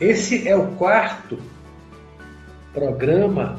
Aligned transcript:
Esse 0.00 0.48
é 0.48 0.56
o 0.56 0.72
quarto 0.72 1.38
programa 2.72 3.56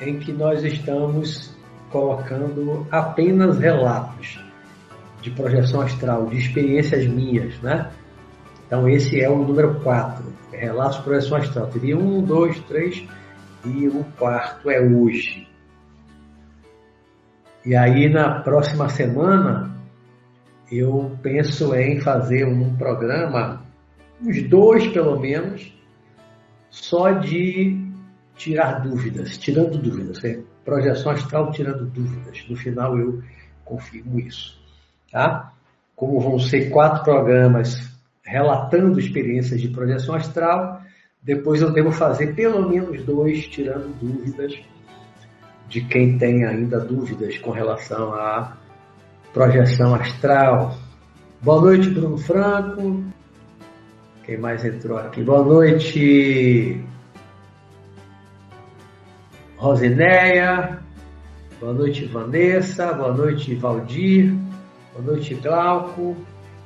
em 0.00 0.18
que 0.18 0.32
nós 0.32 0.62
estamos 0.62 1.54
colocando 1.90 2.86
apenas 2.90 3.58
relatos 3.58 4.40
de 5.22 5.30
projeção 5.30 5.80
astral, 5.80 6.26
de 6.26 6.36
experiências 6.36 7.06
minhas, 7.06 7.58
né? 7.60 7.90
Então 8.66 8.88
esse 8.88 9.20
é 9.20 9.30
o 9.30 9.38
número 9.38 9.80
4, 9.80 10.24
relatos 10.52 10.98
de 10.98 11.04
projeção 11.04 11.38
astral. 11.38 11.66
Teria 11.68 11.96
um, 11.96 12.22
dois, 12.22 12.58
três 12.60 13.06
e 13.64 13.88
o 13.88 14.04
quarto 14.18 14.68
é 14.68 14.80
hoje. 14.80 15.48
E 17.64 17.74
aí 17.74 18.12
na 18.12 18.40
próxima 18.40 18.88
semana 18.88 19.74
eu 20.70 21.16
penso 21.22 21.74
em 21.74 22.00
fazer 22.00 22.46
um 22.46 22.76
programa, 22.76 23.63
uns 24.22 24.42
dois 24.48 24.86
pelo 24.88 25.18
menos, 25.18 25.72
só 26.70 27.12
de 27.12 27.84
tirar 28.36 28.80
dúvidas, 28.80 29.38
tirando 29.38 29.78
dúvidas. 29.78 30.24
É 30.24 30.40
projeção 30.64 31.12
astral 31.12 31.50
tirando 31.52 31.86
dúvidas. 31.86 32.44
No 32.48 32.56
final 32.56 32.98
eu 32.98 33.22
confirmo 33.64 34.18
isso. 34.18 34.58
Tá? 35.10 35.52
Como 35.94 36.20
vão 36.20 36.38
ser 36.38 36.70
quatro 36.70 37.04
programas 37.04 37.92
relatando 38.24 38.98
experiências 38.98 39.60
de 39.60 39.68
projeção 39.68 40.14
astral, 40.14 40.80
depois 41.22 41.60
eu 41.60 41.72
devo 41.72 41.92
fazer 41.92 42.34
pelo 42.34 42.68
menos 42.68 43.04
dois 43.04 43.46
tirando 43.46 43.94
dúvidas 44.00 44.54
de 45.68 45.80
quem 45.82 46.18
tem 46.18 46.44
ainda 46.44 46.80
dúvidas 46.80 47.38
com 47.38 47.50
relação 47.50 48.12
à 48.14 48.56
projeção 49.32 49.94
astral. 49.94 50.76
Boa 51.40 51.60
noite, 51.60 51.90
Bruno 51.90 52.18
Franco. 52.18 53.04
Quem 54.26 54.38
mais 54.38 54.64
entrou 54.64 54.96
aqui? 54.96 55.22
Boa 55.22 55.44
noite, 55.44 56.82
Rosinéia. 59.58 60.78
Boa 61.60 61.74
noite, 61.74 62.06
Vanessa. 62.06 62.94
Boa 62.94 63.12
noite, 63.12 63.54
Valdir. 63.54 64.34
Boa 64.94 65.04
noite, 65.12 65.34
Glauco. 65.34 66.16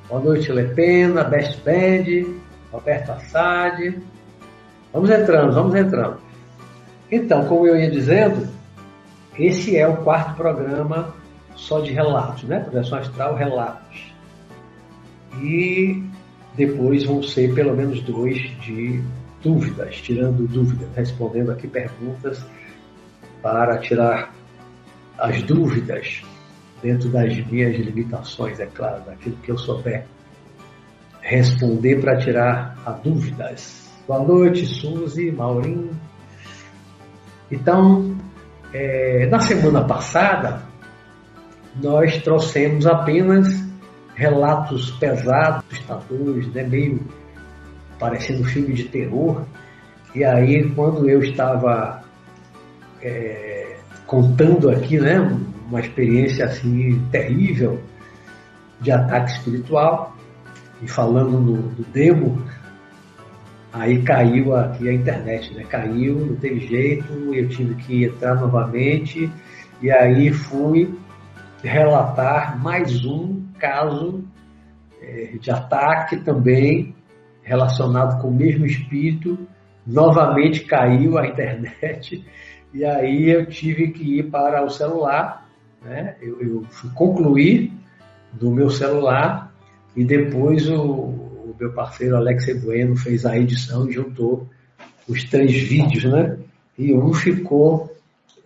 Boa 0.07 0.21
noite, 0.21 0.49
Lepena, 0.53 1.25
Best 1.25 1.61
Band, 1.65 2.33
Roberto 2.71 3.11
Assad. 3.11 4.01
Vamos 4.93 5.09
entrando, 5.09 5.53
vamos 5.53 5.75
entrando. 5.75 6.17
Então, 7.11 7.45
como 7.45 7.67
eu 7.67 7.75
ia 7.75 7.91
dizendo, 7.91 8.47
esse 9.37 9.75
é 9.75 9.85
o 9.85 9.97
quarto 9.97 10.35
programa 10.37 11.13
só 11.55 11.81
de 11.81 11.91
relatos, 11.91 12.43
né? 12.43 12.61
Projeção 12.61 12.99
Astral 12.99 13.35
Relatos. 13.35 14.13
E 15.41 16.08
depois 16.59 17.05
vão 17.05 17.23
ser 17.23 17.53
pelo 17.53 17.73
menos 17.73 18.01
dois 18.01 18.37
de 18.59 19.01
dúvidas, 19.41 19.95
tirando 19.95 20.45
dúvidas, 20.45 20.89
respondendo 20.93 21.51
aqui 21.51 21.67
perguntas 21.67 22.45
para 23.41 23.77
tirar 23.77 24.35
as 25.17 25.41
dúvidas 25.43 26.21
dentro 26.83 27.07
das 27.09 27.33
minhas 27.47 27.77
limitações, 27.77 28.59
é 28.59 28.65
claro, 28.65 29.03
daquilo 29.05 29.37
que 29.37 29.49
eu 29.49 29.57
souber 29.57 30.05
responder 31.21 32.01
para 32.01 32.17
tirar 32.17 32.77
as 32.85 32.99
dúvidas. 33.01 33.89
Boa 34.05 34.21
noite, 34.21 34.65
Suzy, 34.65 35.31
Maurinho. 35.31 35.91
Então, 37.49 38.17
é, 38.73 39.27
na 39.27 39.39
semana 39.39 39.85
passada, 39.85 40.63
nós 41.81 42.17
trouxemos 42.21 42.85
apenas 42.85 43.68
relatos 44.19 44.91
pesados, 44.91 45.63
assustadores, 45.71 46.45
né, 46.53 46.63
meio 46.63 46.99
parecendo 47.97 48.43
filme 48.43 48.73
de 48.73 48.83
terror. 48.83 49.45
E 50.13 50.25
aí, 50.25 50.69
quando 50.71 51.09
eu 51.09 51.23
estava 51.23 52.03
é, 53.01 53.77
contando 54.05 54.69
aqui, 54.69 54.99
né, 54.99 55.19
uma 55.69 55.79
experiência 55.79 56.45
assim 56.45 57.01
terrível 57.09 57.79
de 58.81 58.91
ataque 58.91 59.31
espiritual, 59.31 60.13
e 60.81 60.87
falando 60.87 61.39
no, 61.39 61.61
do 61.69 61.83
demo, 61.91 62.41
Aí 63.71 64.01
caiu 64.01 64.55
aqui 64.55 64.89
a 64.89 64.93
internet, 64.93 65.53
né? 65.53 65.63
Caiu, 65.63 66.25
não 66.25 66.35
teve 66.35 66.59
jeito, 66.65 67.13
eu 67.31 67.47
tive 67.49 67.75
que 67.75 68.03
entrar 68.03 68.33
novamente 68.33 69.31
e 69.79 69.91
aí 69.91 70.33
fui 70.33 70.91
relatar 71.63 72.59
mais 72.59 73.05
um 73.05 73.38
caso 73.59 74.23
é, 75.01 75.37
de 75.39 75.51
ataque 75.51 76.17
também 76.17 76.95
relacionado 77.43 78.21
com 78.21 78.29
o 78.29 78.33
mesmo 78.33 78.65
espírito. 78.65 79.37
Novamente 79.85 80.61
caiu 80.61 81.17
a 81.17 81.27
internet 81.27 82.23
e 82.73 82.85
aí 82.85 83.29
eu 83.29 83.45
tive 83.45 83.89
que 83.89 84.19
ir 84.19 84.29
para 84.29 84.63
o 84.63 84.69
celular, 84.69 85.47
né? 85.81 86.15
Eu, 86.21 86.41
eu 86.41 86.63
fui 86.69 86.89
concluir 86.91 87.71
do 88.33 88.51
meu 88.51 88.69
celular 88.69 89.51
e 89.95 90.05
depois 90.05 90.69
o, 90.69 91.53
meu 91.59 91.73
parceiro 91.73 92.15
Alex 92.15 92.61
Bueno 92.63 92.95
fez 92.95 93.25
a 93.25 93.37
edição 93.37 93.89
e 93.89 93.91
juntou 93.91 94.47
os 95.07 95.23
três 95.25 95.51
vídeos, 95.51 96.05
né? 96.05 96.37
E 96.77 96.93
um 96.93 97.13
ficou 97.13 97.93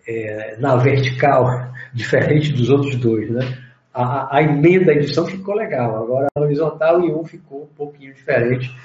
é, 0.06 0.56
na 0.58 0.76
vertical, 0.76 1.46
diferente 1.94 2.52
dos 2.52 2.70
outros 2.70 2.96
dois, 2.96 3.30
né? 3.30 3.63
A, 3.94 4.38
a 4.38 4.42
emenda 4.42 4.86
da 4.86 4.92
edição 4.94 5.24
ficou 5.24 5.54
legal, 5.54 6.02
agora 6.02 6.26
na 6.34 6.42
horizontal 6.42 7.00
e 7.00 7.12
um 7.12 7.24
ficou 7.24 7.62
um 7.62 7.74
pouquinho 7.76 8.12
diferente 8.12 8.76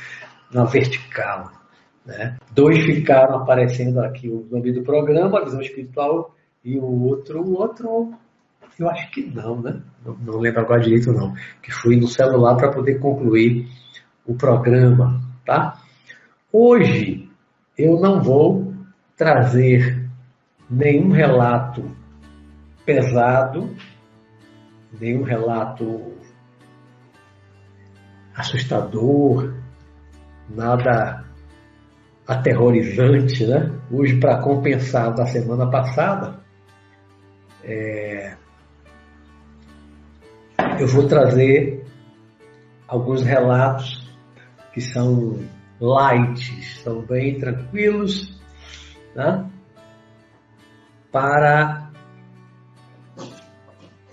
na 0.51 0.65
vertical. 0.65 1.51
Né? 2.05 2.37
Dois 2.51 2.79
ficaram 2.85 3.37
aparecendo 3.37 3.99
aqui 4.01 4.29
o 4.29 4.47
nome 4.49 4.71
do 4.71 4.83
programa, 4.83 5.39
a 5.39 5.43
visão 5.43 5.61
espiritual, 5.61 6.35
e 6.63 6.77
o 6.77 7.03
outro, 7.03 7.41
o 7.41 7.57
outro, 7.57 8.13
eu 8.77 8.89
acho 8.89 9.09
que 9.11 9.25
não, 9.25 9.61
né? 9.61 9.81
Não, 10.05 10.15
não 10.15 10.39
lembro 10.39 10.61
agora 10.61 10.81
direito 10.81 11.11
não, 11.11 11.33
que 11.61 11.71
fui 11.71 11.95
no 11.95 12.07
celular 12.07 12.55
para 12.55 12.71
poder 12.71 12.99
concluir 12.99 13.67
o 14.25 14.35
programa, 14.35 15.21
tá? 15.45 15.81
Hoje 16.51 17.29
eu 17.77 17.99
não 17.99 18.21
vou 18.21 18.73
trazer 19.15 20.09
nenhum 20.69 21.11
relato 21.11 21.89
pesado, 22.85 23.69
nenhum 24.99 25.23
relato 25.23 26.17
assustador, 28.35 29.53
nada 30.49 31.25
aterrorizante, 32.27 33.45
né? 33.45 33.71
Hoje, 33.91 34.19
para 34.19 34.41
compensar 34.41 35.13
da 35.13 35.25
semana 35.25 35.69
passada, 35.69 36.39
é... 37.63 38.35
eu 40.79 40.87
vou 40.87 41.07
trazer 41.07 41.85
alguns 42.87 43.23
relatos 43.23 44.07
que 44.73 44.81
são 44.81 45.39
light, 45.79 46.63
são 46.83 47.01
bem 47.01 47.39
tranquilos, 47.39 48.39
né? 49.15 49.49
para 51.11 51.88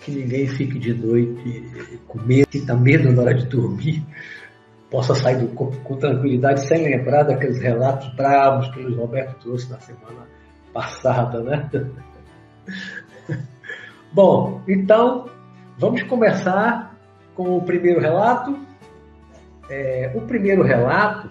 que 0.07 0.13
ninguém 0.13 0.47
fique 0.47 0.79
de 0.79 0.95
noite 0.95 1.99
com 2.07 2.21
medo, 2.21 2.47
está 2.55 2.77
medo 2.77 3.13
na 3.13 3.23
hora 3.23 3.35
de 3.35 3.45
dormir, 3.47 4.07
possa 4.89 5.17
sair 5.17 5.39
do 5.39 5.49
corpo 5.49 5.77
com 5.79 5.97
tranquilidade, 5.97 6.61
sem 6.61 6.85
lembrar 6.85 7.25
daqueles 7.25 7.61
relatos 7.61 8.15
bravos 8.15 8.69
que 8.69 8.79
o 8.81 8.97
Roberto 8.97 9.37
trouxe 9.43 9.69
na 9.69 9.81
semana 9.81 10.29
passada, 10.73 11.43
né? 11.43 11.69
Bom, 14.15 14.63
então 14.69 15.29
vamos 15.77 16.05
começar 16.05 16.97
com 17.35 17.57
o 17.57 17.63
primeiro 17.63 18.01
relato. 18.01 18.57
É, 19.69 20.13
o 20.15 20.21
primeiro 20.21 20.63
relato, 20.63 21.29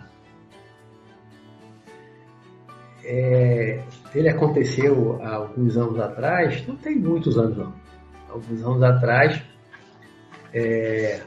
é, 3.06 3.82
ele 4.14 4.28
aconteceu 4.28 5.18
há 5.24 5.36
alguns 5.36 5.78
anos 5.78 5.98
atrás, 5.98 6.68
não 6.68 6.76
tem 6.76 7.00
muitos 7.00 7.38
anos 7.38 7.56
não, 7.56 7.85
alguns 8.30 8.64
anos 8.64 8.84
atrás, 8.84 9.42
é, 10.54 11.22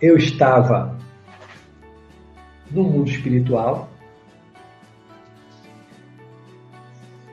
eu 0.00 0.16
estava 0.16 0.96
no 2.70 2.82
mundo 2.84 3.08
espiritual, 3.08 3.88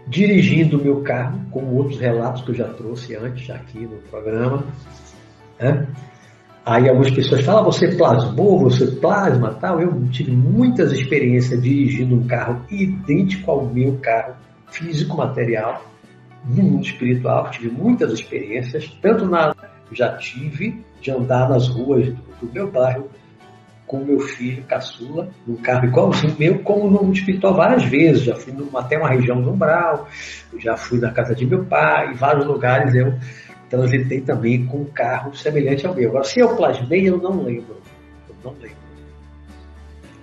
dirigindo 0.07 0.77
o 0.77 0.83
meu 0.83 1.01
carro, 1.01 1.39
como 1.51 1.75
outros 1.75 1.99
relatos 1.99 2.43
que 2.43 2.51
eu 2.51 2.55
já 2.55 2.67
trouxe 2.73 3.15
antes 3.15 3.49
aqui 3.49 3.79
no 3.79 3.97
programa, 4.09 4.63
né? 5.59 5.87
Aí 6.63 6.87
algumas 6.87 7.09
pessoas 7.09 7.43
falam, 7.43 7.61
ah, 7.61 7.65
você 7.65 7.95
plasmou, 7.95 8.59
você 8.59 8.85
plasma 8.85 9.55
tal. 9.55 9.81
Eu 9.81 10.07
tive 10.09 10.31
muitas 10.31 10.91
experiências 10.91 11.59
dirigindo 11.59 12.15
um 12.15 12.27
carro 12.27 12.63
idêntico 12.69 13.49
ao 13.49 13.65
meu 13.65 13.97
carro 13.97 14.35
físico 14.69 15.17
material 15.17 15.90
no 16.45 16.63
mundo 16.63 16.85
espiritual. 16.85 17.49
Tive 17.51 17.69
muitas 17.69 18.11
experiências, 18.13 18.87
tanto 19.01 19.25
na 19.25 19.53
já 19.91 20.15
tive 20.15 20.83
de 21.01 21.11
andar 21.11 21.49
nas 21.49 21.67
ruas 21.67 22.07
do, 22.07 22.21
do 22.41 22.53
meu 22.53 22.71
bairro 22.71 23.09
com 23.85 24.05
meu 24.05 24.21
filho 24.21 24.63
caçula, 24.63 25.29
num 25.45 25.57
carro 25.57 25.85
igualzinho 25.85 26.33
meu, 26.39 26.59
como 26.59 26.89
no 26.89 27.03
mundo 27.03 27.17
espiritual 27.17 27.53
várias 27.53 27.83
vezes. 27.83 28.23
Já 28.23 28.35
fui 28.35 28.53
numa, 28.53 28.79
até 28.79 28.97
uma 28.97 29.09
região 29.09 29.41
do 29.41 29.51
Umbral, 29.51 30.07
já 30.57 30.77
fui 30.77 30.97
na 30.97 31.11
casa 31.11 31.35
de 31.35 31.45
meu 31.45 31.65
pai, 31.65 32.11
em 32.11 32.13
vários 32.13 32.45
lugares 32.45 32.95
eu 32.95 33.13
transitei 33.69 34.21
também 34.21 34.65
com 34.65 34.77
um 34.77 34.85
carro 34.85 35.35
semelhante 35.35 35.85
ao 35.85 35.93
meu. 35.93 36.09
Agora, 36.09 36.23
se 36.23 36.39
eu 36.39 36.55
plasmei, 36.55 37.09
eu 37.09 37.17
não 37.17 37.43
lembro. 37.43 37.77
Eu 38.29 38.35
não 38.43 38.53
lembro. 38.53 38.77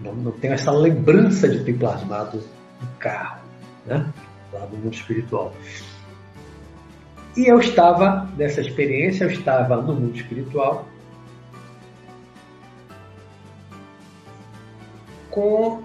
Não, 0.01 0.15
não 0.15 0.33
tenho 0.33 0.55
essa 0.55 0.71
lembrança 0.71 1.47
de 1.47 1.63
ter 1.65 1.75
plasmado 1.75 2.39
um 2.39 2.87
carro, 2.99 3.43
né? 3.85 4.07
Lá 4.51 4.61
no 4.67 4.79
mundo 4.79 4.95
espiritual. 4.95 5.53
E 7.37 7.47
eu 7.47 7.59
estava 7.61 8.29
nessa 8.37 8.61
experiência, 8.61 9.25
eu 9.25 9.31
estava 9.31 9.77
no 9.77 9.95
mundo 9.95 10.17
espiritual 10.17 10.87
com 15.31 15.83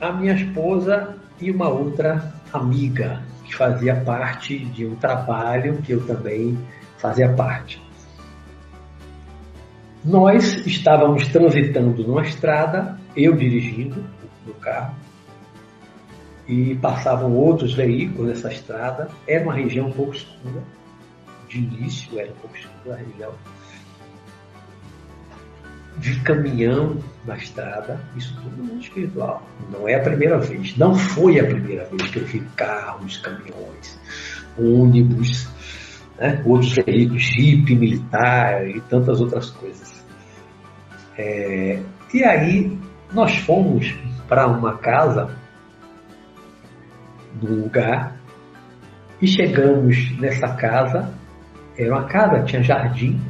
a 0.00 0.12
minha 0.12 0.34
esposa 0.34 1.16
e 1.40 1.50
uma 1.50 1.68
outra 1.68 2.32
amiga 2.52 3.22
que 3.44 3.54
fazia 3.54 3.96
parte 3.96 4.58
de 4.58 4.86
um 4.86 4.94
trabalho 4.94 5.82
que 5.82 5.92
eu 5.92 6.06
também 6.06 6.56
fazia 6.98 7.32
parte. 7.32 7.82
Nós 10.04 10.64
estávamos 10.66 11.26
transitando 11.28 12.06
numa 12.06 12.22
estrada, 12.22 12.98
eu 13.16 13.34
dirigindo 13.34 14.04
no 14.46 14.54
carro, 14.54 14.94
e 16.46 16.74
passavam 16.76 17.32
outros 17.32 17.74
veículos 17.74 18.28
nessa 18.28 18.52
estrada. 18.52 19.08
Era 19.26 19.44
uma 19.44 19.54
região 19.54 19.88
um 19.88 19.92
pouco 19.92 20.14
escura, 20.14 20.62
de 21.48 21.58
início 21.58 22.18
era 22.18 22.30
um 22.30 22.36
pouco 22.36 22.56
escura 22.56 22.94
a 22.94 22.98
região 22.98 23.32
vi 25.96 26.20
caminhão 26.20 26.98
na 27.24 27.36
estrada, 27.36 28.00
isso 28.16 28.34
tudo 28.42 28.56
no 28.56 28.64
mundo 28.64 28.82
espiritual. 28.82 29.42
Não 29.70 29.88
é 29.88 29.94
a 29.94 30.00
primeira 30.00 30.38
vez, 30.38 30.76
não 30.76 30.94
foi 30.94 31.38
a 31.38 31.44
primeira 31.44 31.84
vez 31.86 32.10
que 32.10 32.18
eu 32.18 32.24
vi 32.24 32.40
carros, 32.56 33.18
caminhões, 33.18 33.98
ônibus, 34.58 35.48
né, 36.18 36.42
outros 36.44 36.72
veículos, 36.72 37.22
jipe 37.22 37.74
militar 37.74 38.68
e 38.68 38.80
tantas 38.82 39.20
outras 39.20 39.50
coisas. 39.50 40.04
É, 41.16 41.80
e 42.12 42.24
aí 42.24 42.76
nós 43.12 43.36
fomos 43.36 43.94
para 44.28 44.46
uma 44.46 44.76
casa, 44.76 45.30
num 47.42 47.62
lugar, 47.62 48.16
e 49.20 49.26
chegamos 49.26 50.16
nessa 50.18 50.54
casa, 50.54 51.12
era 51.76 51.92
uma 51.92 52.04
casa, 52.04 52.42
tinha 52.44 52.62
jardim, 52.62 53.20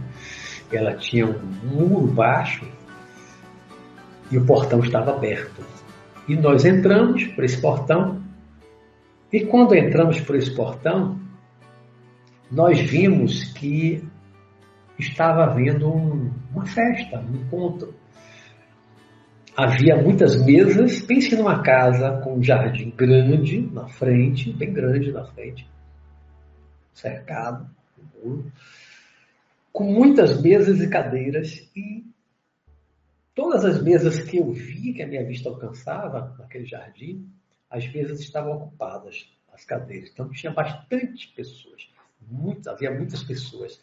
ela 0.73 0.95
tinha 0.95 1.27
um 1.27 1.41
muro 1.63 2.07
baixo. 2.09 2.67
E 4.31 4.39
o 4.39 4.45
portão 4.45 4.81
estava 4.81 5.15
aberto. 5.15 5.63
E 6.27 6.37
nós 6.37 6.65
entramos 6.65 7.25
por 7.29 7.45
esse 7.45 7.61
portão, 7.61 8.23
e 9.33 9.45
quando 9.47 9.75
entramos 9.75 10.21
por 10.21 10.37
esse 10.37 10.55
portão, 10.55 11.19
nós 12.51 12.79
vimos 12.81 13.45
que 13.53 14.03
estava 14.99 15.45
havendo 15.45 15.89
um, 15.89 16.31
uma 16.53 16.65
festa, 16.67 17.19
um 17.19 17.37
encontro. 17.37 17.95
Havia 19.57 19.97
muitas 19.97 20.35
mesas, 20.45 21.01
pense 21.03 21.37
numa 21.37 21.63
casa 21.63 22.21
com 22.23 22.39
um 22.39 22.43
jardim 22.43 22.91
grande 22.91 23.61
na 23.61 23.87
frente, 23.87 24.53
bem 24.53 24.73
grande 24.73 25.13
na 25.13 25.25
frente, 25.27 25.65
cercado, 26.93 27.71
com 29.73 29.85
muitas 29.85 30.43
mesas 30.43 30.81
e 30.81 30.89
cadeiras 30.89 31.71
e 31.77 32.05
todas 33.33 33.65
as 33.65 33.81
mesas 33.81 34.19
que 34.19 34.39
eu 34.39 34.51
vi, 34.51 34.93
que 34.93 35.03
a 35.03 35.07
minha 35.07 35.25
vista 35.25 35.49
alcançava 35.49 36.35
naquele 36.37 36.67
jardim, 36.67 37.25
as 37.71 37.87
mesas 37.93 38.19
estavam 38.19 38.55
ocupadas, 38.55 39.33
as 39.53 39.65
cadeiras. 39.65 40.11
Então 40.13 40.29
tinha 40.31 40.53
bastante 40.53 41.29
pessoas, 41.29 41.89
havia 42.67 42.91
muitas 42.91 43.23
pessoas 43.23 43.81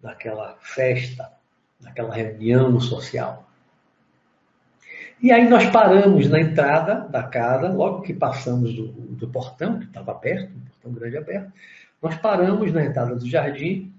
naquela 0.00 0.56
festa, 0.60 1.32
naquela 1.80 2.14
reunião 2.14 2.78
social. 2.78 3.49
E 5.22 5.30
aí 5.30 5.48
nós 5.48 5.68
paramos 5.70 6.28
na 6.28 6.40
entrada 6.40 7.06
da 7.08 7.22
casa, 7.22 7.68
logo 7.68 8.02
que 8.02 8.14
passamos 8.14 8.74
do, 8.74 8.88
do 8.88 9.28
portão, 9.28 9.78
que 9.78 9.84
estava 9.84 10.12
aberto, 10.12 10.50
um 10.50 10.60
portão 10.60 10.92
grande 10.92 11.18
aberto, 11.18 11.52
nós 12.02 12.16
paramos 12.16 12.72
na 12.72 12.84
entrada 12.84 13.14
do 13.14 13.28
jardim 13.28 13.92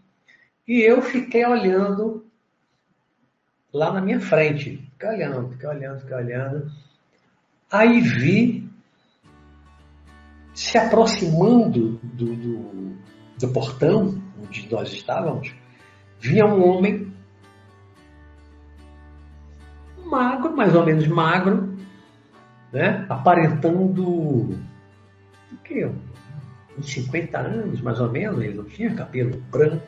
e 0.68 0.81
eu 0.81 1.01
fiquei 1.01 1.45
olhando 1.45 2.25
lá 3.71 3.94
na 3.94 4.01
minha 4.01 4.19
frente. 4.19 4.77
Fiquei 4.94 5.09
olhando, 5.09 5.50
fiquei 5.50 5.69
olhando, 5.69 6.00
fiquei 6.00 6.15
olhando. 6.15 6.71
Aí 7.71 8.01
vi 8.01 8.69
se 10.53 10.77
aproximando 10.77 12.00
do, 12.03 12.35
do, 12.35 12.97
do 13.39 13.47
portão 13.53 14.21
onde 14.41 14.69
nós 14.71 14.91
estávamos, 14.91 15.53
vinha 16.19 16.45
um 16.45 16.67
homem 16.67 17.13
magro, 20.11 20.55
mais 20.55 20.75
ou 20.75 20.85
menos 20.85 21.07
magro, 21.07 21.75
né? 22.71 23.05
aparentando 23.09 24.03
o 24.03 24.57
quê? 25.63 25.89
uns 26.77 26.91
50 26.91 27.37
anos, 27.37 27.81
mais 27.81 27.99
ou 27.99 28.09
menos, 28.11 28.43
ele 28.43 28.55
não 28.55 28.63
tinha 28.65 28.93
cabelo 28.93 29.41
branco, 29.51 29.87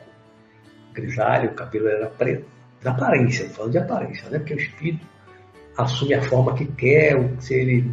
grisalho, 0.92 1.50
o 1.50 1.54
cabelo 1.54 1.88
era 1.88 2.06
preto. 2.06 2.46
Da 2.82 2.90
aparência, 2.90 3.48
falando 3.48 3.72
de 3.72 3.78
aparência, 3.78 4.28
né? 4.28 4.38
Porque 4.38 4.54
o 4.54 4.58
espírito 4.58 5.06
assume 5.76 6.12
a 6.14 6.22
forma 6.22 6.54
que 6.54 6.66
quer, 6.66 7.18
se 7.40 7.54
ele 7.54 7.90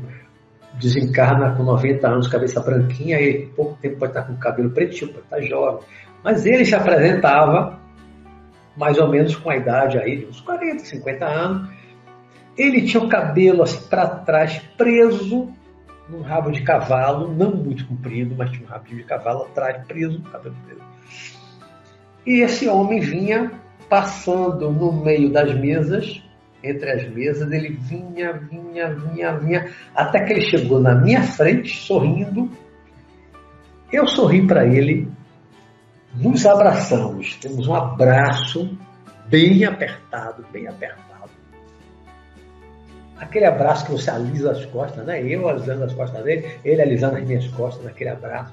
desencarna 0.73 1.55
com 1.55 1.63
90 1.63 2.07
anos, 2.07 2.27
cabeça 2.27 2.59
branquinha, 2.59 3.19
e 3.19 3.45
pouco 3.47 3.77
tempo 3.81 3.99
pode 3.99 4.11
estar 4.11 4.23
com 4.23 4.33
o 4.33 4.37
cabelo 4.37 4.69
pretinho, 4.69 5.13
pode 5.13 5.23
estar 5.23 5.41
jovem. 5.41 5.81
Mas 6.23 6.45
ele 6.45 6.65
se 6.65 6.75
apresentava 6.75 7.79
mais 8.75 8.97
ou 8.97 9.07
menos 9.07 9.35
com 9.35 9.49
a 9.49 9.55
idade 9.55 9.97
aí, 9.97 10.27
uns 10.29 10.41
40, 10.41 10.83
50 10.83 11.25
anos. 11.25 11.69
Ele 12.57 12.81
tinha 12.81 13.01
o 13.01 13.09
cabelo 13.09 13.63
assim 13.63 13.87
para 13.87 14.07
trás, 14.07 14.59
preso 14.77 15.49
num 16.09 16.21
rabo 16.21 16.51
de 16.51 16.61
cavalo, 16.61 17.33
não 17.33 17.55
muito 17.55 17.87
comprido, 17.87 18.35
mas 18.37 18.51
tinha 18.51 18.65
um 18.65 18.69
rabo 18.69 18.85
de 18.85 19.03
cavalo 19.03 19.43
atrás, 19.43 19.85
preso, 19.87 20.21
cabelo 20.23 20.55
preso. 20.65 20.81
E 22.25 22.41
esse 22.41 22.67
homem 22.67 22.99
vinha 22.99 23.51
passando 23.89 24.71
no 24.71 24.91
meio 24.91 25.31
das 25.31 25.53
mesas, 25.57 26.21
entre 26.63 26.91
as 26.91 27.09
mesas, 27.09 27.51
ele 27.51 27.69
vinha, 27.69 28.33
vinha, 28.33 28.93
vinha, 28.93 29.37
vinha, 29.37 29.71
até 29.95 30.23
que 30.23 30.33
ele 30.33 30.41
chegou 30.41 30.79
na 30.79 30.95
minha 30.95 31.23
frente, 31.23 31.75
sorrindo. 31.75 32.49
Eu 33.91 34.07
sorri 34.07 34.45
para 34.45 34.65
ele, 34.65 35.09
nos 36.13 36.45
abraçamos, 36.45 37.35
temos 37.37 37.67
um 37.67 37.73
abraço 37.73 38.77
bem 39.27 39.65
apertado, 39.65 40.45
bem 40.51 40.67
apertado. 40.67 41.10
Aquele 43.21 43.45
abraço 43.45 43.85
que 43.85 43.91
você 43.91 44.09
alisa 44.09 44.51
as 44.51 44.65
costas, 44.65 45.05
né? 45.05 45.23
Eu 45.23 45.47
alisando 45.47 45.83
as 45.83 45.93
costas 45.93 46.23
dele, 46.23 46.57
ele 46.65 46.81
alisando 46.81 47.17
as 47.17 47.23
minhas 47.23 47.47
costas 47.49 47.85
naquele 47.85 48.09
abraço. 48.09 48.51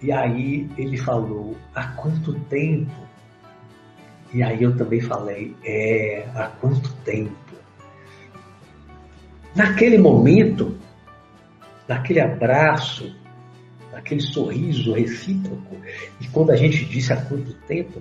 E 0.00 0.10
aí 0.10 0.66
ele 0.78 0.96
falou, 0.96 1.54
há 1.74 1.88
quanto 1.88 2.32
tempo? 2.44 2.90
E 4.32 4.42
aí 4.42 4.62
eu 4.62 4.74
também 4.78 5.02
falei, 5.02 5.54
é, 5.62 6.26
há 6.34 6.46
quanto 6.58 6.90
tempo? 7.04 7.36
Naquele 9.54 9.98
momento, 9.98 10.78
naquele 11.86 12.20
abraço, 12.20 13.14
naquele 13.92 14.22
sorriso 14.22 14.94
recíproco, 14.94 15.76
e 16.18 16.26
quando 16.28 16.50
a 16.50 16.56
gente 16.56 16.86
disse 16.86 17.12
há 17.12 17.16
quanto 17.26 17.52
tempo, 17.66 18.00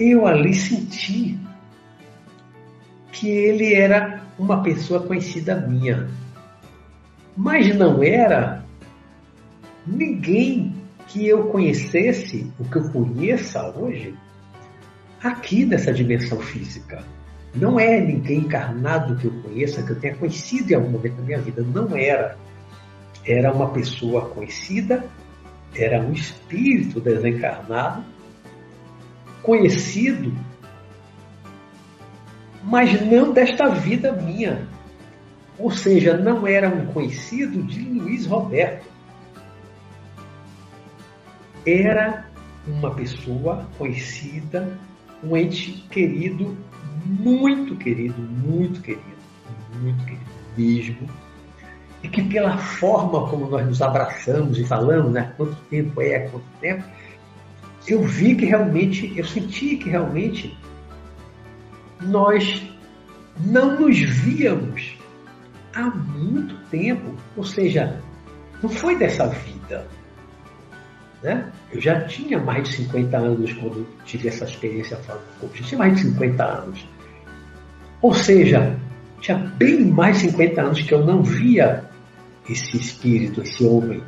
eu 0.00 0.26
ali 0.26 0.54
senti 0.54 1.38
que 3.12 3.28
ele 3.28 3.74
era 3.74 4.22
uma 4.38 4.62
pessoa 4.62 5.00
conhecida 5.00 5.56
minha. 5.56 6.08
Mas 7.36 7.74
não 7.76 8.02
era 8.02 8.64
ninguém 9.86 10.74
que 11.06 11.26
eu 11.26 11.44
conhecesse, 11.44 12.52
o 12.58 12.64
que 12.64 12.76
eu 12.76 12.90
conheça 12.90 13.70
hoje, 13.70 14.14
aqui 15.22 15.64
nessa 15.64 15.92
dimensão 15.92 16.38
física. 16.40 17.02
Não 17.54 17.80
é 17.80 18.00
ninguém 18.00 18.40
encarnado 18.40 19.16
que 19.16 19.26
eu 19.26 19.32
conheça, 19.42 19.82
que 19.82 19.90
eu 19.90 19.98
tenha 19.98 20.14
conhecido 20.14 20.70
em 20.70 20.74
algum 20.74 20.90
momento 20.90 21.16
da 21.16 21.22
minha 21.22 21.40
vida. 21.40 21.62
Não 21.62 21.96
era. 21.96 22.36
Era 23.24 23.52
uma 23.52 23.70
pessoa 23.70 24.28
conhecida, 24.28 25.04
era 25.74 26.00
um 26.00 26.12
espírito 26.12 27.00
desencarnado, 27.00 28.04
conhecido, 29.42 30.32
mas 32.62 33.00
não 33.06 33.32
desta 33.32 33.68
vida 33.68 34.12
minha. 34.12 34.66
Ou 35.58 35.70
seja, 35.70 36.16
não 36.16 36.46
era 36.46 36.68
um 36.68 36.86
conhecido 36.86 37.62
de 37.62 37.80
Luiz 37.80 38.26
Roberto 38.26 38.86
era 41.76 42.24
uma 42.66 42.94
pessoa 42.94 43.66
conhecida, 43.76 44.78
um 45.22 45.36
ente 45.36 45.72
querido 45.90 46.56
muito 47.04 47.76
querido, 47.76 48.20
muito 48.20 48.80
querido, 48.80 49.02
muito 49.80 50.04
querido 50.04 50.24
mesmo, 50.56 51.08
e 52.02 52.08
que 52.08 52.22
pela 52.22 52.56
forma 52.58 53.28
como 53.28 53.48
nós 53.48 53.66
nos 53.66 53.82
abraçamos 53.82 54.58
e 54.58 54.64
falamos, 54.64 55.12
né? 55.12 55.32
Quanto 55.36 55.56
tempo 55.68 56.00
é, 56.00 56.20
quanto 56.20 56.46
tempo, 56.60 56.84
eu 57.86 58.02
vi 58.02 58.34
que 58.34 58.44
realmente, 58.44 59.12
eu 59.16 59.24
senti 59.24 59.76
que 59.76 59.90
realmente 59.90 60.56
nós 62.00 62.62
não 63.40 63.78
nos 63.80 63.98
víamos 63.98 64.96
há 65.74 65.82
muito 65.84 66.54
tempo, 66.70 67.14
ou 67.36 67.44
seja, 67.44 68.00
não 68.62 68.68
foi 68.68 68.96
dessa 68.96 69.28
vida. 69.28 69.86
Né? 71.22 71.50
Eu 71.72 71.80
já 71.80 72.02
tinha 72.02 72.38
mais 72.38 72.68
de 72.68 72.76
50 72.76 73.16
anos 73.16 73.52
quando 73.54 73.86
tive 74.04 74.28
essa 74.28 74.44
experiência 74.44 74.96
falando 74.98 75.24
com 75.40 75.48
Já 75.54 75.64
tinha 75.64 75.78
mais 75.78 75.96
de 75.96 76.02
50 76.02 76.44
anos. 76.44 76.88
Ou 78.00 78.14
seja, 78.14 78.76
tinha 79.20 79.36
bem 79.36 79.84
mais 79.84 80.20
de 80.20 80.30
50 80.30 80.60
anos 80.60 80.82
que 80.82 80.94
eu 80.94 81.04
não 81.04 81.22
via 81.22 81.84
esse 82.48 82.76
espírito, 82.76 83.42
esse 83.42 83.64
homem. 83.64 84.02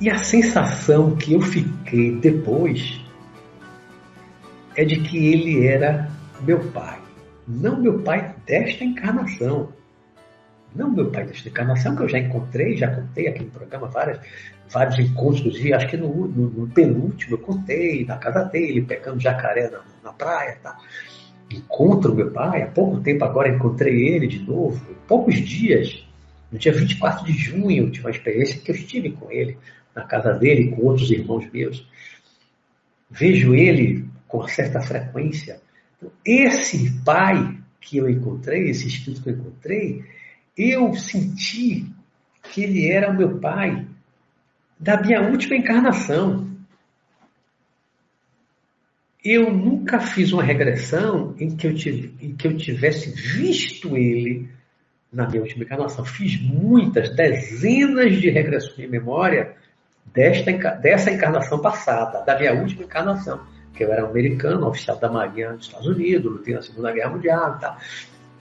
E 0.00 0.10
a 0.10 0.18
sensação 0.18 1.16
que 1.16 1.32
eu 1.32 1.40
fiquei 1.40 2.16
depois 2.16 3.03
é 4.76 4.84
de 4.84 5.00
que 5.00 5.32
ele 5.32 5.66
era 5.66 6.10
meu 6.42 6.58
pai. 6.70 6.98
Não 7.46 7.80
meu 7.80 8.00
pai 8.00 8.34
desta 8.46 8.84
encarnação. 8.84 9.72
Não 10.74 10.90
meu 10.90 11.10
pai 11.10 11.24
desta 11.26 11.48
encarnação, 11.48 11.94
que 11.94 12.02
eu 12.02 12.08
já 12.08 12.18
encontrei, 12.18 12.76
já 12.76 12.88
contei 12.88 13.28
aqui 13.28 13.44
no 13.44 13.50
programa 13.50 13.86
várias, 13.86 14.18
vários 14.68 14.98
encontros, 14.98 15.40
inclusive, 15.40 15.72
acho 15.72 15.88
que 15.88 15.96
no, 15.96 16.26
no, 16.26 16.50
no 16.50 16.68
penúltimo 16.68 17.34
eu 17.34 17.38
contei, 17.38 18.04
na 18.04 18.16
casa 18.16 18.44
dele, 18.44 18.82
pegando 18.82 19.20
jacaré 19.20 19.70
na, 19.70 19.82
na 20.02 20.12
praia. 20.12 20.58
Tá? 20.62 20.76
Encontro 21.50 22.14
meu 22.14 22.32
pai, 22.32 22.62
há 22.62 22.66
pouco 22.66 23.00
tempo 23.00 23.24
agora 23.24 23.48
encontrei 23.48 24.08
ele 24.08 24.26
de 24.26 24.40
novo, 24.42 24.84
poucos 25.06 25.36
dias, 25.36 26.04
no 26.50 26.58
dia 26.58 26.72
24 26.72 27.24
de 27.24 27.32
junho, 27.32 27.90
tive 27.90 28.06
uma 28.06 28.10
experiência 28.10 28.60
que 28.60 28.70
eu 28.70 28.74
estive 28.74 29.12
com 29.12 29.30
ele, 29.30 29.56
na 29.94 30.02
casa 30.02 30.32
dele, 30.32 30.70
com 30.70 30.82
outros 30.82 31.10
irmãos 31.10 31.48
meus. 31.52 31.86
Vejo 33.10 33.54
ele 33.54 34.08
com 34.34 34.48
certa 34.48 34.80
frequência. 34.80 35.60
Então, 35.96 36.10
esse 36.24 36.90
pai 37.04 37.56
que 37.80 37.98
eu 37.98 38.10
encontrei, 38.10 38.68
esse 38.68 38.88
espírito 38.88 39.22
que 39.22 39.30
eu 39.30 39.34
encontrei, 39.34 40.04
eu 40.58 40.92
senti 40.94 41.86
que 42.42 42.64
ele 42.64 42.90
era 42.90 43.10
o 43.10 43.16
meu 43.16 43.38
pai 43.38 43.86
da 44.78 45.00
minha 45.00 45.22
última 45.22 45.54
encarnação. 45.54 46.50
Eu 49.24 49.52
nunca 49.52 50.00
fiz 50.00 50.32
uma 50.32 50.42
regressão 50.42 51.36
em 51.38 51.56
que 51.56 51.68
eu, 51.68 51.74
tive, 51.74 52.12
em 52.20 52.34
que 52.34 52.48
eu 52.48 52.56
tivesse 52.56 53.10
visto 53.10 53.96
ele 53.96 54.50
na 55.12 55.28
minha 55.28 55.42
última 55.42 55.62
encarnação. 55.62 56.04
Fiz 56.04 56.40
muitas, 56.40 57.14
dezenas 57.14 58.20
de 58.20 58.30
regressões 58.30 58.76
de 58.76 58.88
memória 58.88 59.54
desta, 60.12 60.52
dessa 60.74 61.12
encarnação 61.12 61.60
passada, 61.60 62.24
da 62.24 62.36
minha 62.36 62.52
última 62.54 62.82
encarnação, 62.82 63.53
que 63.74 63.84
eu 63.84 63.92
era 63.92 64.06
americano, 64.06 64.68
oficial 64.68 64.98
da 64.98 65.10
Marinha 65.10 65.52
dos 65.52 65.66
Estados 65.66 65.86
Unidos, 65.86 66.32
lutei 66.32 66.54
na 66.54 66.62
Segunda 66.62 66.92
Guerra 66.92 67.10
Mundial 67.10 67.56
e 67.56 67.60
tal. 67.60 67.76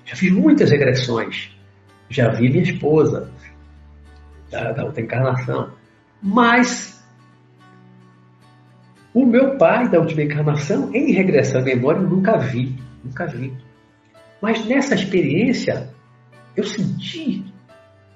Já 0.05 0.15
fiz 0.15 0.31
muitas 0.31 0.69
regressões. 0.69 1.51
Já 2.09 2.29
vi 2.29 2.49
minha 2.49 2.63
esposa 2.63 3.31
da, 4.51 4.71
da 4.71 4.85
outra 4.85 5.01
encarnação. 5.01 5.71
Mas 6.21 7.03
o 9.13 9.25
meu 9.25 9.57
pai 9.57 9.89
da 9.89 9.99
última 9.99 10.23
encarnação, 10.23 10.93
em 10.93 11.11
regressão 11.11 11.61
à 11.61 11.63
memória, 11.63 11.99
eu 11.99 12.09
nunca 12.09 12.37
vi. 12.37 12.75
Nunca 13.03 13.25
vi. 13.25 13.53
Mas 14.41 14.65
nessa 14.65 14.95
experiência, 14.95 15.89
eu 16.55 16.63
senti, 16.63 17.45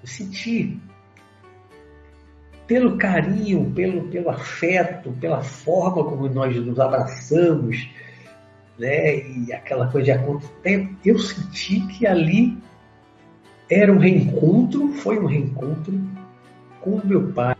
eu 0.01 0.07
senti 0.07 0.79
pelo 2.67 2.97
carinho, 2.97 3.71
pelo, 3.71 4.09
pelo 4.09 4.29
afeto, 4.29 5.11
pela 5.13 5.41
forma 5.41 6.03
como 6.03 6.27
nós 6.27 6.53
nos 6.57 6.77
abraçamos, 6.79 7.89
né? 8.77 9.19
E 9.25 9.53
aquela 9.53 9.87
coisa 9.87 10.05
de 10.05 10.11
há 10.11 10.19
quanto 10.19 10.47
tempo, 10.61 10.95
eu 11.05 11.17
senti 11.17 11.79
que 11.87 12.05
ali 12.05 12.57
era 13.69 13.91
um 13.91 13.97
reencontro, 13.97 14.89
foi 14.95 15.17
um 15.17 15.25
reencontro 15.25 15.97
com 16.81 17.01
meu 17.05 17.31
pai. 17.31 17.55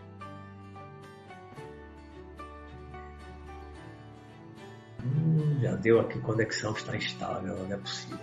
Hum, 5.02 5.58
já 5.62 5.74
deu 5.76 6.00
aqui 6.00 6.18
conexão 6.20 6.72
está 6.72 6.94
instável, 6.94 7.56
não 7.56 7.74
é 7.74 7.78
possível. 7.78 8.18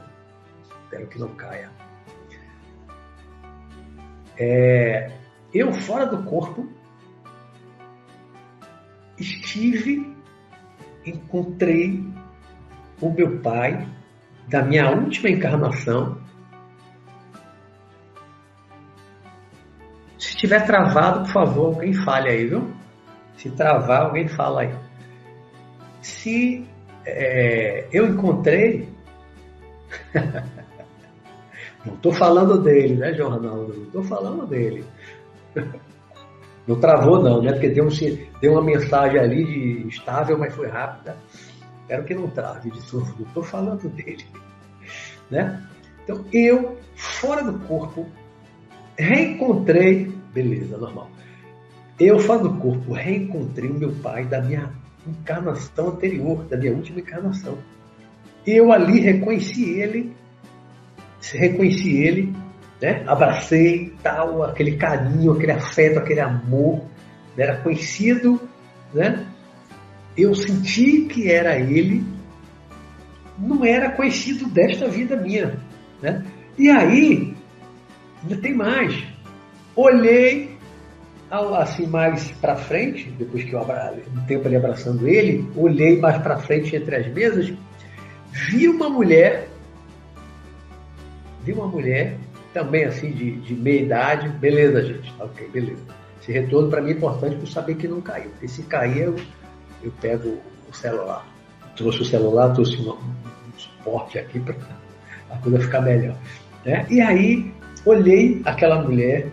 Espero 0.83 1.07
que 1.07 1.19
não 1.19 1.29
caia. 1.29 1.69
É, 4.37 5.11
eu 5.53 5.73
fora 5.73 6.05
do 6.05 6.23
corpo 6.23 6.67
estive, 9.17 10.15
encontrei 11.05 12.03
o 13.01 13.09
meu 13.09 13.39
pai 13.39 13.87
da 14.47 14.63
minha 14.63 14.89
última 14.89 15.29
encarnação. 15.29 16.17
Se 20.17 20.29
estiver 20.29 20.65
travado, 20.65 21.25
por 21.25 21.31
favor, 21.31 21.65
alguém 21.75 21.93
fale 21.93 22.29
aí, 22.29 22.47
viu? 22.47 22.73
Se 23.37 23.49
travar, 23.51 24.03
alguém 24.03 24.27
fala 24.27 24.61
aí. 24.61 24.73
Se 26.01 26.65
é, 27.05 27.87
eu 27.91 28.07
encontrei. 28.07 28.89
não 31.85 31.93
estou 31.93 32.11
falando 32.11 32.61
dele, 32.61 32.95
né, 32.95 33.13
João 33.13 33.31
Ronaldo? 33.31 33.73
Não 33.73 33.83
estou 33.83 34.03
falando 34.03 34.47
dele. 34.47 34.85
Não 36.67 36.79
travou 36.79 37.21
não, 37.21 37.41
né? 37.43 37.51
Porque 37.51 37.69
deu, 37.69 37.85
um, 37.85 37.89
deu 38.41 38.53
uma 38.53 38.63
mensagem 38.63 39.19
ali 39.19 39.45
de 39.45 39.87
estável, 39.87 40.37
mas 40.37 40.53
foi 40.53 40.67
rápida. 40.67 41.15
Espero 41.81 42.03
que 42.03 42.15
não 42.15 42.27
trave 42.27 42.71
de 42.71 42.79
novo. 42.91 43.23
Estou 43.23 43.43
falando 43.43 43.87
dele. 43.89 44.25
Né? 45.27 45.59
Então, 46.03 46.23
eu, 46.31 46.77
fora 46.95 47.43
do 47.43 47.57
corpo, 47.65 48.05
reencontrei. 48.95 50.13
Beleza, 50.31 50.77
normal. 50.77 51.09
Eu, 51.99 52.19
fora 52.19 52.43
do 52.43 52.57
corpo, 52.57 52.93
reencontrei 52.93 53.71
o 53.71 53.73
meu 53.73 53.91
pai 54.03 54.23
da 54.23 54.39
minha 54.39 54.71
encarnação 55.07 55.87
anterior, 55.87 56.43
da 56.43 56.57
minha 56.57 56.73
última 56.73 56.99
encarnação. 56.99 57.57
Eu 58.45 58.71
ali 58.71 58.99
reconheci 58.99 59.79
ele, 59.79 60.15
reconheci 61.33 61.97
ele 61.97 62.35
né? 62.81 63.03
Abracei 63.07 63.93
tal, 64.03 64.43
aquele 64.43 64.75
carinho, 64.77 65.31
aquele 65.31 65.51
afeto, 65.51 65.99
aquele 65.99 66.19
amor, 66.19 66.81
né? 67.35 67.45
era 67.45 67.57
conhecido, 67.57 68.39
né? 68.93 69.25
Eu 70.17 70.33
senti 70.33 71.01
que 71.01 71.29
era 71.29 71.57
ele, 71.57 72.03
não 73.37 73.65
era 73.65 73.91
conhecido 73.91 74.47
desta 74.47 74.87
vida 74.87 75.15
minha, 75.15 75.59
né? 76.01 76.23
E 76.57 76.69
aí, 76.69 77.35
ainda 78.23 78.37
tem 78.37 78.55
mais. 78.55 79.03
Olhei 79.75 80.55
assim 81.29 81.85
mais 81.87 82.31
para 82.33 82.55
frente, 82.55 83.09
depois 83.11 83.43
que 83.43 83.53
eu 83.53 83.59
um 83.59 84.25
tempo 84.25 84.47
ali 84.47 84.55
abraçando 84.55 85.07
ele, 85.07 85.49
olhei 85.55 85.99
mais 85.99 86.17
para 86.21 86.37
frente 86.37 86.75
entre 86.75 86.95
as 86.95 87.07
mesas, 87.13 87.53
vi 88.31 88.69
uma 88.69 88.89
mulher, 88.89 89.49
vi 91.43 91.51
uma 91.51 91.67
mulher 91.67 92.17
também 92.55 92.85
assim 92.85 93.11
de, 93.11 93.31
de 93.31 93.53
meia 93.53 93.81
idade, 93.81 94.29
beleza, 94.29 94.81
gente, 94.81 95.13
ok, 95.19 95.49
beleza. 95.49 95.81
Esse 96.21 96.31
retorno 96.31 96.69
para 96.69 96.81
mim 96.81 96.91
é 96.91 96.93
importante 96.93 97.35
para 97.35 97.47
saber 97.47 97.75
que 97.75 97.85
não 97.85 97.99
caiu, 97.99 98.29
porque 98.29 98.47
se 98.47 98.63
cair 98.63 99.03
eu, 99.03 99.15
eu 99.83 99.91
pego 99.99 100.39
o 100.69 100.73
celular. 100.73 101.27
trouxe 101.75 102.01
o 102.01 102.05
celular, 102.05 102.53
trouxe 102.53 102.77
um, 102.77 102.91
um 102.91 103.57
suporte 103.57 104.17
aqui 104.17 104.39
para 104.39 104.55
a 105.29 105.37
coisa 105.39 105.59
ficar 105.59 105.81
melhor. 105.81 106.15
Né? 106.63 106.87
E 106.89 107.01
aí 107.01 107.53
olhei 107.85 108.41
aquela 108.45 108.81
mulher, 108.81 109.27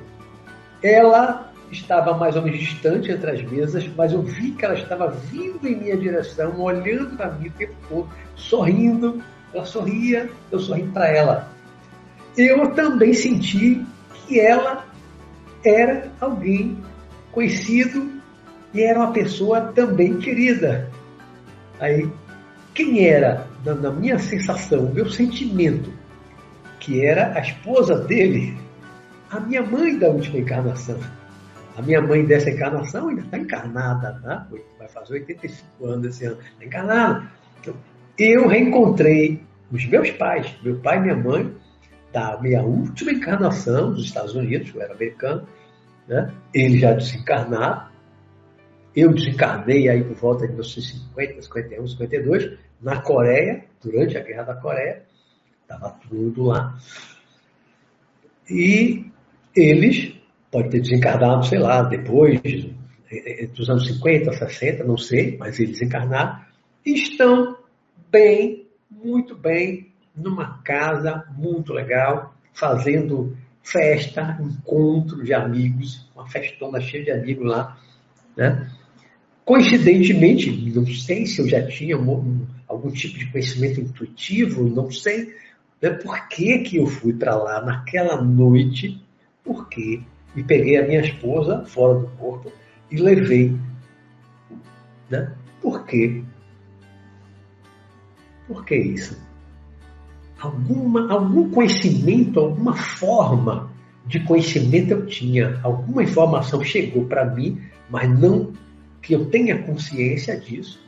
ela 0.83 1.53
estava 1.71 2.15
mais 2.19 2.35
ou 2.35 2.43
menos 2.43 2.59
distante 2.59 3.13
entre 3.13 3.31
as 3.31 3.43
mesas, 3.45 3.89
mas 3.97 4.13
eu 4.13 4.21
vi 4.21 4.51
que 4.51 4.65
ela 4.65 4.75
estava 4.75 5.09
vindo 5.09 5.65
em 5.67 5.77
minha 5.77 5.97
direção, 5.97 6.61
olhando 6.61 7.17
para 7.17 7.31
mim 7.31 7.47
o 7.47 7.53
tempo 7.53 7.75
todo, 7.89 8.09
sorrindo. 8.35 9.23
Ela 9.55 9.65
sorria, 9.65 10.29
eu 10.51 10.59
sorri 10.59 10.83
para 10.89 11.09
ela 11.09 11.52
eu 12.37 12.71
também 12.73 13.13
senti 13.13 13.85
que 14.27 14.41
ela 14.41 14.87
era 15.65 16.11
alguém 16.21 16.79
conhecido 17.31 18.11
e 18.75 18.83
era 18.83 18.99
uma 18.99 19.13
pessoa 19.13 19.73
também 19.73 20.19
querida. 20.19 20.91
Aí, 21.79 22.09
quem 22.75 23.07
era, 23.07 23.47
na, 23.65 23.91
minha 23.91 24.19
sensação, 24.19 24.91
meu 24.93 25.11
sentimento, 25.11 25.93
que 26.81 27.05
era 27.05 27.37
a 27.37 27.41
esposa 27.41 27.97
dele, 27.97 28.57
a 29.31 29.41
minha 29.41 29.63
mãe 29.63 29.99
da 29.99 30.09
última 30.09 30.39
encarnação. 30.39 30.99
A 31.77 31.83
minha 31.83 32.01
mãe 32.01 32.25
dessa 32.25 32.51
encarnação 32.51 33.09
ainda 33.09 33.23
está 33.23 33.39
encarnada, 33.39 34.21
tá? 34.23 34.47
vai 34.79 34.89
fazer 34.89 35.15
85 35.15 35.87
anos 35.87 36.07
esse 36.07 36.25
ano, 36.27 36.39
está 36.41 36.65
encarnada. 36.65 37.31
Então, 37.61 37.75
eu 38.19 38.47
reencontrei 38.47 39.43
os 39.71 39.87
meus 39.87 40.11
pais, 40.11 40.55
meu 40.63 40.77
pai 40.77 40.99
e 40.99 41.01
minha 41.01 41.17
mãe, 41.17 41.55
da 42.13 42.39
minha 42.41 42.63
última 42.63 43.13
encarnação 43.13 43.93
dos 43.93 44.05
Estados 44.05 44.35
Unidos, 44.35 44.73
eu 44.75 44.83
era 44.83 44.95
americano, 44.95 45.47
né? 46.07 46.33
eles 46.53 46.81
já 46.81 46.93
desencarnaram, 46.93 47.91
eu 48.95 49.13
desencarnei 49.13 49.89
aí 49.89 50.05
por 50.05 50.17
volta 50.17 50.47
de 50.47 50.53
1950, 50.53 51.43
51, 51.43 51.89
52, 51.89 52.59
na 52.81 53.01
Coreia, 53.01 53.65
durante 53.83 54.19
a 54.19 54.23
Guerra 54.23 54.43
da 54.43 54.55
Coreia, 54.55 55.03
estava 55.63 55.91
tudo 56.09 56.45
lá. 56.45 56.79
E 58.51 59.07
eles, 59.57 60.15
pode 60.51 60.69
ter 60.69 60.81
desencarnado, 60.81 61.47
sei 61.47 61.59
lá, 61.59 61.83
depois, 61.83 62.41
dos 63.55 63.71
anos 63.71 63.87
50, 63.87 64.33
60, 64.33 64.85
não 64.85 64.99
sei, 64.99 65.37
mas 65.39 65.59
eles 65.59 65.81
encarnaram, 65.81 66.41
e 66.85 66.95
estão 66.95 67.57
bem, 68.11 68.69
muito 68.91 69.35
bem, 69.35 69.92
numa 70.15 70.59
casa 70.63 71.25
muito 71.37 71.73
legal, 71.73 72.35
fazendo 72.53 73.37
festa, 73.63 74.39
encontro 74.41 75.25
de 75.25 75.33
amigos, 75.33 76.09
uma 76.15 76.29
festona 76.29 76.81
cheia 76.81 77.05
de 77.05 77.11
amigos 77.11 77.47
lá, 77.47 77.79
né? 78.37 78.71
Coincidentemente, 79.45 80.51
não 80.73 80.87
sei 80.87 81.27
se 81.27 81.41
eu 81.41 81.49
já 81.49 81.67
tinha 81.67 81.99
um, 81.99 82.47
algum 82.69 82.91
tipo 82.91 83.19
de 83.19 83.27
conhecimento 83.31 83.81
intuitivo, 83.81 84.69
não 84.69 84.91
sei 84.91 85.35
né, 85.81 85.91
por 85.91 86.29
que, 86.29 86.59
que 86.59 86.77
eu 86.77 86.87
fui 86.87 87.13
para 87.13 87.35
lá 87.35 87.61
naquela 87.61 88.23
noite, 88.23 89.03
porque 89.43 90.03
e 90.35 90.43
peguei 90.43 90.79
a 90.79 90.87
minha 90.87 91.01
esposa 91.01 91.65
fora 91.67 92.01
do 92.01 92.07
corpo 92.17 92.53
e 92.91 92.97
levei. 92.97 93.57
Né? 95.11 95.33
Por 95.61 95.85
quê? 95.85 96.23
Por 98.47 98.65
que 98.65 98.77
isso? 98.77 99.21
Alguma, 100.43 101.09
algum 101.13 101.49
conhecimento, 101.51 102.41
alguma 102.41 102.75
forma 102.75 103.71
de 104.05 104.19
conhecimento 104.25 104.91
eu 104.91 105.07
tinha, 105.07 105.61
alguma 105.63 106.03
informação 106.03 106.65
chegou 106.65 107.05
para 107.05 107.25
mim, 107.25 107.63
mas 107.89 108.11
não 108.19 108.53
que 109.01 109.13
eu 109.15 109.27
tenha 109.27 109.63
consciência 109.63 110.37
disso. 110.37 110.83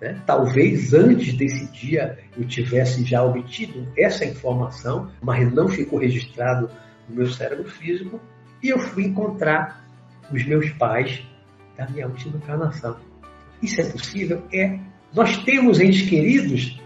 Né? 0.00 0.18
Talvez 0.24 0.94
antes 0.94 1.34
desse 1.34 1.70
dia 1.72 2.18
eu 2.38 2.46
tivesse 2.46 3.04
já 3.04 3.22
obtido 3.22 3.86
essa 3.94 4.24
informação, 4.24 5.10
mas 5.20 5.52
não 5.52 5.68
ficou 5.68 5.98
registrado 5.98 6.70
no 7.06 7.16
meu 7.16 7.26
cérebro 7.26 7.68
físico, 7.68 8.18
e 8.62 8.70
eu 8.70 8.78
fui 8.78 9.04
encontrar 9.04 9.84
os 10.32 10.42
meus 10.46 10.70
pais 10.70 11.22
da 11.76 11.86
minha 11.86 12.06
última 12.06 12.38
encarnação. 12.38 12.96
Isso 13.62 13.78
é 13.82 13.84
possível? 13.84 14.42
É. 14.50 14.78
Nós 15.12 15.36
temos 15.44 15.78
entes 15.80 16.08
queridos 16.08 16.80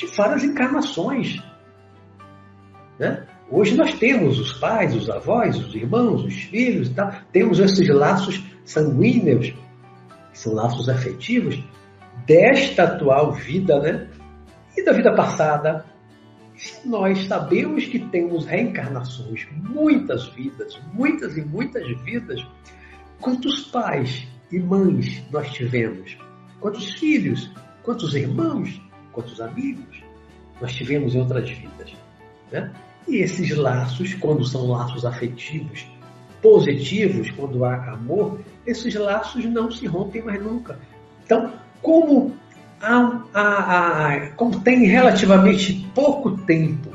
de 0.00 0.06
várias 0.16 0.42
encarnações. 0.42 1.42
Né? 2.98 3.26
Hoje 3.50 3.76
nós 3.76 3.94
temos 3.94 4.38
os 4.38 4.54
pais, 4.54 4.94
os 4.94 5.10
avós, 5.10 5.58
os 5.58 5.74
irmãos, 5.74 6.24
os 6.24 6.34
filhos 6.34 6.88
e 6.88 6.94
tal. 6.94 7.12
Temos 7.32 7.58
esses 7.58 7.88
laços 7.88 8.42
sanguíneos, 8.64 9.50
que 9.50 10.38
são 10.38 10.54
laços 10.54 10.88
afetivos, 10.88 11.62
desta 12.26 12.84
atual 12.84 13.32
vida, 13.32 13.78
né? 13.80 14.08
E 14.76 14.84
da 14.84 14.92
vida 14.92 15.14
passada. 15.14 15.84
Se 16.56 16.88
nós 16.88 17.26
sabemos 17.26 17.86
que 17.86 17.98
temos 17.98 18.46
reencarnações, 18.46 19.48
muitas 19.52 20.28
vidas, 20.28 20.80
muitas 20.92 21.36
e 21.36 21.42
muitas 21.42 21.86
vidas, 22.02 22.40
quantos 23.20 23.62
pais 23.64 24.28
e 24.52 24.58
mães 24.58 25.24
nós 25.30 25.50
tivemos? 25.50 26.16
Quantos 26.60 26.92
filhos? 26.92 27.50
Quantos 27.82 28.14
irmãos? 28.14 28.80
Quantos 29.12 29.40
amigos 29.40 30.02
nós 30.60 30.72
tivemos 30.72 31.14
em 31.14 31.20
outras 31.20 31.48
vidas? 31.50 31.92
Né? 32.50 32.72
E 33.08 33.16
esses 33.16 33.56
laços, 33.56 34.14
quando 34.14 34.44
são 34.44 34.66
laços 34.68 35.04
afetivos, 35.04 35.86
positivos, 36.42 37.30
quando 37.32 37.64
há 37.64 37.92
amor, 37.92 38.40
esses 38.66 38.94
laços 38.94 39.44
não 39.44 39.70
se 39.70 39.86
rompem 39.86 40.22
mais 40.22 40.42
nunca. 40.42 40.78
Então, 41.24 41.52
como, 41.82 42.34
há, 42.80 43.22
há, 43.34 43.42
há, 43.42 44.26
como 44.32 44.60
tem 44.60 44.86
relativamente 44.86 45.86
pouco 45.94 46.36
tempo 46.38 46.90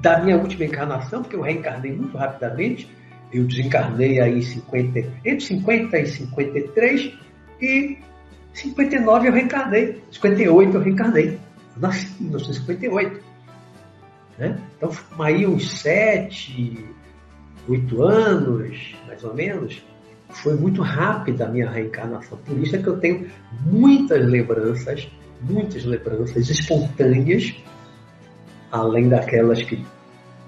da 0.00 0.20
minha 0.20 0.36
última 0.36 0.64
encarnação, 0.64 1.22
porque 1.22 1.36
eu 1.36 1.42
reencarnei 1.42 1.92
muito 1.92 2.16
rapidamente, 2.16 2.88
eu 3.32 3.44
desencarnei 3.44 4.20
aí 4.20 4.42
50, 4.42 4.98
entre 5.24 5.40
50 5.40 5.98
e 5.98 6.06
53, 6.06 7.12
e 7.60 7.98
59 8.58 9.28
eu 9.28 9.32
reencarnei, 9.32 10.02
58 10.10 10.76
eu 10.76 10.80
reencarnei. 10.80 11.38
Eu 11.76 11.82
nasci 11.82 12.12
em 12.20 12.24
1958. 12.24 13.22
Né? 14.38 14.58
Então, 14.76 14.90
aí 15.18 15.46
uns 15.46 15.80
sete, 15.80 16.84
oito 17.68 18.02
anos, 18.02 18.96
mais 19.06 19.22
ou 19.22 19.34
menos, 19.34 19.82
foi 20.30 20.54
muito 20.54 20.82
rápida 20.82 21.46
a 21.46 21.48
minha 21.48 21.70
reencarnação. 21.70 22.38
Por 22.38 22.58
isso 22.58 22.76
é 22.76 22.82
que 22.82 22.88
eu 22.88 22.98
tenho 22.98 23.28
muitas 23.64 24.26
lembranças, 24.26 25.08
muitas 25.40 25.84
lembranças 25.84 26.48
espontâneas, 26.48 27.54
além 28.70 29.08
daquelas 29.08 29.62
que 29.62 29.84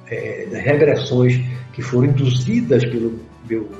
é, 0.09 0.49
regressões 0.53 1.41
que 1.73 1.83
foram 1.83 2.07
induzidas 2.07 2.85
pelo 2.85 3.19
meu 3.49 3.71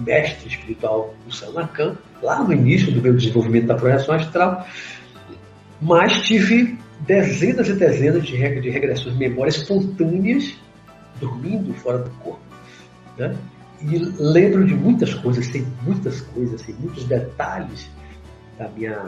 mestre 0.00 0.48
espiritual, 0.48 1.14
o 1.26 1.32
Sanacan, 1.32 1.96
lá 2.22 2.42
no 2.42 2.52
início 2.52 2.92
do 2.92 3.00
meu 3.00 3.14
desenvolvimento 3.14 3.66
da 3.66 3.74
projeção 3.74 4.14
astral, 4.14 4.66
mas 5.80 6.22
tive 6.22 6.78
dezenas 7.00 7.68
e 7.68 7.72
dezenas 7.74 8.24
de, 8.24 8.36
regressões 8.36 9.14
de 9.14 9.18
memórias 9.18 9.56
espontâneas, 9.56 10.54
dormindo 11.18 11.72
fora 11.74 11.98
do 11.98 12.10
corpo. 12.10 12.40
Né? 13.16 13.36
E 13.82 13.98
lembro 14.18 14.66
de 14.66 14.74
muitas 14.74 15.14
coisas, 15.14 15.46
sei 15.46 15.66
muitas 15.82 16.20
coisas, 16.20 16.60
sei 16.60 16.74
muitos 16.78 17.04
detalhes 17.04 17.90
da 18.58 18.68
minha 18.68 19.06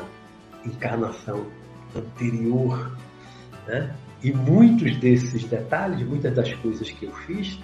encarnação 0.65 1.47
anterior. 1.95 2.97
Né? 3.67 3.95
E 4.23 4.33
muitos 4.33 4.97
desses 4.97 5.45
detalhes, 5.45 6.07
muitas 6.07 6.35
das 6.35 6.53
coisas 6.55 6.91
que 6.91 7.05
eu 7.05 7.13
fiz, 7.27 7.59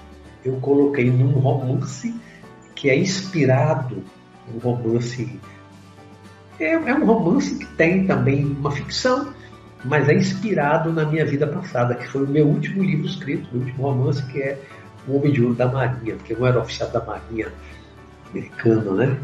eu 0.44 0.56
coloquei 0.60 1.10
num 1.10 1.30
romance 1.32 2.14
que 2.78 2.88
é 2.88 2.96
inspirado, 2.96 4.04
um 4.54 4.58
romance. 4.58 5.28
É, 6.60 6.74
é 6.74 6.94
um 6.94 7.04
romance 7.04 7.56
que 7.56 7.66
tem 7.74 8.06
também 8.06 8.44
uma 8.44 8.70
ficção, 8.70 9.34
mas 9.84 10.08
é 10.08 10.14
inspirado 10.14 10.92
na 10.92 11.04
minha 11.04 11.26
vida 11.26 11.44
passada, 11.44 11.96
que 11.96 12.06
foi 12.06 12.22
o 12.22 12.28
meu 12.28 12.46
último 12.46 12.84
livro 12.84 13.06
escrito, 13.06 13.48
meu 13.52 13.62
último 13.62 13.82
romance, 13.82 14.24
que 14.26 14.40
é 14.40 14.58
O 15.08 15.16
Homem 15.16 15.32
de 15.32 15.42
Ouro 15.42 15.56
da 15.56 15.66
Marinha, 15.66 16.14
porque 16.14 16.34
eu 16.34 16.46
era 16.46 16.60
oficial 16.60 16.88
da 16.90 17.04
Marinha 17.04 17.48
americana, 18.30 18.92
né? 18.92 19.18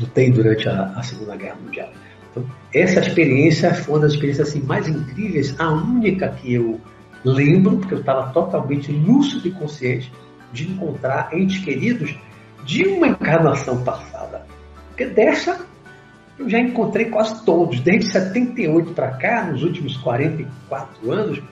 Lutei 0.00 0.32
durante 0.32 0.68
a, 0.68 0.86
a 0.96 1.02
Segunda 1.04 1.36
Guerra 1.36 1.56
Mundial. 1.64 1.90
Então, 2.32 2.44
essa 2.74 2.98
experiência 2.98 3.72
foi 3.74 3.94
uma 3.94 4.00
das 4.00 4.12
experiências 4.12 4.48
assim, 4.48 4.62
mais 4.62 4.88
incríveis, 4.88 5.54
a 5.60 5.70
única 5.70 6.30
que 6.30 6.54
eu 6.54 6.80
lembro, 7.24 7.78
porque 7.78 7.94
eu 7.94 8.00
estava 8.00 8.32
totalmente 8.32 8.90
lúcido 8.90 9.46
e 9.46 9.52
consciente 9.52 10.12
de 10.52 10.68
encontrar 10.68 11.32
entes 11.32 11.64
queridos 11.64 12.16
de 12.66 12.82
uma 12.88 13.08
encarnação 13.08 13.82
passada. 13.82 14.44
Porque 14.88 15.06
dessa 15.06 15.64
eu 16.38 16.50
já 16.50 16.58
encontrei 16.58 17.06
quase 17.06 17.42
todos, 17.44 17.80
desde 17.80 18.12
78 18.12 18.92
para 18.92 19.12
cá, 19.12 19.46
nos 19.46 19.62
últimos 19.62 19.96
44 19.96 21.10
anos, 21.10 21.42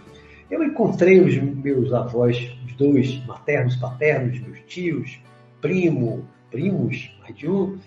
eu 0.50 0.62
encontrei 0.62 1.20
os 1.20 1.36
meus 1.36 1.90
avós, 1.92 2.52
os 2.66 2.74
dois 2.74 3.24
maternos, 3.24 3.76
paternos, 3.76 4.38
meus 4.40 4.60
tios, 4.66 5.18
primo, 5.60 6.28
primos, 6.50 7.16
mais 7.22 7.34
de 7.34 7.48
um, 7.48 7.78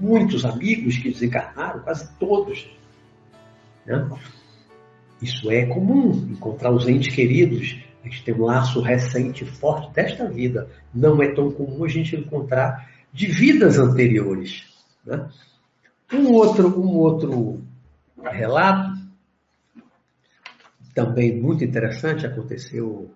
muitos 0.00 0.44
amigos 0.44 0.96
que 0.98 1.10
desencarnaram, 1.10 1.80
quase 1.80 2.08
todos. 2.18 2.70
Né? 3.84 4.08
Isso 5.20 5.50
é 5.50 5.66
comum, 5.66 6.12
encontrar 6.30 6.70
os 6.70 6.86
entes 6.86 7.12
queridos. 7.12 7.87
A 8.02 8.08
gente 8.08 8.24
tem 8.24 8.34
um 8.34 8.44
laço 8.44 8.80
recente, 8.80 9.44
forte 9.44 9.92
desta 9.92 10.28
vida. 10.28 10.68
Não 10.94 11.22
é 11.22 11.34
tão 11.34 11.50
comum 11.50 11.84
a 11.84 11.88
gente 11.88 12.16
encontrar 12.16 12.88
de 13.12 13.26
vidas 13.26 13.78
anteriores. 13.78 14.64
Né? 15.04 15.28
Um 16.12 16.32
outro, 16.32 16.68
um 16.80 16.96
outro 16.96 17.62
relato, 18.22 18.98
também 20.94 21.40
muito 21.40 21.62
interessante, 21.64 22.26
aconteceu 22.26 23.14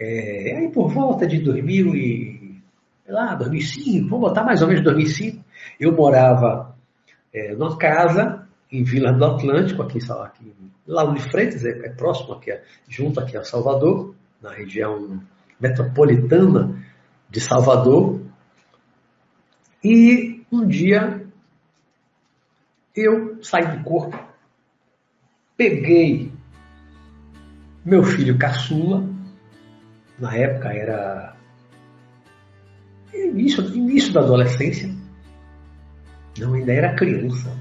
é, 0.00 0.56
aí 0.56 0.68
por 0.70 0.88
volta 0.88 1.26
de 1.26 1.38
2000 1.38 1.94
e, 1.94 2.62
lá, 3.06 3.34
2005, 3.34 4.08
vamos 4.08 4.28
botar 4.28 4.42
mais 4.42 4.60
ou 4.60 4.68
menos 4.68 4.82
2005, 4.82 5.44
eu 5.78 5.92
morava 5.92 6.76
é, 7.32 7.54
numa 7.54 7.76
casa 7.76 8.48
em 8.72 8.82
Vila 8.82 9.12
do 9.12 9.24
Atlântico, 9.24 9.82
aqui, 9.82 9.98
aqui 9.98 10.52
lá 10.86 11.04
de 11.12 11.20
Freitas, 11.30 11.64
é, 11.64 11.70
é 11.70 11.90
próximo 11.90 12.34
aqui, 12.34 12.50
é, 12.50 12.62
junto 12.88 13.20
aqui 13.20 13.36
a 13.36 13.44
Salvador, 13.44 14.14
na 14.40 14.50
região 14.50 15.22
metropolitana 15.58 16.82
de 17.30 17.40
Salvador. 17.40 18.20
E 19.82 20.44
um 20.52 20.66
dia 20.66 21.24
eu 22.94 23.42
saí 23.42 23.76
do 23.76 23.84
corpo, 23.84 24.18
peguei 25.56 26.32
meu 27.84 28.02
filho 28.02 28.38
caçula, 28.38 29.04
na 30.18 30.34
época 30.34 30.72
era 30.72 31.36
início, 33.12 33.64
início 33.74 34.12
da 34.12 34.20
adolescência, 34.20 34.94
não, 36.38 36.54
ainda 36.54 36.72
era 36.72 36.94
criança. 36.94 37.56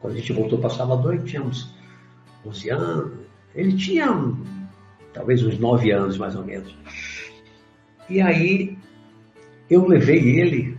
Quando 0.00 0.14
a 0.14 0.16
gente 0.16 0.32
voltou 0.32 0.58
para 0.58 0.70
Salvador, 0.70 1.16
uns 1.16 1.77
11 2.46 2.70
anos, 2.70 3.12
ele 3.54 3.76
tinha 3.76 4.06
talvez 5.12 5.42
uns 5.42 5.58
9 5.58 5.90
anos 5.90 6.18
mais 6.18 6.36
ou 6.36 6.44
menos. 6.44 6.74
E 8.08 8.20
aí 8.20 8.78
eu 9.68 9.86
levei 9.86 10.40
ele 10.40 10.78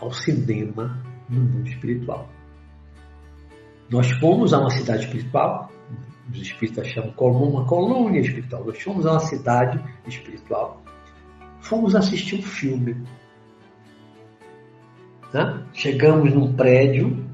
ao 0.00 0.12
cinema 0.12 1.02
no 1.28 1.40
mundo 1.40 1.68
espiritual. 1.68 2.28
Nós 3.90 4.10
fomos 4.12 4.52
a 4.52 4.60
uma 4.60 4.70
cidade 4.70 5.04
espiritual, 5.04 5.72
os 6.30 6.40
espíritas 6.40 6.86
chamam 6.88 7.12
uma 7.16 7.64
colônia 7.64 8.20
espiritual. 8.20 8.64
Nós 8.64 8.80
fomos 8.82 9.06
a 9.06 9.12
uma 9.12 9.20
cidade 9.20 9.82
espiritual. 10.06 10.82
Fomos 11.60 11.94
assistir 11.94 12.36
um 12.36 12.42
filme. 12.42 12.96
Né? 15.32 15.66
Chegamos 15.72 16.32
num 16.32 16.54
prédio 16.54 17.27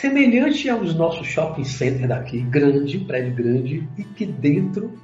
semelhante 0.00 0.66
aos 0.70 0.94
nossos 0.94 1.26
shopping 1.26 1.64
center 1.64 2.08
daqui, 2.08 2.40
grande, 2.40 2.98
prédio 3.00 3.34
grande, 3.34 3.88
e 3.98 4.02
que 4.02 4.24
dentro 4.24 4.98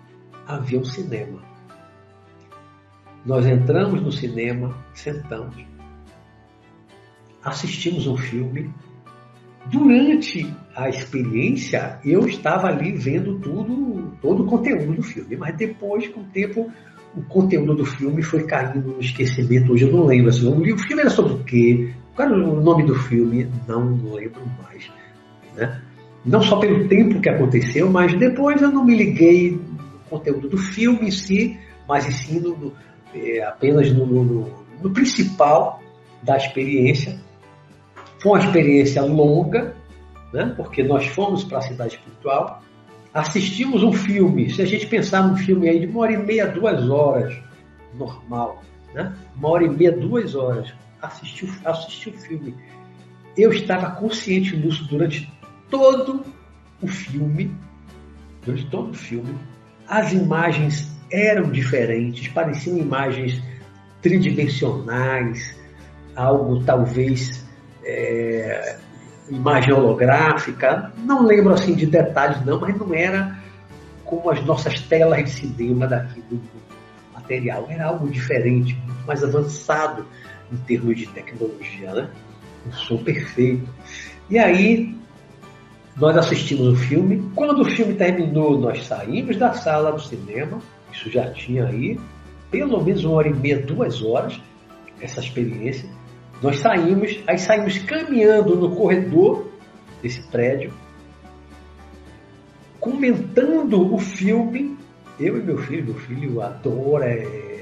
havia 0.47 0.81
um 0.81 0.85
cinema. 0.85 1.43
Nós 3.25 3.45
entramos 3.45 4.01
no 4.01 4.11
cinema, 4.11 4.75
sentamos, 4.95 5.57
assistimos 7.45 8.07
um 8.07 8.17
filme. 8.17 8.71
Durante 9.67 10.51
a 10.75 10.89
experiência, 10.89 11.99
eu 12.03 12.27
estava 12.27 12.69
ali 12.69 12.93
vendo 12.93 13.39
tudo, 13.41 14.17
todo 14.23 14.45
o 14.45 14.47
conteúdo 14.47 14.95
do 14.95 15.03
filme, 15.03 15.37
mas 15.37 15.57
depois, 15.57 16.09
com 16.09 16.21
o 16.21 16.25
tempo, 16.25 16.73
o 17.15 17.23
conteúdo 17.23 17.75
do 17.75 17.85
filme 17.85 18.23
foi 18.23 18.45
caindo 18.45 18.93
no 18.93 19.01
esquecimento. 19.01 19.73
Hoje 19.73 19.85
eu 19.85 19.93
não 19.93 20.07
lembro. 20.07 20.31
Assim, 20.31 20.49
o 20.49 20.79
filme 20.79 21.03
era 21.03 21.11
sobre 21.11 21.35
o 21.35 21.45
quê? 21.45 21.93
Era 22.19 22.33
o 22.33 22.61
nome 22.61 22.85
do 22.85 22.95
filme? 22.95 23.51
Não 23.69 23.97
lembro 24.13 24.43
mais. 24.63 24.91
Né? 25.55 25.81
Não 26.25 26.43
só 26.43 26.57
pelo 26.57 26.89
tempo 26.89 27.21
que 27.21 27.29
aconteceu, 27.29 27.91
mas 27.91 28.19
depois 28.19 28.61
eu 28.61 28.71
não 28.71 28.85
me 28.85 28.97
liguei 28.97 29.53
no 29.53 29.99
conteúdo 30.11 30.49
do 30.49 30.59
filme 30.59 31.09
em 31.09 31.11
si, 31.11 31.59
mas 31.87 32.05
sim 32.05 32.41
no, 32.41 32.73
é, 33.15 33.43
apenas 33.45 33.93
no, 33.93 34.07
no, 34.07 34.51
no 34.83 34.91
principal 34.91 35.81
da 36.23 36.37
experiência. 36.37 37.21
Foi 38.21 38.33
uma 38.33 38.45
experiência 38.45 39.03
longa, 39.03 39.75
né? 40.33 40.53
porque 40.57 40.83
nós 40.83 41.07
fomos 41.07 41.45
para 41.45 41.59
a 41.59 41.63
cidade 41.63 41.95
espiritual, 41.95 42.63
assistimos 43.15 43.83
um 43.83 43.93
filme, 43.93 44.51
se 44.51 44.61
a 44.61 44.67
gente 44.67 44.87
pensar 44.87 45.27
num 45.27 45.37
filme 45.37 45.69
aí 45.69 45.81
de 45.81 45.87
uma 45.87 46.01
hora 46.01 46.13
e 46.13 46.19
meia, 46.19 46.47
duas 46.47 46.89
horas, 46.91 47.37
normal, 47.95 48.63
né? 48.93 49.15
uma 49.37 49.49
hora 49.49 49.65
e 49.65 49.69
meia, 49.69 49.93
duas 49.93 50.35
horas, 50.35 50.75
assistiu 51.07 51.49
assisti 51.65 52.11
o 52.11 52.13
filme. 52.13 52.55
Eu 53.37 53.53
estava 53.53 53.91
consciente 53.91 54.57
lúcido 54.57 54.89
durante 54.89 55.33
todo 55.71 56.25
o 56.81 56.87
filme, 56.87 57.55
durante 58.45 58.67
todo 58.67 58.91
o 58.91 58.95
filme, 58.95 59.37
as 59.89 60.13
imagens 60.13 60.97
eram 61.11 61.51
diferentes, 61.51 62.29
pareciam 62.29 62.77
imagens 62.79 63.43
tridimensionais, 64.03 65.57
algo 66.15 66.63
talvez 66.65 67.45
é, 67.85 68.77
imagem 69.29 69.73
holográfica, 69.73 70.93
não 70.99 71.25
lembro 71.25 71.53
assim 71.53 71.75
de 71.75 71.87
detalhes 71.87 72.45
não, 72.45 72.61
mas 72.61 72.77
não 72.77 72.95
era 72.95 73.39
como 74.05 74.31
as 74.31 74.45
nossas 74.45 74.81
telas 74.81 75.25
de 75.25 75.31
cinema 75.31 75.87
daqui 75.87 76.21
do 76.31 76.41
material, 77.13 77.67
era 77.69 77.87
algo 77.87 78.09
diferente, 78.09 78.75
muito 78.87 79.07
mais 79.07 79.23
avançado 79.23 80.07
em 80.53 80.57
termos 80.59 80.97
de 80.97 81.07
tecnologia, 81.09 81.93
né? 81.93 82.11
Um 82.67 82.73
som 82.73 82.99
perfeito. 82.99 83.69
E 84.29 84.39
aí 84.39 84.95
nós 85.97 86.17
assistimos 86.17 86.69
o 86.69 86.77
filme. 86.77 87.31
Quando 87.35 87.63
o 87.63 87.65
filme 87.65 87.95
terminou, 87.95 88.59
nós 88.59 88.87
saímos 88.87 89.37
da 89.37 89.53
sala 89.53 89.93
do 89.93 90.01
cinema. 90.01 90.61
Isso 90.93 91.11
já 91.11 91.31
tinha 91.31 91.67
aí 91.67 91.99
pelo 92.51 92.83
menos 92.83 93.05
uma 93.05 93.17
hora 93.17 93.29
e 93.29 93.35
meia, 93.35 93.59
duas 93.59 94.03
horas, 94.03 94.41
essa 95.01 95.21
experiência. 95.21 95.89
Nós 96.43 96.59
saímos, 96.61 97.19
aí 97.27 97.39
saímos 97.39 97.79
caminhando 97.79 98.57
no 98.57 98.75
corredor 98.75 99.51
desse 100.03 100.23
prédio, 100.31 100.73
comentando 102.79 103.95
o 103.95 103.99
filme. 103.99 104.77
Eu 105.19 105.39
e 105.39 105.43
meu 105.43 105.59
filho, 105.59 105.85
meu 105.85 105.95
filho 105.95 106.43
adora, 106.43 107.07
é, 107.07 107.56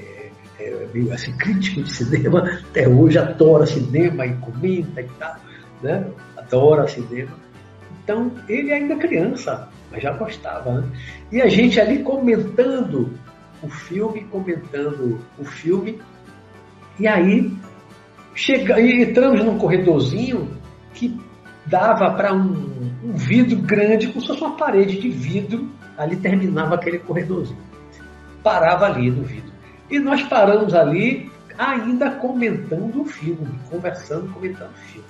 é 0.59 0.87
meio 0.93 1.13
assim, 1.13 1.35
crítico 1.37 1.83
de 1.83 1.91
cinema, 1.91 2.59
até 2.69 2.87
hoje 2.87 3.17
adora 3.17 3.65
cinema 3.65 4.25
e 4.25 4.33
comenta 4.35 5.01
e 5.01 5.07
tal, 5.19 5.35
né? 5.81 6.07
Adora 6.37 6.87
cinema. 6.87 7.31
Então, 8.03 8.31
ele 8.47 8.71
ainda 8.71 8.93
é 8.93 8.97
criança, 8.97 9.67
mas 9.91 10.03
já 10.03 10.11
gostava, 10.11 10.81
né? 10.81 10.87
E 11.31 11.41
a 11.41 11.47
gente 11.47 11.79
ali 11.79 12.03
comentando 12.03 13.13
o 13.61 13.69
filme, 13.69 14.25
comentando 14.25 15.19
o 15.39 15.43
filme, 15.43 15.99
e 16.99 17.07
aí 17.07 17.51
Chega, 18.35 18.81
entramos 18.81 19.45
num 19.45 19.57
corredorzinho 19.57 20.51
que 20.93 21.17
dava 21.65 22.11
para 22.11 22.33
um, 22.33 22.91
um, 23.01 23.13
vidro 23.13 23.57
grande, 23.61 24.07
como 24.07 24.19
se 24.19 24.27
fosse 24.27 24.41
uma 24.41 24.57
parede 24.57 24.99
de 24.99 25.09
vidro. 25.09 25.69
Ali 25.97 26.17
terminava 26.17 26.75
aquele 26.75 26.99
corredorzinho. 26.99 27.57
Parava 28.43 28.87
ali 28.87 29.09
no 29.09 29.23
vidro. 29.23 29.54
E 29.89 29.99
nós 29.99 30.23
paramos 30.23 30.73
ali, 30.73 31.29
ainda 31.57 32.11
comentando 32.11 33.01
o 33.01 33.05
filme, 33.05 33.47
conversando, 33.69 34.31
comentando 34.33 34.71
o 34.71 34.77
filme. 34.77 35.07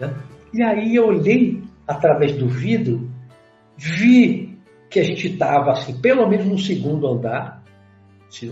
Né? 0.00 0.14
E 0.52 0.62
aí 0.62 0.96
eu 0.96 1.06
olhei 1.06 1.62
através 1.86 2.36
do 2.36 2.48
vidro, 2.48 3.10
vi 3.76 4.58
que 4.88 5.00
a 5.00 5.04
gente 5.04 5.32
estava 5.32 5.72
assim, 5.72 6.00
pelo 6.00 6.28
menos 6.28 6.46
no 6.46 6.58
segundo 6.58 7.06
andar, 7.06 7.62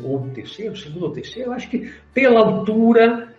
ou 0.05 0.29
terceiro, 0.31 0.77
segundo 0.77 1.07
ou 1.07 1.13
terceiro, 1.13 1.53
acho 1.53 1.69
que 1.69 1.93
pela 2.15 2.41
altura 2.41 3.33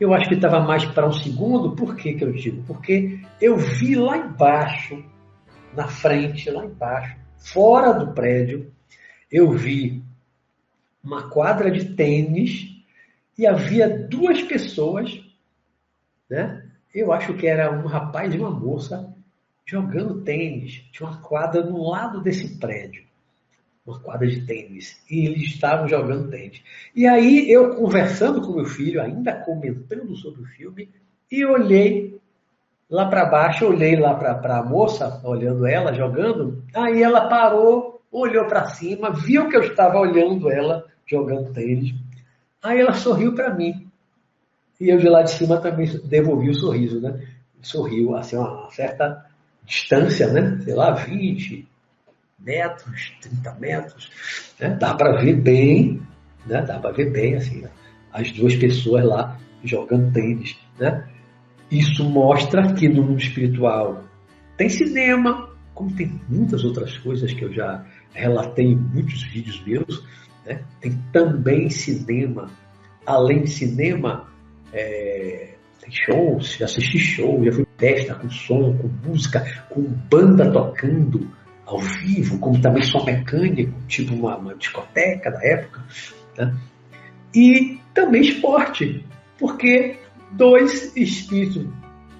eu 0.00 0.14
acho 0.14 0.28
que 0.28 0.34
estava 0.34 0.60
mais 0.60 0.84
para 0.86 1.06
um 1.06 1.12
segundo, 1.12 1.76
por 1.76 1.94
que, 1.94 2.14
que 2.14 2.24
eu 2.24 2.32
digo? 2.32 2.62
Porque 2.66 3.20
eu 3.40 3.56
vi 3.56 3.94
lá 3.94 4.16
embaixo, 4.16 5.04
na 5.76 5.86
frente, 5.88 6.50
lá 6.50 6.64
embaixo, 6.64 7.16
fora 7.36 7.92
do 7.92 8.12
prédio, 8.12 8.72
eu 9.30 9.52
vi 9.52 10.02
uma 11.02 11.28
quadra 11.28 11.70
de 11.70 11.94
tênis 11.94 12.68
e 13.36 13.46
havia 13.46 13.88
duas 13.88 14.42
pessoas, 14.42 15.20
né? 16.28 16.66
Eu 16.94 17.12
acho 17.12 17.34
que 17.34 17.46
era 17.46 17.70
um 17.72 17.86
rapaz 17.86 18.34
e 18.34 18.38
uma 18.38 18.50
moça 18.50 19.14
jogando 19.64 20.22
tênis. 20.22 20.84
Tinha 20.92 21.08
uma 21.08 21.20
quadra 21.20 21.62
no 21.62 21.88
lado 21.88 22.20
desse 22.20 22.58
prédio 22.58 23.04
uma 23.90 23.98
quadra 23.98 24.26
de 24.26 24.46
tênis. 24.46 25.00
E 25.10 25.26
eles 25.26 25.42
estavam 25.42 25.88
jogando 25.88 26.30
tênis. 26.30 26.62
E 26.94 27.06
aí 27.06 27.50
eu 27.50 27.74
conversando 27.74 28.40
com 28.40 28.54
meu 28.54 28.64
filho, 28.64 29.02
ainda 29.02 29.32
comentando 29.32 30.14
sobre 30.16 30.42
o 30.42 30.46
filme, 30.46 30.88
e 31.30 31.44
olhei 31.44 32.18
lá 32.88 33.06
para 33.06 33.24
baixo, 33.24 33.66
olhei 33.66 33.96
lá 33.96 34.14
para 34.14 34.58
a 34.58 34.62
moça, 34.62 35.20
olhando 35.24 35.66
ela, 35.66 35.92
jogando. 35.92 36.62
Aí 36.74 37.02
ela 37.02 37.28
parou, 37.28 37.89
olhou 38.10 38.46
para 38.46 38.66
cima, 38.66 39.10
viu 39.10 39.48
que 39.48 39.56
eu 39.56 39.62
estava 39.62 39.98
olhando 39.98 40.50
ela 40.50 40.84
jogando 41.06 41.52
tênis. 41.52 41.94
Aí 42.62 42.80
ela 42.80 42.92
sorriu 42.92 43.34
para 43.34 43.54
mim. 43.54 43.88
E 44.80 44.88
eu 44.88 44.98
de 44.98 45.08
lá 45.08 45.22
de 45.22 45.30
cima 45.30 45.58
também 45.58 45.86
devolvi 46.04 46.50
o 46.50 46.54
sorriso, 46.54 47.00
né? 47.00 47.26
Sorriu, 47.62 48.16
assim, 48.16 48.36
uma 48.36 48.70
certa 48.70 49.26
distância, 49.64 50.32
né? 50.32 50.58
Sei 50.64 50.74
lá, 50.74 50.92
20, 50.92 51.68
metros, 52.40 53.12
30 53.20 53.54
metros, 53.54 54.10
né? 54.58 54.70
dá 54.70 54.94
para 54.94 55.20
ver 55.20 55.36
bem, 55.36 56.00
né? 56.46 56.62
dá 56.62 56.78
para 56.78 56.92
ver 56.92 57.10
bem 57.10 57.36
assim, 57.36 57.64
as 58.12 58.30
duas 58.32 58.56
pessoas 58.56 59.04
lá 59.04 59.38
jogando 59.62 60.12
tênis. 60.12 60.56
Né? 60.78 61.06
Isso 61.70 62.08
mostra 62.08 62.72
que 62.72 62.88
no 62.88 63.02
mundo 63.02 63.20
espiritual 63.20 64.04
tem 64.56 64.68
cinema, 64.68 65.50
como 65.74 65.94
tem 65.94 66.20
muitas 66.28 66.64
outras 66.64 66.96
coisas 66.98 67.32
que 67.32 67.44
eu 67.44 67.52
já 67.52 67.84
relatei 68.12 68.74
muitos 68.74 69.22
vídeos 69.22 69.62
meus, 69.64 70.04
né? 70.44 70.62
tem 70.80 70.98
também 71.12 71.68
cinema. 71.70 72.50
Além 73.06 73.42
de 73.42 73.50
cinema, 73.50 74.28
é, 74.72 75.54
tem 75.80 75.90
shows, 75.90 76.56
já 76.56 76.66
assisti 76.66 76.98
show, 76.98 77.42
já 77.44 77.52
fui 77.52 77.66
festa 77.78 78.14
com 78.14 78.30
som, 78.30 78.76
com 78.76 78.88
música, 79.08 79.44
com 79.68 79.82
banda 79.82 80.50
tocando, 80.50 81.30
ao 81.66 81.78
vivo, 81.78 82.38
como 82.38 82.60
também 82.60 82.82
som 82.82 83.04
mecânico, 83.04 83.72
tipo 83.86 84.14
uma, 84.14 84.36
uma 84.36 84.54
discoteca 84.54 85.30
da 85.30 85.40
época, 85.44 85.84
né? 86.36 86.54
e 87.34 87.78
também 87.94 88.22
esporte, 88.22 89.04
porque 89.38 89.96
dois 90.32 90.94
espíritos 90.96 91.66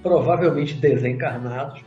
provavelmente 0.02 0.74
desencarnados, 0.74 1.82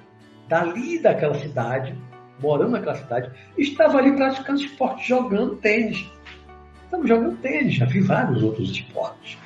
dali 0.47 0.99
daquela 1.01 1.35
cidade, 1.35 1.95
morando 2.39 2.71
naquela 2.71 2.95
cidade, 2.95 3.31
estava 3.57 3.97
ali 3.97 4.15
praticando 4.15 4.61
esporte, 4.61 5.07
jogando 5.07 5.55
tênis. 5.55 6.09
Estamos 6.85 7.07
jogando 7.07 7.37
tênis, 7.37 7.75
já 7.75 7.85
vi 7.85 7.99
vários 8.01 8.43
outros 8.43 8.69
esportes. 8.69 9.37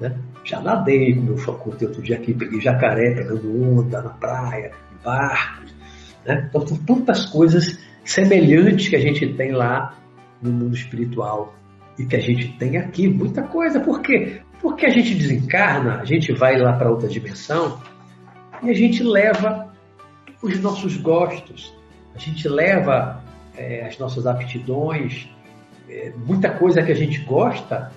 Né? 0.00 0.16
Já 0.44 0.60
nadei, 0.60 1.14
como 1.14 1.32
eu 1.32 1.54
contei 1.54 1.88
outro 1.88 2.02
dia 2.02 2.16
aqui, 2.16 2.32
peguei 2.32 2.60
jacaré 2.60 3.14
pegando 3.14 3.78
onda 3.78 4.02
na 4.02 4.10
praia, 4.10 4.72
barcos. 5.04 5.74
Né? 6.24 6.46
Então, 6.48 6.66
são 6.66 6.76
tantas 6.78 7.26
coisas 7.26 7.78
semelhantes 8.04 8.88
que 8.88 8.96
a 8.96 9.00
gente 9.00 9.34
tem 9.34 9.52
lá 9.52 9.96
no 10.40 10.50
mundo 10.50 10.74
espiritual 10.74 11.54
e 11.98 12.04
que 12.06 12.16
a 12.16 12.20
gente 12.20 12.56
tem 12.58 12.76
aqui. 12.76 13.08
Muita 13.08 13.42
coisa. 13.42 13.80
Por 13.80 14.00
quê? 14.00 14.40
Porque 14.60 14.86
a 14.86 14.90
gente 14.90 15.14
desencarna, 15.14 16.00
a 16.00 16.04
gente 16.04 16.32
vai 16.32 16.58
lá 16.58 16.72
para 16.72 16.90
outra 16.90 17.08
dimensão 17.08 17.80
e 18.62 18.70
a 18.70 18.74
gente 18.74 19.02
leva 19.02 19.72
os 20.42 20.60
nossos 20.60 20.96
gostos, 20.96 21.74
a 22.14 22.18
gente 22.18 22.48
leva 22.48 23.22
é, 23.56 23.86
as 23.86 23.98
nossas 23.98 24.26
aptidões, 24.26 25.28
é, 25.88 26.12
muita 26.16 26.50
coisa 26.50 26.82
que 26.82 26.92
a 26.92 26.96
gente 26.96 27.20
gosta, 27.20 27.90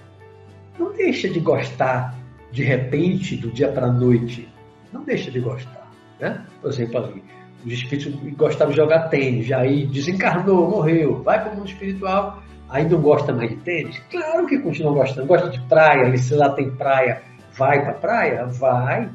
não 0.78 0.93
deixa 0.93 1.30
de 1.30 1.39
gostar 1.39 2.15
de 2.52 2.63
repente, 2.63 3.38
do 3.38 3.50
dia 3.50 3.71
para 3.71 3.88
a 3.88 3.91
noite. 3.91 4.47
Não 4.91 5.04
deixa 5.04 5.32
de 5.32 5.39
gostar. 5.39 5.89
Né? 6.19 6.45
Por 6.62 6.69
exemplo, 6.69 6.97
ali, 6.97 7.24
os 7.65 7.71
espíritos 7.71 8.13
gostavam 8.34 8.74
de 8.74 8.78
jogar 8.78 9.08
tênis, 9.10 9.52
aí 9.52 9.88
desencarnou, 9.88 10.69
morreu, 10.69 11.24
vai 11.24 11.41
para 11.41 11.54
o 11.54 11.56
mundo 11.56 11.69
espiritual, 11.69 12.43
aí 12.69 12.88
não 12.88 13.02
gosta 13.02 13.34
mais 13.34 13.50
de 13.50 13.58
tênis? 13.58 14.00
Claro 14.12 14.45
que 14.47 14.60
continua 14.60 14.93
gostando. 14.93 15.28
Gosta 15.28 15.50
de 15.50 15.62
praia, 15.67 16.15
se 16.17 16.36
lá 16.36 16.50
tem 16.50 16.69
praia, 16.71 17.21
vai 17.58 17.82
para 17.82 17.91
a 17.91 17.95
praia? 17.95 18.45
Vai. 18.47 19.10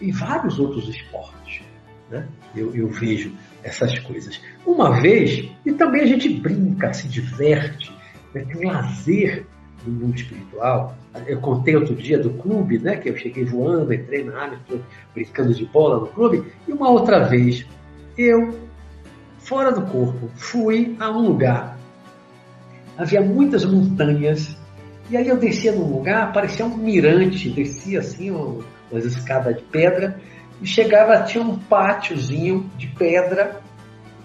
E 0.00 0.12
vários 0.12 0.58
outros 0.58 0.88
esportes. 0.88 1.62
Né? 2.10 2.28
Eu, 2.54 2.74
eu 2.74 2.88
vejo 2.88 3.32
essas 3.66 3.98
coisas. 3.98 4.40
Uma 4.64 5.00
vez, 5.00 5.48
e 5.64 5.72
também 5.72 6.02
a 6.02 6.06
gente 6.06 6.28
brinca, 6.28 6.92
se 6.92 7.08
diverte, 7.08 7.92
né? 8.32 8.44
tem 8.44 8.64
lazer 8.64 9.44
no 9.84 9.92
mundo 9.92 10.14
espiritual. 10.14 10.96
Eu 11.26 11.40
contei 11.40 11.74
outro 11.74 11.94
dia 11.94 12.18
do 12.18 12.30
clube, 12.30 12.78
né? 12.78 12.96
Que 12.96 13.08
eu 13.08 13.16
cheguei 13.16 13.44
voando, 13.44 13.92
entrei 13.92 14.24
na 14.24 14.38
área, 14.38 14.58
brincando 15.14 15.54
de 15.54 15.64
bola 15.66 16.00
no 16.00 16.06
clube. 16.08 16.44
E 16.68 16.72
uma 16.72 16.90
outra 16.90 17.24
vez, 17.24 17.66
eu, 18.16 18.58
fora 19.38 19.72
do 19.72 19.82
corpo, 19.82 20.30
fui 20.36 20.96
a 21.00 21.10
um 21.10 21.28
lugar. 21.28 21.78
Havia 22.96 23.20
muitas 23.20 23.64
montanhas. 23.64 24.56
E 25.10 25.16
aí 25.16 25.28
eu 25.28 25.36
descia 25.36 25.72
num 25.72 25.90
lugar, 25.90 26.32
parecia 26.32 26.64
um 26.66 26.76
mirante, 26.76 27.50
descia 27.50 28.00
assim, 28.00 28.30
umas 28.30 29.04
escadas 29.04 29.56
de 29.56 29.62
pedra 29.62 30.20
e 30.60 30.66
chegava, 30.66 31.22
tinha 31.22 31.42
um 31.42 31.58
pátiozinho 31.58 32.70
de 32.76 32.86
pedra, 32.88 33.60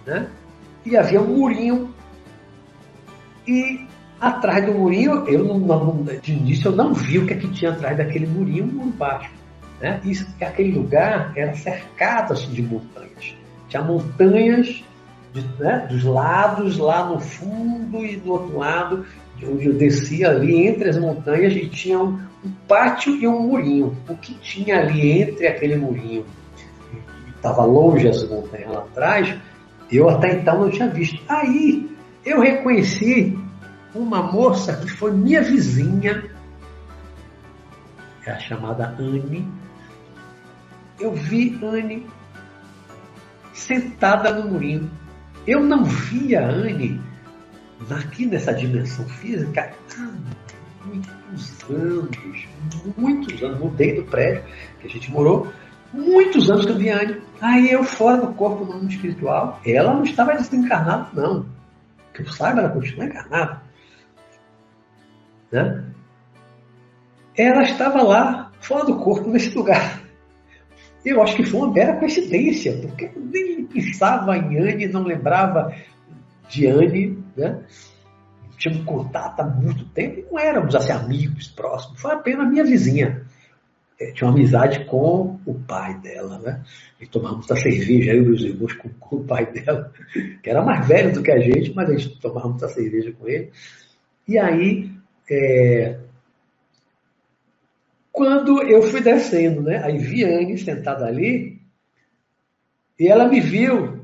né? 0.06 0.28
E 0.86 0.96
havia 0.98 1.22
um 1.22 1.38
murinho. 1.38 1.94
E 3.48 3.86
atrás 4.20 4.66
do 4.66 4.74
murinho, 4.74 5.28
eu 5.28 5.44
não, 5.44 5.60
não, 5.60 6.04
de 6.04 6.34
início 6.34 6.70
eu 6.70 6.76
não 6.76 6.94
vi 6.94 7.20
o 7.20 7.26
que, 7.26 7.34
é 7.34 7.38
que 7.38 7.48
tinha 7.50 7.72
atrás 7.72 7.98
daquele 7.98 8.28
murinho, 8.28 8.66
um 8.66 8.68
muro 8.68 8.92
baixo. 8.92 9.32
Né? 9.80 10.00
Isso, 10.04 10.28
aquele 10.40 10.72
lugar 10.72 11.34
era 11.36 11.54
cercado 11.56 12.34
assim, 12.34 12.52
de 12.52 12.62
montanhas. 12.62 13.36
Tinha 13.68 13.84
montanhas 13.84 14.84
de, 15.34 15.42
né, 15.60 15.88
dos 15.90 16.04
lados, 16.04 16.78
lá 16.78 17.06
no 17.06 17.20
fundo 17.20 18.06
e 18.06 18.18
do 18.18 18.32
outro 18.32 18.58
lado, 18.58 19.06
eu 19.42 19.74
descia 19.74 20.30
ali 20.30 20.68
entre 20.68 20.90
as 20.90 20.98
montanhas 20.98 21.54
e 21.54 21.68
tinha 21.68 22.00
um, 22.00 22.20
um 22.46 22.52
pátio 22.68 23.16
e 23.16 23.28
um 23.28 23.48
murinho. 23.48 23.98
O 24.08 24.16
que 24.16 24.36
tinha 24.36 24.80
ali 24.80 25.22
entre 25.22 25.48
aquele 25.48 25.76
murinho? 25.76 26.26
Estava 27.36 27.66
longe 27.66 28.08
as 28.08 28.28
montanhas 28.30 28.72
lá 28.72 28.80
atrás, 28.80 29.36
eu 29.92 30.10
até 30.10 30.34
então 30.34 30.60
não 30.60 30.70
tinha 30.70 30.88
visto. 30.88 31.20
Aí 31.28 31.90
eu 32.24 32.40
reconheci 32.40 33.38
uma 33.96 34.22
moça 34.22 34.78
que 34.78 34.90
foi 34.92 35.12
minha 35.12 35.42
vizinha, 35.42 36.24
é 38.26 38.32
a 38.32 38.40
chamada 38.40 38.96
Anne. 39.00 39.52
Eu 41.00 41.14
vi 41.14 41.60
Anne 41.64 42.06
sentada 43.54 44.32
no 44.32 44.52
murinho. 44.52 44.90
Eu 45.48 45.62
não 45.62 45.84
via 45.84 46.48
Anne 46.48 47.02
aqui 47.90 48.26
nessa 48.26 48.54
dimensão 48.54 49.08
física 49.08 49.74
há 49.98 50.86
muitos 50.86 51.64
anos, 51.70 52.48
muitos 52.98 53.44
anos. 53.44 53.60
Mudei 53.60 53.96
do 53.96 54.04
prédio 54.04 54.44
que 54.80 54.88
a 54.88 54.90
gente 54.90 55.12
morou, 55.12 55.52
muitos 55.94 56.50
anos 56.50 56.66
Anne. 56.66 57.22
Aí 57.40 57.72
eu 57.72 57.84
fora 57.84 58.18
do 58.18 58.34
corpo 58.34 58.66
no 58.66 58.74
mundo 58.74 58.92
espiritual, 58.92 59.60
ela 59.66 59.94
não 59.94 60.04
estava 60.04 60.34
desencarnada, 60.34 61.10
não. 61.14 61.46
Que 62.14 62.22
eu 62.22 62.28
saiba, 62.28 62.60
ela 62.60 62.70
continua 62.70 63.06
encarnada 63.06 63.62
né? 65.52 65.84
ela 67.36 67.64
estava 67.64 68.02
lá, 68.02 68.52
fora 68.60 68.86
do 68.86 68.98
corpo, 68.98 69.30
nesse 69.30 69.56
lugar. 69.56 70.02
Eu 71.04 71.22
acho 71.22 71.36
que 71.36 71.44
foi 71.44 71.60
uma 71.60 71.74
mera 71.74 71.98
coincidência, 71.98 72.78
porque 72.78 73.06
eu 73.06 73.22
nem 73.22 73.66
pensava 73.66 74.38
em 74.38 74.58
Anne, 74.58 74.88
não 74.88 75.04
lembrava 75.04 75.74
de 76.48 76.68
Anne, 76.68 77.21
né? 77.36 77.64
Tínhamos 78.58 78.86
contato 78.86 79.40
há 79.40 79.44
muito 79.44 79.86
tempo 79.86 80.24
não 80.32 80.40
éramos 80.40 80.76
assim, 80.76 80.92
amigos 80.92 81.48
próximos, 81.48 82.00
foi 82.00 82.12
apenas 82.12 82.50
minha 82.50 82.64
vizinha. 82.64 83.26
É, 84.00 84.12
tinha 84.12 84.28
uma 84.28 84.36
amizade 84.36 84.86
com 84.86 85.40
o 85.46 85.54
pai 85.68 86.00
dela, 86.00 86.40
né? 86.40 86.64
E 87.00 87.06
tomávamos 87.06 87.50
a 87.52 87.56
cerveja, 87.56 88.14
eu 88.14 88.24
e 88.24 88.26
meus 88.26 88.42
irmãos, 88.42 88.74
com, 88.74 88.90
com, 88.90 89.16
o 89.18 89.24
pai 89.24 89.52
dela, 89.52 89.92
que 90.42 90.50
era 90.50 90.64
mais 90.64 90.88
velho 90.88 91.14
do 91.14 91.22
que 91.22 91.32
a 91.32 91.40
gente, 91.40 91.74
mas 91.76 91.90
a 91.90 91.96
gente 91.96 92.20
tomávamos 92.20 92.64
a 92.64 92.70
cerveja 92.70 93.12
com 93.12 93.28
ele. 93.28 93.52
E 94.28 94.40
aí 94.40 94.92
é, 95.30 96.00
quando 98.12 98.62
eu 98.64 98.82
fui 98.84 99.02
descendo, 99.02 99.62
né? 99.62 99.82
Aí 99.84 99.98
Viane 99.98 100.58
sentada 100.58 101.06
ali, 101.06 101.60
e 103.00 103.08
ela 103.08 103.28
me 103.28 103.40
viu, 103.40 104.01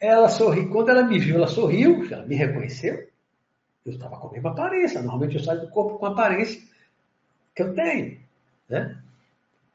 ela 0.00 0.28
sorriu. 0.28 0.70
Quando 0.70 0.88
ela 0.88 1.02
me 1.02 1.18
viu, 1.18 1.36
ela 1.36 1.46
sorriu, 1.46 2.06
ela 2.10 2.24
me 2.24 2.34
reconheceu. 2.34 3.06
Eu 3.84 3.92
estava 3.92 4.16
com 4.16 4.28
a 4.28 4.32
mesma 4.32 4.50
aparência. 4.50 5.02
Normalmente 5.02 5.36
eu 5.36 5.42
saio 5.42 5.60
do 5.60 5.68
corpo 5.68 5.98
com 5.98 6.06
a 6.06 6.10
aparência 6.10 6.60
que 7.54 7.62
eu 7.62 7.74
tenho. 7.74 8.18
Né? 8.68 8.96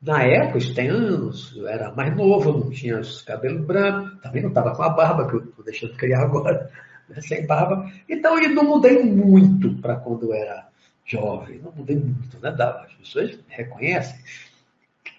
Na 0.01 0.23
época, 0.23 0.57
isso 0.57 0.75
tem 0.75 0.87
anos, 0.87 1.55
eu 1.55 1.67
era 1.67 1.91
mais 1.91 2.15
novo, 2.15 2.51
não 2.51 2.69
tinha 2.69 2.99
os 2.99 3.21
cabelos 3.21 3.65
brancos, 3.65 4.21
também 4.21 4.41
não 4.41 4.49
estava 4.49 4.75
com 4.75 4.83
a 4.83 4.89
barba, 4.89 5.27
que 5.27 5.35
eu 5.35 5.43
estou 5.43 5.65
deixando 5.65 5.95
criar 5.95 6.21
agora, 6.25 6.69
né? 7.09 7.21
sem 7.21 7.45
barba. 7.45 7.91
Então 8.07 8.39
eu 8.39 8.53
não 8.53 8.63
mudei 8.63 9.03
muito 9.03 9.73
para 9.81 9.95
quando 9.95 10.25
eu 10.25 10.33
era 10.33 10.67
jovem, 11.05 11.59
não 11.59 11.71
mudei 11.71 11.95
muito, 11.95 12.39
né? 12.39 12.49
As 12.49 12.93
pessoas 12.93 13.39
reconhecem. 13.47 14.19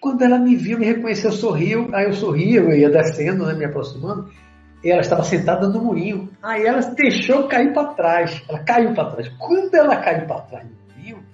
Quando 0.01 0.23
ela 0.23 0.39
me 0.39 0.55
viu, 0.55 0.79
me 0.79 0.87
reconheceu, 0.87 1.33
sorriu, 1.33 1.89
aí 1.93 2.07
eu 2.07 2.13
sorria, 2.13 2.61
eu 2.61 2.73
ia 2.73 2.91
descendo, 2.91 3.47
né, 3.47 3.55
me 3.55 3.65
aproximando, 3.65 4.31
ela 4.85 5.01
estava 5.01 5.25
sentada 5.25 5.69
no 5.69 5.83
murinho. 5.83 6.31
Aí 6.43 6.65
ela 6.65 6.81
deixou 6.81 7.49
cair 7.49 7.73
para 7.73 7.95
trás, 7.95 8.43
ela 8.49 8.59
caiu 8.61 8.95
para 8.95 9.11
trás. 9.11 9.29
Quando 9.39 9.75
ela 9.75 9.97
caiu 9.97 10.27
para 10.27 10.41
trás 10.43 10.67
do 10.67 10.77
murinho, 10.95 11.25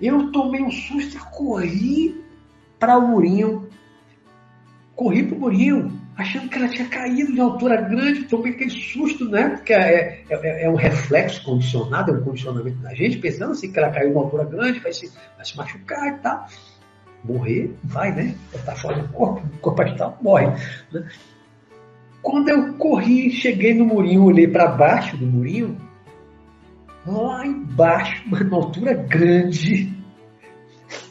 eu 0.00 0.32
tomei 0.32 0.62
um 0.62 0.70
susto 0.70 1.16
e 1.16 1.20
corri 1.30 2.24
para 2.78 2.98
o 2.98 3.08
murinho. 3.08 3.68
Corri 4.94 5.22
para 5.24 5.36
o 5.36 5.40
murinho 5.40 6.00
achando 6.20 6.48
que 6.48 6.58
ela 6.58 6.68
tinha 6.68 6.86
caído 6.88 7.32
de 7.32 7.40
altura 7.40 7.80
grande, 7.80 8.24
tomei 8.24 8.52
aquele 8.52 8.70
susto, 8.70 9.28
né? 9.28 9.48
Porque 9.50 9.72
é, 9.72 10.22
é, 10.28 10.34
é, 10.34 10.64
é, 10.64 10.70
um 10.70 10.74
reflexo 10.74 11.42
condicionado, 11.42 12.12
é 12.12 12.14
um 12.14 12.22
condicionamento 12.22 12.78
da 12.78 12.94
gente, 12.94 13.18
pensando 13.18 13.52
assim 13.52 13.72
que 13.72 13.78
ela 13.78 13.90
caiu 13.90 14.10
de 14.10 14.16
altura 14.16 14.44
grande, 14.44 14.80
vai 14.80 14.92
se, 14.92 15.10
vai 15.36 15.44
se 15.44 15.56
machucar 15.56 16.08
e 16.08 16.18
tal. 16.18 16.46
Morrer, 17.24 17.74
vai, 17.84 18.12
né? 18.12 18.34
Está 18.52 18.74
fora 18.74 19.02
do 19.02 19.08
corpo, 19.08 19.42
o 19.46 19.58
corpo 19.58 19.82
astral 19.82 20.18
morre. 20.20 20.46
Né? 20.92 21.08
Quando 22.22 22.48
eu 22.48 22.74
corri, 22.74 23.30
cheguei 23.30 23.74
no 23.74 23.86
murinho, 23.86 24.24
olhei 24.24 24.46
para 24.46 24.68
baixo 24.68 25.16
do 25.16 25.26
murinho, 25.26 25.76
lá 27.06 27.46
embaixo, 27.46 28.24
uma 28.30 28.56
altura 28.56 28.94
grande, 28.94 29.92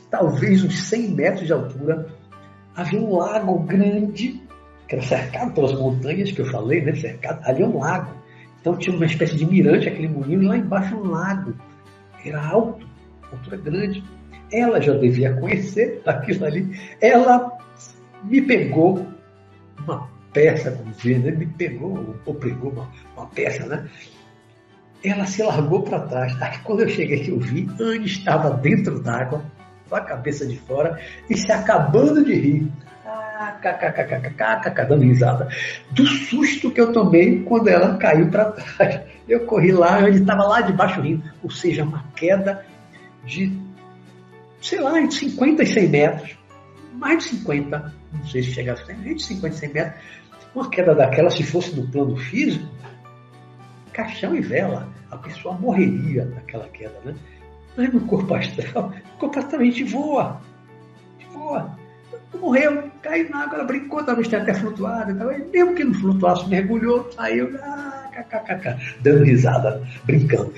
talvez 0.10 0.63
uns 0.63 0.88
100 0.88 1.10
metros 1.10 1.48
de 1.48 1.54
altura, 1.54 2.08
havia 2.76 3.00
um 3.00 3.15
lago 3.15 3.60
grande 3.60 4.41
que 4.89 4.95
era 4.95 5.04
cercado 5.04 5.54
pelas 5.54 5.74
montanhas 5.74 6.32
que 6.32 6.41
eu 6.41 6.48
falei, 6.48 6.82
né? 6.82 6.95
Cercado, 6.95 7.48
ali 7.48 7.62
é 7.62 7.67
um 7.67 7.78
lago. 7.78 8.12
Então 8.60 8.76
tinha 8.76 8.95
uma 8.95 9.06
espécie 9.06 9.36
de 9.36 9.45
mirante, 9.45 9.88
aquele 9.88 10.08
moinho, 10.08 10.41
e 10.41 10.48
lá 10.48 10.58
embaixo 10.58 10.95
um 10.95 11.12
lago. 11.12 11.54
Era 12.26 12.43
alto, 12.43 12.86
altura 13.32 13.58
grande. 13.58 14.04
Ela 14.52 14.82
já 14.82 14.93
devia 14.93 15.36
conhecer 15.36 16.02
aquilo 16.08 16.43
ali. 16.43 16.76
Ela 17.00 17.56
me 18.24 18.41
pegou 18.41 19.06
uma 19.86 20.10
peça, 20.33 20.71
como 20.71 20.91
dizer, 20.91 21.19
né? 21.19 21.31
me 21.31 21.45
pegou, 21.45 22.15
ou 22.25 22.35
pegou 22.35 22.71
uma, 22.71 22.89
uma 23.15 23.27
peça, 23.27 23.65
né? 23.65 23.87
Ela 25.03 25.25
se 25.25 25.41
largou 25.41 25.83
para 25.83 26.01
trás. 26.01 26.41
Aí 26.41 26.57
quando 26.59 26.81
eu 26.81 26.89
cheguei 26.89 27.23
que 27.23 27.31
eu 27.31 27.39
vi, 27.39 27.69
Anne 27.79 28.05
estava 28.05 28.51
dentro 28.51 28.99
d'água, 29.01 29.43
só 29.87 29.95
a 29.95 30.01
cabeça 30.01 30.45
de 30.45 30.57
fora 30.57 30.99
e 31.29 31.37
se 31.37 31.51
acabando 31.51 32.23
de 32.23 32.33
rir. 32.33 32.71
kkkkkkk, 33.61 34.85
dando 34.87 35.03
risada. 35.03 35.47
Do 35.91 36.05
susto 36.05 36.69
que 36.69 36.81
eu 36.81 36.91
tomei 36.91 37.43
quando 37.43 37.69
ela 37.69 37.97
caiu 37.97 38.29
para 38.29 38.51
trás. 38.51 39.01
Eu 39.27 39.45
corri 39.45 39.71
lá, 39.71 40.01
ele 40.07 40.19
estava 40.19 40.43
lá 40.43 40.61
debaixo 40.61 41.01
rindo. 41.01 41.23
Ou 41.41 41.49
seja, 41.49 41.83
uma 41.83 42.03
queda 42.15 42.65
de, 43.25 43.57
sei 44.61 44.79
lá, 44.81 44.99
entre 44.99 45.15
50 45.15 45.63
e 45.63 45.65
100 45.65 45.87
metros. 45.87 46.37
Mais 46.93 47.23
de 47.23 47.29
50, 47.29 47.93
não 48.13 48.26
sei 48.26 48.43
se 48.43 48.52
chegasse 48.52 48.84
a 48.84 48.86
100, 48.88 48.95
entre 48.95 49.19
50 49.19 49.56
e 49.56 49.60
100 49.60 49.74
metros. 49.74 50.04
Uma 50.56 50.69
queda 50.69 50.95
daquela, 50.95 51.30
se 51.30 51.43
fosse 51.43 51.76
no 51.76 51.88
plano 51.88 52.15
físico, 52.17 52.67
caixão 53.93 54.36
e 54.36 54.41
vela, 54.41 54.88
a 55.12 55.17
pessoa 55.17 55.54
morreria 55.56 56.26
naquela 56.26 56.67
queda, 56.69 56.95
né? 57.06 57.15
Mas 57.78 57.93
no 57.93 58.02
corpo 58.02 58.34
astral, 58.34 58.93
completamente 59.19 59.84
voa. 59.84 60.41
Voa. 61.32 61.78
Morreu, 62.39 62.89
caiu 63.02 63.30
na 63.30 63.43
água, 63.43 63.56
ela 63.56 63.63
brincou, 63.65 64.04
talvez 64.04 64.28
tenha 64.28 64.41
até 64.41 64.54
flutuado. 64.54 65.12
Então, 65.12 65.28
mesmo 65.28 65.76
que 65.76 65.84
não 65.84 65.93
flutuasse, 65.93 66.48
mergulhou, 66.48 67.12
saiu, 67.12 67.58
ah, 67.62 68.10
dando 69.02 69.24
risada, 69.24 69.82
brincando. 70.04 70.54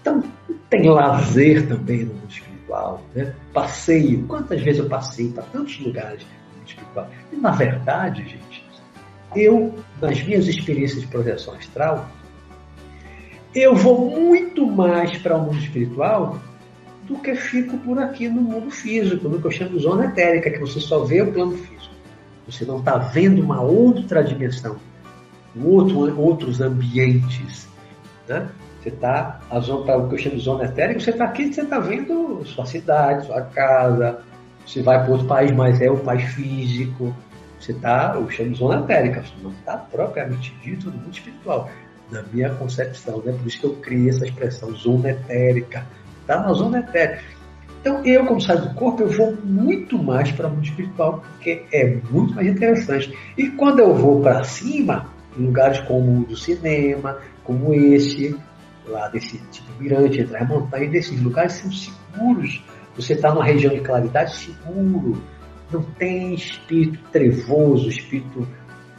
Então, 0.00 0.22
tem 0.68 0.88
lazer 0.88 1.66
também 1.66 2.04
no 2.04 2.14
mundo 2.14 2.30
espiritual, 2.30 3.02
né? 3.14 3.34
Passeio. 3.52 4.26
Quantas 4.26 4.60
vezes 4.62 4.80
eu 4.80 4.88
passei 4.88 5.30
para 5.30 5.42
tantos 5.44 5.78
lugares 5.80 6.22
no 6.22 6.39
espiritual? 6.70 7.08
E, 7.32 7.36
na 7.36 7.50
verdade, 7.50 8.22
gente, 8.22 8.64
eu, 9.34 9.74
nas 10.00 10.22
minhas 10.22 10.46
experiências 10.46 11.02
de 11.02 11.06
projeção 11.06 11.54
astral, 11.54 12.08
eu 13.54 13.74
vou 13.74 14.10
muito 14.10 14.66
mais 14.66 15.16
para 15.18 15.36
o 15.36 15.42
mundo 15.42 15.58
espiritual 15.58 16.38
do 17.04 17.16
que 17.18 17.34
fico 17.34 17.76
por 17.78 17.98
aqui 17.98 18.28
no 18.28 18.40
mundo 18.40 18.70
físico, 18.70 19.28
no 19.28 19.40
que 19.40 19.46
eu 19.46 19.50
chamo 19.50 19.76
de 19.76 19.82
zona 19.82 20.06
etérica, 20.06 20.50
que 20.50 20.58
você 20.58 20.78
só 20.80 21.00
vê 21.00 21.22
o 21.22 21.32
plano 21.32 21.56
físico. 21.56 21.94
Você 22.46 22.64
não 22.64 22.78
está 22.78 22.98
vendo 22.98 23.42
uma 23.42 23.60
outra 23.60 24.22
dimensão, 24.22 24.76
outro, 25.62 26.20
outros 26.20 26.60
ambientes. 26.60 27.68
Né? 28.28 28.48
Você 28.80 28.90
está, 28.90 29.40
para 29.48 29.98
o 29.98 30.08
que 30.08 30.14
eu 30.14 30.18
chamo 30.18 30.36
de 30.36 30.42
zona 30.42 30.64
etérica, 30.64 31.00
você 31.00 31.10
está 31.10 31.24
aqui, 31.24 31.52
você 31.52 31.62
está 31.62 31.78
vendo 31.78 32.42
sua 32.44 32.64
cidade, 32.64 33.26
sua 33.26 33.42
casa, 33.42 34.22
você 34.70 34.82
vai 34.82 35.02
para 35.02 35.10
outro 35.12 35.26
país, 35.26 35.50
mas 35.50 35.80
é 35.80 35.90
o 35.90 35.98
país 35.98 36.24
físico. 36.34 37.14
Você 37.58 37.72
está, 37.72 38.12
eu 38.14 38.28
chamo 38.30 38.50
de 38.50 38.58
zona 38.58 38.80
etérica, 38.80 39.22
você 39.22 39.34
não 39.42 39.50
está 39.50 39.76
propriamente 39.76 40.54
dito 40.62 40.90
no 40.90 40.96
mundo 40.96 41.12
espiritual 41.12 41.68
na 42.10 42.22
minha 42.32 42.50
concepção, 42.50 43.22
né? 43.24 43.32
Por 43.32 43.46
isso 43.46 43.60
que 43.60 43.66
eu 43.66 43.76
criei 43.76 44.08
essa 44.08 44.24
expressão, 44.24 44.74
zona 44.74 45.10
etérica. 45.10 45.86
Tá 46.26 46.40
na 46.40 46.52
zona 46.52 46.80
etérica. 46.80 47.22
Então, 47.80 48.04
eu, 48.04 48.26
como 48.26 48.40
saio 48.40 48.62
do 48.62 48.74
corpo, 48.74 49.02
eu 49.02 49.08
vou 49.08 49.36
muito 49.42 49.96
mais 50.02 50.30
para 50.32 50.48
o 50.48 50.50
mundo 50.50 50.64
espiritual, 50.64 51.24
porque 51.32 51.64
é 51.72 51.96
muito 52.10 52.34
mais 52.34 52.46
interessante. 52.46 53.16
E 53.38 53.48
quando 53.50 53.78
eu 53.78 53.94
vou 53.94 54.20
para 54.20 54.44
cima, 54.44 55.06
em 55.38 55.46
lugares 55.46 55.80
como 55.80 56.20
o 56.20 56.24
do 56.24 56.36
cinema, 56.36 57.18
como 57.44 57.72
esse, 57.72 58.36
lá 58.86 59.08
desse 59.08 59.38
tipo 59.50 59.70
mirante, 59.78 60.20
entre 60.20 60.36
as 60.36 60.48
montanhas, 60.48 60.90
desses 60.90 61.22
lugares 61.22 61.52
são 61.52 61.72
seguros. 61.72 62.62
Você 62.96 63.14
está 63.14 63.32
numa 63.32 63.44
região 63.44 63.72
de 63.72 63.80
claridade 63.80 64.36
seguro. 64.36 65.22
Não 65.70 65.82
tem 65.82 66.34
espírito 66.34 66.98
trevoso, 67.12 67.88
espírito 67.88 68.46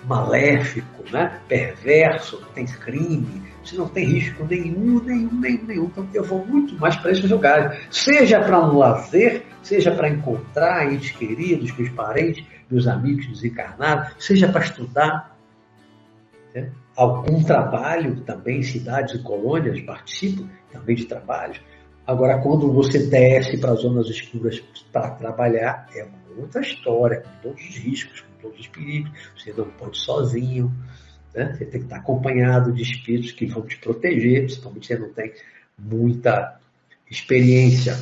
maléfico, 0.06 1.04
né? 1.12 1.39
perverso, 1.47 2.39
não 2.41 2.49
tem 2.49 2.65
crime, 2.65 3.43
você 3.63 3.75
não 3.75 3.88
tem 3.88 4.06
risco 4.06 4.45
nenhum, 4.45 5.01
nenhum, 5.04 5.39
nenhum, 5.39 5.65
nenhum. 5.65 5.86
Então 5.86 6.08
eu 6.13 6.23
vou 6.23 6.45
muito 6.45 6.75
mais 6.80 6.95
para 6.95 7.12
esses 7.12 7.30
lugares, 7.30 7.80
seja 7.91 8.39
para 8.39 8.60
um 8.60 8.77
lazer, 8.77 9.43
seja 9.62 9.91
para 9.91 10.10
encontrar 10.10 10.91
entes 10.91 11.12
queridos, 11.12 11.75
meus 11.77 11.89
parentes, 11.89 12.43
meus 12.69 12.88
amigos 12.88 13.27
desencarnados, 13.27 14.13
seja 14.19 14.47
para 14.47 14.62
estudar. 14.62 15.38
Né? 16.54 16.71
Algum 16.95 17.43
trabalho 17.43 18.21
também, 18.21 18.63
cidades 18.63 19.15
e 19.15 19.23
colônias, 19.23 19.80
participo 19.82 20.47
também 20.71 20.95
de 20.95 21.06
trabalhos. 21.06 21.62
Agora, 22.06 22.40
quando 22.42 22.72
você 22.72 23.08
desce 23.08 23.58
para 23.58 23.76
zonas 23.76 24.08
escuras 24.08 24.60
para 24.92 25.12
trabalhar, 25.12 25.88
é 25.96 26.04
uma 26.04 26.42
outra 26.42 26.62
história, 26.62 27.22
com 27.22 27.30
todos 27.42 27.62
os 27.62 27.78
riscos, 27.78 28.26
todos 28.42 28.60
os 28.60 28.68
perigos, 28.68 29.12
você 29.38 29.54
não 29.54 29.70
pode 29.72 29.98
sozinho, 29.98 30.72
né? 31.34 31.54
você 31.54 31.66
tem 31.66 31.80
que 31.80 31.86
estar 31.86 31.98
acompanhado 31.98 32.72
de 32.74 32.82
espíritos 32.82 33.32
que 33.32 33.46
vão 33.46 33.62
te 33.64 33.78
proteger, 33.78 34.44
principalmente 34.46 34.88
se 34.88 34.96
você 34.96 35.00
não 35.00 35.14
tem 35.14 35.34
muita 35.78 36.60
experiência. 37.10 37.98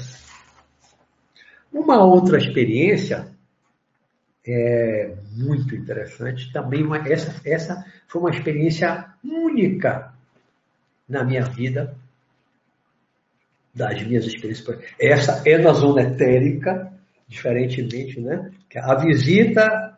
Uma 1.72 2.04
outra 2.04 2.38
experiência 2.38 3.28
é 4.46 5.14
muito 5.34 5.76
interessante, 5.76 6.52
também 6.52 6.84
uma, 6.84 6.98
essa, 6.98 7.36
essa 7.46 7.86
foi 8.08 8.22
uma 8.22 8.32
experiência 8.32 9.14
única 9.24 10.14
na 11.08 11.24
minha 11.24 11.44
vida, 11.44 11.96
das 13.80 14.04
minhas 14.04 14.26
experiências. 14.26 14.78
Essa 15.00 15.42
é 15.46 15.58
na 15.58 15.72
zona 15.72 16.02
etérica, 16.02 16.92
diferentemente, 17.28 18.20
né? 18.20 18.52
A 18.76 18.96
visita 18.96 19.98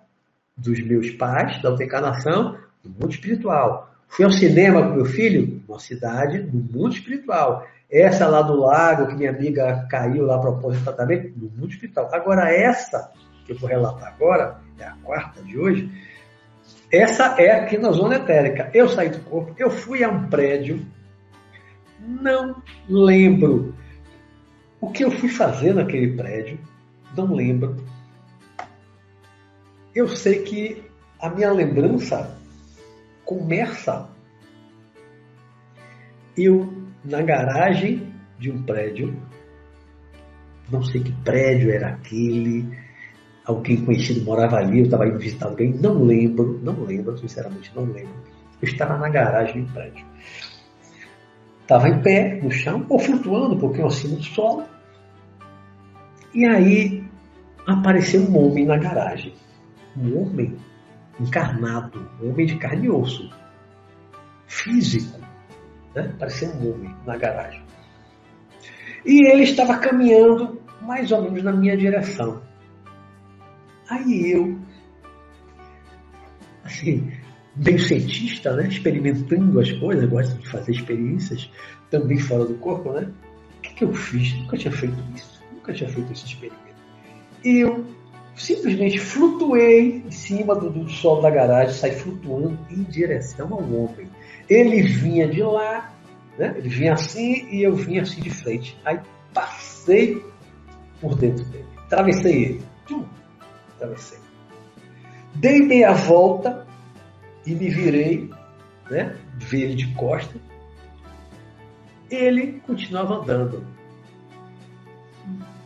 dos 0.56 0.80
meus 0.82 1.10
pais, 1.12 1.60
da 1.63 1.72
outra 1.72 1.84
encarnação, 1.84 2.58
no 2.84 2.91
mundo 2.91 3.10
espiritual. 3.10 3.91
Fui 4.08 4.24
ao 4.24 4.32
cinema 4.32 4.88
com 4.88 4.96
meu 4.96 5.06
filho, 5.06 5.63
numa 5.67 5.80
cidade, 5.80 6.44
no 6.44 6.60
mundo 6.62 6.94
espiritual. 6.94 7.65
Essa 7.89 8.28
lá 8.28 8.44
do 8.44 8.56
lago, 8.56 9.08
que 9.08 9.15
minha 9.15 9.32
amiga 9.32 9.88
caiu 9.89 10.26
lá 10.26 10.39
tratamento, 10.84 11.34
no 11.36 11.50
mundo 11.50 11.72
espiritual. 11.72 12.08
Agora, 12.13 12.54
essa 12.54 13.12
que 13.46 13.54
eu 13.54 13.58
vou 13.58 13.67
relatar 13.67 14.13
agora, 14.13 14.60
é 14.80 14.84
a 14.84 14.96
quarta 15.04 15.41
de 15.41 15.58
hoje, 15.58 15.89
essa 16.94 17.36
é 17.41 17.52
aqui 17.52 17.78
na 17.78 17.91
zona 17.91 18.17
etérica. 18.17 18.70
Eu 18.74 18.88
saí 18.88 19.10
do 19.10 19.20
corpo, 19.22 19.56
eu 19.58 19.72
fui 19.72 20.04
a 20.04 20.10
um 20.10 20.28
prédio, 20.28 20.86
não 22.02 22.62
lembro 22.90 23.76
o 24.80 24.92
que 24.92 25.04
eu 25.04 25.12
fui 25.12 25.30
fazer 25.30 25.74
naquele 25.74 26.16
prédio, 26.16 26.60
não 27.16 27.34
lembro. 27.34 27.78
Eu 29.94 30.08
sei 30.08 30.42
que 30.44 30.84
a 31.20 31.30
minha 31.30 31.52
lembrança 31.52 32.36
começa 33.26 34.10
eu 36.36 36.74
na 37.04 37.22
garagem 37.22 38.12
de 38.40 38.50
um 38.52 38.64
prédio, 38.64 39.16
não 40.72 40.84
sei 40.84 41.04
que 41.04 41.12
prédio 41.24 41.70
era 41.70 41.90
aquele, 41.90 42.66
alguém 43.46 43.84
conhecido 43.86 44.24
morava 44.26 44.58
ali, 44.58 44.80
eu 44.80 44.86
estava 44.86 45.08
indo 45.08 45.20
visitar 45.20 45.48
alguém, 45.48 45.74
não 45.74 46.04
lembro, 46.04 46.60
não 46.64 46.84
lembro, 46.84 47.18
sinceramente 47.18 47.72
não 47.76 47.84
lembro. 47.84 48.16
Eu 48.62 48.68
estava 48.68 48.98
na 48.98 49.10
garagem 49.10 49.64
de 49.64 49.70
um 49.70 49.74
prédio. 49.74 50.06
Estava 51.71 51.88
em 51.88 52.01
pé 52.01 52.38
no 52.43 52.51
chão, 52.51 52.86
ou 52.89 52.99
flutuando 52.99 53.55
um 53.55 53.57
pouquinho 53.57 53.88
acima 53.88 54.17
do 54.17 54.23
solo. 54.23 54.65
E 56.34 56.45
aí 56.45 57.01
apareceu 57.65 58.21
um 58.23 58.45
homem 58.45 58.65
na 58.65 58.75
garagem 58.75 59.34
um 59.95 60.21
homem 60.21 60.57
encarnado, 61.17 62.10
um 62.21 62.29
homem 62.29 62.45
de 62.45 62.57
carne 62.57 62.88
e 62.88 62.89
osso, 62.89 63.29
físico, 64.47 65.17
né? 65.95 66.13
parecia 66.19 66.49
um 66.49 66.73
homem 66.73 66.95
na 67.05 67.15
garagem. 67.15 67.63
E 69.05 69.27
ele 69.27 69.43
estava 69.43 69.77
caminhando 69.77 70.62
mais 70.81 71.10
ou 71.12 71.21
menos 71.21 71.41
na 71.41 71.53
minha 71.53 71.77
direção. 71.77 72.41
Aí 73.89 74.31
eu, 74.31 74.60
assim, 76.65 77.11
bem 77.56 77.78
cientista, 77.78 78.56
né? 78.56 78.68
experimentando 78.68 79.60
as 79.60 79.72
coisas, 79.74 80.10
gosto 80.10 80.38
de 80.38 80.47
fazer 80.47 80.72
experiências 80.72 81.49
também 81.89 82.18
fora 82.18 82.45
do 82.45 82.56
corpo, 82.56 82.91
né? 82.93 83.08
O 83.58 83.62
que, 83.62 83.74
que 83.74 83.84
eu 83.84 83.93
fiz? 83.93 84.34
Nunca 84.36 84.58
tinha 84.58 84.72
feito 84.72 84.95
isso, 85.16 85.43
nunca 85.54 85.74
tinha 85.74 85.89
feito 85.89 86.12
esse 86.12 86.26
experimento. 86.26 86.62
Eu 87.43 87.86
simplesmente 88.36 88.97
flutuei 88.99 90.04
em 90.06 90.12
cima 90.12 90.56
do, 90.56 90.70
do 90.70 90.89
solo 90.89 91.22
da 91.22 91.30
garagem, 91.30 91.74
saí 91.74 91.91
flutuando 91.91 92.58
em 92.70 92.84
direção 92.84 93.54
ao 93.54 93.62
homem. 93.62 94.08
Ele 94.49 94.82
vinha 94.82 95.28
de 95.28 95.43
lá, 95.43 95.93
né? 96.38 96.54
ele 96.58 96.70
vinha 96.70 96.93
assim 96.93 97.47
e 97.52 97.64
eu 97.64 97.76
vinha 97.76 98.04
assim 98.04 98.22
de 98.22 98.30
frente. 98.30 98.78
Aí 98.86 98.99
passei 99.34 100.24
por 100.99 101.16
dentro 101.16 101.43
dele, 101.45 101.66
atravessei 101.86 102.43
ele. 102.43 102.62
Atravessei. 103.76 104.20
Dei 105.36 105.62
meia 105.62 105.93
volta 105.93 106.68
e 107.46 107.54
me 107.54 107.70
virei, 107.70 108.30
né? 108.89 109.16
vi 109.38 109.64
ele 109.64 109.76
de 109.76 109.88
costa. 109.94 110.36
Ele 112.10 112.62
continuava 112.66 113.16
andando. 113.16 113.66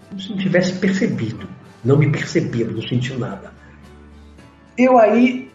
Como 0.10 0.22
se 0.22 0.30
não 0.30 0.38
tivesse 0.38 0.80
percebido. 0.80 1.48
Não 1.84 1.98
me 1.98 2.10
percebia, 2.12 2.66
não 2.66 2.82
sentiu 2.82 3.20
nada. 3.20 3.54
Eu 4.78 4.98
aí 4.98 5.52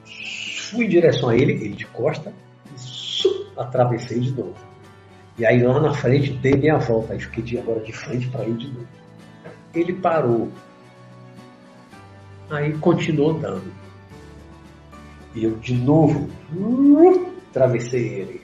fui 0.71 0.87
em 0.87 0.89
direção 0.89 1.29
a 1.29 1.37
ele, 1.37 1.53
ele 1.53 1.75
de 1.75 1.87
costa, 1.87 2.33
e 2.75 2.79
sum, 2.79 3.47
atravessei 3.57 4.21
de 4.21 4.33
novo. 4.33 4.57
E 5.39 5.45
aí 5.45 5.63
lá 5.63 5.81
na 5.81 5.95
frente 5.95 6.33
dei 6.33 6.55
minha 6.55 6.79
volta, 6.79 7.13
aí 7.13 7.21
fiquei 7.21 7.43
de, 7.43 7.59
agora 7.59 7.81
de 7.81 7.93
frente 7.93 8.29
para 8.29 8.45
ele 8.45 8.59
de 8.59 8.69
novo. 8.69 8.89
ele 9.75 9.95
parou. 9.95 10.51
Aí 12.51 12.73
continuou 12.79 13.31
andando. 13.31 13.80
E 15.35 15.45
eu 15.45 15.57
de 15.57 15.75
novo 15.75 16.29
uh, 16.55 17.33
atravessei 17.51 18.09
ele. 18.09 18.43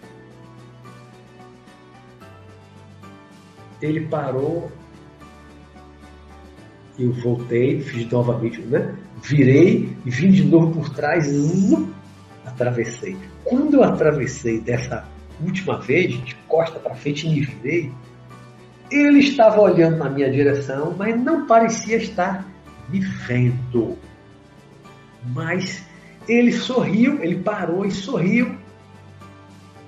Ele 3.82 4.00
parou. 4.08 4.70
Eu 6.98 7.12
voltei, 7.12 7.80
fiz 7.80 8.10
novamente, 8.10 8.60
né? 8.62 8.94
Virei 9.22 9.94
e 10.04 10.10
vim 10.10 10.30
de 10.30 10.44
novo 10.44 10.72
por 10.72 10.88
trás, 10.90 11.26
uh, 11.28 11.88
atravessei. 12.44 13.16
Quando 13.44 13.74
eu 13.74 13.84
atravessei 13.84 14.60
dessa 14.60 15.06
última 15.44 15.78
vez, 15.78 16.14
de 16.24 16.34
costa 16.48 16.78
para 16.78 16.94
frente, 16.94 17.28
me 17.28 17.40
virei, 17.42 17.92
ele 18.90 19.18
estava 19.18 19.60
olhando 19.60 19.98
na 19.98 20.08
minha 20.08 20.30
direção, 20.30 20.94
mas 20.96 21.20
não 21.22 21.46
parecia 21.46 21.96
estar 21.96 22.46
me 22.88 23.00
vendo. 23.00 23.98
Mas 25.34 25.85
ele 26.28 26.52
sorriu, 26.52 27.22
ele 27.22 27.36
parou 27.36 27.84
e 27.84 27.90
sorriu, 27.90 28.56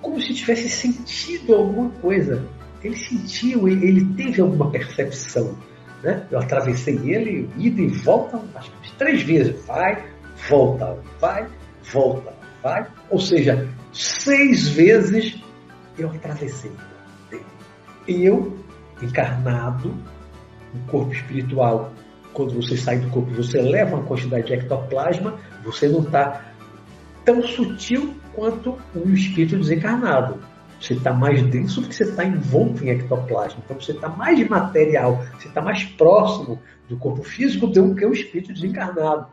como 0.00 0.20
se 0.20 0.34
tivesse 0.34 0.68
sentido 0.68 1.54
alguma 1.54 1.90
coisa. 1.90 2.44
Ele 2.82 2.96
sentiu, 2.96 3.68
ele 3.68 4.04
teve 4.14 4.40
alguma 4.40 4.70
percepção. 4.70 5.56
Né? 6.02 6.26
Eu 6.30 6.38
atravessei 6.38 6.94
ele, 6.94 7.50
ida 7.56 7.80
e 7.82 7.88
volta, 7.88 8.40
acho 8.54 8.70
que 8.82 8.94
três 8.96 9.22
vezes. 9.22 9.64
Vai, 9.66 10.04
volta, 10.48 10.96
vai, 11.20 11.46
volta, 11.92 12.32
vai. 12.62 12.86
Ou 13.10 13.18
seja, 13.18 13.68
seis 13.92 14.68
vezes 14.68 15.42
eu 15.98 16.08
atravessei. 16.10 16.70
Eu, 18.06 18.56
encarnado, 19.02 19.92
o 20.74 20.90
corpo 20.90 21.12
espiritual, 21.12 21.92
quando 22.32 22.54
você 22.54 22.76
sai 22.76 22.98
do 22.98 23.10
corpo, 23.10 23.30
você 23.34 23.60
leva 23.60 23.96
uma 23.96 24.04
quantidade 24.04 24.46
de 24.46 24.54
ectoplasma, 24.54 25.38
você 25.64 25.88
não 25.88 26.00
está 26.00 26.52
tão 27.24 27.42
sutil 27.42 28.14
quanto 28.34 28.78
um 28.94 29.12
espírito 29.12 29.58
desencarnado. 29.58 30.40
Você 30.80 30.94
está 30.94 31.12
mais 31.12 31.42
denso 31.42 31.80
porque 31.80 31.94
você 31.94 32.04
está 32.04 32.24
envolto 32.24 32.84
em 32.84 32.90
ectoplasma. 32.90 33.60
Então 33.64 33.80
você 33.80 33.92
está 33.92 34.08
mais 34.08 34.48
material, 34.48 35.24
você 35.38 35.48
está 35.48 35.60
mais 35.60 35.84
próximo 35.84 36.60
do 36.88 36.96
corpo 36.96 37.22
físico 37.22 37.66
do 37.66 37.94
que 37.94 38.06
o 38.06 38.12
espírito 38.12 38.52
desencarnado. 38.52 39.26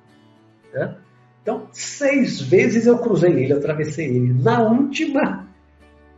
Né? 0.73 0.95
Então, 1.41 1.67
seis 1.71 2.41
vezes 2.41 2.88
eu 2.88 2.97
cruzei 2.97 3.32
ele, 3.32 3.53
atravessei 3.53 4.07
ele. 4.07 4.34
Na 4.34 4.63
última, 4.63 5.47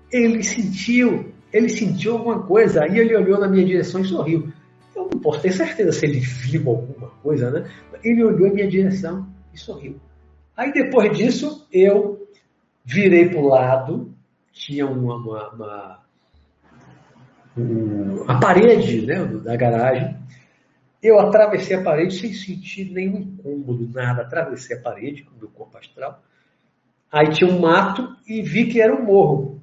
ele 0.10 0.41
sentiu, 0.41 1.34
ele 1.51 1.68
sentiu 1.68 2.14
alguma 2.14 2.43
coisa, 2.43 2.84
aí 2.84 2.97
ele 2.97 3.14
olhou 3.14 3.38
na 3.38 3.49
minha 3.49 3.66
direção 3.66 3.99
e 3.99 4.05
sorriu. 4.05 4.47
Eu 4.95 5.10
não 5.12 5.20
posso 5.20 5.41
ter 5.41 5.51
certeza 5.51 5.91
se 5.91 6.05
ele 6.05 6.22
viu 6.22 6.70
alguma 6.70 7.10
coisa, 7.22 7.51
né? 7.51 7.70
Ele 8.01 8.24
olhou 8.24 8.47
na 8.47 8.53
minha 8.53 8.70
direção 8.70 9.28
e 9.58 9.60
sorriu. 9.60 9.99
Aí 10.55 10.72
depois 10.72 11.16
disso, 11.18 11.68
eu 11.72 12.28
virei 12.86 13.30
para 13.30 13.39
o 13.39 13.47
lado, 13.47 14.16
tinha 14.51 14.88
uma, 14.88 15.16
uma, 15.18 15.49
uma, 15.49 16.03
uma 17.55 18.39
parede 18.39 19.05
né, 19.05 19.26
da 19.43 19.55
garagem. 19.55 20.18
Eu 21.01 21.20
atravessei 21.20 21.76
a 21.76 21.84
parede 21.84 22.16
sem 22.16 22.34
sentir 22.34 22.91
nenhum 22.91 23.18
incômodo, 23.18 23.88
nada. 23.93 24.24
Atravessei 24.24 24.78
a 24.78 24.82
parede 24.82 25.24
com 25.24 25.36
o 25.36 25.39
meu 25.39 25.49
corpo 25.49 25.78
astral. 25.78 26.24
Aí 27.12 27.30
tinha 27.30 27.49
um 27.49 27.60
mato 27.60 28.16
e 28.28 28.41
vi 28.41 28.68
que 28.68 28.82
era 28.82 28.95
um 28.95 29.05
morro. 29.05 29.62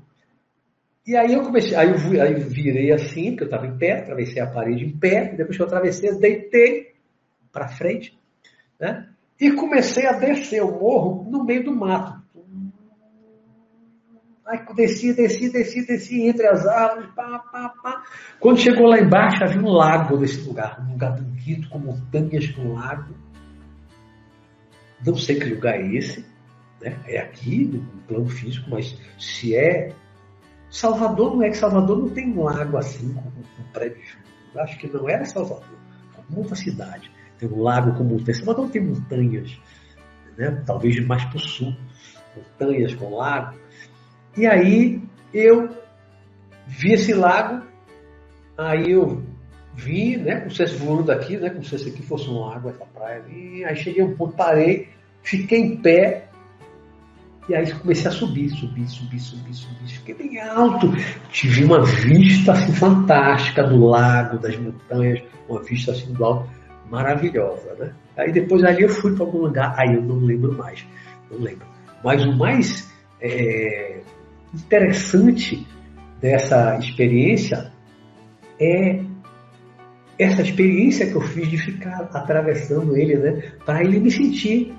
E 1.06 1.16
aí 1.16 1.34
eu 1.34 1.42
comecei, 1.42 1.74
aí 1.76 1.90
eu, 1.90 2.22
aí 2.22 2.32
eu 2.32 2.48
virei 2.48 2.90
assim, 2.90 3.30
porque 3.30 3.42
eu 3.42 3.48
estava 3.48 3.66
em 3.66 3.76
pé, 3.76 3.98
atravessei 3.98 4.40
a 4.40 4.46
parede 4.46 4.86
em 4.86 4.96
pé, 4.96 5.34
depois 5.36 5.56
que 5.56 5.62
eu 5.62 5.66
atravessei, 5.66 6.18
deitei 6.18 6.94
para 7.52 7.68
frente, 7.68 8.18
né? 8.80 9.13
E 9.44 9.52
comecei 9.52 10.06
a 10.06 10.12
descer 10.12 10.62
o 10.62 10.80
morro 10.80 11.30
no 11.30 11.44
meio 11.44 11.64
do 11.64 11.76
mato. 11.76 12.18
Aí 14.46 14.64
desci, 14.74 15.12
desci, 15.12 15.50
desci, 15.50 15.86
desci 15.86 16.22
entre 16.22 16.46
as 16.46 16.66
árvores, 16.66 17.10
pá, 17.14 17.38
pá, 17.52 17.68
pá. 17.82 18.02
Quando 18.40 18.58
chegou 18.58 18.86
lá 18.86 18.98
embaixo, 18.98 19.44
havia 19.44 19.60
um 19.60 19.68
lago 19.68 20.16
nesse 20.16 20.40
lugar, 20.48 20.82
um 20.88 20.92
lugar 20.92 21.20
bonito, 21.20 21.68
com 21.68 21.78
montanhas 21.78 22.48
com 22.52 22.72
lago. 22.72 23.14
Não 25.04 25.14
sei 25.14 25.38
que 25.38 25.50
lugar 25.50 25.74
é 25.74 25.94
esse, 25.94 26.24
né? 26.80 26.98
é 27.06 27.18
aqui, 27.18 27.66
no 27.66 27.82
plano 28.08 28.30
físico, 28.30 28.70
mas 28.70 28.98
se 29.18 29.54
é 29.54 29.92
Salvador 30.70 31.36
não 31.36 31.42
é 31.42 31.50
que 31.50 31.58
Salvador 31.58 31.98
não 31.98 32.08
tem 32.08 32.32
um 32.32 32.44
lago 32.44 32.78
assim, 32.78 33.12
com 33.12 33.28
um 33.28 33.72
prédio. 33.74 34.00
Acho 34.56 34.78
que 34.78 34.86
não 34.86 35.06
era 35.06 35.26
Salvador, 35.26 35.78
é 36.16 36.34
muita 36.34 36.54
cidade. 36.54 37.12
Tem 37.44 37.52
um 37.52 37.62
lago 37.62 37.92
com 37.94 38.04
montanhas. 38.04 38.38
Salvador 38.38 38.70
tem 38.70 38.82
montanhas, 38.82 39.58
né? 40.38 40.62
talvez 40.64 40.98
mais 41.06 41.24
para 41.24 41.36
o 41.36 41.40
sul, 41.40 41.76
montanhas 42.34 42.94
com 42.94 43.14
lago. 43.14 43.56
E 44.36 44.46
aí 44.46 45.02
eu 45.32 45.68
vi 46.66 46.92
esse 46.92 47.12
lago, 47.12 47.64
aí 48.56 48.92
eu 48.92 49.22
vi, 49.74 50.16
né, 50.16 50.36
como 50.36 50.50
se 50.50 50.56
fosse 50.56 50.76
voando 50.76 51.12
aqui, 51.12 51.36
né, 51.36 51.50
como 51.50 51.64
se 51.64 51.74
esse 51.74 51.90
aqui 51.90 52.02
fosse 52.02 52.30
um 52.30 52.40
lago, 52.40 52.70
essa 52.70 52.86
praia 52.86 53.22
ali. 53.22 53.64
Aí 53.64 53.76
cheguei 53.76 54.02
um 54.02 54.16
ponto, 54.16 54.34
parei, 54.34 54.88
fiquei 55.22 55.60
em 55.60 55.76
pé 55.76 56.28
e 57.46 57.54
aí 57.54 57.70
comecei 57.74 58.08
a 58.08 58.10
subir, 58.10 58.48
subir, 58.48 58.88
subir, 58.88 59.20
subir, 59.20 59.52
subir. 59.54 59.88
Fiquei 59.88 60.14
bem 60.14 60.40
alto. 60.40 60.90
Tive 61.30 61.64
uma 61.64 61.84
vista 61.84 62.52
assim, 62.52 62.72
fantástica 62.72 63.62
do 63.64 63.84
lago, 63.84 64.38
das 64.38 64.56
montanhas, 64.56 65.22
uma 65.46 65.62
vista 65.62 65.92
assim 65.92 66.10
do 66.14 66.24
alto 66.24 66.63
maravilhosa. 66.94 67.74
Né? 67.78 67.92
Aí 68.16 68.32
depois 68.32 68.62
ali 68.64 68.82
eu 68.82 68.88
fui 68.88 69.14
para 69.14 69.24
algum 69.24 69.38
lugar, 69.38 69.74
aí 69.76 69.94
eu 69.94 70.02
não 70.02 70.16
lembro 70.16 70.52
mais. 70.52 70.86
Não 71.30 71.38
lembro. 71.38 71.66
Mas 72.02 72.24
o 72.24 72.32
mais 72.36 72.92
é, 73.20 74.00
interessante 74.54 75.66
dessa 76.20 76.78
experiência 76.78 77.72
é 78.60 79.00
essa 80.18 80.42
experiência 80.42 81.06
que 81.06 81.16
eu 81.16 81.20
fiz 81.20 81.48
de 81.48 81.58
ficar 81.58 82.08
atravessando 82.12 82.96
ele, 82.96 83.16
né? 83.16 83.52
Para 83.64 83.82
ele 83.82 83.98
me 83.98 84.10
sentir, 84.10 84.72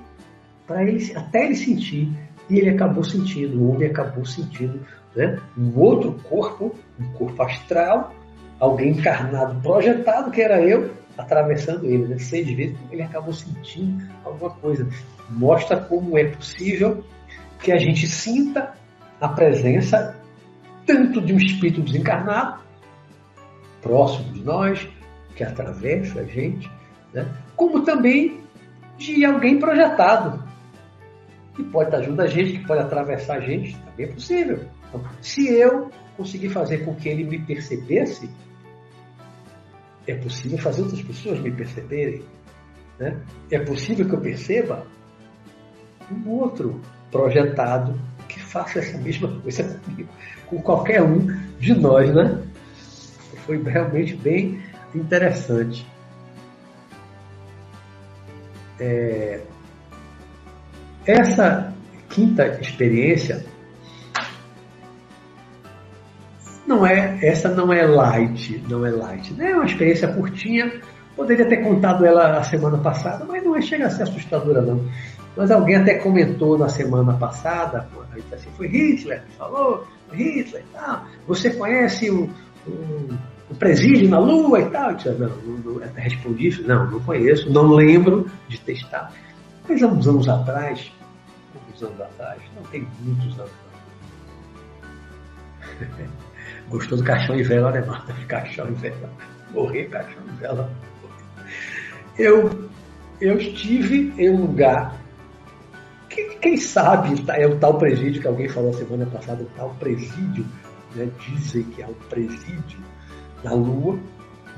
para 0.66 0.82
ele 0.82 1.12
até 1.14 1.44
ele 1.44 1.54
sentir 1.54 2.08
e 2.48 2.58
ele 2.58 2.70
acabou 2.70 3.04
sentindo, 3.04 3.60
o 3.60 3.72
homem 3.72 3.88
acabou 3.88 4.24
sentindo 4.24 4.80
né, 5.14 5.38
um 5.58 5.78
outro 5.78 6.12
corpo, 6.28 6.74
um 6.98 7.06
corpo 7.12 7.42
astral, 7.42 8.14
alguém 8.58 8.90
encarnado, 8.90 9.60
projetado, 9.60 10.30
que 10.30 10.40
era 10.40 10.60
eu, 10.60 10.90
atravessando 11.16 11.84
ele. 11.86 12.06
Né? 12.06 12.18
Seis 12.18 12.48
vezes 12.50 12.76
ele 12.90 13.02
acabou 13.02 13.32
sentindo 13.32 14.04
alguma 14.24 14.50
coisa. 14.50 14.88
Mostra 15.30 15.78
como 15.78 16.16
é 16.18 16.24
possível 16.24 17.04
que 17.60 17.72
a 17.72 17.78
gente 17.78 18.06
sinta 18.06 18.74
a 19.20 19.28
presença 19.28 20.16
tanto 20.84 21.20
de 21.20 21.32
um 21.32 21.36
espírito 21.36 21.82
desencarnado, 21.82 22.62
próximo 23.82 24.32
de 24.32 24.42
nós, 24.42 24.88
que 25.34 25.42
atravessa 25.42 26.20
a 26.20 26.24
gente, 26.24 26.70
né? 27.12 27.26
como 27.56 27.82
também 27.82 28.40
de 28.96 29.24
alguém 29.24 29.58
projetado, 29.58 30.42
que 31.54 31.64
pode 31.64 31.88
estar 31.88 32.02
junto 32.02 32.22
a 32.22 32.26
gente, 32.26 32.58
que 32.58 32.66
pode 32.66 32.80
atravessar 32.80 33.38
a 33.38 33.40
gente, 33.40 33.76
também 33.76 34.06
é 34.06 34.12
possível. 34.12 34.64
Então, 34.88 35.02
se 35.20 35.48
eu 35.48 35.90
conseguir 36.16 36.50
fazer 36.50 36.84
com 36.84 36.94
que 36.94 37.08
ele 37.08 37.24
me 37.24 37.38
percebesse, 37.38 38.30
é 40.06 40.14
possível 40.14 40.58
fazer 40.58 40.82
outras 40.82 41.02
pessoas 41.02 41.40
me 41.40 41.50
perceberem. 41.50 42.22
Né? 42.98 43.20
É 43.50 43.58
possível 43.58 44.08
que 44.08 44.14
eu 44.14 44.20
perceba 44.20 44.86
um 46.10 46.30
outro 46.30 46.80
projetado 47.10 47.98
que 48.28 48.40
faça 48.40 48.78
essa 48.78 48.98
mesma 48.98 49.28
coisa 49.40 49.80
comigo, 49.84 50.08
com 50.46 50.60
qualquer 50.62 51.02
um 51.02 51.26
de 51.58 51.74
nós, 51.74 52.12
né? 52.14 52.42
Foi 53.44 53.62
realmente 53.62 54.16
bem 54.16 54.60
interessante. 54.94 55.86
É, 58.78 59.40
essa 61.06 61.72
quinta 62.08 62.46
experiência 62.60 63.44
não 66.66 66.84
é, 66.84 67.18
essa 67.22 67.48
não 67.48 67.72
é 67.72 67.86
light, 67.86 68.62
não 68.68 68.84
é 68.84 68.90
light, 68.90 69.32
né? 69.34 69.52
É 69.52 69.54
uma 69.54 69.64
experiência 69.64 70.08
curtinha. 70.08 70.80
Poderia 71.14 71.46
ter 71.46 71.58
contado 71.58 72.04
ela 72.04 72.36
a 72.36 72.42
semana 72.42 72.76
passada, 72.76 73.24
mas 73.24 73.42
não 73.42 73.56
é, 73.56 73.62
chega 73.62 73.86
a 73.86 73.90
ser 73.90 74.02
assustadora 74.02 74.60
não. 74.60 74.84
Mas 75.36 75.50
alguém 75.50 75.76
até 75.76 75.94
comentou 75.94 76.58
na 76.58 76.68
semana 76.68 77.14
passada, 77.14 77.88
assim, 78.32 78.50
foi 78.56 78.68
Hitler 78.68 79.22
que 79.22 79.36
falou, 79.36 79.86
Hitler 80.12 80.62
e 80.62 80.74
tal. 80.74 81.04
Você 81.26 81.50
conhece 81.50 82.10
o, 82.10 82.28
o, 82.66 83.08
o 83.50 83.54
presídio 83.54 84.08
na 84.08 84.18
Lua 84.18 84.60
e 84.60 84.70
tal? 84.70 84.90
Eu 84.90 84.96
disse, 84.96 85.10
não, 85.10 85.28
não, 85.28 85.74
não, 85.74 85.92
respondi, 85.94 86.62
não, 86.66 86.90
não 86.90 87.00
conheço, 87.00 87.50
não 87.50 87.68
lembro 87.68 88.30
de 88.48 88.58
testar. 88.60 89.12
Mas 89.68 89.82
há 89.82 89.86
uns 89.86 90.06
anos 90.06 90.28
atrás, 90.28 90.92
poucos 91.52 91.82
anos 91.82 92.00
atrás, 92.00 92.42
não 92.54 92.62
tem 92.64 92.86
muitos 93.00 93.38
anos 93.38 93.52
Gostou 96.68 96.98
do 96.98 97.04
caixão 97.04 97.36
e 97.36 97.42
vela 97.42 97.68
alemão? 97.68 98.00
Caixão 98.28 98.68
e 98.68 98.74
vela. 98.74 99.10
Morrer 99.52 99.84
caixão 99.84 100.22
e 100.26 100.40
vela. 100.40 100.70
eu, 102.18 102.68
eu 103.20 103.38
estive 103.38 104.12
em 104.18 104.30
um 104.30 104.42
lugar 104.42 105.00
que, 106.10 106.36
quem 106.36 106.56
sabe, 106.56 107.20
tá, 107.22 107.36
é 107.36 107.46
o 107.46 107.58
tal 107.58 107.78
presídio 107.78 108.20
que 108.20 108.28
alguém 108.28 108.48
falou 108.48 108.72
semana 108.72 109.06
passada, 109.06 109.42
o 109.42 109.50
tal 109.56 109.70
presídio, 109.78 110.46
né? 110.94 111.08
dizem 111.20 111.62
que 111.64 111.82
é 111.82 111.86
um 111.86 111.94
presídio 112.08 112.78
da 113.42 113.52
Lua, 113.52 113.98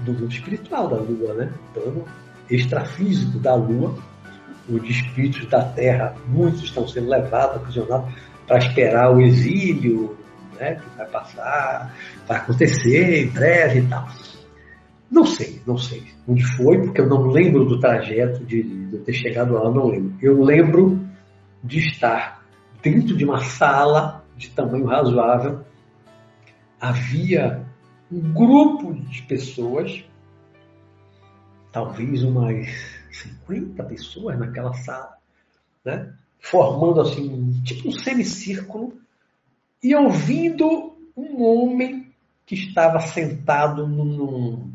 do 0.00 0.12
mundo 0.12 0.32
espiritual 0.32 0.88
da 0.88 0.96
Lua, 0.96 1.34
né? 1.34 1.52
plano 1.74 2.04
extrafísico 2.50 3.38
da 3.38 3.54
Lua, 3.54 3.94
onde 4.70 4.90
espíritos 4.90 5.46
da 5.46 5.64
Terra, 5.64 6.14
muitos 6.28 6.62
estão 6.62 6.86
sendo 6.86 7.08
levados, 7.08 7.56
aprisionados, 7.56 8.14
para 8.46 8.58
esperar 8.58 9.14
o 9.14 9.20
exílio, 9.20 10.16
né, 10.58 10.76
que 10.76 10.96
vai 10.96 11.06
passar, 11.06 11.94
vai 12.26 12.38
acontecer 12.38 13.26
em 13.26 13.28
breve 13.28 13.80
e 13.80 13.86
tal. 13.86 14.08
Não 15.10 15.24
sei, 15.24 15.62
não 15.66 15.78
sei 15.78 16.04
onde 16.26 16.44
foi, 16.44 16.82
porque 16.82 17.00
eu 17.00 17.08
não 17.08 17.28
lembro 17.28 17.64
do 17.64 17.80
trajeto 17.80 18.44
de, 18.44 18.62
de 18.62 18.96
eu 18.96 19.04
ter 19.04 19.14
chegado 19.14 19.54
lá, 19.54 19.70
não 19.70 19.86
lembro. 19.86 20.14
Eu 20.20 20.42
lembro 20.42 21.00
de 21.64 21.78
estar 21.78 22.44
dentro 22.82 23.16
de 23.16 23.24
uma 23.24 23.40
sala 23.40 24.24
de 24.36 24.50
tamanho 24.50 24.86
razoável. 24.86 25.64
Havia 26.78 27.64
um 28.12 28.32
grupo 28.32 28.94
de 28.94 29.22
pessoas, 29.22 30.04
talvez 31.72 32.22
umas 32.22 32.66
50 33.10 33.82
pessoas 33.84 34.38
naquela 34.38 34.74
sala, 34.74 35.16
né? 35.84 36.12
formando 36.38 37.00
assim, 37.00 37.60
tipo 37.64 37.88
um 37.88 37.92
semicírculo, 37.92 38.98
e 39.82 39.94
ouvindo 39.94 40.96
um 41.16 41.42
homem 41.42 42.06
que 42.46 42.54
estava 42.54 43.00
sentado 43.00 43.86
num, 43.86 44.70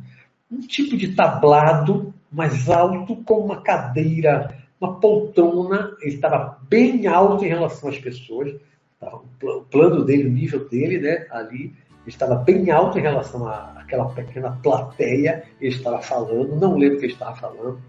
num 0.50 0.62
tipo 0.62 0.96
de 0.96 1.16
tablado 1.16 2.14
mais 2.32 2.70
alto, 2.70 3.16
com 3.24 3.46
uma 3.46 3.62
cadeira, 3.62 4.56
uma 4.80 5.00
poltrona, 5.00 5.96
ele 6.02 6.16
estava 6.16 6.60
bem 6.68 7.08
alto 7.08 7.46
em 7.46 7.50
relação 7.50 7.90
às 7.90 7.98
pessoas, 7.98 8.56
o 9.02 9.62
plano 9.70 10.04
dele, 10.06 10.28
o 10.28 10.32
nível 10.32 10.68
dele, 10.68 11.00
né, 11.00 11.28
ali, 11.30 11.74
estava 12.08 12.36
bem 12.36 12.70
alto 12.72 12.98
em 12.98 13.02
relação 13.02 13.48
àquela 13.48 14.06
pequena 14.10 14.58
plateia, 14.62 15.44
ele 15.60 15.76
estava 15.76 16.02
falando, 16.02 16.56
não 16.56 16.78
lembro 16.78 16.98
o 16.98 17.00
que 17.00 17.06
ele 17.06 17.14
estava 17.14 17.36
falando, 17.36 17.82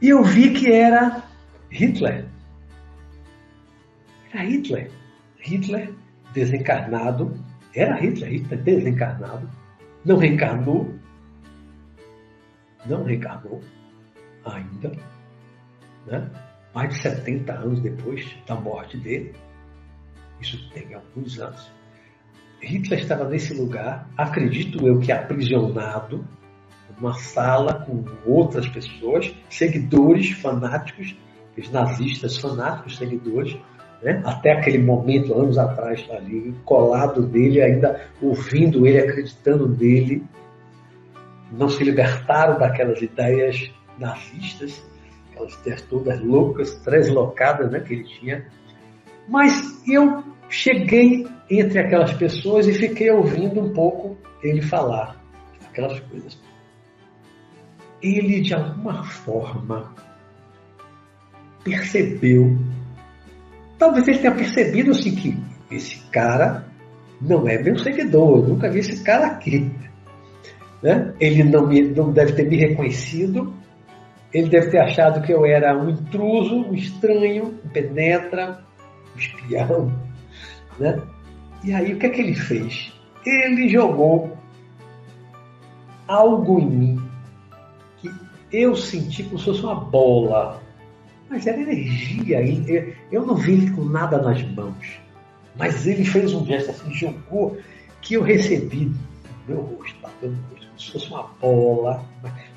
e 0.00 0.10
eu 0.10 0.22
vi 0.22 0.52
que 0.52 0.70
era 0.70 1.24
Hitler. 1.70 2.26
Era 4.32 4.44
Hitler. 4.44 4.97
Hitler 5.40 5.94
desencarnado. 6.32 7.34
Era 7.74 7.96
Hitler, 8.00 8.30
Hitler 8.30 8.62
desencarnado. 8.62 9.48
Não 10.04 10.16
reencarnou. 10.16 10.94
Não 12.86 13.04
reencarnou 13.04 13.60
ainda. 14.44 14.92
Né? 16.06 16.30
Mais 16.74 16.94
de 16.94 17.02
70 17.02 17.52
anos 17.52 17.80
depois 17.80 18.36
da 18.46 18.54
morte 18.54 18.96
dele. 18.98 19.34
Isso 20.40 20.70
tem 20.70 20.94
alguns 20.94 21.38
anos. 21.38 21.70
Hitler 22.60 23.00
estava 23.00 23.28
nesse 23.28 23.54
lugar, 23.54 24.08
acredito 24.16 24.84
eu 24.86 24.98
que 24.98 25.12
aprisionado, 25.12 26.26
numa 26.96 27.14
sala 27.14 27.84
com 27.84 28.04
outras 28.24 28.68
pessoas, 28.68 29.32
seguidores 29.48 30.30
fanáticos 30.32 31.16
os 31.58 31.70
nazistas 31.70 32.38
fanáticos, 32.38 32.96
seguidores, 32.96 33.58
né? 34.02 34.22
até 34.24 34.52
aquele 34.52 34.78
momento, 34.78 35.34
anos 35.34 35.58
atrás, 35.58 36.06
ali, 36.10 36.54
colado 36.64 37.22
dele, 37.22 37.60
ainda 37.62 38.00
ouvindo 38.20 38.86
ele, 38.86 38.98
acreditando 38.98 39.68
nele, 39.68 40.24
não 41.52 41.68
se 41.68 41.82
libertaram 41.82 42.58
daquelas 42.58 43.00
ideias 43.00 43.70
nazistas, 43.98 44.84
aquelas 45.30 45.54
ideias 45.54 45.82
todas 45.82 46.20
loucas, 46.20 46.74
translocadas 46.76 47.70
né, 47.70 47.80
que 47.80 47.94
ele 47.94 48.04
tinha. 48.04 48.46
Mas 49.26 49.82
eu 49.86 50.22
cheguei 50.48 51.26
entre 51.50 51.78
aquelas 51.78 52.12
pessoas 52.14 52.66
e 52.66 52.74
fiquei 52.74 53.10
ouvindo 53.10 53.60
um 53.60 53.72
pouco 53.72 54.16
ele 54.42 54.62
falar 54.62 55.16
aquelas 55.68 55.98
coisas. 56.00 56.38
Ele, 58.00 58.40
de 58.40 58.54
alguma 58.54 59.02
forma, 59.04 59.92
percebeu, 61.64 62.56
talvez 63.78 64.08
ele 64.08 64.18
tenha 64.18 64.34
percebido 64.34 64.90
assim 64.90 65.14
que 65.14 65.38
esse 65.70 65.98
cara 66.10 66.66
não 67.20 67.48
é 67.48 67.60
meu 67.62 67.78
seguidor, 67.78 68.38
eu 68.38 68.48
nunca 68.48 68.70
vi 68.70 68.80
esse 68.80 69.02
cara 69.02 69.26
aqui. 69.26 69.70
Né? 70.82 71.12
Ele 71.18 71.44
não, 71.44 71.66
me, 71.66 71.82
não 71.82 72.12
deve 72.12 72.32
ter 72.32 72.48
me 72.48 72.56
reconhecido, 72.56 73.52
ele 74.32 74.48
deve 74.48 74.70
ter 74.70 74.78
achado 74.78 75.22
que 75.22 75.32
eu 75.32 75.44
era 75.44 75.76
um 75.76 75.90
intruso, 75.90 76.56
um 76.56 76.74
estranho, 76.74 77.58
um 77.64 77.68
penetra, 77.68 78.64
um 79.14 79.18
espião. 79.18 79.92
Né? 80.78 81.00
E 81.64 81.72
aí 81.72 81.94
o 81.94 81.98
que 81.98 82.06
é 82.06 82.10
que 82.10 82.20
ele 82.20 82.34
fez? 82.34 82.92
Ele 83.26 83.68
jogou 83.68 84.36
algo 86.06 86.60
em 86.60 86.70
mim 86.70 87.02
que 87.98 88.10
eu 88.52 88.74
senti 88.76 89.24
como 89.24 89.38
se 89.38 89.44
fosse 89.46 89.62
uma 89.62 89.74
bola 89.74 90.62
mas 91.28 91.46
era 91.46 91.60
energia. 91.60 92.38
Eu 93.10 93.26
não 93.26 93.34
vi 93.34 93.52
ele 93.52 93.70
com 93.70 93.84
nada 93.84 94.20
nas 94.20 94.42
mãos. 94.42 95.00
Mas 95.56 95.86
ele 95.86 96.04
fez 96.04 96.32
um 96.32 96.44
gesto 96.46 96.70
assim, 96.70 96.92
jogou, 96.94 97.58
que 98.00 98.14
eu 98.14 98.22
recebi 98.22 98.86
no 98.86 99.54
meu 99.54 99.60
rosto, 99.62 99.98
batendo 100.00 100.36
no 100.36 100.42
rosto, 100.50 100.66
como 100.66 100.80
se 100.80 100.92
fosse 100.92 101.08
uma 101.08 101.22
bola. 101.40 102.04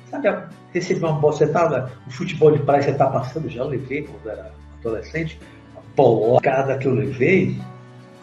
Sabe, 0.08 0.28
recebi 0.72 1.00
uma 1.00 1.12
bola, 1.12 1.32
você 1.32 1.44
estava, 1.44 1.92
o 2.06 2.10
futebol 2.10 2.52
de 2.52 2.62
praia 2.62 2.82
você 2.82 2.90
está 2.90 3.06
passando, 3.06 3.48
já 3.48 3.64
levei 3.64 4.02
quando 4.02 4.30
era 4.30 4.52
adolescente, 4.78 5.38
a 5.76 5.80
bolada 5.96 6.78
que 6.78 6.86
eu 6.86 6.94
levei, 6.94 7.58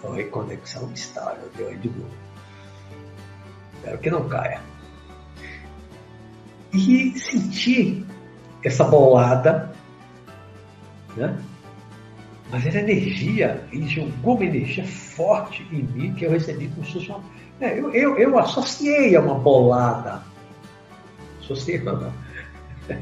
a 0.03 0.13
reconexão 0.13 0.89
estável, 0.93 1.49
deu 1.57 1.67
aí 1.67 1.77
de 1.77 1.89
novo. 1.89 2.09
Espero 3.75 3.97
que 3.97 4.09
não 4.09 4.29
caia. 4.29 4.61
E 6.71 7.19
senti 7.19 8.05
essa 8.63 8.83
bolada 8.83 9.73
né? 11.15 11.37
Mas 12.51 12.65
era 12.65 12.79
energia, 12.79 13.63
ele 13.71 13.87
jogou 13.87 14.35
uma 14.35 14.45
energia 14.45 14.85
forte 14.85 15.65
em 15.71 15.83
mim 15.83 16.13
que 16.15 16.25
eu 16.25 16.31
recebi 16.31 16.67
como 16.69 16.85
se 16.85 16.93
fosse 16.93 17.09
uma. 17.09 17.21
É, 17.61 17.79
eu, 17.79 17.93
eu, 17.93 18.17
eu 18.17 18.39
associei 18.39 19.15
a 19.15 19.21
uma 19.21 19.35
bolada. 19.35 20.23
Associei 21.41 21.77
a 21.87 22.11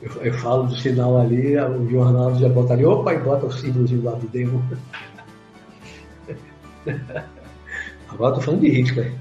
eu, 0.00 0.10
eu 0.22 0.32
falo 0.34 0.68
do 0.68 0.76
sinal 0.76 1.18
ali, 1.18 1.58
o 1.58 1.90
jornal 1.90 2.34
já 2.36 2.48
bota 2.48 2.72
ali, 2.72 2.84
opa, 2.84 3.12
e 3.12 3.18
bota 3.18 3.46
o 3.46 3.52
símbolozinho 3.52 4.02
lá 4.02 4.12
do 4.12 4.26
demo. 4.28 4.64
Agora 8.08 8.30
estou 8.30 8.42
falando 8.42 8.60
de 8.62 8.70
Hitler. 8.70 9.12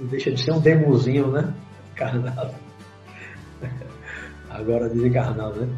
Não 0.00 0.06
deixa 0.06 0.30
de 0.30 0.42
ser 0.42 0.52
um 0.52 0.60
demozinho, 0.60 1.30
né? 1.30 1.52
Carnado 1.94 2.69
agora 4.50 4.88
desencarnado, 4.88 5.60
né? 5.60 5.76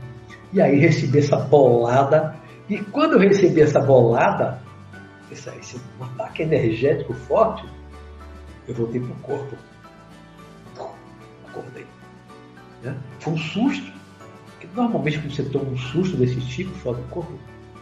E 0.52 0.60
aí 0.60 0.78
recebi 0.78 1.18
essa 1.18 1.36
bolada, 1.36 2.36
e 2.68 2.78
quando 2.78 3.14
eu 3.14 3.18
recebi 3.18 3.60
essa 3.60 3.80
bolada, 3.80 4.60
esse, 5.30 5.48
esse 5.58 5.80
um 6.00 6.04
ataque 6.04 6.42
energético 6.42 7.14
forte, 7.14 7.66
eu 8.68 8.74
voltei 8.74 9.00
pro 9.00 9.14
corpo. 9.16 9.56
Acordei. 11.48 11.86
Né? 12.82 12.96
Foi 13.20 13.32
um 13.34 13.38
susto. 13.38 13.92
Porque 14.50 14.68
normalmente 14.74 15.18
quando 15.18 15.34
você 15.34 15.42
toma 15.44 15.70
um 15.70 15.76
susto 15.76 16.16
desse 16.16 16.40
tipo 16.40 16.72
fora 16.78 16.96
do 16.96 17.08
corpo, 17.08 17.32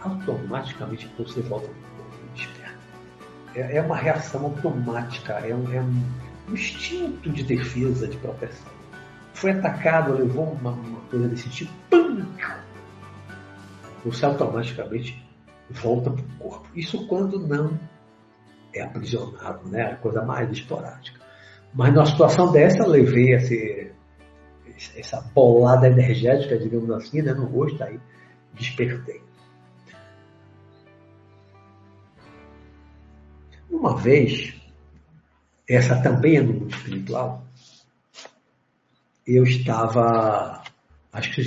automaticamente 0.01 1.11
você 1.19 1.41
volta 1.43 1.69
pro 1.69 2.05
corpo 2.05 2.17
desperta. 2.35 2.79
É, 3.55 3.77
é 3.77 3.83
uma 3.83 3.97
reação 3.97 4.45
automática, 4.45 5.35
é 5.35 5.55
um, 5.55 5.73
é 5.73 5.81
um 5.81 6.55
instinto 6.55 7.31
de 7.31 7.43
defesa, 7.43 8.09
de 8.09 8.17
proteção 8.17 8.80
foi 9.41 9.53
atacado, 9.53 10.13
levou 10.13 10.53
uma, 10.53 10.73
uma 10.73 11.01
coisa 11.11 11.27
desse 11.27 11.49
tipo, 11.49 11.73
pum, 11.89 12.27
você 14.05 14.27
automaticamente 14.27 15.27
volta 15.71 16.11
para 16.11 16.23
o 16.23 16.39
corpo. 16.39 16.69
Isso 16.75 17.07
quando 17.07 17.39
não 17.39 17.79
é 18.75 18.83
aprisionado, 18.83 19.67
né? 19.69 19.93
A 19.93 19.97
coisa 19.97 20.23
mais 20.23 20.51
esporádica. 20.51 21.19
Mas 21.73 21.95
numa 21.95 22.05
situação 22.05 22.53
dessa, 22.53 22.87
levei 22.87 23.33
esse, 23.33 23.93
essa 24.95 25.23
bolada 25.35 25.89
energética, 25.89 26.59
digamos 26.59 26.91
assim, 26.91 27.23
né, 27.23 27.33
no 27.33 27.47
rosto, 27.47 27.83
aí 27.83 27.99
despertei. 28.53 29.23
Uma 33.71 33.97
vez, 33.97 34.55
essa 35.67 36.03
também 36.03 36.37
é 36.37 36.43
no 36.43 36.53
mundo 36.53 36.75
espiritual, 36.75 37.47
eu 39.37 39.45
estava. 39.45 40.63
Acho 41.13 41.35
que 41.35 41.41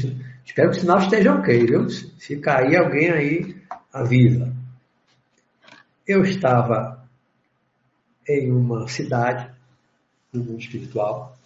espero 0.46 0.72
que 0.72 0.78
o 0.78 0.80
sinal 0.82 1.00
esteja 1.00 1.36
ok, 1.36 1.66
viu? 1.66 1.90
Se 1.90 2.38
cair 2.38 2.78
alguém 2.78 3.10
aí, 3.12 3.56
avisa. 3.92 4.54
Eu 6.08 6.24
estava 6.24 7.08
em 8.28 8.52
uma 8.52 8.88
cidade 8.88 9.50
no 10.32 10.44
mundo 10.44 10.60
espiritual. 10.60 11.38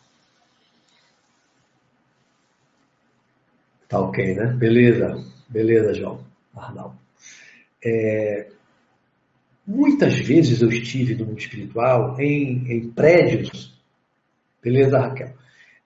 Tá 3.88 4.00
ok, 4.00 4.36
né? 4.36 4.48
Beleza, 4.48 5.24
beleza, 5.48 5.94
João, 5.94 6.24
Arnaldo. 6.56 6.98
É, 7.84 8.50
muitas 9.66 10.18
vezes 10.18 10.62
eu 10.62 10.70
estive 10.70 11.16
no 11.16 11.26
mundo 11.26 11.40
espiritual 11.40 12.20
em, 12.20 12.72
em 12.72 12.90
prédios, 12.90 13.74
beleza, 14.62 15.00
Raquel? 15.00 15.34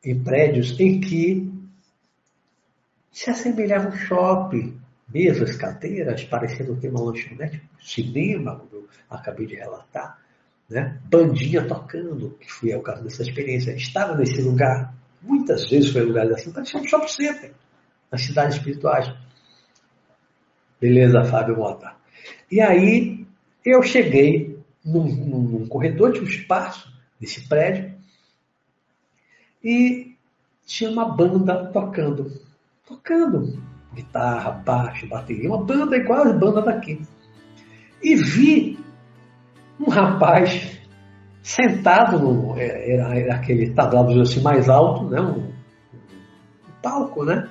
Em 0.04 0.24
prédios 0.24 0.80
em 0.80 1.00
que 1.00 1.52
se 3.12 3.30
assemelhava 3.30 3.90
um 3.90 3.96
shopping, 3.96 4.80
mesas, 5.14 5.56
cadeiras, 5.58 6.24
parecendo 6.24 6.76
ter 6.78 6.90
uma 6.90 7.02
lanchonete, 7.02 7.62
cinema, 7.80 8.56
como 8.56 8.70
eu 8.74 8.88
acabei 9.10 9.46
de 9.46 9.56
relatar, 9.56 10.18
né? 10.70 11.00
bandinha 11.06 11.68
tocando, 11.68 12.38
que 12.40 12.52
foi 12.52 12.74
o 12.74 12.82
caso 12.82 13.04
dessa 13.04 13.22
experiência. 13.22 13.72
Estava 13.74 14.16
nesse 14.16 14.42
lugar, 14.42 14.94
muitas 15.22 15.70
vezes 15.70 15.92
foi 15.92 16.02
lugar 16.02 16.32
assim, 16.32 16.52
parecia 16.52 16.80
um 16.80 16.88
shopping 16.88 17.08
center, 17.08 17.52
nas 18.10 18.22
cidades 18.22 18.56
espirituais. 18.56 19.14
Beleza, 20.80 21.24
Fábio 21.26 21.58
Mota. 21.58 21.94
E 22.50 22.60
aí 22.62 23.26
eu 23.64 23.84
cheguei 23.84 24.58
num, 24.84 25.04
num 25.04 25.68
corredor, 25.68 26.14
tinha 26.14 26.24
um 26.24 26.28
espaço 26.28 26.92
desse 27.20 27.48
prédio, 27.48 27.94
e 29.64 30.16
tinha 30.66 30.90
uma 30.90 31.06
banda 31.06 31.66
tocando. 31.68 32.32
Tocando 32.86 33.62
guitarra, 33.94 34.52
baixo, 34.52 35.08
bateria, 35.08 35.50
uma 35.50 35.64
banda 35.64 35.98
igual 35.98 36.28
a 36.28 36.34
banda 36.34 36.62
daqui. 36.62 37.02
E 38.02 38.16
vi 38.16 38.80
um 39.80 39.90
rapaz 39.90 40.80
sentado 41.42 42.20
no 42.20 42.58
é, 42.58 42.94
era, 42.94 43.20
era 43.20 43.36
aquele 43.36 43.72
tablado 43.72 44.20
assim 44.22 44.42
mais 44.42 44.70
alto, 44.70 45.06
né? 45.06 45.20
Um, 45.20 45.40
um, 45.40 45.54
palco, 46.82 47.26
né? 47.26 47.50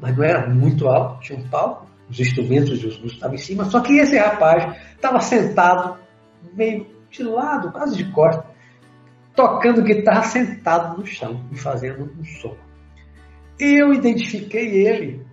Mas 0.00 0.16
não 0.16 0.24
era 0.24 0.48
muito 0.48 0.88
alto, 0.88 1.20
tinha 1.20 1.38
um 1.38 1.48
palco, 1.48 1.86
os 2.10 2.18
instrumentos 2.18 2.70
e 2.82 2.86
os 2.86 2.98
músicos 2.98 3.12
estavam 3.12 3.34
em 3.34 3.38
cima, 3.38 3.64
só 3.64 3.80
que 3.80 3.98
esse 3.98 4.18
rapaz 4.18 4.76
estava 4.94 5.20
sentado 5.20 5.98
meio 6.54 6.86
de 7.10 7.22
lado, 7.22 7.70
quase 7.70 7.96
de 7.96 8.10
costa, 8.10 8.44
tocando 9.34 9.82
guitarra 9.82 10.22
sentado 10.24 10.98
no 10.98 11.06
chão 11.06 11.44
e 11.50 11.56
fazendo 11.56 12.10
um 12.18 12.24
som. 12.24 12.56
Eu 13.58 13.92
identifiquei 13.92 14.86
ele 14.86 15.24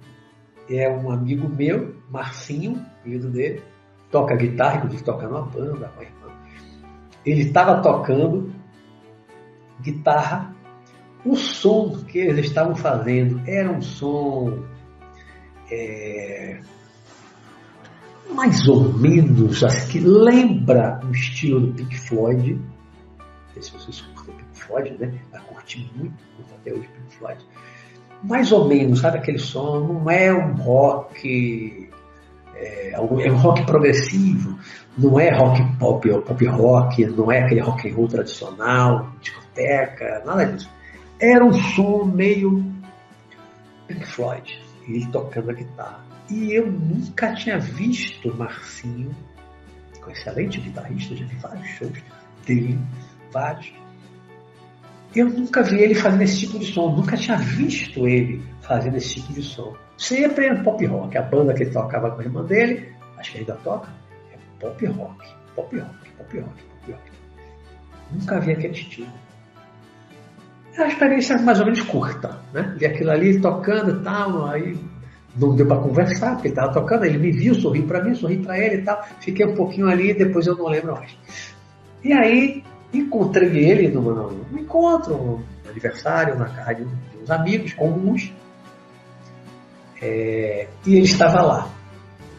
é 0.69 0.89
um 0.89 1.09
amigo 1.11 1.49
meu, 1.49 1.95
Marcinho, 2.09 2.85
filho 3.03 3.29
dele, 3.29 3.61
toca 4.11 4.35
guitarra, 4.35 4.77
inclusive 4.77 5.03
toca 5.03 5.27
numa 5.27 5.41
banda 5.41 5.91
com 5.95 5.99
a 5.99 6.03
irmã. 6.03 6.27
Ele 7.25 7.41
estava 7.41 7.81
tocando 7.81 8.53
guitarra. 9.81 10.53
O 11.25 11.35
som 11.35 12.03
que 12.07 12.19
eles 12.19 12.45
estavam 12.45 12.75
fazendo 12.75 13.41
era 13.45 13.69
um 13.69 13.81
som 13.81 14.63
é, 15.69 16.61
mais 18.33 18.67
ou 18.67 18.93
menos 18.93 19.63
assim, 19.63 19.91
que 19.91 19.99
lembra 19.99 20.99
o 21.03 21.11
estilo 21.11 21.59
do 21.59 21.73
Pink 21.73 21.97
Floyd. 21.99 22.59
Se 23.61 23.71
vocês 23.71 24.01
curtem 24.01 24.35
Pink 24.35 24.59
Floyd, 24.59 24.97
né? 24.99 25.19
Eu 25.33 25.41
curti 25.41 25.91
muito, 25.95 26.15
até 26.55 26.71
hoje 26.73 26.87
Pink 26.87 27.15
Floyd 27.15 27.45
mais 28.23 28.51
ou 28.51 28.67
menos, 28.67 28.99
sabe 28.99 29.17
aquele 29.17 29.39
som? 29.39 29.79
Não 29.79 30.09
é 30.09 30.33
um 30.33 30.53
rock, 30.55 31.89
é, 32.55 32.91
é 32.91 32.99
um 33.01 33.37
rock 33.37 33.65
progressivo, 33.65 34.59
não 34.97 35.19
é 35.19 35.29
rock 35.29 35.63
pop 35.77 36.09
ou 36.09 36.21
pop 36.21 36.45
rock, 36.45 37.05
não 37.05 37.31
é 37.31 37.43
aquele 37.43 37.61
rock 37.61 37.89
and 37.89 37.95
roll 37.95 38.07
tradicional, 38.07 39.11
discoteca, 39.21 40.23
nada 40.25 40.45
disso. 40.45 40.69
Era 41.19 41.43
um 41.43 41.53
som 41.53 42.05
meio 42.05 42.63
Pink 43.87 44.05
Floyd, 44.05 44.61
ele 44.87 45.05
tocando 45.07 45.51
a 45.51 45.53
guitarra. 45.53 46.05
E 46.29 46.53
eu 46.53 46.67
nunca 46.67 47.33
tinha 47.33 47.57
visto 47.57 48.35
Marcinho, 48.35 49.15
com 50.01 50.11
excelente 50.11 50.59
guitarrista, 50.59 51.15
já 51.15 51.25
vi 51.25 51.35
vários 51.37 51.67
shows 51.69 51.97
dele, 52.45 52.79
vários 53.31 53.71
eu 55.15 55.27
nunca 55.27 55.63
vi 55.63 55.81
ele 55.81 55.95
fazendo 55.95 56.21
esse 56.21 56.39
tipo 56.39 56.59
de 56.59 56.65
som, 56.65 56.95
nunca 56.95 57.17
tinha 57.17 57.37
visto 57.37 58.07
ele 58.07 58.43
fazendo 58.61 58.97
esse 58.97 59.15
tipo 59.15 59.33
de 59.33 59.41
som. 59.41 59.75
Sempre 59.97 60.45
é 60.45 60.55
pop 60.63 60.85
rock, 60.85 61.17
a 61.17 61.21
banda 61.23 61.53
que 61.53 61.63
ele 61.63 61.71
tocava 61.71 62.11
com 62.11 62.21
a 62.21 62.23
irmã 62.23 62.43
dele, 62.43 62.93
acho 63.17 63.31
que 63.31 63.39
ainda 63.39 63.55
toca, 63.55 63.89
é 64.31 64.37
pop 64.59 64.85
rock, 64.85 65.27
pop 65.55 65.79
rock, 65.79 66.09
pop 66.17 66.39
rock, 66.39 66.63
pop 66.63 66.91
rock. 66.91 67.11
Nunca 68.11 68.39
vi 68.39 68.51
aquele 68.51 68.73
estilo. 68.73 69.11
É 70.75 70.81
uma 70.81 70.87
experiência 70.87 71.37
mais 71.39 71.59
ou 71.59 71.65
menos 71.65 71.81
curta, 71.81 72.39
né? 72.53 72.75
Vi 72.77 72.85
aquilo 72.85 73.11
ali 73.11 73.41
tocando 73.41 73.99
e 73.99 74.03
tal, 74.03 74.45
aí 74.45 74.77
não 75.35 75.55
deu 75.55 75.67
para 75.67 75.81
conversar, 75.81 76.33
porque 76.33 76.49
ele 76.49 76.53
estava 76.53 76.71
tocando, 76.71 77.05
ele 77.05 77.17
me 77.17 77.31
viu, 77.31 77.55
sorriu 77.55 77.85
para 77.87 78.03
mim, 78.03 78.13
sorri 78.13 78.37
para 78.37 78.57
ele 78.59 78.75
e 78.75 78.81
tal. 78.83 79.03
Fiquei 79.19 79.45
um 79.45 79.55
pouquinho 79.55 79.89
ali, 79.89 80.13
depois 80.13 80.45
eu 80.45 80.55
não 80.55 80.67
lembro 80.67 80.93
mais. 80.93 81.17
E 82.03 82.13
aí 82.13 82.63
Encontrei 82.93 83.57
ele 83.57 83.87
num, 83.87 84.01
num 84.01 84.57
encontro, 84.57 85.13
um 85.13 85.43
aniversário, 85.69 86.37
na 86.37 86.45
casa 86.45 86.75
de 86.75 86.87
uns 87.21 87.29
amigos 87.29 87.73
comuns. 87.73 88.33
É, 90.01 90.67
e 90.85 90.95
ele 90.95 91.05
estava 91.05 91.41
lá. 91.41 91.69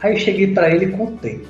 Aí 0.01 0.19
cheguei 0.19 0.53
para 0.53 0.71
ele 0.71 0.87
e 0.87 0.93
contei. 0.93 1.47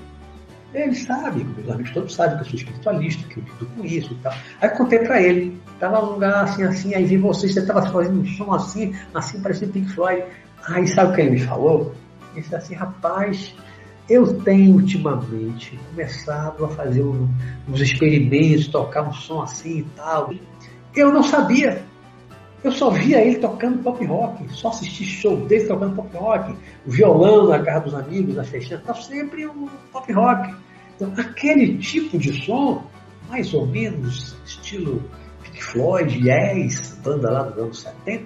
Ele 0.72 0.94
sabe, 0.94 1.42
meus 1.42 1.68
amigos 1.68 1.92
todos 1.92 2.14
sabem 2.14 2.36
que 2.36 2.42
eu 2.42 2.46
sou 2.46 2.54
espiritualista, 2.54 3.28
que 3.28 3.38
eu 3.38 3.44
lido 3.44 3.66
com 3.66 3.84
isso 3.84 4.12
e 4.12 4.16
tal. 4.16 4.32
Aí 4.60 4.68
contei 4.70 5.00
para 5.00 5.20
ele. 5.20 5.60
Estava 5.74 6.00
num 6.02 6.12
lugar 6.12 6.44
assim, 6.44 6.62
assim, 6.62 6.94
aí 6.94 7.04
vi 7.04 7.16
você, 7.16 7.48
você 7.48 7.60
estava 7.60 7.90
fazendo 7.90 8.20
um 8.20 8.26
som 8.26 8.52
assim, 8.52 8.94
assim, 9.14 9.40
parecia 9.40 9.66
Pink 9.66 9.92
Floyd. 9.92 10.24
Aí 10.68 10.86
sabe 10.86 11.12
o 11.12 11.14
que 11.14 11.20
ele 11.22 11.30
me 11.30 11.40
falou? 11.40 11.94
Ele 12.32 12.42
disse 12.42 12.54
assim, 12.54 12.74
rapaz, 12.74 13.54
eu 14.10 14.40
tenho 14.40 14.74
ultimamente 14.74 15.78
começado 15.88 16.64
a 16.64 16.68
fazer 16.68 17.04
uns 17.04 17.80
experimentos, 17.80 18.66
tocar 18.66 19.08
um 19.08 19.12
som 19.12 19.40
assim 19.40 19.78
e 19.78 19.82
tal. 19.94 20.34
Eu 20.96 21.12
não 21.12 21.22
sabia. 21.22 21.84
Eu 22.64 22.72
só 22.72 22.90
via 22.90 23.24
ele 23.24 23.38
tocando 23.38 23.78
pop 23.84 24.04
rock, 24.04 24.44
só 24.52 24.68
assisti 24.68 25.04
show 25.04 25.36
dele 25.46 25.66
tocando 25.66 25.94
pop 25.94 26.14
rock, 26.16 26.54
o 26.84 26.90
violão 26.90 27.48
na 27.48 27.60
casa 27.60 27.84
dos 27.84 27.94
amigos, 27.94 28.34
na 28.34 28.42
festinha, 28.42 28.82
tá 28.84 28.92
sempre 28.94 29.46
um 29.46 29.68
pop 29.92 30.12
rock. 30.12 30.54
Então, 30.96 31.14
aquele 31.16 31.78
tipo 31.78 32.18
de 32.18 32.44
som, 32.44 32.84
mais 33.28 33.54
ou 33.54 33.64
menos 33.64 34.36
estilo 34.44 35.02
Pink 35.44 35.62
Floyd, 35.62 36.28
Yes, 36.28 36.98
banda 37.02 37.30
lá 37.30 37.42
dos 37.44 37.58
anos 37.58 37.80
70, 37.80 38.24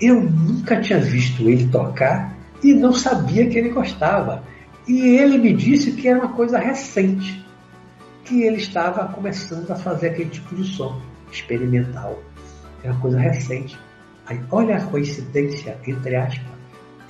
eu 0.00 0.22
nunca 0.22 0.80
tinha 0.80 0.98
visto 0.98 1.48
ele 1.48 1.68
tocar 1.68 2.35
e 2.62 2.74
não 2.74 2.92
sabia 2.92 3.46
que 3.48 3.58
ele 3.58 3.70
gostava. 3.70 4.42
E 4.86 5.00
ele 5.00 5.38
me 5.38 5.52
disse 5.52 5.92
que 5.92 6.08
era 6.08 6.20
uma 6.20 6.32
coisa 6.32 6.58
recente, 6.58 7.44
que 8.24 8.42
ele 8.42 8.56
estava 8.56 9.08
começando 9.08 9.70
a 9.70 9.76
fazer 9.76 10.10
aquele 10.10 10.30
tipo 10.30 10.54
de 10.54 10.64
som 10.64 11.00
experimental. 11.30 12.18
É 12.82 12.90
uma 12.90 13.00
coisa 13.00 13.18
recente. 13.18 13.78
Aí, 14.26 14.40
olha 14.50 14.76
a 14.76 14.84
coincidência, 14.86 15.76
entre 15.86 16.16
aspas. 16.16 16.56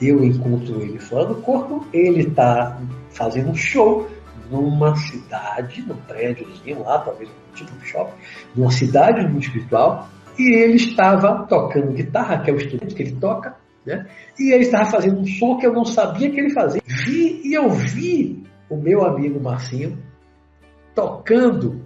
Eu 0.00 0.22
encontro 0.22 0.82
ele 0.82 0.98
fora 0.98 1.26
do 1.26 1.36
corpo, 1.36 1.86
ele 1.92 2.22
está 2.22 2.78
fazendo 3.10 3.50
um 3.50 3.54
show 3.54 4.08
numa 4.50 4.94
cidade, 4.96 5.82
num 5.82 5.96
prédiozinho 5.96 6.82
lá, 6.82 6.98
talvez 6.98 7.30
tipo 7.54 7.72
um 7.74 7.84
shopping, 7.84 8.12
numa 8.54 8.70
cidade 8.70 9.26
mundo 9.26 9.42
espiritual, 9.42 10.08
e 10.38 10.54
ele 10.54 10.76
estava 10.76 11.46
tocando 11.46 11.92
guitarra, 11.92 12.38
que 12.38 12.50
é 12.50 12.52
o 12.52 12.56
instrumento 12.56 12.94
que 12.94 13.02
ele 13.02 13.16
toca, 13.16 13.56
né? 13.86 14.06
E 14.38 14.52
ele 14.52 14.64
estava 14.64 14.90
fazendo 14.90 15.20
um 15.20 15.26
som 15.26 15.56
que 15.56 15.66
eu 15.66 15.72
não 15.72 15.84
sabia 15.84 16.30
que 16.30 16.40
ele 16.40 16.50
fazia. 16.50 16.82
Vi 16.84 17.40
e 17.44 17.54
eu 17.54 17.70
vi 17.70 18.44
o 18.68 18.76
meu 18.76 19.04
amigo 19.04 19.40
Marcinho 19.40 20.02
tocando 20.94 21.82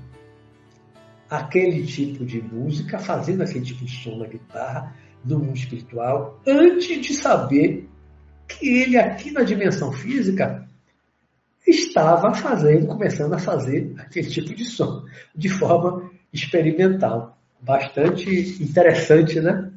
aquele 1.29 1.87
tipo 1.87 2.25
de 2.25 2.43
música, 2.43 2.99
fazendo 2.99 3.43
aquele 3.43 3.65
tipo 3.65 3.85
de 3.85 4.03
som 4.03 4.17
na 4.17 4.27
guitarra, 4.27 4.95
no 5.25 5.39
mundo 5.39 5.57
espiritual, 5.57 6.41
antes 6.47 7.01
de 7.01 7.13
saber 7.13 7.89
que 8.49 8.67
ele 8.67 8.97
aqui 8.97 9.31
na 9.31 9.43
dimensão 9.43 9.93
física 9.93 10.67
estava 11.67 12.35
fazendo, 12.35 12.87
começando 12.87 13.35
a 13.35 13.39
fazer 13.39 13.95
aquele 13.99 14.29
tipo 14.29 14.55
de 14.55 14.65
som, 14.65 15.05
de 15.37 15.49
forma 15.49 16.11
experimental. 16.33 17.37
Bastante 17.61 18.63
interessante, 18.63 19.39
né? 19.39 19.71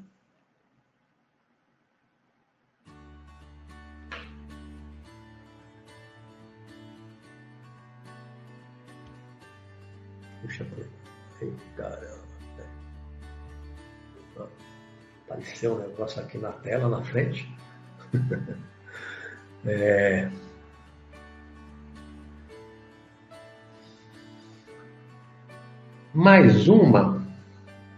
Apareceu 15.63 15.75
um 15.75 15.79
negócio 15.79 16.21
aqui 16.21 16.37
na 16.37 16.51
tela, 16.51 16.89
na 16.89 17.01
frente. 17.03 17.49
é... 19.65 20.29
mais 26.13 26.67
uma, 26.67 27.25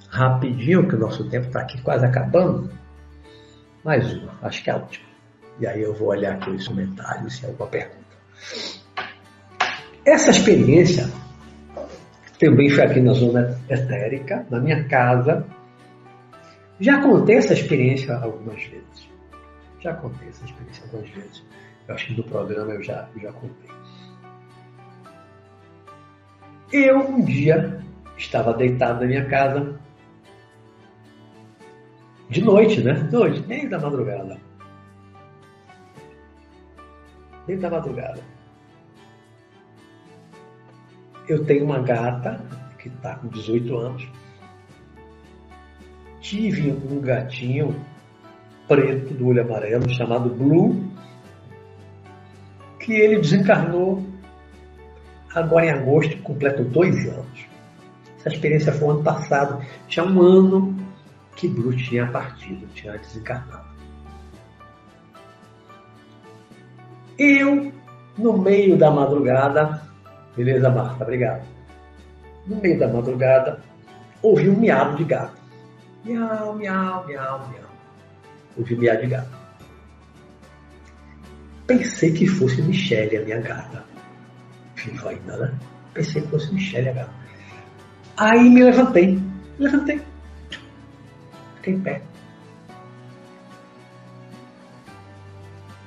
rapidinho, 0.09 0.87
que 0.87 0.95
o 0.95 0.99
nosso 0.99 1.27
tempo 1.29 1.47
está 1.47 1.61
aqui 1.61 1.81
quase 1.81 2.05
acabando. 2.05 2.69
Mais 3.83 4.13
uma, 4.13 4.31
acho 4.43 4.63
que 4.63 4.69
é 4.69 4.73
a 4.73 4.77
última. 4.77 5.05
E 5.59 5.67
aí 5.67 5.81
eu 5.81 5.93
vou 5.93 6.09
olhar 6.09 6.35
aqui 6.35 6.51
os 6.51 6.67
comentários 6.67 7.37
se 7.37 7.45
há 7.45 7.49
alguma 7.49 7.67
pergunta. 7.67 8.05
Essa 10.05 10.29
experiência 10.29 11.09
também 12.39 12.69
foi 12.69 12.83
aqui 12.83 13.01
na 13.01 13.13
zona 13.13 13.59
etérica, 13.69 14.45
na 14.49 14.59
minha 14.59 14.87
casa. 14.87 15.45
Já 16.79 17.01
contei 17.01 17.37
essa 17.37 17.53
experiência 17.53 18.15
algumas 18.17 18.63
vezes. 18.63 19.09
Já 19.79 19.93
contei 19.93 20.27
essa 20.27 20.43
experiência 20.45 20.83
algumas 20.85 21.09
vezes. 21.09 21.43
Eu 21.87 21.95
acho 21.95 22.07
que 22.07 22.17
no 22.17 22.23
programa 22.23 22.73
eu 22.73 22.83
já, 22.83 23.07
já 23.21 23.31
contei. 23.31 23.71
Eu 26.71 26.99
um 26.99 27.23
dia 27.23 27.79
estava 28.17 28.53
deitado 28.53 29.01
na 29.01 29.07
minha 29.07 29.25
casa, 29.25 29.79
de 32.29 32.41
noite, 32.41 32.81
né? 32.81 32.93
De 32.93 33.13
noite, 33.13 33.45
nem 33.47 33.69
da 33.69 33.79
madrugada. 33.79 34.37
Nem 37.47 37.59
da 37.59 37.69
madrugada. 37.69 38.21
Eu 41.27 41.45
tenho 41.45 41.65
uma 41.65 41.79
gata 41.79 42.41
que 42.79 42.87
está 42.87 43.15
com 43.15 43.27
18 43.27 43.77
anos. 43.77 44.07
Tive 46.25 46.71
um 46.71 46.99
gatinho 47.01 47.79
preto 48.67 49.13
do 49.13 49.27
olho 49.27 49.43
amarelo 49.43 49.87
chamado 49.87 50.27
Blue, 50.27 50.83
que 52.79 52.93
ele 52.93 53.19
desencarnou 53.19 54.03
agora 55.35 55.67
em 55.67 55.69
agosto, 55.69 56.17
completou 56.23 56.65
dois 56.65 57.07
anos. 57.07 57.45
Essa 58.17 58.29
experiência 58.29 58.73
foi 58.73 58.89
ano 58.89 59.03
passado, 59.03 59.63
tinha 59.87 60.03
um 60.03 60.19
ano 60.19 60.75
que 61.35 61.47
Blue 61.47 61.75
tinha 61.75 62.07
partido, 62.07 62.65
tinha 62.73 62.97
desencarnado. 62.97 63.67
Eu, 67.19 67.71
no 68.17 68.35
meio 68.35 68.75
da 68.79 68.89
madrugada, 68.89 69.79
beleza, 70.35 70.71
Marta, 70.71 71.03
obrigado. 71.03 71.45
No 72.47 72.55
meio 72.55 72.79
da 72.79 72.87
madrugada, 72.87 73.61
ouvi 74.23 74.49
um 74.49 74.59
miado 74.59 74.97
de 74.97 75.03
gato. 75.03 75.44
Miau, 76.05 76.53
miau, 76.53 77.07
miau, 77.07 77.39
miau. 77.49 77.69
Ouvi 78.57 78.75
miado 78.75 79.01
de 79.01 79.07
gato. 79.07 79.35
Pensei 81.65 82.13
que 82.13 82.27
fosse 82.27 82.61
Michelle, 82.61 83.17
a 83.17 83.21
minha 83.23 83.41
gata. 83.41 83.83
Viva 84.75 85.09
ainda, 85.09 85.37
né? 85.37 85.59
Pensei 85.95 86.21
que 86.21 86.27
fosse 86.27 86.53
Michelle, 86.53 86.89
a 86.89 86.93
gata. 86.93 87.13
Aí 88.17 88.49
me 88.49 88.63
levantei. 88.63 89.19
Levantei 89.57 89.99
Fiquei 91.55 91.73
em 91.73 91.81
pé. 91.81 92.01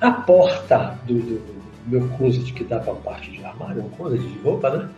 A 0.01 0.11
porta 0.11 0.99
do, 1.07 1.15
do, 1.15 1.39
do 1.39 1.63
meu 1.87 2.09
closet 2.17 2.53
que 2.53 2.65
dá 2.65 2.81
para 2.81 2.95
parte 2.97 3.31
de 3.31 3.45
armário, 3.45 3.85
um 3.85 3.91
closet 3.91 4.21
de 4.21 4.39
roupa, 4.41 4.77
né? 4.77 4.91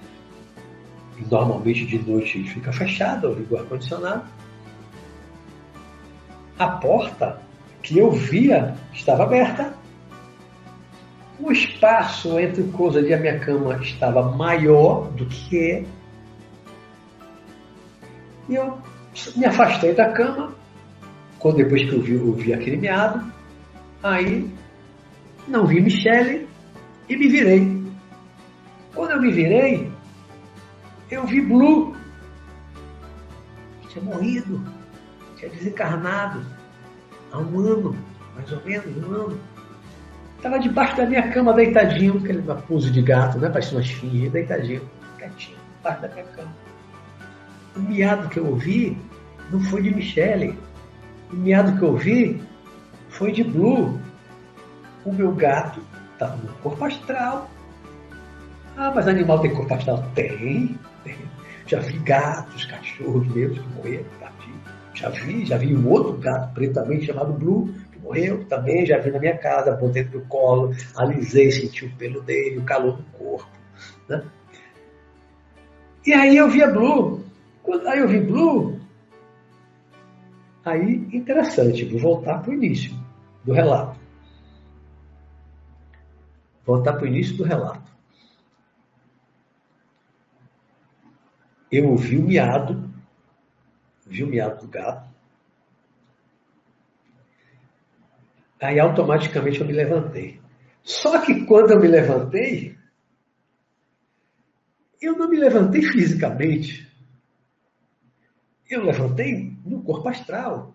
Normalmente 1.31 1.85
de 1.85 1.99
noite 1.99 2.43
fica 2.45 2.73
fechada, 2.73 3.27
eu 3.27 3.35
ligo 3.35 3.55
o 3.55 3.59
ar-condicionado. 3.59 4.25
A 6.61 6.69
porta 6.69 7.41
que 7.83 7.99
eu 7.99 8.11
via 8.11 8.77
estava 8.93 9.23
aberta. 9.23 9.73
O 11.39 11.51
espaço 11.51 12.39
entre 12.39 12.61
o 12.61 12.71
closet 12.71 13.09
e 13.09 13.15
a 13.15 13.17
minha 13.17 13.41
cama 13.41 13.77
estava 13.83 14.37
maior 14.37 15.11
do 15.13 15.25
que 15.25 15.59
é. 15.59 15.85
E 18.47 18.57
eu 18.57 18.77
me 19.37 19.47
afastei 19.47 19.95
da 19.95 20.13
cama, 20.13 20.55
quando 21.39 21.57
depois 21.57 21.89
que 21.89 21.95
eu 21.95 22.03
vi, 22.03 22.13
eu 22.13 22.33
vi 22.35 22.53
aquele 22.53 22.77
meado, 22.77 23.33
aí 24.03 24.47
não 25.49 25.67
vi 25.67 25.81
Michele 25.81 26.47
e 27.09 27.17
me 27.17 27.27
virei. 27.27 27.83
Quando 28.95 29.13
eu 29.13 29.23
me 29.23 29.33
virei, 29.33 29.91
eu 31.11 31.27
vi 31.27 31.41
Blue. 31.41 31.97
Tinha 33.89 34.05
morrido, 34.05 34.63
tinha 35.41 35.51
desencarnado 35.51 36.45
há 37.33 37.39
um 37.39 37.59
ano, 37.59 37.97
mais 38.37 38.53
ou 38.53 38.63
menos, 38.65 39.05
um 39.05 39.13
ano. 39.13 39.41
Estava 40.37 40.59
debaixo 40.59 40.97
da 40.97 41.07
minha 41.07 41.31
cama, 41.33 41.53
deitadinho, 41.55 42.19
aquele 42.19 42.43
pose 42.67 42.91
de 42.91 43.03
gato, 43.03 43.39
né? 43.39 43.49
Parecia 43.49 43.77
uma 43.77 43.83
esfinge, 43.83 44.29
deitadinho, 44.29 44.83
quietinho, 45.19 45.59
debaixo 45.77 46.03
da 46.03 46.09
minha 46.09 46.25
cama. 46.25 46.53
O 47.77 47.81
miado 47.81 48.29
que 48.29 48.39
eu 48.39 48.47
ouvi 48.47 48.99
não 49.51 49.61
foi 49.61 49.83
de 49.83 49.95
Michele, 49.95 50.59
o 51.33 51.37
miado 51.37 51.77
que 51.79 51.83
eu 51.83 51.97
vi 51.97 52.43
foi 53.09 53.33
de 53.33 53.45
Blue. 53.45 53.99
O 55.05 55.13
meu 55.13 55.33
gato 55.33 55.81
estava 56.13 56.37
no 56.37 56.53
corpo 56.55 56.85
astral. 56.85 57.51
Ah, 58.77 58.93
mas 58.95 59.09
animal 59.09 59.39
tem 59.41 59.55
corpo 59.55 59.73
astral? 59.73 60.05
Tem, 60.15 60.79
tem. 61.05 61.17
Já 61.67 61.81
vi 61.81 61.99
gatos, 61.99 62.67
cachorros 62.67 63.27
meus 63.29 63.59
que 63.59 63.69
morreram, 63.69 64.05
Já 65.01 65.09
vi, 65.09 65.47
já 65.47 65.57
vi 65.57 65.75
um 65.75 65.89
outro 65.89 66.13
gato 66.19 66.53
preto 66.53 66.75
também 66.75 67.01
chamado 67.01 67.33
Blue, 67.33 67.73
que 67.91 67.99
morreu 67.99 68.45
também, 68.45 68.85
já 68.85 68.99
vi 68.99 69.11
na 69.11 69.19
minha 69.19 69.37
casa, 69.39 69.73
botei 69.73 70.05
no 70.05 70.21
colo, 70.27 70.75
alisei, 70.97 71.51
senti 71.51 71.87
o 71.87 71.97
pelo 71.97 72.21
dele, 72.21 72.59
o 72.59 72.65
calor 72.65 72.97
do 72.97 73.03
corpo. 73.05 73.51
Né? 74.09 74.23
E 76.07 76.13
aí 76.13 76.37
eu 76.37 76.49
vi 76.51 76.63
a 76.63 76.71
Blue. 76.71 77.25
Aí 77.87 78.01
eu 78.01 78.09
vi 78.09 78.21
Blue, 78.21 78.81
Aí, 80.65 81.09
interessante, 81.13 81.85
vou 81.85 81.99
voltar 81.99 82.39
para 82.43 82.51
o 82.51 82.55
início 82.55 82.95
do 83.45 83.53
relato. 83.53 83.99
Voltar 86.67 86.93
para 86.93 87.05
o 87.05 87.07
início 87.07 87.37
do 87.37 87.45
relato. 87.45 87.91
Eu 91.73 91.89
ouvi 91.89 92.19
o 92.19 92.23
miado, 92.23 92.90
vi 94.11 94.25
o 94.25 94.27
miado 94.27 94.61
do 94.61 94.69
gato. 94.69 95.09
Aí 98.61 98.79
automaticamente 98.79 99.61
eu 99.61 99.67
me 99.67 99.73
levantei. 99.73 100.41
Só 100.83 101.21
que 101.25 101.47
quando 101.47 101.71
eu 101.71 101.81
me 101.81 101.87
levantei, 101.87 102.77
eu 105.01 105.17
não 105.17 105.31
me 105.31 105.39
levantei 105.39 105.83
fisicamente. 105.83 106.91
Eu 108.69 108.85
levantei 108.85 109.57
no 109.65 109.83
corpo 109.83 110.09
astral, 110.09 110.75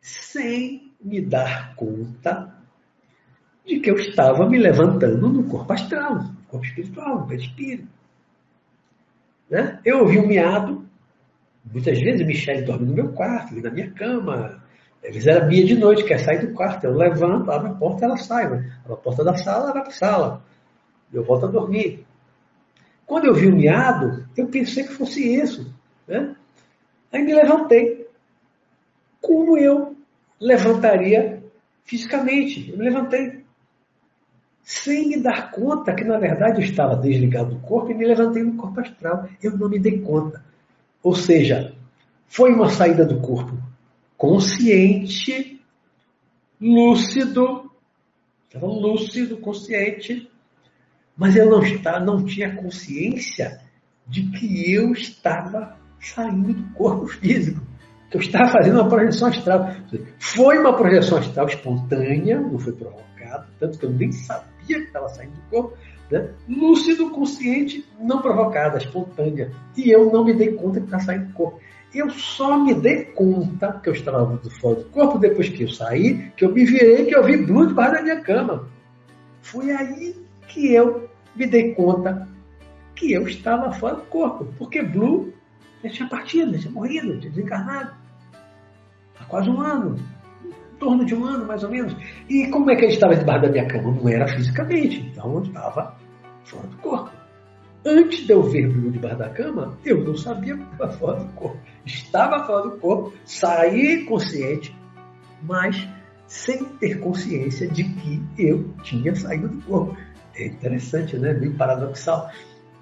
sem 0.00 0.92
me 1.00 1.20
dar 1.20 1.74
conta 1.76 2.56
de 3.64 3.80
que 3.80 3.90
eu 3.90 3.96
estava 3.96 4.48
me 4.48 4.58
levantando 4.58 5.28
no 5.28 5.44
corpo 5.44 5.72
astral, 5.72 6.22
no 6.22 6.42
corpo 6.48 6.66
espiritual, 6.66 7.20
no 7.20 7.26
perispírito. 7.26 7.88
Né? 9.48 9.80
Eu 9.84 10.00
ouvi 10.00 10.18
um 10.18 10.26
miado, 10.26 10.87
muitas 11.72 12.00
vezes 12.00 12.26
Michelle 12.26 12.62
dorme 12.62 12.86
no 12.86 12.94
meu 12.94 13.12
quarto, 13.12 13.54
na 13.60 13.70
minha 13.70 13.90
cama. 13.90 14.62
Às 15.04 15.12
vezes 15.12 15.26
era 15.26 15.44
Bia 15.46 15.64
de 15.64 15.76
noite, 15.76 16.04
quer 16.04 16.18
sair 16.18 16.46
do 16.46 16.54
quarto. 16.54 16.84
Eu 16.84 16.94
levanto, 16.94 17.50
abro 17.50 17.72
a 17.72 17.74
porta, 17.74 18.04
ela 18.04 18.16
sai. 18.16 18.48
Né? 18.50 18.72
Abro 18.84 18.94
a 18.94 18.96
porta 18.96 19.24
da 19.24 19.36
sala, 19.36 19.64
ela 19.64 19.72
vai 19.72 19.82
para 19.82 19.90
a 19.90 19.94
sala. 19.94 20.42
Eu 21.12 21.24
volto 21.24 21.46
a 21.46 21.50
dormir. 21.50 22.04
Quando 23.06 23.26
eu 23.26 23.34
vi 23.34 23.46
o 23.46 23.56
miado, 23.56 24.26
eu 24.36 24.46
pensei 24.48 24.84
que 24.84 24.92
fosse 24.92 25.20
isso. 25.34 25.72
Né? 26.06 26.34
Aí 27.12 27.22
me 27.22 27.34
levantei. 27.34 28.06
Como 29.20 29.56
eu 29.56 29.96
levantaria 30.40 31.42
fisicamente? 31.84 32.70
Eu 32.70 32.76
me 32.76 32.84
levantei. 32.84 33.44
Sem 34.62 35.08
me 35.08 35.22
dar 35.22 35.50
conta 35.50 35.94
que, 35.94 36.04
na 36.04 36.18
verdade, 36.18 36.60
eu 36.60 36.64
estava 36.64 36.96
desligado 36.96 37.54
do 37.54 37.60
corpo 37.60 37.90
e 37.90 37.94
me 37.94 38.06
levantei 38.06 38.42
no 38.42 38.56
corpo 38.56 38.80
astral. 38.80 39.26
Eu 39.42 39.56
não 39.56 39.68
me 39.68 39.78
dei 39.78 40.00
conta. 40.00 40.44
Ou 41.02 41.14
seja, 41.14 41.74
foi 42.26 42.52
uma 42.52 42.68
saída 42.68 43.04
do 43.04 43.20
corpo 43.20 43.56
consciente, 44.16 45.62
lúcido, 46.60 47.70
estava 48.46 48.66
lúcido, 48.66 49.36
consciente, 49.36 50.28
mas 51.16 51.36
eu 51.36 51.48
não, 51.48 51.62
estava, 51.62 52.00
não 52.00 52.24
tinha 52.24 52.54
consciência 52.54 53.60
de 54.06 54.22
que 54.30 54.72
eu 54.72 54.92
estava 54.92 55.76
saindo 56.00 56.52
do 56.52 56.74
corpo 56.74 57.06
físico. 57.06 57.60
Que 58.10 58.16
eu 58.16 58.20
estava 58.20 58.50
fazendo 58.50 58.80
uma 58.80 58.88
projeção 58.88 59.28
astral. 59.28 59.70
Foi 60.18 60.58
uma 60.58 60.76
projeção 60.76 61.18
astral 61.18 61.46
espontânea, 61.46 62.40
não 62.40 62.58
foi 62.58 62.72
provocada, 62.72 63.46
tanto 63.60 63.78
que 63.78 63.84
eu 63.84 63.90
nem 63.90 64.10
sabia 64.12 64.46
que 64.66 64.86
estava 64.86 65.08
saindo 65.10 65.34
do 65.34 65.42
corpo. 65.50 65.76
Né? 66.10 66.30
Lúcido, 66.48 67.10
consciente, 67.10 67.86
não 68.00 68.22
provocada, 68.22 68.78
espontânea. 68.78 69.52
E 69.76 69.90
eu 69.90 70.10
não 70.10 70.24
me 70.24 70.32
dei 70.32 70.52
conta 70.52 70.80
que 70.80 70.86
estava 70.86 71.02
saindo 71.02 71.26
do 71.26 71.32
corpo. 71.34 71.60
Eu 71.94 72.10
só 72.10 72.58
me 72.58 72.74
dei 72.74 73.04
conta 73.04 73.80
que 73.82 73.88
eu 73.88 73.94
estava 73.94 74.24
muito 74.24 74.50
fora 74.50 74.76
do 74.76 74.84
corpo 74.90 75.18
depois 75.18 75.48
que 75.48 75.62
eu 75.62 75.68
saí, 75.68 76.30
que 76.36 76.44
eu 76.44 76.52
me 76.52 76.64
virei, 76.64 77.06
que 77.06 77.16
eu 77.16 77.24
vi 77.24 77.36
Blue 77.38 77.66
debaixo 77.66 77.94
da 77.94 78.02
minha 78.02 78.20
cama. 78.20 78.68
Foi 79.40 79.70
aí 79.70 80.14
que 80.48 80.72
eu 80.72 81.08
me 81.34 81.46
dei 81.46 81.74
conta 81.74 82.28
que 82.94 83.12
eu 83.12 83.26
estava 83.26 83.72
fora 83.72 83.96
do 83.96 84.02
corpo, 84.02 84.46
porque 84.58 84.82
Blue 84.82 85.32
já 85.82 85.90
tinha 85.90 86.08
partido, 86.08 86.52
já 86.54 86.60
tinha 86.60 86.72
morrido, 86.72 87.18
tinha 87.18 87.30
desencarnado. 87.30 87.92
Há 89.18 89.24
quase 89.24 89.48
um 89.48 89.60
ano, 89.60 89.96
torno 90.78 91.04
de 91.04 91.14
um 91.14 91.24
ano 91.24 91.46
mais 91.46 91.62
ou 91.62 91.70
menos. 91.70 91.94
E 92.28 92.48
como 92.48 92.70
é 92.70 92.76
que 92.76 92.84
ele 92.84 92.92
estava 92.92 93.16
debaixo 93.16 93.42
da 93.42 93.50
minha 93.50 93.66
cama? 93.66 93.92
Não 93.92 94.08
era 94.08 94.28
fisicamente, 94.28 95.00
então 95.00 95.34
eu 95.34 95.42
estava 95.42 95.96
fora 96.44 96.66
do 96.66 96.76
corpo. 96.78 97.10
Antes 97.84 98.26
de 98.26 98.32
eu 98.32 98.42
ver 98.42 98.68
Blue 98.68 98.90
debaixo 98.90 99.18
da 99.18 99.30
cama, 99.30 99.78
eu 99.84 100.04
não 100.04 100.16
sabia 100.16 100.56
que 100.56 100.62
estava 100.72 100.92
fora 100.92 101.20
do 101.20 101.32
corpo. 101.32 101.58
Estava 101.86 102.44
fora 102.44 102.62
do 102.68 102.76
corpo, 102.78 103.12
saí 103.24 104.04
consciente, 104.04 104.76
mas 105.42 105.88
sem 106.26 106.64
ter 106.64 106.98
consciência 107.00 107.68
de 107.68 107.84
que 107.84 108.22
eu 108.36 108.74
tinha 108.82 109.14
saído 109.14 109.48
do 109.48 109.62
corpo. 109.62 109.96
É 110.36 110.46
interessante, 110.46 111.16
né? 111.16 111.32
Bem 111.32 111.52
paradoxal. 111.52 112.30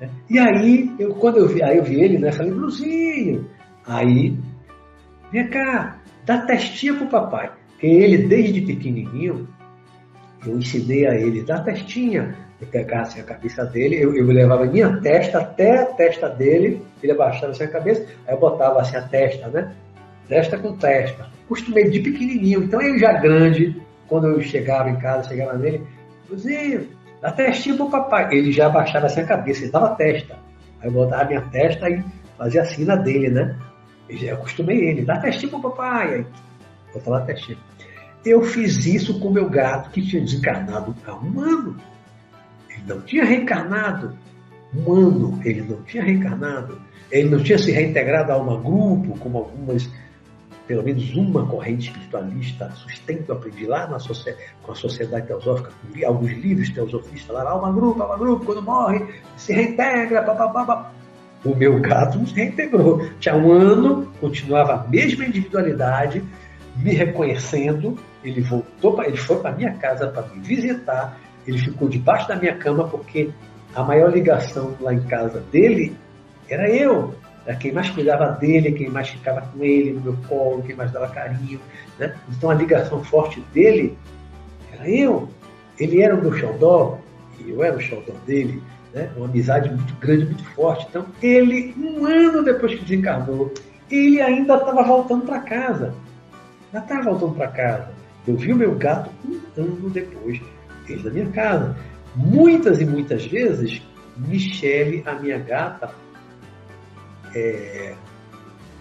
Né? 0.00 0.10
E 0.28 0.38
aí, 0.38 0.94
eu, 0.98 1.14
quando 1.14 1.38
eu 1.38 1.48
vi, 1.48 1.62
aí 1.62 1.78
eu 1.78 1.84
vi 1.84 2.00
ele, 2.00 2.18
né? 2.18 2.32
Falei, 2.32 2.52
Bruzinho. 2.52 3.48
Aí, 3.86 4.36
vem 5.30 5.48
cá, 5.48 6.00
dá 6.24 6.44
testinha 6.44 6.94
pro 6.94 7.06
papai. 7.06 7.52
Ele, 7.82 8.18
desde 8.18 8.60
pequenininho, 8.62 9.48
eu 10.46 10.58
ensinei 10.58 11.06
a 11.06 11.14
ele, 11.14 11.42
dá 11.42 11.60
testinha. 11.60 12.36
Eu 12.60 12.68
assim 13.00 13.20
a 13.20 13.24
cabeça 13.24 13.66
dele, 13.66 14.02
eu, 14.02 14.14
eu 14.14 14.26
levava 14.26 14.64
a 14.64 14.66
minha 14.66 14.98
testa 15.02 15.40
até 15.40 15.82
a 15.82 15.86
testa 15.86 16.28
dele, 16.28 16.80
ele 17.02 17.12
abaixava 17.12 17.52
assim 17.52 17.64
a 17.64 17.68
cabeça, 17.68 18.06
aí 18.26 18.34
eu 18.34 18.40
botava 18.40 18.80
assim 18.80 18.96
a 18.96 19.02
testa, 19.02 19.48
né? 19.48 19.74
Testa 20.26 20.56
com 20.56 20.74
testa. 20.74 21.28
Costumei 21.46 21.90
de 21.90 22.00
pequenininho. 22.00 22.64
Então 22.64 22.80
ele 22.80 22.98
já 22.98 23.12
grande, 23.12 23.80
quando 24.08 24.28
eu 24.28 24.40
chegava 24.40 24.88
em 24.88 24.96
casa, 24.96 25.28
chegava 25.28 25.58
nele, 25.58 25.82
Bruzinho, 26.26 26.88
Dá 27.20 27.32
testinha 27.32 27.76
pro 27.76 27.90
papai. 27.90 28.28
Ele 28.32 28.52
já 28.52 28.66
abaixava 28.66 29.06
assim 29.06 29.20
a 29.20 29.26
cabeça, 29.26 29.62
ele 29.62 29.72
dava 29.72 29.94
testa. 29.96 30.34
Aí 30.80 30.88
eu 30.88 30.92
botava 30.92 31.22
a 31.22 31.26
minha 31.26 31.40
testa 31.42 31.88
e 31.88 32.02
fazia 32.36 32.62
a 32.62 32.66
sina 32.66 32.96
dele, 32.96 33.30
né? 33.30 33.56
Eu 34.08 34.34
acostumei 34.34 34.78
ele, 34.78 35.04
dá 35.04 35.18
testinha 35.18 35.50
pro 35.50 35.60
papai. 35.60 36.14
Aí 36.14 36.26
botava 36.92 37.18
a 37.18 37.20
testinha. 37.22 37.58
Eu 38.24 38.42
fiz 38.42 38.86
isso 38.86 39.20
com 39.20 39.30
meu 39.30 39.48
gato 39.48 39.90
que 39.90 40.02
tinha 40.02 40.22
desencarnado 40.22 40.94
há 41.06 41.14
um 41.14 41.40
ano. 41.40 41.76
Ele 42.68 42.82
não 42.86 43.00
tinha 43.02 43.24
reencarnado. 43.24 44.16
Um 44.74 44.92
ano 44.92 45.40
ele 45.44 45.62
não 45.62 45.82
tinha 45.82 46.02
reencarnado. 46.02 46.80
Ele 47.10 47.28
não 47.30 47.42
tinha 47.42 47.58
se 47.58 47.70
reintegrado 47.70 48.32
a 48.32 48.36
uma 48.36 48.60
grupo, 48.60 49.16
como 49.18 49.38
algumas 49.38 49.88
pelo 50.66 50.82
menos 50.82 51.14
uma 51.14 51.46
corrente 51.46 51.88
espiritualista 51.88 52.70
sustento, 52.72 53.32
aprendi 53.32 53.66
lá 53.66 53.86
na 53.86 53.98
com 54.62 54.72
a 54.72 54.74
Sociedade 54.74 55.26
Teosófica, 55.26 55.70
li 55.94 56.04
alguns 56.04 56.32
livros 56.32 56.70
teosofistas 56.70 57.34
lá, 57.34 57.48
alma 57.48 57.72
grupo, 57.72 58.02
alma 58.02 58.18
grupo, 58.18 58.44
quando 58.44 58.62
morre, 58.62 59.06
se 59.36 59.52
reintegra, 59.52 60.22
papapá. 60.22 60.92
O 61.44 61.54
meu 61.54 61.80
gato 61.80 62.18
não 62.18 62.26
se 62.26 62.34
reintegrou. 62.34 63.08
Tinha 63.20 63.36
um 63.36 63.52
ano, 63.52 64.12
continuava 64.20 64.74
a 64.74 64.88
mesma 64.88 65.24
individualidade, 65.24 66.24
me 66.76 66.92
reconhecendo, 66.92 67.98
ele 68.22 68.40
voltou, 68.40 68.94
pra, 68.94 69.06
ele 69.06 69.16
foi 69.16 69.38
para 69.40 69.52
minha 69.52 69.72
casa 69.74 70.08
para 70.08 70.26
me 70.28 70.40
visitar, 70.40 71.18
ele 71.46 71.58
ficou 71.58 71.88
debaixo 71.88 72.28
da 72.28 72.36
minha 72.36 72.56
cama 72.56 72.88
porque 72.88 73.30
a 73.74 73.82
maior 73.82 74.12
ligação 74.12 74.74
lá 74.80 74.92
em 74.92 75.02
casa 75.02 75.40
dele 75.52 75.96
era 76.48 76.68
eu. 76.68 77.14
Era 77.44 77.54
né? 77.54 77.58
quem 77.60 77.72
mais 77.72 77.88
cuidava 77.90 78.32
dele, 78.32 78.72
quem 78.72 78.90
mais 78.90 79.08
ficava 79.08 79.42
com 79.42 79.62
ele 79.62 79.92
no 79.92 80.00
meu 80.00 80.16
colo, 80.28 80.62
quem 80.62 80.74
mais 80.74 80.90
dava 80.90 81.08
carinho. 81.08 81.60
Né? 81.98 82.14
Então 82.28 82.50
a 82.50 82.54
ligação 82.54 83.02
forte 83.04 83.40
dele 83.52 83.96
era 84.72 84.88
eu. 84.88 85.28
Ele 85.78 86.02
era 86.02 86.14
o 86.14 86.20
meu 86.20 86.32
xodó, 86.32 86.98
e 87.38 87.50
eu 87.50 87.62
era 87.62 87.76
o 87.76 87.80
xodó 87.80 88.12
dele. 88.26 88.62
Né? 88.92 89.10
Uma 89.16 89.26
amizade 89.26 89.68
muito 89.68 89.94
grande, 89.96 90.24
muito 90.24 90.44
forte. 90.50 90.86
Então 90.88 91.06
ele, 91.22 91.74
um 91.78 92.04
ano 92.06 92.42
depois 92.42 92.74
que 92.74 92.84
desencarnou, 92.84 93.52
ele 93.90 94.20
ainda 94.20 94.56
estava 94.56 94.82
voltando 94.82 95.26
para 95.26 95.40
casa. 95.40 95.94
Ainda 96.76 96.80
estava 96.80 97.10
voltando 97.10 97.34
para 97.34 97.48
casa. 97.48 97.88
Eu 98.28 98.36
vi 98.36 98.52
o 98.52 98.56
meu 98.56 98.74
gato 98.74 99.10
um 99.26 99.40
ano 99.62 99.90
depois, 99.90 100.40
ele 100.86 101.02
da 101.02 101.10
minha 101.10 101.30
casa. 101.30 101.76
Muitas 102.14 102.80
e 102.80 102.84
muitas 102.84 103.24
vezes, 103.24 103.82
Michele, 104.16 105.02
a 105.06 105.14
minha 105.14 105.38
gata, 105.38 105.90
é, 107.34 107.94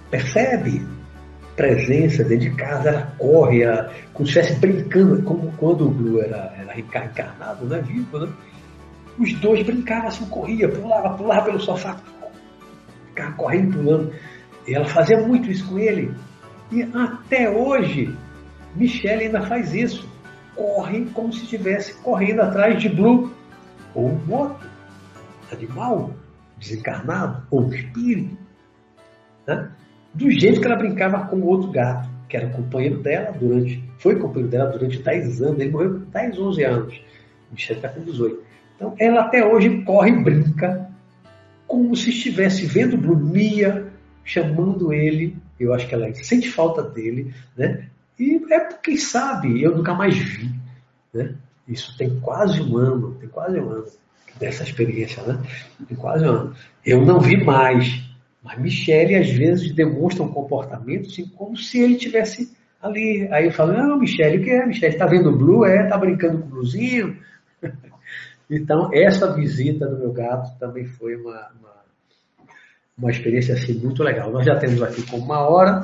percebe 0.10 0.86
presença 1.56 2.24
dentro 2.26 2.50
de 2.50 2.56
casa, 2.56 2.90
ela 2.90 3.14
corre, 3.18 3.62
ela, 3.62 3.90
como 4.14 4.28
se 4.28 4.40
estivesse 4.40 4.60
brincando, 4.60 5.24
como 5.24 5.54
quando 5.54 5.88
o 5.88 5.92
Blue 5.92 6.22
era, 6.22 6.54
era 6.60 6.74
reencarnado, 6.74 7.66
né, 7.66 7.82
vivo, 7.82 8.20
né? 8.20 8.30
Os 9.18 9.34
dois 9.36 9.64
brincavam 9.64 10.10
assim, 10.10 10.26
corria, 10.26 10.68
pulava, 10.68 11.16
pulava 11.16 11.46
pelo 11.46 11.62
sofá, 11.62 11.98
ficava 13.08 13.32
correndo, 13.38 13.78
pulando. 13.78 14.14
E 14.68 14.74
ela 14.74 14.86
fazia 14.86 15.18
muito 15.26 15.50
isso 15.50 15.66
com 15.70 15.80
ele. 15.80 16.14
E 16.76 16.84
até 16.94 17.50
hoje, 17.50 18.14
Michelle 18.76 19.24
ainda 19.24 19.42
faz 19.44 19.74
isso. 19.74 20.06
Corre 20.54 21.06
como 21.14 21.32
se 21.32 21.44
estivesse 21.44 21.94
correndo 22.02 22.42
atrás 22.42 22.82
de 22.82 22.90
Blue, 22.90 23.34
ou 23.94 24.10
um 24.10 24.34
outro 24.34 24.70
animal 25.50 26.14
desencarnado, 26.58 27.48
ou 27.50 27.62
um 27.62 27.74
espírito 27.74 28.38
né? 29.48 29.72
do 30.14 30.30
jeito 30.30 30.60
que 30.60 30.68
ela 30.68 30.76
brincava 30.76 31.26
com 31.28 31.38
o 31.38 31.48
outro 31.48 31.72
gato, 31.72 32.10
que 32.28 32.36
era 32.36 32.50
companheiro 32.50 33.02
dela 33.02 33.32
durante, 33.32 33.82
foi 33.98 34.18
companheiro 34.18 34.50
dela 34.50 34.70
durante 34.70 35.02
10 35.02 35.42
anos, 35.42 35.60
ele 35.62 35.72
morreu 35.72 35.94
com 35.94 36.12
10, 36.12 36.40
11 36.40 36.64
anos. 36.64 36.94
O 37.52 37.54
Michel 37.54 37.78
está 37.78 37.88
com 37.88 38.02
18. 38.02 38.44
Então, 38.76 38.94
ela 39.00 39.22
até 39.22 39.46
hoje 39.46 39.82
corre 39.84 40.10
e 40.10 40.24
brinca 40.24 40.90
como 41.66 41.96
se 41.96 42.10
estivesse 42.10 42.66
vendo 42.66 42.98
Brunia, 42.98 43.94
chamando 44.26 44.92
ele. 44.92 45.38
Eu 45.58 45.74
acho 45.74 45.88
que 45.88 45.96
ela 45.96 46.14
sente 46.16 46.52
falta 46.52 46.84
dele, 46.84 47.34
né? 47.56 47.88
E 48.20 48.42
é 48.52 48.60
porque 48.60 48.98
sabe, 48.98 49.62
eu 49.62 49.78
nunca 49.78 49.94
mais 49.94 50.18
vi, 50.18 50.50
né? 51.14 51.36
Isso 51.68 51.98
tem 51.98 52.20
quase 52.20 52.62
um 52.62 52.78
ano, 52.78 53.16
tem 53.16 53.30
quase 53.30 53.60
um 53.60 53.70
ano 53.70 53.86
dessa 54.40 54.64
experiência, 54.64 55.24
né? 55.24 55.42
Tem 55.88 55.96
quase 55.96 56.26
um 56.26 56.30
ano. 56.30 56.56
Eu 56.86 57.06
não 57.06 57.20
vi 57.20 57.44
mais, 57.44 58.04
mas 58.44 58.60
Michele, 58.60 59.16
às 59.16 59.30
vezes, 59.30 59.74
demonstra 59.74 60.24
um 60.24 60.32
comportamento 60.32 61.08
assim, 61.08 61.28
como 61.30 61.56
se 61.58 61.80
ele 61.80 61.96
tivesse 61.96 62.56
ali. 62.82 63.28
Aí 63.32 63.46
eu 63.46 63.52
falo, 63.52 63.74
não, 63.74 63.98
Michele, 63.98 64.38
o 64.38 64.44
que 64.44 64.52
é? 64.52 64.66
Michele, 64.66 64.94
está 64.94 65.06
vendo 65.06 65.30
o 65.30 65.38
Blue? 65.38 65.66
É, 65.66 65.84
está 65.84 65.98
brincando 65.98 66.40
com 66.40 66.46
o 66.46 66.50
Bluezinho? 66.50 67.18
então, 68.50 68.90
essa 68.94 69.34
visita 69.34 69.88
do 69.88 69.98
meu 69.98 70.14
gato 70.14 70.58
também 70.60 70.86
foi 70.86 71.16
uma, 71.16 71.50
uma, 71.60 71.75
uma, 72.98 73.12
experiência 73.12 73.54
assim, 73.54 73.74
muito 73.74 74.04
legal. 74.04 74.32
Nós 74.32 74.46
já 74.46 74.58
temos 74.58 74.82
aqui 74.82 75.02
com 75.10 75.18
uma 75.18 75.40
hora, 75.40 75.82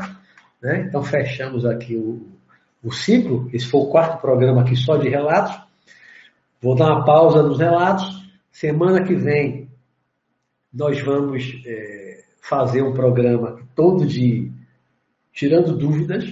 né? 0.62 0.86
então 0.88 1.04
fechamos 1.04 1.66
aqui 1.66 1.96
o, 1.96 2.28
o 2.84 2.92
ciclo. 2.92 3.50
Esse 3.54 3.68
foi 3.68 3.82
o 3.82 3.88
quarto 3.88 4.22
programa 4.22 4.62
aqui 4.62 4.76
só 4.76 4.98
de 4.98 5.10
relatos. 5.10 5.60
Vou 6.62 6.76
dar 6.76 6.88
uma 6.88 7.06
pausa 7.06 7.42
nos 7.42 7.60
relatos. 7.60 8.22
Semana 8.52 9.04
que 9.04 9.16
vem 9.16 9.70
nós 10.74 11.00
vamos... 11.02 11.62
É, 11.66 12.02
fazer 12.42 12.82
um 12.82 12.94
programa 12.94 13.62
todo 13.76 14.06
de 14.06 14.52
tirando 15.32 15.78
dúvidas, 15.78 16.26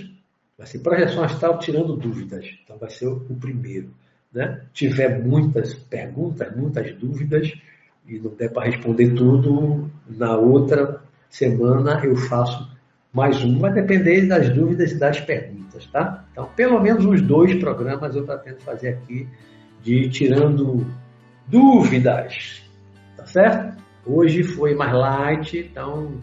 vai 0.57 0.67
ser 0.67 0.79
projeção 0.79 1.23
astral 1.23 1.59
tirando 1.59 1.95
dúvidas. 1.95 2.45
Então 2.63 2.77
vai 2.77 2.89
ser 2.89 3.07
o 3.07 3.35
primeiro. 3.39 3.93
Né? 4.33 4.65
Tiver 4.73 5.23
muitas 5.23 5.73
perguntas, 5.73 6.53
muitas 6.55 6.93
dúvidas, 6.95 7.53
e 8.05 8.19
não 8.19 8.31
der 8.31 8.51
para 8.51 8.65
responder 8.65 9.13
tudo, 9.13 9.89
na 10.09 10.35
outra 10.35 11.01
semana 11.29 12.01
eu 12.03 12.15
faço 12.15 12.67
mais 13.13 13.43
um, 13.43 13.57
vai 13.59 13.73
depender 13.73 14.27
das 14.27 14.49
dúvidas 14.49 14.91
e 14.91 14.99
das 14.99 15.19
perguntas, 15.19 15.85
tá? 15.87 16.25
Então, 16.31 16.47
pelo 16.55 16.79
menos 16.79 17.05
uns 17.05 17.21
dois 17.21 17.55
programas 17.55 18.15
eu 18.15 18.23
pretendo 18.23 18.59
fazer 18.61 18.89
aqui 18.89 19.27
de 19.81 20.09
tirando 20.09 20.85
dúvidas, 21.47 22.61
tá 23.17 23.25
certo? 23.25 23.77
Hoje 24.05 24.43
foi 24.43 24.75
mais 24.75 24.93
light, 24.93 25.57
então 25.57 26.13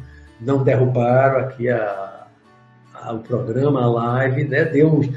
não 0.40 0.62
derrubaram 0.62 1.40
aqui 1.40 1.68
a, 1.68 2.26
a, 2.94 3.12
o 3.12 3.20
programa, 3.20 3.82
a 3.82 3.88
live, 3.88 4.44
né? 4.44 4.64
Deu 4.64 4.94
uns, 4.94 5.08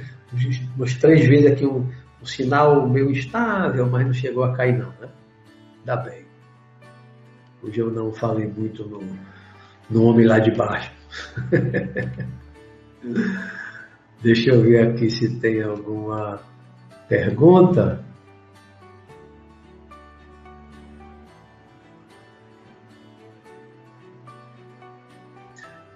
uns, 0.79 0.95
três 0.95 1.25
vezes 1.25 1.51
aqui 1.51 1.65
um, 1.65 1.87
um, 2.21 2.25
sinal 2.25 2.87
meio 2.87 3.11
instável, 3.11 3.87
mas 3.87 4.05
não 4.05 4.13
chegou 4.13 4.43
a 4.43 4.55
cair 4.55 4.77
não, 4.77 4.89
né? 4.99 5.09
Ainda 5.79 5.95
bem. 5.97 6.28
Hoje 7.61 7.79
eu 7.79 7.91
não 7.91 8.13
falei 8.13 8.47
muito 8.47 8.87
no, 8.87 9.01
no 9.89 10.03
homem 10.03 10.25
lá 10.25 10.39
de 10.39 10.51
baixo. 10.51 10.91
Deixa 14.21 14.51
eu 14.51 14.61
ver 14.61 14.89
aqui 14.89 15.09
se 15.09 15.39
tem 15.39 15.61
alguma 15.61 16.39
pergunta. 17.07 18.03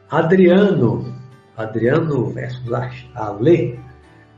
Adriano, 0.09 1.13
Adriano 1.57 2.29
versus 2.29 2.69
Ale, 3.15 3.79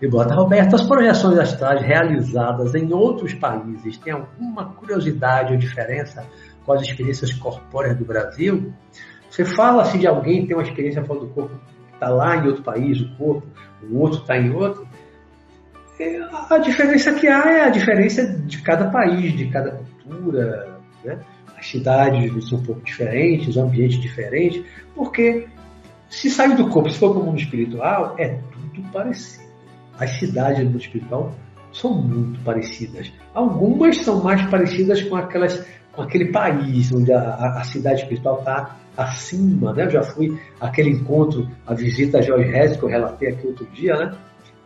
e 0.02 0.08
bota, 0.08 0.36
Roberto, 0.36 0.76
as 0.76 0.84
projeções 0.84 1.38
astrais 1.38 1.82
realizadas 1.82 2.76
em 2.76 2.94
outros 2.94 3.34
países 3.34 3.98
têm 3.98 4.14
alguma 4.14 4.74
curiosidade 4.74 5.54
ou 5.54 5.60
diferença 5.60 6.26
com 6.66 6.74
as 6.74 6.82
experiências 6.82 7.32
corpóreas 7.34 7.98
do 7.98 8.06
Brasil, 8.06 8.74
você 9.30 9.46
fala 9.46 9.84
assim 9.84 10.00
de 10.00 10.08
alguém 10.08 10.42
que 10.42 10.48
tem 10.48 10.56
uma 10.56 10.64
experiência 10.64 11.04
fora 11.04 11.20
do 11.20 11.28
corpo, 11.28 11.60
está 11.94 12.10
lá 12.10 12.38
em 12.38 12.48
outro 12.48 12.64
país, 12.64 13.00
o 13.02 13.16
corpo, 13.16 13.48
o 13.84 14.00
outro 14.00 14.22
está 14.22 14.38
em 14.38 14.54
outro. 14.54 14.88
É, 16.00 16.20
a 16.50 16.58
diferença 16.58 17.14
que 17.14 17.28
há 17.28 17.52
é 17.52 17.62
a 17.64 17.70
diferença 17.70 18.26
de 18.26 18.62
cada 18.62 18.90
país, 18.90 19.34
de 19.34 19.48
cada 19.50 19.72
cultura, 19.72 20.80
né? 21.04 21.20
as 21.58 21.68
cidades 21.68 22.50
são 22.50 22.60
um 22.60 22.64
pouco 22.64 22.82
diferentes, 22.82 23.56
o 23.56 23.62
ambiente 23.62 24.00
diferente, 24.00 24.66
porque 24.94 25.48
se 26.10 26.30
sair 26.30 26.56
do 26.56 26.70
corpo, 26.70 26.90
se 26.90 27.00
for 27.00 27.12
para 27.12 27.22
o 27.22 27.26
mundo 27.26 27.40
espiritual, 27.40 28.16
é 28.18 28.38
tudo 28.52 28.82
parecido. 28.92 29.46
As 29.98 30.12
cidades 30.12 30.60
do 30.60 30.66
mundo 30.66 30.82
espiritual 30.82 31.36
são 31.72 31.94
muito 31.94 32.40
parecidas. 32.42 33.12
Algumas 33.34 33.98
são 33.98 34.24
mais 34.24 34.42
parecidas 34.50 35.02
com 35.04 35.16
aquelas 35.16 35.66
com 35.96 36.02
aquele 36.02 36.32
país 36.32 36.92
onde 36.92 37.12
a, 37.14 37.36
a, 37.60 37.64
cidade 37.64 38.02
espiritual 38.02 38.40
está 38.40 38.76
acima, 38.98 39.74
né? 39.74 39.86
Eu 39.86 39.90
já 39.90 40.04
fui 40.04 40.38
aquele 40.60 40.90
encontro, 40.90 41.50
a 41.66 41.74
visita 41.74 42.20
a 42.20 42.22
George 42.22 42.50
Harris, 42.52 42.78
que 42.78 42.84
eu 42.84 42.90
relatei 42.90 43.30
aqui 43.30 43.48
outro 43.48 43.66
dia, 43.68 43.96
né? 43.96 44.18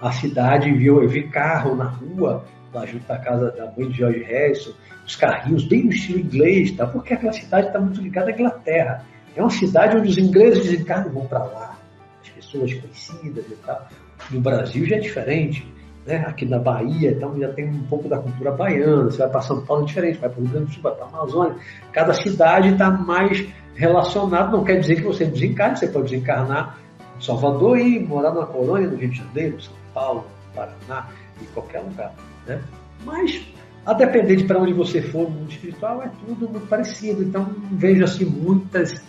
A 0.01 0.11
cidade 0.11 0.71
viu, 0.71 1.01
eu 1.01 1.09
vi 1.09 1.23
carro 1.29 1.75
na 1.75 1.85
rua, 1.85 2.43
lá 2.73 2.85
junto 2.85 3.05
da 3.07 3.17
casa 3.17 3.51
da 3.51 3.71
mãe 3.77 3.89
de 3.89 3.97
George 3.97 4.23
Harrison, 4.23 4.71
os 5.05 5.15
carrinhos 5.15 5.65
bem 5.65 5.85
no 5.85 5.91
estilo 5.91 6.19
inglês, 6.19 6.71
tá? 6.71 6.87
Porque 6.87 7.13
aquela 7.13 7.33
cidade 7.33 7.67
está 7.67 7.79
muito 7.79 8.01
ligada 8.01 8.29
à 8.29 8.33
Inglaterra. 8.33 9.05
É 9.35 9.41
uma 9.41 9.49
cidade 9.49 9.97
onde 9.97 10.09
os 10.09 10.17
ingleses 10.17 10.63
desencarnam 10.63 11.11
vão 11.11 11.25
para 11.25 11.43
lá, 11.43 11.77
as 12.21 12.29
pessoas 12.29 12.73
conhecidas 12.73 13.45
e 13.49 13.55
tal. 13.65 13.87
No 14.31 14.41
Brasil 14.41 14.85
já 14.85 14.95
é 14.95 14.99
diferente. 14.99 15.78
Né? 16.05 16.23
Aqui 16.27 16.45
na 16.45 16.59
Bahia, 16.59 17.11
então 17.11 17.37
já 17.39 17.49
tem 17.49 17.69
um 17.69 17.83
pouco 17.83 18.07
da 18.07 18.17
cultura 18.17 18.51
baiana. 18.51 19.05
Você 19.05 19.17
vai 19.19 19.29
para 19.29 19.41
São 19.41 19.65
Paulo 19.65 19.83
é 19.83 19.85
diferente, 19.85 20.17
vai 20.19 20.29
para 20.29 20.39
o 20.39 20.43
Rio 20.43 20.51
Grande 20.51 20.65
do 20.67 20.73
Sul, 20.73 20.83
vai 20.83 20.95
para 20.95 21.05
a 21.05 21.09
Amazônia. 21.09 21.55
Cada 21.91 22.13
cidade 22.13 22.69
está 22.69 22.89
mais 22.89 23.47
relacionada. 23.75 24.51
Não 24.51 24.63
quer 24.63 24.79
dizer 24.79 24.95
que 24.95 25.03
você 25.03 25.25
desencarne, 25.25 25.77
você 25.77 25.87
pode 25.87 26.09
desencarnar 26.09 26.77
em 27.17 27.21
Salvador 27.21 27.77
e 27.79 27.99
morar 27.99 28.31
numa 28.33 28.47
colônia 28.47 28.87
no 28.87 28.97
Rio 28.97 29.09
de 29.09 29.17
Janeiro, 29.17 29.61
São 29.61 29.73
Paulo, 29.93 30.25
Paraná, 30.55 31.07
em 31.41 31.45
qualquer 31.53 31.79
lugar. 31.79 32.13
Né? 32.47 32.61
Mas, 33.05 33.45
a 33.85 33.93
depender 33.93 34.35
de 34.35 34.43
para 34.45 34.59
onde 34.59 34.73
você 34.73 35.01
for 35.01 35.29
no 35.29 35.31
mundo 35.31 35.51
espiritual, 35.51 36.01
é 36.01 36.09
tudo 36.25 36.49
muito 36.49 36.67
parecido. 36.67 37.23
Então, 37.23 37.53
vejo 37.71 38.03
assim 38.03 38.25
muitas 38.25 39.01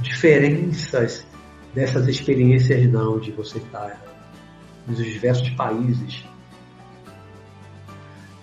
diferenças 0.00 1.26
dessas 1.74 2.06
experiências 2.08 2.90
não, 2.90 3.18
de 3.18 3.32
você 3.32 3.58
estar 3.58 4.00
nos 4.86 4.98
diversos 4.98 5.48
países. 5.50 6.24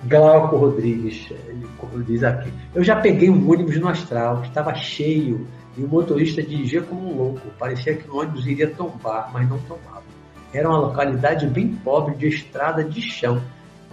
Glauco 0.06 0.56
Rodrigues, 0.56 1.30
ele 1.47 2.04
diz 2.06 2.24
aqui, 2.24 2.54
eu 2.74 2.84
já 2.84 2.95
peguei 2.95 3.30
um 3.30 3.52
ônibus 3.52 3.78
no 3.78 3.89
astral, 3.89 4.41
que 4.41 4.47
estava 4.47 4.74
cheio, 4.74 5.45
e 5.78 5.84
o 5.84 5.88
motorista 5.88 6.41
dirigia 6.41 6.82
como 6.82 7.12
um 7.12 7.18
louco. 7.18 7.41
Parecia 7.58 7.95
que 7.95 8.10
o 8.10 8.18
ônibus 8.18 8.45
iria 8.45 8.70
tombar, 8.70 9.30
mas 9.34 9.47
não 9.50 9.58
tombava. 9.60 10.04
Era 10.54 10.68
uma 10.68 10.80
localidade 10.80 11.45
bem 11.47 11.68
pobre 11.68 12.16
de 12.16 12.28
estrada 12.28 12.84
de 12.84 13.02
chão 13.02 13.41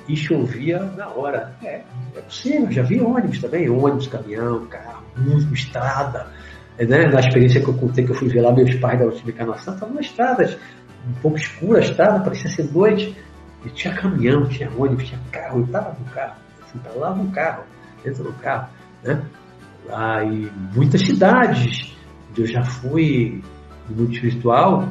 e 0.09 0.17
chovia 0.17 0.79
na 0.79 1.09
hora. 1.09 1.55
É, 1.63 1.83
é 2.15 2.21
possível, 2.21 2.71
já 2.71 2.83
vi 2.83 3.01
ônibus 3.01 3.41
também, 3.41 3.69
ônibus, 3.69 4.07
caminhão, 4.07 4.67
carro, 4.67 5.05
estrada. 5.53 6.29
Né? 6.79 7.07
Na 7.07 7.21
experiência 7.21 7.61
que 7.61 7.69
eu 7.69 7.75
contei 7.75 8.05
que 8.05 8.13
eu 8.13 8.17
fui 8.17 8.29
ver 8.29 8.41
lá 8.41 8.53
meus 8.53 8.75
pais 8.77 8.99
da 8.99 9.07
última 9.07 9.31
encarnação, 9.31 9.75
estavam 9.75 9.95
na 9.95 10.01
estrada, 10.01 10.59
um 11.09 11.21
pouco 11.21 11.37
escura 11.37 11.79
a 11.79 11.83
estrada, 11.83 12.21
parecia 12.21 12.51
ser 12.51 12.71
noite. 12.73 13.17
E 13.67 13.71
tinha 13.71 13.93
caminhão, 13.95 14.49
tinha 14.49 14.71
ônibus, 14.79 15.09
tinha 15.09 15.21
carro, 15.33 15.59
eu 15.59 15.65
estava 15.65 15.97
no 15.99 16.05
carro, 16.07 16.37
fui 16.69 16.81
para 16.81 16.93
lá 16.93 17.15
no 17.15 17.29
carro, 17.33 17.65
dentro 18.05 18.23
do 18.23 18.33
carro. 18.35 18.69
Né? 19.03 19.21
Aí, 19.91 20.51
muitas 20.73 21.01
cidades 21.03 21.93
eu 22.39 22.47
já 22.47 22.63
fui 22.65 23.43
no 23.89 23.97
mundo 23.97 24.13
espiritual, 24.13 24.89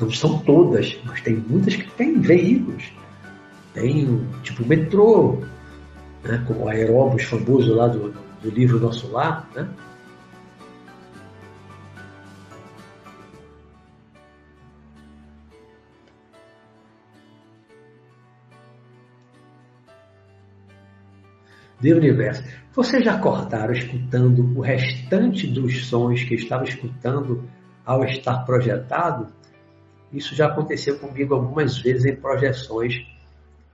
não 0.00 0.10
são 0.10 0.38
todas, 0.40 0.96
mas 1.04 1.20
tem 1.22 1.34
muitas 1.34 1.74
que 1.74 1.90
têm 1.90 2.20
veículos. 2.20 2.92
Tem 3.72 4.24
tipo 4.44 4.64
metrô, 4.64 5.38
né? 6.22 6.44
como 6.46 6.64
o 6.64 6.68
aeróbus 6.68 7.24
famoso 7.24 7.74
lá 7.74 7.88
do, 7.88 8.14
do 8.40 8.50
livro 8.50 8.78
Nosso 8.78 9.10
Lar, 9.10 9.48
né? 9.54 9.68
De 21.80 21.92
universo. 21.92 22.44
Vocês 22.74 23.04
já 23.04 23.14
acordaram 23.14 23.72
escutando 23.72 24.56
o 24.56 24.60
restante 24.60 25.46
dos 25.46 25.86
sons 25.86 26.24
que 26.24 26.34
estava 26.34 26.64
escutando 26.64 27.44
ao 27.84 28.04
estar 28.04 28.44
projetado? 28.44 29.28
Isso 30.12 30.34
já 30.34 30.46
aconteceu 30.46 30.98
comigo 30.98 31.34
algumas 31.34 31.78
vezes 31.78 32.04
em 32.04 32.16
projeções 32.16 32.94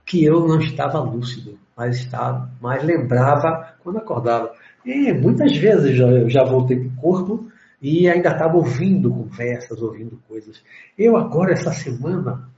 que 0.05 0.25
eu 0.25 0.47
não 0.47 0.59
estava 0.59 0.99
lúcido, 0.99 1.57
mas 1.75 1.97
estava, 1.97 2.51
mas 2.59 2.83
lembrava 2.83 3.75
quando 3.83 3.97
acordava. 3.97 4.51
E 4.85 5.13
muitas 5.13 5.55
vezes 5.55 5.99
eu 5.99 6.29
já 6.29 6.43
voltei 6.43 6.79
para 6.79 6.87
o 6.87 6.95
corpo 6.95 7.51
e 7.81 8.09
ainda 8.09 8.29
estava 8.29 8.57
ouvindo 8.57 9.09
conversas, 9.09 9.81
ouvindo 9.81 10.19
coisas. 10.27 10.61
Eu 10.97 11.15
agora, 11.15 11.53
essa 11.53 11.71
semana, 11.71 12.49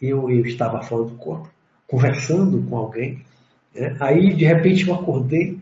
eu, 0.00 0.30
eu 0.30 0.44
estava 0.44 0.82
fora 0.82 1.04
do 1.04 1.14
corpo, 1.14 1.48
conversando 1.86 2.62
com 2.62 2.76
alguém, 2.76 3.22
né? 3.74 3.96
Aí, 4.00 4.34
de 4.34 4.44
repente, 4.44 4.86
eu 4.86 4.94
acordei. 4.94 5.58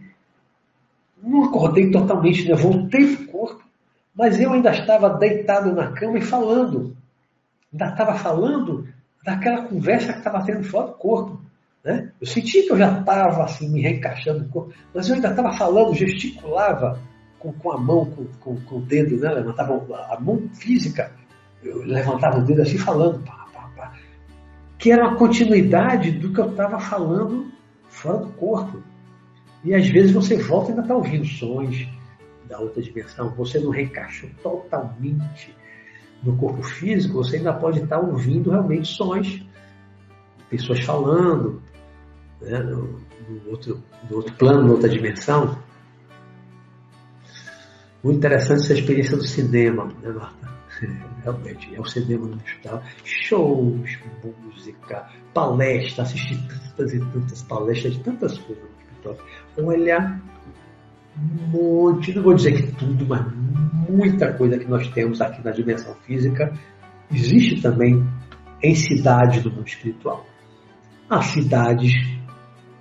Não 1.22 1.44
acordei 1.44 1.90
totalmente, 1.90 2.48
né? 2.48 2.54
voltei 2.54 3.16
para 3.16 3.24
o 3.24 3.28
corpo, 3.28 3.64
mas 4.14 4.40
eu 4.40 4.52
ainda 4.52 4.70
estava 4.70 5.10
deitado 5.10 5.72
na 5.72 5.92
cama 5.92 6.18
e 6.18 6.22
falando. 6.22 6.96
Ainda 7.72 7.88
estava 7.88 8.14
falando 8.14 8.86
daquela 9.24 9.62
conversa 9.62 10.12
que 10.12 10.18
estava 10.18 10.44
tendo 10.44 10.64
fora 10.64 10.86
do 10.86 10.94
corpo. 10.94 11.40
Né? 11.84 12.12
Eu 12.20 12.26
senti 12.26 12.62
que 12.62 12.72
eu 12.72 12.78
já 12.78 13.00
estava 13.00 13.44
assim, 13.44 13.68
me 13.68 13.80
reencaixando 13.80 14.40
no 14.40 14.48
corpo, 14.48 14.72
mas 14.94 15.08
eu 15.08 15.16
ainda 15.16 15.28
estava 15.28 15.52
falando, 15.52 15.94
gesticulava 15.94 17.00
com, 17.38 17.52
com 17.52 17.72
a 17.72 17.78
mão, 17.78 18.04
com, 18.06 18.24
com, 18.40 18.60
com, 18.60 18.76
o 18.76 18.80
dedo, 18.80 19.16
né? 19.16 19.30
levantava 19.30 19.74
a 20.10 20.20
mão 20.20 20.48
física, 20.54 21.12
eu 21.62 21.82
levantava 21.82 22.38
o 22.38 22.44
dedo 22.44 22.62
assim 22.62 22.78
falando, 22.78 23.24
pá, 23.24 23.46
pá, 23.52 23.70
pá, 23.76 23.92
que 24.76 24.90
era 24.90 25.06
uma 25.06 25.16
continuidade 25.16 26.12
do 26.12 26.32
que 26.32 26.40
eu 26.40 26.50
estava 26.50 26.78
falando 26.78 27.50
fora 27.98 28.18
do 28.18 28.28
corpo. 28.32 28.82
E 29.64 29.74
às 29.74 29.88
vezes 29.88 30.12
você 30.12 30.36
volta 30.36 30.68
e 30.68 30.70
ainda 30.70 30.82
está 30.82 30.94
ouvindo 30.94 31.26
sons 31.26 31.88
da 32.48 32.58
outra 32.58 32.80
dimensão. 32.82 33.30
Você 33.34 33.58
não 33.58 33.70
reencaixou 33.70 34.30
totalmente 34.42 35.54
no 36.22 36.36
corpo 36.36 36.62
físico, 36.62 37.14
você 37.14 37.36
ainda 37.36 37.52
pode 37.52 37.80
estar 37.80 37.98
tá 37.98 38.02
ouvindo 38.02 38.50
realmente 38.50 38.88
sons, 38.88 39.44
pessoas 40.50 40.80
falando, 40.80 41.62
né, 42.40 42.58
no, 42.58 43.00
no, 43.28 43.50
outro, 43.50 43.82
no 44.10 44.16
outro 44.16 44.34
plano, 44.34 44.64
na 44.64 44.72
outra 44.72 44.88
dimensão. 44.88 45.58
Muito 48.02 48.18
interessante 48.18 48.60
essa 48.60 48.74
experiência 48.74 49.16
do 49.16 49.26
cinema, 49.26 49.92
né, 50.02 50.10
Marta? 50.10 50.57
Realmente, 51.22 51.74
é 51.74 51.80
o 51.80 51.84
cinema 51.84 52.26
no 52.26 52.36
hospital. 52.36 52.82
Shows, 53.04 53.98
música, 54.44 55.08
palestra, 55.34 56.04
assistir 56.04 56.38
tantas 56.48 56.94
e 56.94 56.98
tantas 56.98 57.42
palestras 57.42 57.94
de 57.94 58.00
tantas 58.00 58.38
coisas 58.38 58.64
no 58.64 59.10
hospital. 59.10 59.26
Olha, 59.58 60.20
um 61.16 61.48
monte, 61.48 62.14
não 62.14 62.22
vou 62.22 62.34
dizer 62.34 62.52
que 62.52 62.72
tudo, 62.72 63.06
mas 63.06 63.24
muita 63.88 64.32
coisa 64.34 64.58
que 64.58 64.66
nós 64.66 64.86
temos 64.88 65.20
aqui 65.20 65.44
na 65.44 65.50
dimensão 65.50 65.94
física 66.06 66.52
existe 67.10 67.60
também 67.60 68.06
em 68.62 68.74
cidades 68.74 69.42
do 69.42 69.50
mundo 69.50 69.66
espiritual. 69.66 70.26
Há 71.08 71.22
cidades 71.22 71.92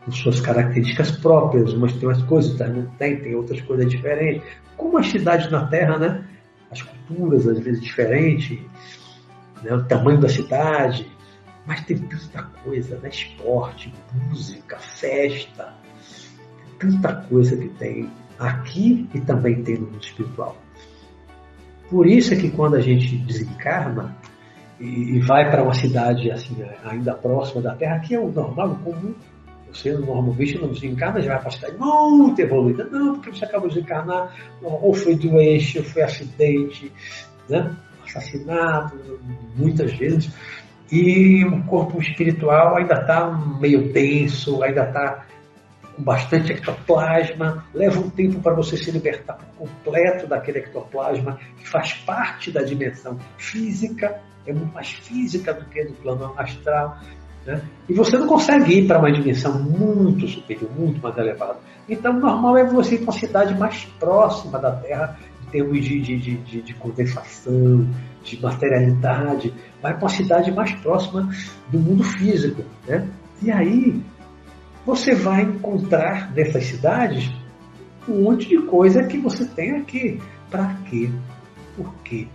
com 0.04 0.12
suas 0.12 0.40
características 0.40 1.12
próprias, 1.12 1.74
umas 1.74 1.94
têm 1.94 2.08
umas 2.08 2.22
coisas, 2.24 2.52
outras 2.52 2.74
não 2.74 2.86
tem, 2.98 3.18
tem 3.18 3.36
outras 3.36 3.62
coisas 3.62 3.90
diferentes. 3.90 4.44
Como 4.76 4.98
as 4.98 5.08
cidades 5.08 5.50
na 5.52 5.66
Terra, 5.68 5.98
né? 5.98 6.24
As 7.08 7.18
culturas 7.18 7.48
às 7.48 7.60
vezes 7.60 7.82
diferentes, 7.82 8.60
né, 9.64 9.74
o 9.74 9.84
tamanho 9.86 10.20
da 10.20 10.30
cidade, 10.30 11.10
mas 11.66 11.82
tem 11.82 11.98
tanta 11.98 12.44
coisa, 12.64 12.98
né? 13.00 13.10
esporte, 13.10 13.94
música, 14.30 14.78
festa, 14.78 15.74
tanta 16.80 17.14
coisa 17.14 17.58
que 17.58 17.70
tem 17.70 18.10
aqui 18.40 19.10
e 19.14 19.20
também 19.22 19.64
tem 19.64 19.76
no 19.78 19.88
mundo 19.88 20.04
espiritual. 20.04 20.56
Por 21.90 22.08
isso 22.08 22.34
é 22.34 22.38
que 22.38 22.50
quando 22.50 22.76
a 22.76 22.82
gente 22.82 23.18
desencarna 23.18 24.16
e, 24.80 25.20
vai 25.20 25.50
para 25.50 25.64
uma 25.64 25.74
cidade 25.74 26.30
assim 26.32 26.56
ainda 26.86 27.14
próxima 27.14 27.62
da 27.62 27.76
Terra, 27.76 28.00
que 28.00 28.14
é 28.14 28.20
o 28.20 28.32
normal, 28.32 28.72
o 28.72 28.76
comum, 28.80 29.16
você 29.78 29.94
normalmente 29.94 30.58
não 30.58 30.70
desencarna, 30.70 31.22
já 31.22 31.34
vai 31.34 31.40
para 31.40 31.48
a 31.50 31.52
cidade 31.52 31.78
muito 31.78 32.40
evoluída. 32.40 32.86
Não, 32.86 33.16
porque 33.16 33.38
você 33.38 33.46
acabou 33.46 33.70
de 33.70 33.76
desencarnar, 33.76 34.36
ou 34.62 34.94
foi 34.94 35.16
doente, 35.16 35.78
ou 35.78 35.84
foi 35.84 36.02
acidente, 36.02 36.92
né? 37.48 37.76
muitas 39.56 39.94
vezes. 39.94 40.32
E 40.92 41.44
o 41.44 41.64
corpo 41.64 42.00
espiritual 42.00 42.78
ainda 42.78 42.96
está 42.96 43.30
meio 43.60 43.92
tenso, 43.92 44.64
ainda 44.64 44.84
está 44.84 45.26
com 45.96 46.04
bastante 46.04 46.54
ectoplasma, 46.54 47.66
leva 47.74 48.00
um 48.00 48.10
tempo 48.10 48.40
para 48.40 48.54
você 48.54 48.78
se 48.78 48.92
libertar 48.92 49.34
por 49.34 49.68
completo 49.68 50.28
daquele 50.28 50.60
ectoplasma, 50.60 51.40
que 51.58 51.68
faz 51.68 51.94
parte 51.94 52.52
da 52.52 52.62
dimensão 52.62 53.20
física, 53.38 54.22
é 54.46 54.54
muito 54.54 54.74
mais 54.74 54.92
física 54.92 55.54
do 55.54 55.66
que 55.66 55.84
do 55.84 55.94
plano 55.94 56.34
astral. 56.38 57.00
Né? 57.48 57.62
E 57.88 57.94
você 57.94 58.18
não 58.18 58.28
consegue 58.28 58.80
ir 58.80 58.88
para 58.88 59.00
uma 59.00 59.10
dimensão 59.10 59.58
muito 59.58 60.28
superior, 60.28 60.70
muito 60.78 61.02
mais 61.02 61.18
elevada. 61.18 61.60
Então, 61.88 62.18
o 62.18 62.20
normal 62.20 62.58
é 62.58 62.66
você 62.66 62.96
ir 62.96 62.98
para 62.98 63.06
uma 63.06 63.20
cidade 63.20 63.58
mais 63.58 63.86
próxima 63.98 64.60
da 64.60 64.74
Terra, 64.74 65.18
em 65.48 65.50
termos 65.50 65.82
de, 65.82 66.02
de, 66.02 66.18
de, 66.18 66.62
de 66.62 66.74
condensação, 66.74 67.88
de 68.22 68.42
materialidade, 68.42 69.54
vai 69.82 69.94
para 69.94 70.04
uma 70.04 70.10
cidade 70.10 70.52
mais 70.52 70.74
próxima 70.74 71.30
do 71.70 71.80
mundo 71.80 72.04
físico. 72.04 72.64
Né? 72.86 73.08
E 73.42 73.50
aí, 73.50 73.98
você 74.86 75.16
vai 75.16 75.44
encontrar 75.44 76.34
nessas 76.36 76.66
cidades 76.66 77.32
um 78.10 78.24
monte 78.24 78.50
de 78.50 78.58
coisa 78.64 79.04
que 79.04 79.18
você 79.18 79.46
tem 79.46 79.78
aqui. 79.78 80.20
Para 80.52 80.74
quê? 80.90 81.10
Por 81.78 81.94
quê? 82.04 82.28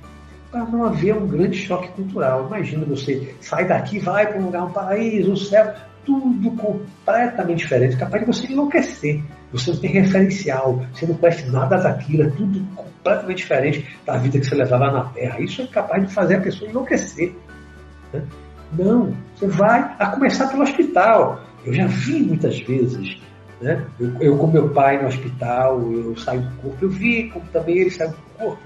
Para 0.52 0.66
não 0.66 0.84
haver 0.84 1.16
um 1.16 1.26
grande 1.26 1.56
choque 1.56 1.88
cultural. 1.92 2.46
Imagina 2.46 2.84
você 2.84 3.34
sai 3.40 3.66
daqui, 3.66 3.98
vai 3.98 4.26
para 4.26 4.38
um 4.38 4.44
lugar, 4.44 4.64
um 4.64 4.70
paraíso, 4.70 5.32
um 5.32 5.36
céu, 5.36 5.74
tudo 6.04 6.50
completamente 6.52 7.58
diferente, 7.58 7.96
capaz 7.96 8.24
de 8.24 8.32
você 8.32 8.52
enlouquecer. 8.52 9.22
Você 9.52 9.70
não 9.70 9.78
tem 9.78 9.90
referencial, 9.90 10.84
você 10.92 11.06
não 11.06 11.14
conhece 11.14 11.50
nada 11.50 11.78
daquilo, 11.78 12.24
é 12.24 12.30
tudo 12.30 12.60
completamente 12.74 13.38
diferente 13.38 13.98
da 14.04 14.16
vida 14.16 14.38
que 14.38 14.46
você 14.46 14.54
levava 14.54 14.90
na 14.90 15.04
Terra. 15.04 15.40
Isso 15.40 15.62
é 15.62 15.66
capaz 15.66 16.06
de 16.06 16.12
fazer 16.12 16.36
a 16.36 16.40
pessoa 16.40 16.70
enlouquecer. 16.70 17.34
Né? 18.12 18.22
Não, 18.78 19.14
você 19.34 19.46
vai 19.46 19.94
a 19.98 20.06
começar 20.06 20.48
pelo 20.48 20.62
hospital. 20.62 21.40
Eu 21.64 21.72
já 21.72 21.86
vi 21.86 22.22
muitas 22.22 22.58
vezes, 22.60 23.18
né? 23.60 23.84
eu, 24.00 24.20
eu 24.20 24.36
com 24.36 24.48
meu 24.48 24.68
pai 24.70 25.00
no 25.00 25.08
hospital, 25.08 25.80
eu 25.92 26.16
saio 26.16 26.42
do 26.42 26.56
corpo, 26.56 26.78
eu 26.84 26.90
vi 26.90 27.30
como 27.30 27.44
também 27.52 27.78
ele 27.78 27.90
saiu 27.90 28.10
do 28.10 28.16
corpo, 28.38 28.62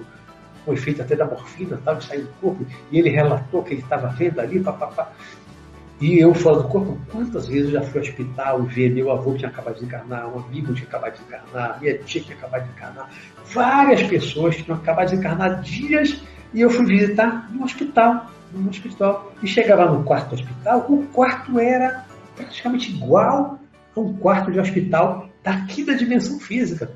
com 0.66 0.72
efeito 0.72 1.00
até 1.00 1.14
da 1.14 1.24
morfina, 1.24 1.80
tal, 1.84 1.94
ele 1.94 2.02
saiu 2.02 2.22
do 2.22 2.32
corpo, 2.40 2.66
e 2.90 2.98
ele 2.98 3.08
relatou 3.08 3.62
que 3.62 3.72
ele 3.74 3.82
estava 3.82 4.08
vendo 4.08 4.40
ali, 4.40 4.60
papapá. 4.60 5.12
E 6.00 6.18
eu 6.18 6.34
fora 6.34 6.58
do 6.58 6.68
corpo, 6.68 6.98
quantas 7.10 7.48
vezes 7.48 7.72
eu 7.72 7.80
já 7.80 7.82
fui 7.82 8.00
ao 8.00 8.06
hospital 8.06 8.62
ver 8.64 8.90
meu 8.90 9.10
avô 9.10 9.32
que 9.32 9.38
tinha 9.38 9.48
acabado 9.48 9.78
de 9.78 9.84
encarnar, 9.84 10.28
um 10.28 10.40
amigo 10.40 10.66
que 10.68 10.74
tinha 10.74 10.88
acabado 10.88 11.14
de 11.14 11.22
encarnar, 11.22 11.80
minha 11.80 11.98
tia 11.98 12.20
que 12.20 12.26
tinha 12.26 12.36
acabado 12.36 12.64
de 12.64 12.70
encarnar, 12.72 13.10
várias 13.46 14.02
pessoas 14.02 14.56
que 14.56 14.64
tinham 14.64 14.76
acabado 14.76 15.08
de 15.08 15.16
encarnar 15.16 15.62
dias 15.62 16.20
e 16.52 16.60
eu 16.60 16.68
fui 16.68 16.84
visitar 16.84 17.48
no 17.50 17.64
hospital, 17.64 18.30
no 18.52 18.68
hospital. 18.68 19.32
E 19.42 19.46
chegava 19.46 19.90
no 19.90 20.04
quarto 20.04 20.30
do 20.30 20.34
hospital, 20.34 20.86
o 20.88 21.06
quarto 21.06 21.58
era 21.58 22.04
praticamente 22.34 22.90
igual 22.90 23.58
a 23.96 24.00
um 24.00 24.12
quarto 24.18 24.52
de 24.52 24.60
hospital 24.60 25.30
daqui 25.42 25.82
da 25.82 25.94
dimensão 25.94 26.38
física. 26.38 26.90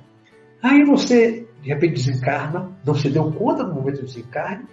Aí 0.62 0.84
você, 0.84 1.48
de 1.62 1.68
repente, 1.68 1.94
desencarna, 1.94 2.70
não 2.84 2.94
se 2.94 3.10
deu 3.10 3.30
conta 3.32 3.62
no 3.62 3.74
momento 3.74 4.00
do 4.00 4.06
desencarne, 4.06 4.66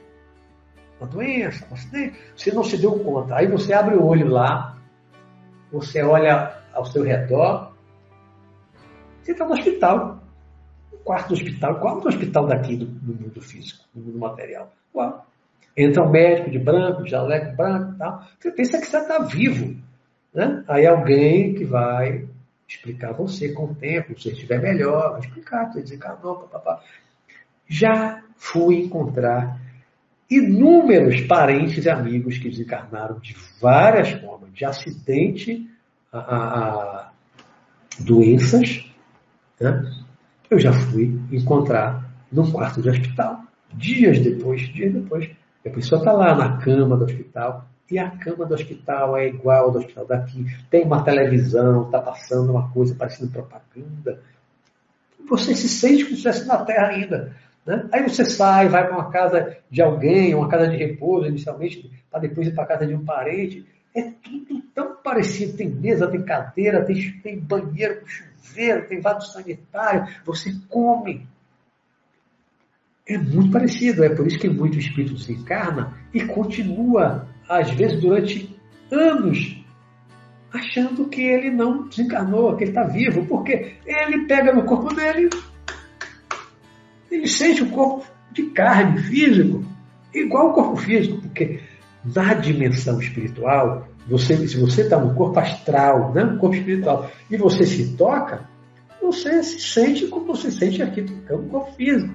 uma 0.99 1.07
doença, 1.07 1.67
um 1.69 1.73
acidente, 1.73 2.17
você 2.35 2.51
não 2.51 2.63
se 2.63 2.77
deu 2.77 2.97
conta. 2.99 3.35
Aí 3.35 3.47
você 3.47 3.73
abre 3.73 3.95
o 3.95 4.03
olho 4.03 4.27
lá, 4.27 4.77
você 5.71 6.01
olha 6.01 6.55
ao 6.73 6.85
seu 6.85 7.03
redor, 7.03 7.73
você 9.21 9.31
está 9.33 9.45
no 9.45 9.53
hospital. 9.53 10.23
O 10.91 10.97
quarto 10.97 11.29
do 11.29 11.33
hospital, 11.33 11.79
qual 11.79 11.99
é 11.99 12.03
o 12.03 12.07
hospital 12.07 12.47
daqui 12.47 12.75
do, 12.77 12.85
do 12.85 13.13
mundo 13.13 13.41
físico, 13.41 13.83
do 13.93 14.01
mundo 14.01 14.19
material? 14.19 14.71
Qual? 14.91 15.25
Entra 15.75 16.03
um 16.03 16.09
médico 16.09 16.49
de 16.49 16.57
branco, 16.57 17.03
de 17.03 17.11
jaleco 17.11 17.55
branco 17.55 17.93
e 17.93 17.97
tal. 17.97 18.23
Você 18.39 18.51
pensa 18.51 18.79
que 18.79 18.87
você 18.87 18.97
está 18.97 19.19
vivo. 19.19 19.75
Né? 20.33 20.63
Aí 20.67 20.87
alguém 20.87 21.53
que 21.53 21.65
vai 21.65 22.27
explicar 22.67 23.13
você 23.13 23.49
com 23.53 23.65
o 23.65 23.75
tempo, 23.75 24.19
se 24.19 24.29
estiver 24.29 24.61
melhor, 24.61 25.11
vai 25.11 25.21
explicar, 25.21 25.71
você 25.71 25.81
desencarnou, 25.81 26.35
papapá. 26.35 26.81
Já 27.67 28.21
fui 28.35 28.83
encontrar 28.83 29.59
inúmeros 30.29 31.21
parentes 31.21 31.85
e 31.85 31.89
amigos 31.89 32.37
que 32.37 32.49
desencarnaram 32.49 33.19
de 33.19 33.35
várias 33.61 34.09
formas, 34.11 34.51
de 34.53 34.65
acidente 34.65 35.69
a, 36.11 36.17
a, 36.17 36.37
a 36.39 37.11
doenças. 37.99 38.85
Né? 39.59 39.89
Eu 40.49 40.59
já 40.59 40.73
fui 40.73 41.19
encontrar 41.31 42.05
num 42.31 42.51
quarto 42.51 42.81
de 42.81 42.89
hospital, 42.89 43.43
dias 43.73 44.19
depois, 44.19 44.61
dias 44.73 44.93
depois. 44.93 45.29
A 45.65 45.69
pessoa 45.69 45.99
está 45.99 46.11
lá 46.11 46.35
na 46.35 46.57
cama 46.57 46.97
do 46.97 47.05
hospital, 47.05 47.67
e 47.89 47.97
a 47.97 48.09
cama 48.09 48.45
do 48.45 48.53
hospital 48.53 49.15
é 49.17 49.27
igual 49.27 49.65
ao 49.65 49.71
do 49.71 49.79
hospital 49.79 50.05
daqui. 50.05 50.45
Tem 50.69 50.83
uma 50.83 51.03
televisão, 51.03 51.85
está 51.85 52.01
passando 52.01 52.51
uma 52.51 52.69
coisa 52.71 52.93
parecendo 52.95 53.31
propaganda. 53.31 54.21
Você 55.29 55.55
se 55.55 55.69
sente 55.69 56.03
como 56.03 56.15
se 56.15 56.27
estivesse 56.27 56.47
na 56.47 56.65
Terra 56.65 56.87
ainda. 56.87 57.35
Né? 57.65 57.87
Aí 57.91 58.03
você 58.03 58.25
sai, 58.25 58.67
vai 58.67 58.85
para 58.85 58.95
uma 58.95 59.09
casa 59.09 59.57
de 59.69 59.81
alguém, 59.81 60.35
uma 60.35 60.49
casa 60.49 60.67
de 60.67 60.75
repouso, 60.75 61.27
inicialmente, 61.27 61.89
para 62.11 62.19
depois 62.19 62.47
ir 62.47 62.51
para 62.53 62.63
a 62.63 62.67
casa 62.67 62.85
de 62.85 62.93
um 62.93 63.05
parente. 63.05 63.65
É 63.95 64.01
tudo 64.21 64.61
tão 64.75 64.95
parecido. 64.97 65.57
Tem 65.57 65.69
mesa, 65.69 66.07
tem 66.07 66.23
cadeira, 66.23 66.83
tem, 66.83 67.11
tem 67.23 67.39
banheiro 67.39 68.01
com 68.01 68.07
chuveiro, 68.07 68.87
tem 68.87 68.99
vaso 68.99 69.31
sanitário. 69.31 70.07
Você 70.25 70.53
come. 70.67 71.25
É 73.07 73.17
muito 73.17 73.51
parecido. 73.51 74.03
É 74.03 74.09
por 74.09 74.27
isso 74.27 74.39
que 74.39 74.49
muito 74.49 74.77
espírito 74.77 75.13
desencarna 75.13 75.97
e 76.13 76.25
continua 76.25 77.27
às 77.47 77.71
vezes 77.71 77.99
durante 78.01 78.55
anos, 78.91 79.63
achando 80.53 81.07
que 81.07 81.21
ele 81.21 81.51
não 81.51 81.87
desencarnou, 81.87 82.55
que 82.55 82.63
ele 82.63 82.71
está 82.71 82.83
vivo, 82.83 83.25
porque 83.25 83.73
ele 83.85 84.25
pega 84.25 84.53
no 84.53 84.63
corpo 84.63 84.93
dele, 84.93 85.29
ele 87.11 87.27
sente 87.27 87.63
o 87.63 87.69
corpo 87.69 88.05
de 88.31 88.43
carne, 88.47 88.99
físico, 89.03 89.63
igual 90.13 90.49
o 90.49 90.53
corpo 90.53 90.75
físico, 90.77 91.21
porque 91.21 91.59
na 92.03 92.33
dimensão 92.33 92.99
espiritual, 93.01 93.87
você, 94.07 94.47
se 94.47 94.57
você 94.57 94.83
está 94.83 94.99
no 94.99 95.13
corpo 95.13 95.39
astral, 95.39 96.13
no 96.13 96.37
corpo 96.37 96.55
espiritual, 96.55 97.11
e 97.29 97.37
você 97.37 97.65
se 97.65 97.95
toca, 97.95 98.47
você 99.01 99.43
se 99.43 99.59
sente 99.59 100.07
como 100.07 100.25
você 100.27 100.51
sente 100.51 100.81
aqui, 100.81 101.01
tocando 101.01 101.43
no 101.43 101.49
corpo 101.49 101.73
físico. 101.73 102.13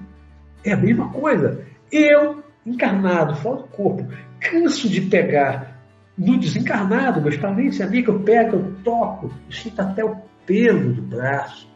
É 0.63 0.73
a 0.73 0.77
mesma 0.77 1.09
coisa. 1.09 1.65
Eu, 1.91 2.42
encarnado, 2.65 3.35
fora 3.35 3.57
do 3.57 3.67
corpo, 3.67 4.07
canso 4.39 4.89
de 4.89 5.01
pegar 5.01 5.73
no 6.17 6.37
desencarnado, 6.37 7.21
meus 7.21 7.37
parentes 7.37 7.79
e 7.79 7.83
amigos, 7.83 8.13
eu 8.13 8.21
pego, 8.21 8.57
eu 8.57 8.75
toco, 8.83 9.31
eu 9.47 9.51
sinto 9.51 9.79
até 9.81 10.03
o 10.03 10.15
pelo 10.45 10.93
do 10.93 11.01
braço. 11.01 11.67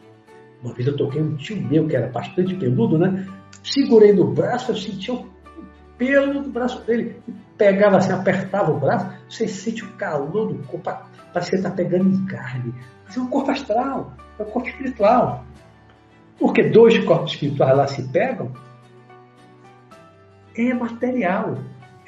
Uma 0.62 0.72
vez 0.74 0.86
eu 0.86 0.96
toquei 0.96 1.22
um 1.22 1.36
tio 1.36 1.60
meu 1.60 1.86
que 1.86 1.96
era 1.96 2.08
bastante 2.08 2.54
peludo, 2.54 2.98
né? 2.98 3.26
Segurei 3.62 4.12
no 4.12 4.32
braço, 4.32 4.72
eu 4.72 4.76
sentia 4.76 5.14
o 5.14 5.28
pelo 5.96 6.42
do 6.42 6.50
braço 6.50 6.84
dele. 6.84 7.20
Pegava 7.56 7.96
assim, 7.96 8.12
apertava 8.12 8.70
o 8.70 8.78
braço, 8.78 9.10
você 9.28 9.48
sente 9.48 9.84
o 9.84 9.92
calor 9.94 10.52
do 10.52 10.62
corpo, 10.64 10.90
parece 11.32 11.50
que 11.50 11.56
você 11.56 11.56
está 11.56 11.70
pegando 11.70 12.08
em 12.08 12.24
carne. 12.26 12.72
Mas 13.04 13.16
é 13.16 13.20
um 13.20 13.26
corpo 13.26 13.50
astral, 13.50 14.12
é 14.38 14.42
um 14.42 14.46
corpo 14.46 14.68
espiritual. 14.68 15.44
Porque 16.38 16.62
dois 16.70 16.96
corpos 17.04 17.32
espirituais 17.32 17.76
lá 17.76 17.86
se 17.88 18.02
pegam, 18.08 18.52
é 20.58 20.74
material 20.74 21.56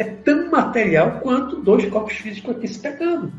é 0.01 0.05
tão 0.05 0.51
material 0.51 1.21
quanto 1.21 1.61
dois 1.61 1.85
corpos 1.91 2.15
físicos 2.15 2.57
aqui 2.57 2.67
se 2.67 2.81
pegando. 2.81 3.31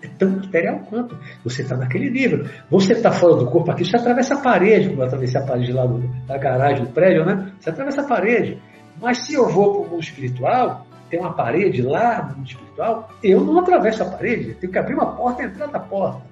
É 0.00 0.06
tão 0.06 0.30
material 0.30 0.78
quanto. 0.88 1.18
Você 1.42 1.62
está 1.62 1.76
naquele 1.76 2.08
nível. 2.08 2.46
Você 2.70 2.92
está 2.92 3.10
fora 3.10 3.34
do 3.34 3.50
corpo 3.50 3.72
aqui, 3.72 3.84
você 3.84 3.96
atravessa 3.96 4.34
a 4.34 4.40
parede, 4.40 4.88
como 4.88 5.02
eu 5.02 5.06
atravessei 5.06 5.40
a 5.40 5.44
parede 5.44 5.72
lá 5.72 5.84
do, 5.84 5.98
da 6.28 6.38
garagem 6.38 6.84
do 6.84 6.92
prédio, 6.92 7.26
né? 7.26 7.52
Você 7.58 7.70
atravessa 7.70 8.02
a 8.02 8.06
parede. 8.06 8.62
Mas 9.02 9.18
se 9.26 9.34
eu 9.34 9.48
vou 9.48 9.72
para 9.72 9.88
o 9.88 9.90
mundo 9.90 10.02
espiritual, 10.02 10.86
tem 11.10 11.18
uma 11.18 11.32
parede 11.32 11.82
lá 11.82 12.22
no 12.22 12.36
mundo 12.36 12.46
espiritual, 12.46 13.10
eu 13.20 13.40
não 13.40 13.58
atravesso 13.58 14.04
a 14.04 14.06
parede. 14.06 14.50
Eu 14.50 14.54
tenho 14.54 14.72
que 14.72 14.78
abrir 14.78 14.94
uma 14.94 15.16
porta 15.16 15.42
e 15.42 15.46
entrar 15.46 15.66
na 15.66 15.80
porta. 15.80 16.22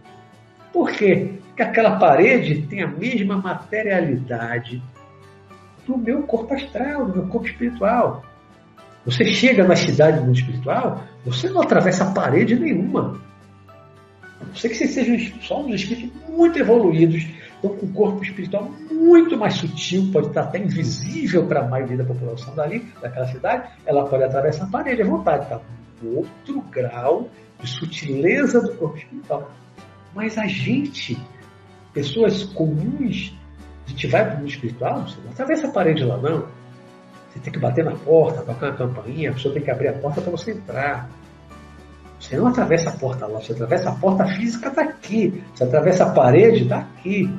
Por 0.73 0.93
quê? 0.93 1.33
Porque 1.49 1.63
aquela 1.65 1.99
parede 1.99 2.63
tem 2.63 2.85
a 2.85 2.87
mesma 2.87 3.39
materialidade 3.39 4.81
do 5.89 5.97
meu 5.97 6.23
corpo 6.25 6.53
astral, 6.53 7.07
do 7.07 7.15
meu 7.15 7.27
corpo 7.29 7.47
espiritual. 7.47 8.23
Você 9.07 9.25
chega 9.25 9.67
na 9.67 9.75
cidade 9.75 10.19
do 10.21 10.27
mundo 10.27 10.37
espiritual, 10.37 11.03
você 11.25 11.49
não 11.49 11.63
atravessa 11.63 12.13
parede 12.13 12.55
nenhuma. 12.55 13.19
A 14.41 14.45
não 14.45 14.55
ser 14.55 14.69
que 14.69 14.75
você 14.75 14.87
seja 14.87 15.35
só 15.41 15.63
uns 15.63 15.77
espíritos 15.77 16.11
muito 16.29 16.59
evoluídos, 16.59 17.27
então 17.59 17.75
com 17.75 17.87
um 17.87 17.93
corpo 17.93 18.23
espiritual 18.23 18.71
muito 18.91 19.37
mais 19.39 19.55
sutil, 19.55 20.11
pode 20.13 20.29
estar 20.29 20.43
até 20.43 20.59
invisível 20.59 21.47
para 21.47 21.61
a 21.61 21.69
maioria 21.69 21.97
da 21.97 22.05
população 22.05 22.55
dali, 22.55 22.87
daquela 23.01 23.27
cidade, 23.27 23.71
ela 23.87 24.05
pode 24.05 24.25
atravessar 24.25 24.65
a 24.65 24.71
parede 24.71 25.01
à 25.01 25.07
vontade, 25.07 25.45
está 25.45 25.61
outro 26.05 26.61
grau 26.71 27.31
de 27.61 27.69
sutileza 27.69 28.61
do 28.61 28.75
corpo 28.75 28.99
espiritual. 28.99 29.51
Mas 30.15 30.37
a 30.37 30.47
gente, 30.47 31.19
pessoas 31.95 32.45
comuns, 32.45 33.35
gente 33.99 34.07
vai 34.07 34.25
para 34.25 34.35
o 34.35 34.39
mundo 34.39 34.49
espiritual, 34.49 35.03
você 35.03 35.17
não 35.25 35.33
atravessa 35.33 35.67
a 35.67 35.71
parede 35.73 36.05
lá 36.05 36.17
não. 36.17 36.47
Você 37.29 37.41
tem 37.41 37.53
que 37.53 37.59
bater 37.59 37.85
na 37.85 37.97
porta, 37.97 38.43
tocar 38.43 38.71
na 38.71 38.77
campainha, 38.77 39.31
a 39.31 39.33
pessoa 39.35 39.53
tem 39.53 39.63
que 39.63 39.71
abrir 39.71 39.89
a 39.89 39.93
porta 39.95 40.21
para 40.21 40.31
você 40.31 40.53
entrar. 40.53 41.11
Você 42.19 42.37
não 42.37 42.47
atravessa 42.47 42.91
a 42.91 42.93
porta 42.93 43.27
lá, 43.27 43.41
você 43.41 43.53
atravessa 43.53 43.91
a 43.91 43.95
porta 43.95 44.25
física 44.25 44.71
daqui, 44.71 45.43
você 45.53 45.65
atravessa 45.65 46.05
a 46.05 46.11
parede 46.11 46.65
daqui. 46.65 47.33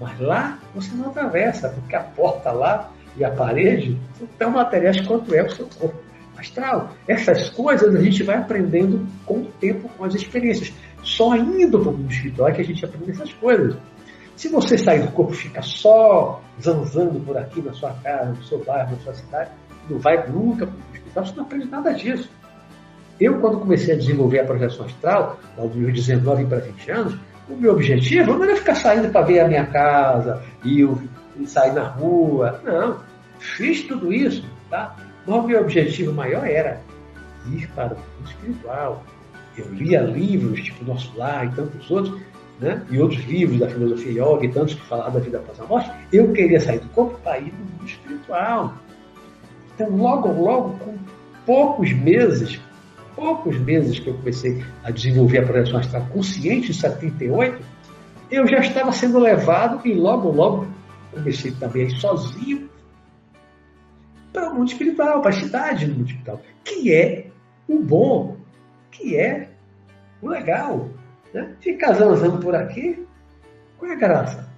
Mas 0.00 0.18
lá 0.18 0.58
você 0.74 0.94
não 0.94 1.10
atravessa, 1.10 1.68
porque 1.68 1.94
a 1.94 2.00
porta 2.00 2.50
lá 2.50 2.90
e 3.16 3.24
a 3.24 3.30
parede 3.30 3.98
são 4.18 4.26
tão 4.38 4.50
materiais 4.50 5.00
quanto 5.02 5.34
é 5.34 5.42
o 5.42 5.50
seu 5.50 5.66
corpo 5.78 6.00
astral. 6.38 6.94
Essas 7.06 7.50
coisas 7.50 7.94
a 7.94 8.00
gente 8.00 8.22
vai 8.22 8.36
aprendendo 8.36 9.06
com 9.26 9.40
o 9.40 9.46
tempo, 9.60 9.88
com 9.90 10.04
as 10.04 10.14
experiências. 10.14 10.72
Só 11.02 11.36
indo 11.36 11.78
para 11.78 11.90
o 11.90 11.92
mundo 11.92 12.10
espiritual 12.10 12.48
é 12.48 12.52
que 12.52 12.62
a 12.62 12.64
gente 12.64 12.84
aprende 12.84 13.10
essas 13.10 13.32
coisas. 13.34 13.76
Se 14.40 14.48
você 14.48 14.78
sair 14.78 15.02
do 15.02 15.12
corpo 15.12 15.34
fica 15.34 15.60
só 15.60 16.40
zanzando 16.58 17.20
por 17.20 17.36
aqui 17.36 17.60
na 17.60 17.74
sua 17.74 17.92
casa, 18.02 18.30
no 18.30 18.42
seu 18.42 18.64
bairro, 18.64 18.92
na 18.92 18.96
sua 19.02 19.12
cidade, 19.12 19.50
não 19.86 19.98
vai 19.98 20.26
nunca 20.30 20.66
para 20.66 20.74
o 20.74 20.94
espiritual, 20.94 21.26
você 21.26 21.36
não 21.36 21.44
aprende 21.44 21.66
nada 21.66 21.92
disso. 21.92 22.30
Eu, 23.20 23.38
quando 23.38 23.60
comecei 23.60 23.94
a 23.94 23.98
desenvolver 23.98 24.40
a 24.40 24.46
projeção 24.46 24.86
astral, 24.86 25.38
aos 25.58 25.74
meus 25.74 25.92
19 25.92 26.46
para 26.46 26.60
20 26.60 26.90
anos, 26.90 27.18
o 27.50 27.54
meu 27.54 27.72
objetivo 27.72 28.32
não 28.32 28.42
era 28.42 28.56
ficar 28.56 28.76
saindo 28.76 29.12
para 29.12 29.26
ver 29.26 29.40
a 29.40 29.46
minha 29.46 29.66
casa 29.66 30.42
e, 30.64 30.88
e 31.38 31.46
sair 31.46 31.74
na 31.74 31.88
rua. 31.88 32.62
Não. 32.64 32.98
Fiz 33.40 33.82
tudo 33.82 34.10
isso, 34.10 34.42
tá? 34.70 34.96
Mas 35.26 35.36
o 35.36 35.46
meu 35.46 35.60
objetivo 35.60 36.14
maior 36.14 36.46
era 36.46 36.80
ir 37.52 37.68
para 37.74 37.92
o 37.92 37.98
mundo 37.98 38.30
espiritual. 38.30 39.04
Eu 39.58 39.70
lia 39.74 40.00
livros, 40.00 40.62
tipo 40.62 40.82
Nosso 40.82 41.12
Lar 41.14 41.44
e 41.44 41.50
tantos 41.50 41.90
outros, 41.90 42.18
né? 42.60 42.84
e 42.90 42.98
outros 42.98 43.24
livros 43.24 43.58
da 43.58 43.68
filosofia 43.68 44.22
yoga 44.22 44.44
e 44.44 44.48
tantos 44.48 44.74
que 44.74 44.82
falavam 44.82 45.14
da 45.14 45.20
vida 45.20 45.38
após 45.38 45.58
a 45.58 45.64
morte. 45.64 45.90
Eu 46.12 46.32
queria 46.32 46.60
sair 46.60 46.80
do 46.80 46.88
corpo 46.90 47.18
para 47.22 47.38
ir 47.38 47.52
no 47.52 47.64
mundo 47.64 47.86
espiritual. 47.86 48.74
Então, 49.74 49.96
logo, 49.96 50.28
logo, 50.30 50.78
com 50.78 50.98
poucos 51.46 51.92
meses, 51.92 52.60
poucos 53.16 53.58
meses 53.58 53.98
que 53.98 54.08
eu 54.08 54.14
comecei 54.14 54.62
a 54.84 54.90
desenvolver 54.90 55.38
a 55.38 55.46
projeção 55.46 55.78
astral 55.78 56.06
consciente, 56.12 56.70
em 56.70 56.74
78, 56.74 57.64
eu 58.30 58.46
já 58.46 58.58
estava 58.58 58.92
sendo 58.92 59.18
levado 59.18 59.80
e 59.86 59.94
logo, 59.94 60.30
logo 60.30 60.68
comecei 61.12 61.50
também 61.52 61.84
a 61.84 61.86
ir 61.86 61.98
sozinho 61.98 62.68
para 64.32 64.50
o 64.50 64.54
mundo 64.54 64.68
espiritual, 64.68 65.20
para 65.20 65.30
a 65.30 65.40
cidade 65.40 65.86
do 65.86 65.94
mundo 65.94 66.06
espiritual, 66.06 66.40
que 66.62 66.92
é 66.92 67.26
o 67.66 67.82
bom, 67.82 68.36
que 68.90 69.16
é 69.16 69.48
o 70.22 70.28
legal. 70.28 70.88
Né? 71.32 71.54
Ficar 71.60 71.94
zanzando 71.94 72.38
por 72.38 72.54
aqui, 72.54 73.06
qual 73.78 73.90
é 73.90 73.94
a 73.94 73.98
graça? 73.98 74.50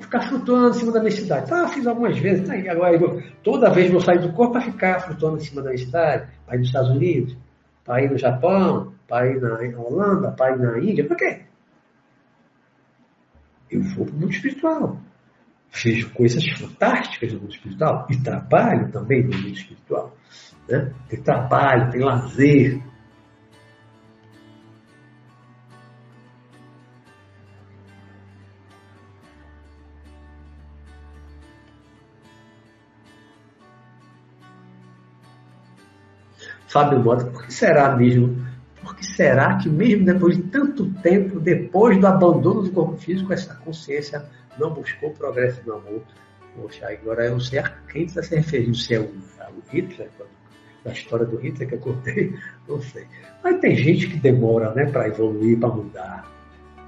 Ficar 0.00 0.22
flutuando 0.22 0.70
em 0.70 0.78
cima 0.78 0.92
da 0.92 1.00
minha 1.00 1.10
cidade. 1.10 1.48
Tá, 1.48 1.66
fiz 1.68 1.86
algumas 1.86 2.18
vezes, 2.18 2.46
tá. 2.46 2.54
Agora, 2.70 2.94
eu, 2.94 3.22
toda 3.42 3.70
vez 3.70 3.90
vou 3.90 4.00
sair 4.00 4.20
do 4.20 4.32
corpo 4.32 4.52
para 4.52 4.62
ficar 4.62 5.00
flutuando 5.00 5.38
em 5.38 5.40
cima 5.40 5.62
da 5.62 5.70
minha 5.70 5.82
para 6.46 6.54
ir 6.54 6.58
nos 6.58 6.68
Estados 6.68 6.90
Unidos, 6.90 7.36
para 7.84 8.02
ir 8.02 8.10
no 8.10 8.18
Japão, 8.18 8.92
para 9.08 9.26
ir 9.26 9.40
na 9.40 9.80
Holanda, 9.80 10.30
para 10.30 10.54
ir 10.54 10.58
na 10.58 10.78
Índia, 10.78 11.04
para 11.04 11.16
quê? 11.16 11.40
Eu 13.70 13.82
vou 13.82 14.06
para 14.06 14.14
o 14.14 14.18
mundo 14.18 14.30
espiritual. 14.30 15.00
Vejo 15.72 16.10
coisas 16.10 16.46
fantásticas 16.48 17.32
no 17.32 17.40
mundo 17.40 17.52
espiritual 17.52 18.06
e 18.10 18.16
trabalho 18.16 18.90
também 18.90 19.22
no 19.22 19.36
mundo 19.36 19.48
espiritual. 19.48 20.16
Né? 20.68 20.92
Tem 21.08 21.22
trabalho, 21.22 21.90
tem 21.90 22.00
lazer. 22.00 22.82
Fábio 36.68 37.00
Mota, 37.00 37.24
por 37.24 37.46
que 37.46 37.52
será 37.52 37.96
mesmo? 37.96 38.46
Por 38.82 38.94
que 38.94 39.04
será 39.04 39.56
que 39.56 39.68
mesmo 39.68 40.04
depois 40.04 40.36
de 40.36 40.42
tanto 40.44 40.86
tempo, 41.02 41.40
depois 41.40 41.98
do 41.98 42.06
abandono 42.06 42.62
do 42.62 42.70
corpo 42.70 42.96
físico, 42.96 43.32
essa 43.32 43.54
consciência 43.54 44.24
não 44.58 44.70
buscou 44.70 45.10
progresso 45.10 45.60
no 45.66 45.74
amor. 45.74 46.02
Poxa, 46.54 46.88
agora 46.88 47.26
eu 47.26 47.32
não 47.32 47.40
sei 47.40 47.60
a 47.60 47.68
quem 47.90 48.04
está 48.04 48.22
se 48.22 48.36
referindo, 48.36 48.74
se 48.74 48.94
é 48.94 49.00
o, 49.00 49.04
o 49.04 49.62
Hitler, 49.72 50.10
da 50.84 50.92
história 50.92 51.24
do 51.24 51.36
Hitler 51.36 51.68
que 51.68 51.74
eu 51.74 51.78
contei, 51.78 52.34
não 52.68 52.80
sei. 52.80 53.06
Mas 53.42 53.60
tem 53.60 53.76
gente 53.76 54.08
que 54.08 54.16
demora 54.18 54.72
né, 54.74 54.86
para 54.86 55.08
evoluir, 55.08 55.58
para 55.58 55.68
mudar. 55.68 56.30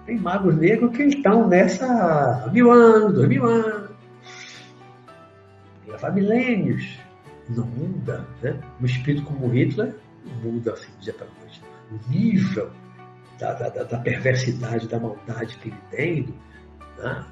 Tem 0.05 0.19
magos 0.19 0.57
negros 0.57 0.97
que 0.97 1.05
estão 1.05 1.49
nessa 1.49 2.51
mil 2.53 2.71
anos, 2.71 3.15
dois 3.15 3.29
mil 3.29 3.47
anos. 3.47 3.91
Leva 5.87 6.11
milênios. 6.11 6.99
Não 7.51 7.67
muda. 7.67 8.27
Né? 8.43 8.59
Um 8.81 8.85
espírito 8.85 9.25
como 9.25 9.49
Hitler 9.49 9.95
muda 10.43 10.73
assim 10.73 10.93
dia 11.01 11.13
para 11.13 11.27
noite. 11.41 11.63
O 11.91 12.11
nível 12.11 12.71
da, 13.39 13.53
da, 13.55 13.69
da, 13.69 13.99
perversidade, 13.99 14.87
da 14.89 14.99
maldade 15.01 15.57
que 15.59 15.69
ele 15.69 15.79
tem, 15.91 16.35
né? 16.99 17.25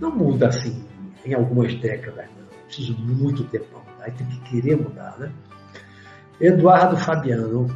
não 0.00 0.14
muda 0.14 0.48
assim 0.48 0.84
em 1.24 1.34
algumas 1.34 1.74
décadas, 1.74 2.26
não. 2.38 2.46
Preciso 2.66 2.96
muito 2.98 3.44
tempo 3.44 3.64
para 3.66 3.92
mudar, 3.92 4.10
tem 4.16 4.26
que 4.26 4.40
querer 4.50 4.76
mudar, 4.76 5.16
né? 5.18 5.32
Eduardo 6.40 6.96
Fabiano, 6.96 7.66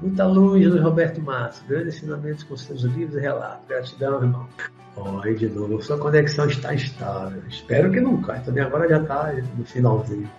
muita 0.00 0.24
luz, 0.26 0.66
Luiz 0.66 0.82
Roberto 0.82 1.20
Márcio, 1.20 1.66
grandes 1.66 1.96
ensinamentos 1.96 2.44
com 2.44 2.56
seus 2.56 2.82
livros 2.82 3.16
e 3.16 3.20
relatos. 3.20 3.66
Gratidão, 3.68 4.22
irmão. 4.22 4.48
Oi, 4.96 5.34
de 5.34 5.48
novo, 5.48 5.82
sua 5.82 5.98
conexão 5.98 6.46
está 6.46 6.72
estável. 6.74 7.42
Espero 7.48 7.90
que 7.90 8.00
não 8.00 8.20
caia. 8.22 8.40
Também 8.40 8.62
agora 8.62 8.88
já 8.88 9.00
está 9.02 9.32
no 9.56 9.64
finalzinho. 9.64 10.30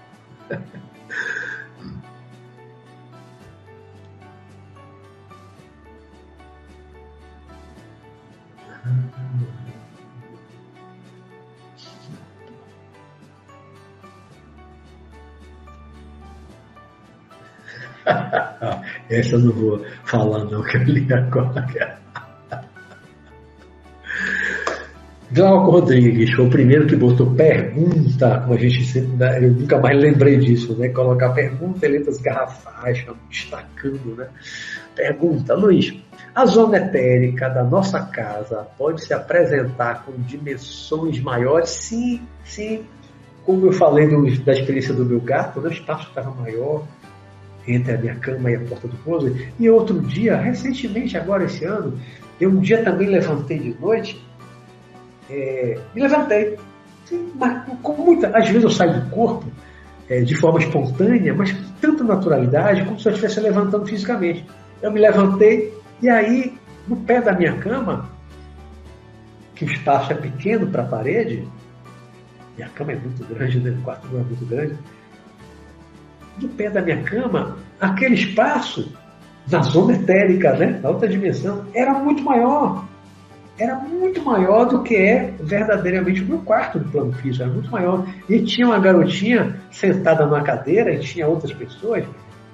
Essa 19.10 19.36
eu 19.36 19.40
não 19.40 19.52
vou 19.52 19.86
falar 20.06 20.46
não, 20.46 20.64
que 20.64 20.78
eu 20.78 20.84
li 20.84 21.14
agora. 21.14 22.01
Glauco 25.34 25.72
Rodrigues 25.72 26.34
foi 26.34 26.46
o 26.46 26.50
primeiro 26.50 26.86
que 26.86 26.96
botou 26.96 27.32
pergunta, 27.32 28.42
como 28.42 28.54
a 28.54 28.58
gente 28.58 28.84
sempre 28.84 29.16
dá, 29.16 29.40
eu 29.40 29.52
nunca 29.52 29.80
mais 29.80 29.98
lembrei 29.98 30.38
disso, 30.38 30.76
né? 30.78 30.90
Colocar 30.90 31.30
pergunta 31.30 31.88
em 31.88 31.92
letras 31.92 32.18
garrafais, 32.18 33.06
destacando, 33.30 34.18
né? 34.18 34.28
Pergunta, 34.94 35.56
Luiz, 35.56 35.98
a 36.36 36.46
zona 36.46 36.80
etérica 36.80 37.48
da 37.48 37.64
nossa 37.64 38.02
casa 38.02 38.68
pode 38.78 39.06
se 39.06 39.14
apresentar 39.14 40.04
com 40.06 40.12
dimensões 40.22 41.22
maiores? 41.22 41.70
Sim, 41.70 42.22
sim. 42.44 42.84
Como 43.46 43.68
eu 43.68 43.72
falei 43.72 44.10
do, 44.10 44.30
da 44.44 44.52
experiência 44.52 44.94
do 44.94 45.06
meu 45.06 45.22
gato, 45.22 45.62
né? 45.62 45.70
o 45.70 45.72
espaço 45.72 46.10
estava 46.10 46.32
maior, 46.32 46.86
entre 47.66 47.94
a 47.94 47.98
minha 47.98 48.16
cama 48.16 48.52
e 48.52 48.56
a 48.56 48.60
porta 48.60 48.86
do 48.86 48.98
pouso. 48.98 49.34
E 49.58 49.70
outro 49.70 50.02
dia, 50.02 50.36
recentemente, 50.36 51.16
agora 51.16 51.46
esse 51.46 51.64
ano, 51.64 51.98
eu 52.40 52.50
um 52.50 52.60
dia 52.60 52.84
também 52.84 53.08
levantei 53.08 53.60
de 53.60 53.80
noite, 53.80 54.22
é, 55.32 55.80
me 55.96 56.02
levantei. 56.02 56.58
Mas 57.36 57.64
com 57.82 57.94
muita. 57.94 58.28
Às 58.38 58.48
vezes 58.48 58.64
eu 58.64 58.70
saio 58.70 59.02
do 59.02 59.10
corpo 59.10 59.46
é, 60.10 60.22
de 60.22 60.36
forma 60.36 60.60
espontânea, 60.60 61.34
mas 61.34 61.52
com 61.52 61.64
tanta 61.82 62.04
naturalidade, 62.04 62.86
como 62.86 63.00
se 63.00 63.08
eu 63.08 63.14
estivesse 63.14 63.40
levantando 63.40 63.86
fisicamente. 63.86 64.46
Eu 64.82 64.92
me 64.92 65.00
levantei 65.00 65.74
e 66.02 66.10
aí, 66.10 66.58
no 66.88 66.98
pé 66.98 67.22
da 67.22 67.34
minha 67.34 67.58
cama, 67.58 68.10
que 69.56 69.66
o 69.66 69.72
espaço 69.72 70.12
é 70.12 70.16
pequeno 70.16 70.68
para 70.68 70.84
a 70.84 70.88
parede, 70.88 71.48
e 72.58 72.64
a 72.64 72.68
cama 72.70 72.94
é 72.94 72.96
muito 72.96 73.24
grande, 73.26 73.60
né? 73.60 73.72
o 73.72 73.84
quarto 73.84 74.08
não 74.12 74.22
é 74.22 74.24
muito 74.24 74.46
grande, 74.46 74.78
do 76.38 76.50
pé 76.50 76.70
da 76.70 76.82
minha 76.82 77.04
cama, 77.04 77.58
aquele 77.80 78.16
espaço 78.16 78.92
na 79.50 79.62
zona 79.62 79.94
etérica, 79.94 80.54
né, 80.54 80.80
na 80.82 80.90
outra 80.90 81.08
dimensão, 81.08 81.66
era 81.74 81.94
muito 81.94 82.24
maior. 82.24 82.86
Era 83.58 83.76
muito 83.76 84.24
maior 84.24 84.66
do 84.66 84.82
que 84.82 84.96
é 84.96 85.34
verdadeiramente 85.40 86.22
o 86.22 86.26
meu 86.26 86.40
quarto 86.40 86.80
do 86.80 86.90
plano 86.90 87.14
físico, 87.14 87.44
era 87.44 87.52
muito 87.52 87.70
maior. 87.70 88.08
E 88.28 88.42
tinha 88.44 88.68
uma 88.68 88.80
garotinha 88.80 89.56
sentada 89.70 90.26
numa 90.26 90.42
cadeira 90.42 90.94
e 90.94 91.00
tinha 91.00 91.28
outras 91.28 91.54
pessoas. 91.54 92.06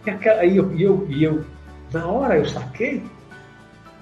E 0.06 0.30
aí 0.30 0.57
eu, 0.57 0.78
eu, 0.78 1.07
eu, 1.10 1.45
na 1.94 2.06
hora 2.07 2.38
eu 2.38 2.45
saquei 2.45 3.03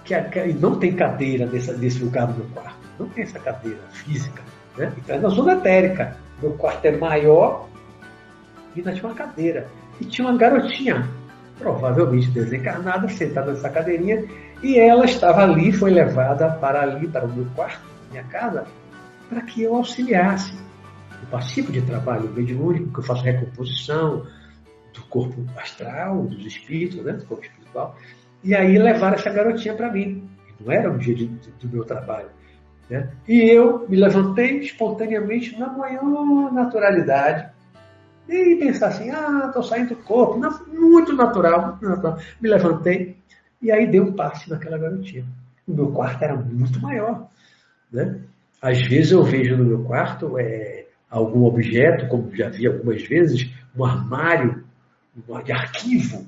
que 0.04 0.14
a, 0.14 0.26
não 0.60 0.80
tem 0.80 0.94
cadeira 0.94 1.46
nesse, 1.46 1.72
nesse 1.74 2.04
lugar 2.04 2.28
do 2.28 2.36
meu 2.36 2.48
quarto. 2.54 2.78
Não 3.00 3.08
tem 3.10 3.24
essa 3.24 3.40
cadeira 3.40 3.82
física. 3.92 4.42
Né? 4.78 4.92
Então 4.98 5.16
é 5.16 5.20
na 5.20 5.30
zona 5.30 5.54
etérica. 5.54 6.18
Meu 6.42 6.52
quarto 6.54 6.86
é 6.86 6.98
maior 6.98 7.68
esquina 8.76 8.94
tinha 8.94 9.06
uma 9.06 9.16
cadeira. 9.16 9.68
E 10.00 10.06
tinha 10.06 10.28
uma 10.28 10.38
garotinha, 10.38 11.08
provavelmente 11.58 12.30
desencarnada, 12.32 13.08
sentada 13.08 13.52
nessa 13.52 13.70
cadeirinha, 13.70 14.26
e 14.62 14.78
ela 14.78 15.06
estava 15.06 15.44
ali, 15.44 15.72
foi 15.72 15.92
levada 15.92 16.50
para 16.52 16.82
ali, 16.82 17.08
para 17.08 17.26
o 17.26 17.34
meu 17.34 17.46
quarto, 17.56 17.82
minha 18.12 18.24
casa, 18.24 18.66
para 19.30 19.42
que 19.42 19.64
eu 19.64 19.76
auxiliasse. 19.76 20.54
Eu 21.22 21.28
participo 21.30 21.72
de 21.72 21.82
trabalho 21.82 22.30
mediúnico, 22.30 22.92
que 22.92 23.00
eu 23.00 23.04
faço 23.04 23.24
recomposição 23.24 24.26
do 24.94 25.04
corpo 25.10 25.44
astral, 25.58 26.24
dos 26.24 26.46
espíritos, 26.46 27.04
né, 27.04 27.14
do 27.14 27.26
corpo 27.26 27.44
espiritual. 27.44 27.96
E 28.44 28.54
aí 28.54 28.78
levaram 28.78 29.16
essa 29.16 29.30
garotinha 29.30 29.74
para 29.74 29.92
mim. 29.92 30.30
Não 30.60 30.72
era 30.72 30.92
um 30.92 30.98
dia 30.98 31.16
de, 31.16 31.28
de, 31.28 31.52
do 31.52 31.68
meu 31.68 31.84
trabalho. 31.84 32.30
Né? 32.90 33.10
E 33.28 33.42
eu 33.42 33.88
me 33.90 33.98
levantei 33.98 34.60
espontaneamente 34.60 35.58
na 35.60 35.68
maior 35.68 36.52
naturalidade. 36.54 37.50
Nem 38.28 38.58
pensar 38.60 38.88
assim, 38.88 39.10
ah, 39.12 39.46
estou 39.48 39.64
saindo 39.64 39.90
do 39.90 40.04
corpo. 40.04 40.38
Não, 40.38 40.66
muito 40.68 41.14
natural, 41.14 41.68
muito 41.68 41.86
natural. 41.86 42.18
Me 42.42 42.50
levantei 42.50 43.18
e 43.62 43.72
aí 43.72 43.88
dei 43.88 44.00
um 44.00 44.14
passe 44.14 44.50
naquela 44.50 44.78
garotinha. 44.78 45.26
O 45.68 45.74
meu 45.74 45.92
quarto 45.92 46.24
era 46.24 46.36
muito 46.36 46.80
maior. 46.82 47.28
Né? 47.92 48.20
Às 48.62 48.82
vezes 48.88 49.12
eu 49.12 49.24
vejo 49.24 49.58
no 49.58 49.66
meu 49.66 49.84
quarto 49.84 50.38
é, 50.38 50.86
algum 51.10 51.44
objeto, 51.44 52.08
como 52.08 52.36
já 52.36 52.50
vi 52.50 52.68
algumas 52.68 53.02
vezes, 53.04 53.50
um 53.76 53.86
armário 53.86 54.64
de 55.44 55.52
arquivo, 55.52 56.26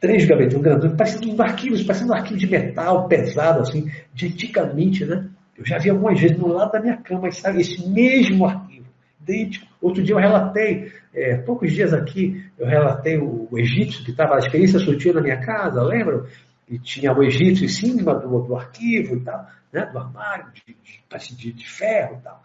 três 0.00 0.24
gavetas, 0.24 0.54
um 0.54 0.62
grandão, 0.62 0.96
parecendo 0.96 1.34
um 1.34 1.42
arquivo, 1.42 1.86
parecendo 1.86 2.12
um 2.12 2.16
arquivo 2.16 2.38
de 2.38 2.46
metal 2.46 3.06
pesado, 3.08 3.60
assim, 3.60 3.90
de 4.12 4.26
antigamente, 4.26 5.04
né? 5.04 5.28
Eu 5.56 5.64
já 5.64 5.78
vi 5.78 5.90
algumas 5.90 6.20
vezes 6.20 6.36
no 6.36 6.48
lado 6.48 6.72
da 6.72 6.80
minha 6.80 6.96
cama, 6.98 7.28
esse 7.28 7.88
mesmo 7.88 8.44
arquivo, 8.44 8.86
idêntico. 9.22 9.66
Outro 9.86 10.02
dia 10.02 10.16
eu 10.16 10.18
relatei, 10.18 10.92
é, 11.14 11.36
poucos 11.36 11.72
dias 11.72 11.94
aqui, 11.94 12.44
eu 12.58 12.66
relatei 12.66 13.18
o, 13.18 13.46
o 13.48 13.56
que 13.56 14.10
estava, 14.10 14.34
a 14.34 14.38
experiência 14.38 14.80
surtiu 14.80 15.14
na 15.14 15.20
minha 15.20 15.40
casa, 15.40 15.80
lembram? 15.80 16.26
E 16.68 16.76
tinha 16.76 17.12
o 17.12 17.22
egípcio 17.22 17.64
em 17.64 17.68
cima 17.68 18.12
do, 18.12 18.42
do 18.42 18.56
arquivo 18.56 19.14
e 19.14 19.20
tal, 19.20 19.46
né? 19.72 19.86
do 19.86 19.96
armário, 19.96 20.52
de, 20.52 20.76
de, 20.82 21.36
de, 21.36 21.52
de 21.52 21.70
ferro 21.70 22.16
e 22.18 22.22
tal. 22.24 22.42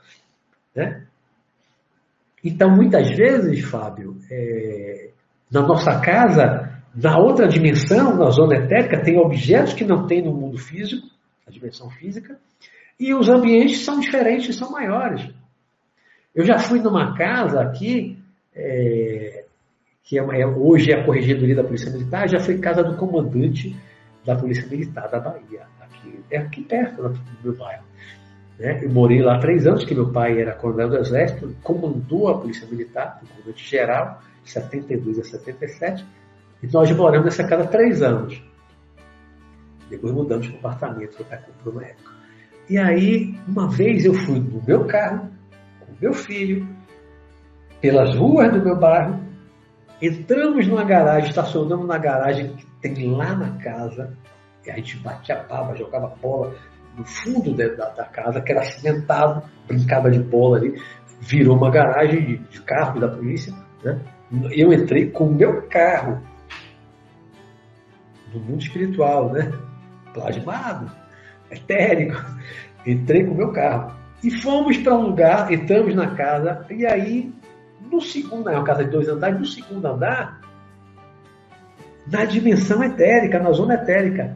Né? 0.76 1.08
Então, 2.44 2.70
muitas 2.70 3.10
vezes, 3.10 3.66
Fábio, 3.66 4.16
é, 4.30 5.10
na 5.52 5.64
nossa 5.64 6.00
casa, 6.00 6.84
na 6.94 7.18
outra 7.18 7.48
dimensão, 7.48 8.16
na 8.16 8.30
zona 8.30 8.58
etérica, 8.58 9.02
tem 9.02 9.18
objetos 9.18 9.74
que 9.74 9.84
não 9.84 10.06
tem 10.06 10.22
no 10.22 10.32
mundo 10.32 10.60
físico, 10.60 11.08
a 11.48 11.50
dimensão 11.50 11.90
física, 11.90 12.40
e 13.00 13.16
os 13.16 13.28
ambientes 13.30 13.84
são 13.84 14.00
diferentes, 14.00 14.56
são 14.56 14.70
maiores. 14.70 15.28
Eu 16.34 16.46
já 16.46 16.58
fui 16.58 16.80
numa 16.80 17.14
casa 17.16 17.62
aqui, 17.62 18.18
é, 18.56 19.44
que 20.04 20.18
é, 20.18 20.42
é, 20.42 20.48
hoje 20.48 20.92
é 20.92 21.00
a 21.00 21.06
Corregedoria 21.06 21.56
da 21.56 21.64
Polícia 21.64 21.92
Militar, 21.92 22.28
já 22.30 22.40
fui 22.40 22.58
casa 22.58 22.84
do 22.84 22.96
comandante 22.96 23.76
da 24.26 24.36
Polícia 24.36 24.66
Militar 24.68 25.10
da 25.10 25.20
Bahia, 25.20 25.66
aqui, 25.82 26.20
é 26.30 26.38
aqui 26.38 26.64
perto 26.64 27.10
do 27.10 27.20
meu 27.44 27.56
bairro. 27.56 27.84
Né? 28.58 28.80
Eu 28.84 28.90
morei 28.92 29.22
lá 29.22 29.40
três 29.40 29.68
anos, 29.68 29.84
que 29.84 29.94
meu 29.94 30.12
pai 30.12 30.40
era 30.40 30.54
coronel 30.54 30.90
do 30.90 30.98
Exército, 30.98 31.54
comandou 31.64 32.30
a 32.30 32.40
Polícia 32.40 32.68
Militar, 32.68 33.20
comandante 33.20 33.68
geral, 33.68 34.22
de 34.44 34.52
72 34.52 35.20
a 35.20 35.24
77, 35.24 36.06
e 36.64 36.68
nós 36.68 36.90
moramos 36.92 37.26
nessa 37.26 37.44
casa 37.44 37.68
três 37.68 38.02
anos. 38.02 38.42
Depois 39.90 40.14
mudamos 40.14 40.48
de 40.48 40.56
apartamento 40.56 41.18
que 41.18 41.24
o 41.24 41.26
pai 41.26 41.40
comprou 41.46 41.76
na 41.76 41.88
época. 41.88 42.12
E 42.70 42.78
aí, 42.78 43.36
uma 43.46 43.68
vez 43.68 44.06
eu 44.06 44.14
fui 44.14 44.40
no 44.40 44.64
meu 44.66 44.86
carro, 44.86 45.30
meu 46.02 46.14
filho, 46.14 46.68
pelas 47.80 48.16
ruas 48.16 48.52
do 48.52 48.64
meu 48.64 48.76
bairro, 48.76 49.20
entramos 50.02 50.68
numa 50.68 50.84
garagem, 50.84 51.30
estacionamos 51.30 51.88
na 51.88 51.98
garagem 51.98 52.56
que 52.56 52.66
tem 52.82 53.12
lá 53.12 53.36
na 53.36 53.58
casa, 53.58 54.18
e 54.66 54.72
a 54.72 54.76
gente 54.76 54.98
batia 54.98 55.38
pava, 55.38 55.76
jogava 55.76 56.16
bola 56.22 56.56
no 56.98 57.06
fundo 57.06 57.56
da, 57.56 57.90
da, 57.92 58.06
casa, 58.06 58.42
que 58.42 58.52
era 58.52 58.64
cimentado, 58.64 59.44
brincava 59.68 60.10
de 60.10 60.20
bola 60.20 60.58
ali, 60.58 60.82
virou 61.20 61.56
uma 61.56 61.70
garagem 61.70 62.26
de, 62.26 62.38
de 62.38 62.62
carro 62.64 63.00
da 63.00 63.08
polícia. 63.08 63.54
Né? 63.84 64.00
Eu 64.52 64.74
entrei 64.74 65.10
com 65.12 65.26
o 65.26 65.34
meu 65.34 65.68
carro 65.68 66.22
no 68.34 68.40
mundo 68.40 68.62
espiritual, 68.62 69.32
né? 69.32 69.52
plasmado, 70.14 70.92
etérico. 71.50 72.20
Entrei 72.86 73.24
com 73.26 73.34
o 73.34 73.38
meu 73.38 73.52
carro. 73.52 74.01
E 74.24 74.30
fomos 74.30 74.78
para 74.78 74.96
um 74.96 75.08
lugar, 75.08 75.52
entramos 75.52 75.96
na 75.96 76.16
casa, 76.16 76.66
e 76.70 76.86
aí, 76.86 77.34
no 77.92 78.00
segundo, 78.02 78.50
é 78.50 78.56
uma 78.56 78.64
casa 78.64 78.84
de 78.84 78.92
dois 78.92 79.08
andares, 79.08 79.40
no 79.40 79.46
segundo 79.46 79.86
andar, 79.86 80.42
na 82.08 82.26
dimensão 82.26 82.84
etérica, 82.84 83.40
na 83.40 83.52
zona 83.52 83.76
etérica, 83.76 84.36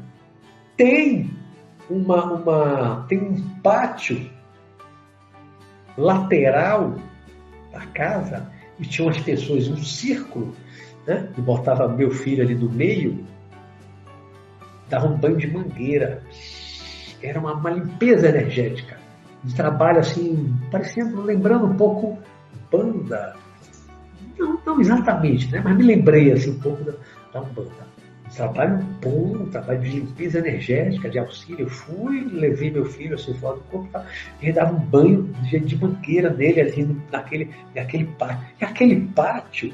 tem 0.75 1.29
uma, 1.89 2.23
uma 2.33 3.05
tem 3.07 3.19
um 3.19 3.41
pátio 3.59 4.29
lateral 5.97 6.95
da 7.71 7.85
casa 7.87 8.51
e 8.79 8.85
tinha 8.85 9.07
umas 9.07 9.19
pessoas, 9.19 9.67
um 9.67 9.77
círculo, 9.77 10.55
né? 11.05 11.29
E 11.37 11.41
botava 11.41 11.87
meu 11.87 12.11
filho 12.11 12.43
ali 12.43 12.55
no 12.55 12.69
meio, 12.69 13.25
dava 14.89 15.07
um 15.07 15.17
banho 15.17 15.37
de 15.37 15.47
mangueira 15.47 16.23
era 17.21 17.39
uma, 17.39 17.53
uma 17.53 17.69
limpeza 17.69 18.29
energética. 18.29 18.97
Um 19.45 19.55
trabalho 19.55 19.99
assim, 19.99 20.53
parecendo, 20.71 21.21
lembrando 21.21 21.65
um 21.65 21.75
pouco 21.75 22.17
banda. 22.71 23.35
Não, 24.37 24.59
não 24.65 24.81
exatamente, 24.81 25.51
né? 25.51 25.61
mas 25.63 25.77
me 25.77 25.83
lembrei 25.83 26.31
assim, 26.31 26.51
um 26.51 26.59
pouco 26.59 26.83
da, 26.83 26.93
da 27.33 27.41
Umbanda. 27.41 27.85
Um 28.25 28.35
trabalho 28.35 28.83
bom, 29.01 29.45
trabalho 29.45 29.81
de 29.81 29.99
limpeza 29.99 30.39
energética, 30.39 31.09
de 31.09 31.19
auxílio. 31.19 31.61
Eu 31.65 31.69
fui, 31.69 32.27
levei 32.31 32.71
meu 32.71 32.85
filho 32.85 33.15
assim 33.15 33.33
fora 33.35 33.55
do 33.57 33.63
corpo 33.63 33.87
tá? 33.91 34.03
e 34.41 34.51
dava 34.51 34.73
um 34.73 34.79
banho 34.79 35.23
de, 35.43 35.59
de 35.59 35.77
mangueira 35.77 36.31
nele 36.31 36.61
ali 36.61 37.01
naquele, 37.11 37.51
naquele 37.73 38.05
pátio. 38.05 38.45
E 38.59 38.65
aquele 38.65 39.07
pátio, 39.15 39.73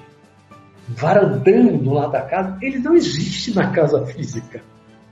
varandão 0.89 1.77
do 1.77 1.93
lado 1.93 2.11
da 2.11 2.22
casa, 2.23 2.57
ele 2.61 2.77
não 2.80 2.93
existe 2.93 3.56
na 3.56 3.72
casa 3.72 4.06
física. 4.06 4.61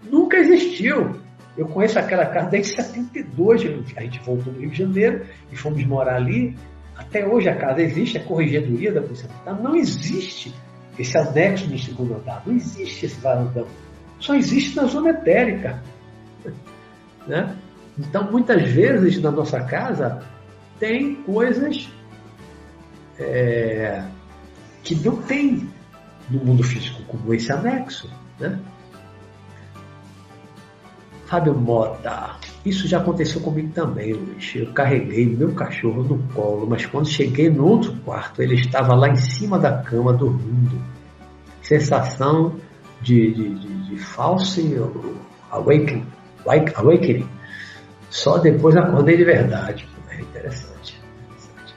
Nunca 0.04 0.38
existiu. 0.38 1.16
Eu 1.58 1.68
conheço 1.68 2.00
aquela 2.00 2.26
casa 2.26 2.50
desde 2.50 2.76
72, 2.76 3.62
a 3.96 4.02
gente 4.02 4.20
voltou 4.20 4.54
do 4.54 4.60
Rio 4.60 4.70
de 4.70 4.78
Janeiro 4.78 5.26
e 5.52 5.56
fomos 5.56 5.84
morar 5.86 6.16
ali. 6.16 6.56
Até 6.96 7.26
hoje 7.26 7.50
a 7.50 7.56
casa 7.56 7.82
existe, 7.82 8.18
a 8.18 8.24
corregedoria 8.24 8.92
da 8.92 9.02
Polícia 9.02 9.28
Militar. 9.28 9.62
Não 9.62 9.76
existe 9.76 10.54
esse 10.98 11.18
anexo 11.18 11.68
no 11.68 11.80
segundo 11.80 12.16
andar, 12.16 12.44
não 12.46 12.56
existe 12.56 13.06
esse 13.06 13.20
varandão. 13.20 13.66
Só 14.20 14.36
existe 14.36 14.76
na 14.76 14.86
zona 14.86 15.10
etérica. 15.12 15.82
Né? 17.28 17.56
Então, 18.00 18.32
muitas 18.32 18.64
vezes 18.72 19.22
na 19.22 19.30
nossa 19.30 19.60
casa 19.60 20.24
tem 20.80 21.16
coisas 21.16 21.88
é, 23.20 24.04
que 24.82 24.96
não 24.96 25.18
tem 25.18 25.70
no 26.30 26.44
mundo 26.44 26.64
físico, 26.64 27.04
como 27.04 27.32
esse 27.34 27.52
anexo. 27.52 28.10
Né? 28.40 28.58
Fábio 31.30 31.54
Mota, 31.54 32.38
isso 32.66 32.88
já 32.88 32.98
aconteceu 32.98 33.40
comigo 33.42 33.72
também, 33.72 34.14
Luiz. 34.14 34.52
Eu 34.56 34.74
carreguei 34.74 35.28
meu 35.28 35.54
cachorro 35.54 36.02
no 36.02 36.18
colo, 36.34 36.66
mas 36.68 36.88
quando 36.88 37.08
cheguei 37.08 37.52
no 37.52 37.68
outro 37.68 37.96
quarto, 38.04 38.42
ele 38.42 38.56
estava 38.56 38.96
lá 38.96 39.10
em 39.10 39.16
cima 39.16 39.60
da 39.60 39.78
cama 39.84 40.12
dormindo. 40.12 40.82
Sensação 41.62 42.56
de, 43.00 43.32
de, 43.32 43.60
de, 43.60 43.90
de 43.90 43.98
false 43.98 44.76
awakening, 45.52 46.08
awakening. 46.76 47.30
Só 48.10 48.40
depois 48.40 48.76
acordei 48.76 49.16
de 49.16 49.24
verdade. 49.24 49.88
É 50.10 50.20
interessante. 50.20 51.00
interessante. 51.28 51.76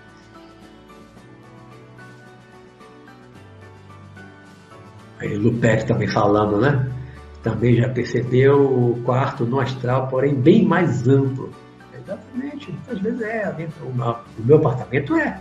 Aí 5.19 5.37
Lupec 5.37 5.87
também 5.87 6.09
falando, 6.09 6.59
né? 6.59 7.02
Também 7.43 7.77
já 7.77 7.89
percebeu 7.89 8.63
o 8.63 9.03
quarto 9.03 9.45
no 9.45 9.59
astral, 9.61 10.07
porém 10.09 10.35
bem 10.35 10.65
mais 10.65 11.07
amplo. 11.09 11.53
Exatamente, 11.95 12.71
muitas 12.71 12.99
vezes 13.01 13.21
é. 13.23 13.69
O 13.83 14.43
meu 14.45 14.57
apartamento 14.57 15.17
é. 15.17 15.41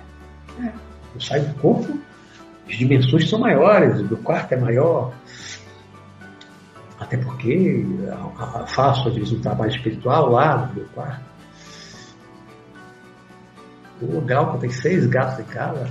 é. 0.60 0.72
Eu 1.14 1.22
saio 1.22 1.48
do 1.48 1.54
corpo, 1.56 2.00
as 2.68 2.76
dimensões 2.76 3.30
são 3.30 3.40
maiores, 3.40 4.00
o 4.00 4.06
meu 4.06 4.18
quarto 4.18 4.54
é 4.54 4.58
maior. 4.58 5.14
Até 7.00 7.18
porque 7.18 7.86
faço, 8.68 9.10
às 9.10 9.16
vezes, 9.16 9.34
um 9.34 9.42
trabalho 9.42 9.72
espiritual 9.72 10.30
lá 10.30 10.68
no 10.68 10.74
meu 10.76 10.86
quarto. 10.94 11.32
O 14.02 14.22
Galco 14.22 14.58
tem 14.58 14.70
seis 14.70 15.06
gatos 15.06 15.40
em 15.40 15.44
casa. 15.44 15.88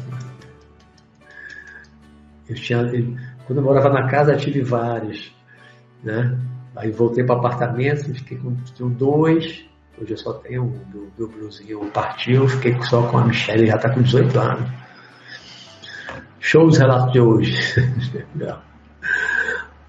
Eu 2.49 2.57
tinha, 2.57 2.79
quando 3.47 3.59
eu 3.59 3.63
morava 3.63 3.89
na 3.89 4.09
casa, 4.09 4.33
eu 4.33 4.39
tive 4.39 4.63
vários 4.63 5.33
né? 6.03 6.39
Aí 6.77 6.91
voltei 6.91 7.25
para 7.25 7.37
apartamento, 7.37 8.15
fiquei 8.15 8.39
com 8.39 8.55
dois, 8.91 9.65
hoje 10.01 10.11
eu 10.11 10.17
só 10.17 10.35
tenho 10.35 10.65
um, 10.65 10.81
meu, 10.93 11.11
meu 11.19 11.29
blusinho 11.29 11.91
partiu, 11.91 12.49
fiquei 12.49 12.81
só 12.83 13.07
com 13.09 13.19
a 13.19 13.25
Michelle, 13.25 13.67
já 13.67 13.77
está 13.77 13.91
com 13.91 14.03
18 14.03 14.39
anos. 14.39 14.71
Show 16.39 16.67
os 16.67 16.79
relatos 16.79 17.13
de 17.13 17.21
hoje. 17.21 17.55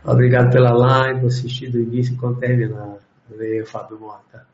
Obrigado 0.03 0.51
pela 0.51 0.73
live, 0.73 1.27
assisti 1.27 1.69
do 1.69 1.79
início 1.79 2.13
enquanto 2.13 2.39
terminar. 2.39 2.97
Veio 3.29 3.65
Fábio 3.65 3.99
Mota. 3.99 4.45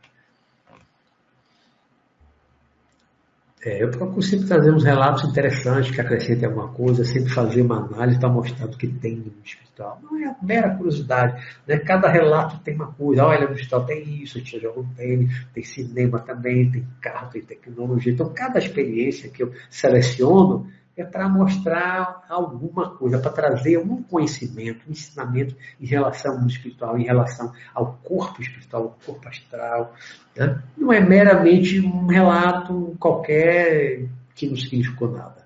É, 3.64 3.82
eu 3.82 3.90
procuro 3.90 4.22
sempre 4.22 4.48
trazer 4.48 4.72
uns 4.72 4.84
relatos 4.84 5.24
interessantes 5.24 5.90
que 5.90 6.00
acrescentem 6.00 6.48
alguma 6.48 6.68
coisa, 6.70 7.04
sempre 7.04 7.32
fazer 7.32 7.64
uma 7.64 7.86
análise 7.86 8.20
para 8.20 8.30
mostrar 8.30 8.68
do 8.68 8.78
que 8.78 8.88
tem 8.88 9.16
no 9.16 9.34
hospital. 9.44 10.00
Não 10.04 10.16
é 10.16 10.36
mera 10.44 10.76
curiosidade. 10.76 11.44
Né? 11.68 11.80
Cada 11.80 12.08
relato 12.08 12.60
tem 12.60 12.76
uma 12.76 12.92
coisa. 12.92 13.26
Olha, 13.26 13.48
no 13.48 13.54
hospital 13.54 13.84
tem 13.86 14.22
isso, 14.22 14.44
tinha 14.44 14.62
jogo 14.62 14.88
tem, 14.96 15.28
tem 15.54 15.64
cinema 15.64 16.20
também, 16.20 16.70
tem 16.72 16.88
carro, 17.02 17.32
tem 17.32 17.42
tecnologia. 17.42 18.14
Então, 18.14 18.32
cada 18.32 18.60
experiência 18.60 19.30
que 19.30 19.42
eu 19.42 19.52
seleciono 19.72 20.68
é 20.98 21.04
para 21.04 21.30
mostrar 21.30 22.26
alguma 22.28 22.90
coisa, 22.90 23.20
para 23.20 23.32
trazer 23.32 23.78
um 23.78 24.02
conhecimento, 24.02 24.82
um 24.88 24.92
ensinamento 24.92 25.56
em 25.80 25.86
relação 25.86 26.32
ao 26.32 26.40
mundo 26.40 26.50
espiritual, 26.50 26.98
em 26.98 27.04
relação 27.04 27.54
ao 27.74 28.00
corpo 28.04 28.42
espiritual, 28.42 28.84
ao 28.84 28.98
corpo 29.06 29.30
astral. 29.30 29.94
Né? 30.36 30.60
Não 30.76 30.92
é 30.92 31.00
meramente 31.00 31.80
um 31.80 32.08
relato 32.08 32.96
qualquer 33.00 34.08
que 34.34 34.48
não 34.48 34.58
significou 34.58 35.12
nada. 35.12 35.46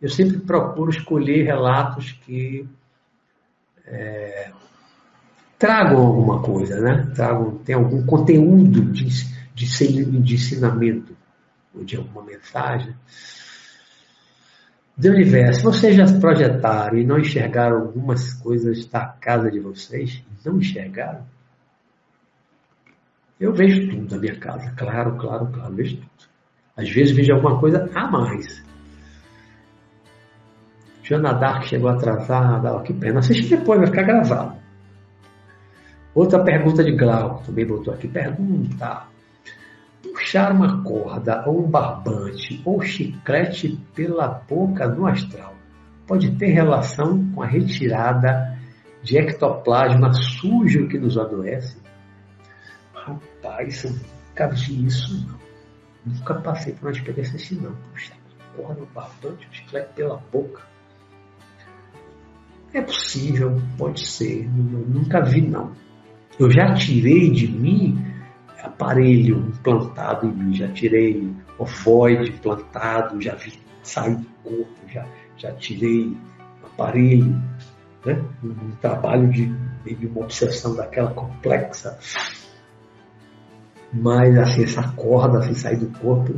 Eu 0.00 0.08
sempre 0.08 0.38
procuro 0.38 0.90
escolher 0.90 1.42
relatos 1.42 2.12
que 2.12 2.68
é, 3.86 4.52
tragam 5.58 6.06
alguma 6.06 6.40
coisa, 6.40 6.80
né? 6.80 7.10
Tragam, 7.14 7.56
tem 7.58 7.74
algum 7.74 8.04
conteúdo 8.04 8.92
de, 8.92 9.08
de, 9.54 10.04
de 10.20 10.34
ensinamento, 10.34 11.16
ou 11.74 11.84
de 11.84 11.96
alguma 11.96 12.22
mensagem 12.22 12.94
do 14.96 15.08
universo, 15.08 15.62
vocês 15.62 15.96
já 15.96 16.04
projetaram 16.20 16.96
e 16.96 17.04
não 17.04 17.18
enxergaram 17.18 17.78
algumas 17.78 18.32
coisas 18.34 18.86
da 18.86 19.06
casa 19.06 19.50
de 19.50 19.58
vocês? 19.58 20.22
Não 20.44 20.58
enxergaram? 20.58 21.26
Eu 23.40 23.52
vejo 23.52 23.90
tudo 23.90 24.06
da 24.06 24.18
minha 24.18 24.38
casa, 24.38 24.72
claro, 24.76 25.16
claro, 25.16 25.46
claro, 25.48 25.74
vejo 25.74 25.96
tudo. 25.96 26.30
Às 26.76 26.88
vezes 26.90 27.14
vejo 27.14 27.32
alguma 27.32 27.58
coisa 27.58 27.90
a 27.94 28.10
mais. 28.10 28.64
Joana 31.02 31.32
Dark 31.34 31.64
chegou 31.64 31.90
atrasada, 31.90 32.72
ó, 32.72 32.80
que 32.80 32.92
pena. 32.92 33.18
Assiste 33.18 33.56
depois, 33.56 33.78
vai 33.78 33.88
ficar 33.88 34.04
gravado. 34.04 34.56
Outra 36.14 36.42
pergunta 36.42 36.82
de 36.82 36.92
Glauco, 36.92 37.44
também 37.44 37.66
botou 37.66 37.92
aqui. 37.92 38.08
Pergunta 38.08 39.08
puxar 40.34 40.50
uma 40.50 40.82
corda 40.82 41.44
ou 41.46 41.64
um 41.64 41.70
barbante 41.70 42.60
ou 42.64 42.82
chiclete 42.82 43.80
pela 43.94 44.26
boca 44.26 44.88
no 44.88 45.06
astral 45.06 45.54
pode 46.08 46.32
ter 46.36 46.48
relação 46.48 47.30
com 47.30 47.40
a 47.40 47.46
retirada 47.46 48.58
de 49.00 49.16
ectoplasma 49.16 50.12
sujo 50.12 50.88
que 50.88 50.98
nos 50.98 51.16
adoece? 51.16 51.80
Rapaz, 52.92 53.84
eu 53.84 53.92
nunca 53.92 54.48
vi 54.48 54.86
isso, 54.86 55.24
não. 55.24 55.38
Nunca 56.04 56.34
passei 56.34 56.72
por 56.72 56.86
uma 56.86 56.92
experiência 56.92 57.36
assim, 57.36 57.54
não. 57.54 57.72
Puxar 57.92 58.16
uma 58.16 58.64
corda, 58.64 58.82
um 58.82 58.86
barbante, 58.86 59.46
um 59.48 59.52
chiclete 59.52 59.92
pela 59.94 60.16
boca. 60.32 60.62
É 62.72 62.82
possível, 62.82 63.62
pode 63.78 64.04
ser, 64.04 64.48
nunca 64.50 65.20
vi, 65.20 65.42
não. 65.42 65.72
Eu 66.40 66.50
já 66.50 66.74
tirei 66.74 67.30
de 67.30 67.46
mim 67.46 68.13
aparelho 68.64 69.38
implantado 69.38 70.26
em 70.26 70.32
mim, 70.32 70.54
já 70.54 70.68
tirei 70.68 71.30
ovoide 71.58 72.30
implantado, 72.30 73.20
já 73.20 73.34
vi 73.34 73.52
sair 73.82 74.16
do 74.16 74.26
corpo, 74.42 74.88
já, 74.88 75.06
já 75.36 75.52
tirei 75.52 76.16
aparelho, 76.64 77.40
né? 78.04 78.24
um, 78.42 78.70
trabalho 78.80 79.30
de, 79.30 79.46
de 79.84 80.06
uma 80.06 80.22
obsessão 80.22 80.74
daquela 80.74 81.12
complexa. 81.12 81.98
Mas 83.92 84.36
assim, 84.38 84.64
essa 84.64 84.88
corda 84.92 85.38
assim, 85.38 85.54
sair 85.54 85.76
do 85.76 85.98
corpo, 85.98 86.34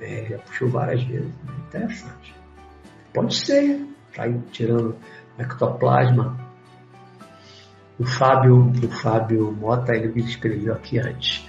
é, 0.00 0.26
já 0.30 0.38
puxou 0.38 0.70
várias 0.70 1.02
vezes. 1.02 1.28
Né? 1.44 1.54
Interessante. 1.66 2.34
Pode 3.12 3.34
ser, 3.34 3.86
tá 4.14 4.24
tirando 4.52 4.96
ectoplasma 5.38 6.47
o 7.98 8.04
Fábio, 8.04 8.72
o 8.82 8.88
Fábio 8.88 9.52
Mota, 9.52 9.94
ele 9.94 10.08
me 10.08 10.22
escreveu 10.22 10.74
aqui 10.74 10.98
antes. 10.98 11.46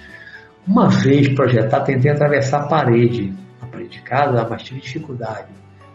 Uma 0.67 0.89
vez 0.89 1.29
projetado, 1.29 1.85
tentei 1.85 2.11
atravessar 2.11 2.61
a 2.61 2.67
parede, 2.67 3.33
a 3.61 3.65
parede 3.67 3.89
de 3.89 4.01
casa, 4.01 4.47
mas 4.49 4.63
tive 4.63 4.81
dificuldade. 4.81 5.47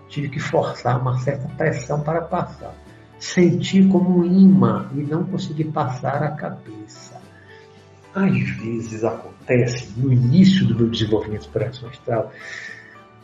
Tive 0.09 0.29
que 0.29 0.39
forçar 0.39 1.01
uma 1.01 1.19
certa 1.19 1.49
pressão 1.49 2.01
para 2.01 2.23
passar. 2.23 2.75
Senti 3.19 3.85
como 3.89 4.21
um 4.21 4.25
imã 4.25 4.89
e 4.95 5.03
não 5.03 5.25
consegui 5.25 5.65
passar 5.65 6.23
a 6.23 6.31
cabeça. 6.33 7.21
Às 8.15 8.39
vezes 8.59 9.03
acontece, 9.03 9.93
no 9.97 10.13
início 10.13 10.67
do 10.67 10.77
meu 10.77 10.89
desenvolvimento 10.89 11.49
operação 11.49 11.89
astral, 11.89 12.33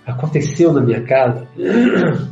aconteceu 0.05 0.73
na 0.73 0.81
minha 0.81 1.02
casa, 1.05 1.47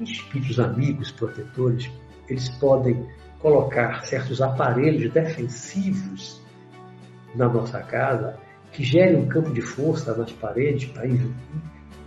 espíritos 0.00 0.60
amigos, 0.60 1.10
protetores, 1.12 1.90
eles 2.28 2.50
podem 2.50 3.06
colocar 3.46 4.04
certos 4.04 4.42
aparelhos 4.42 5.08
defensivos 5.12 6.42
na 7.32 7.48
nossa 7.48 7.80
casa 7.80 8.36
que 8.72 8.82
gerem 8.82 9.14
um 9.14 9.28
campo 9.28 9.52
de 9.52 9.60
força 9.60 10.16
nas 10.16 10.32
paredes 10.32 10.90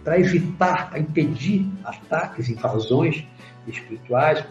para 0.03 0.19
evitar, 0.19 0.89
para 0.89 0.99
impedir 0.99 1.65
ataques, 1.85 2.49
invasões 2.49 3.25
espirituais. 3.65 4.43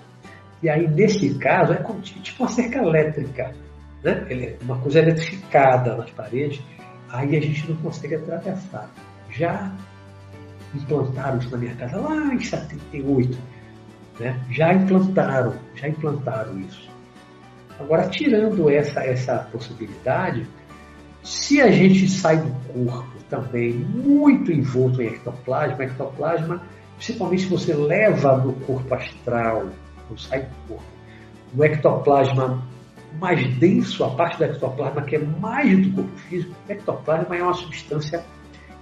E 0.62 0.70
aí, 0.70 0.88
nesse 0.88 1.34
caso, 1.34 1.74
é 1.74 1.84
tipo 2.04 2.44
uma 2.44 2.48
cerca 2.48 2.78
elétrica, 2.78 3.52
né? 4.02 4.26
É 4.30 4.56
uma 4.62 4.78
coisa 4.78 5.00
eletrificada 5.00 5.94
nas 5.94 6.10
paredes, 6.12 6.62
aí 7.10 7.36
a 7.36 7.40
gente 7.40 7.68
não 7.68 7.76
consegue 7.82 8.14
atravessar. 8.14 8.90
Já 9.28 9.70
implantaram 10.74 11.36
isso 11.36 11.50
na 11.50 11.58
minha 11.58 11.74
casa 11.74 12.00
lá 12.00 12.32
em 12.32 12.40
78 12.40 13.57
né? 14.18 14.40
Já 14.50 14.74
implantaram, 14.74 15.54
já 15.74 15.88
implantaram 15.88 16.58
isso. 16.60 16.88
Agora, 17.78 18.08
tirando 18.08 18.68
essa, 18.68 19.00
essa 19.04 19.38
possibilidade, 19.52 20.46
se 21.22 21.60
a 21.60 21.70
gente 21.70 22.08
sai 22.08 22.38
do 22.38 22.50
corpo 22.72 23.18
também 23.28 23.72
muito 23.72 24.50
envolto 24.50 25.00
em 25.00 25.06
ectoplasma, 25.06 25.84
ectoplasma, 25.84 26.62
principalmente 26.96 27.42
se 27.42 27.48
você 27.48 27.74
leva 27.74 28.36
no 28.38 28.54
corpo 28.54 28.94
astral, 28.94 29.68
não 30.10 30.18
sai 30.18 30.42
do 30.42 30.68
corpo, 30.68 30.84
no 31.54 31.64
ectoplasma 31.64 32.66
mais 33.20 33.46
denso, 33.58 34.04
a 34.04 34.10
parte 34.10 34.38
do 34.38 34.44
ectoplasma 34.44 35.02
que 35.02 35.16
é 35.16 35.18
mais 35.18 35.86
do 35.86 35.92
corpo 35.94 36.18
físico, 36.18 36.54
o 36.68 36.72
ectoplasma 36.72 37.36
é 37.36 37.42
uma 37.42 37.54
substância 37.54 38.24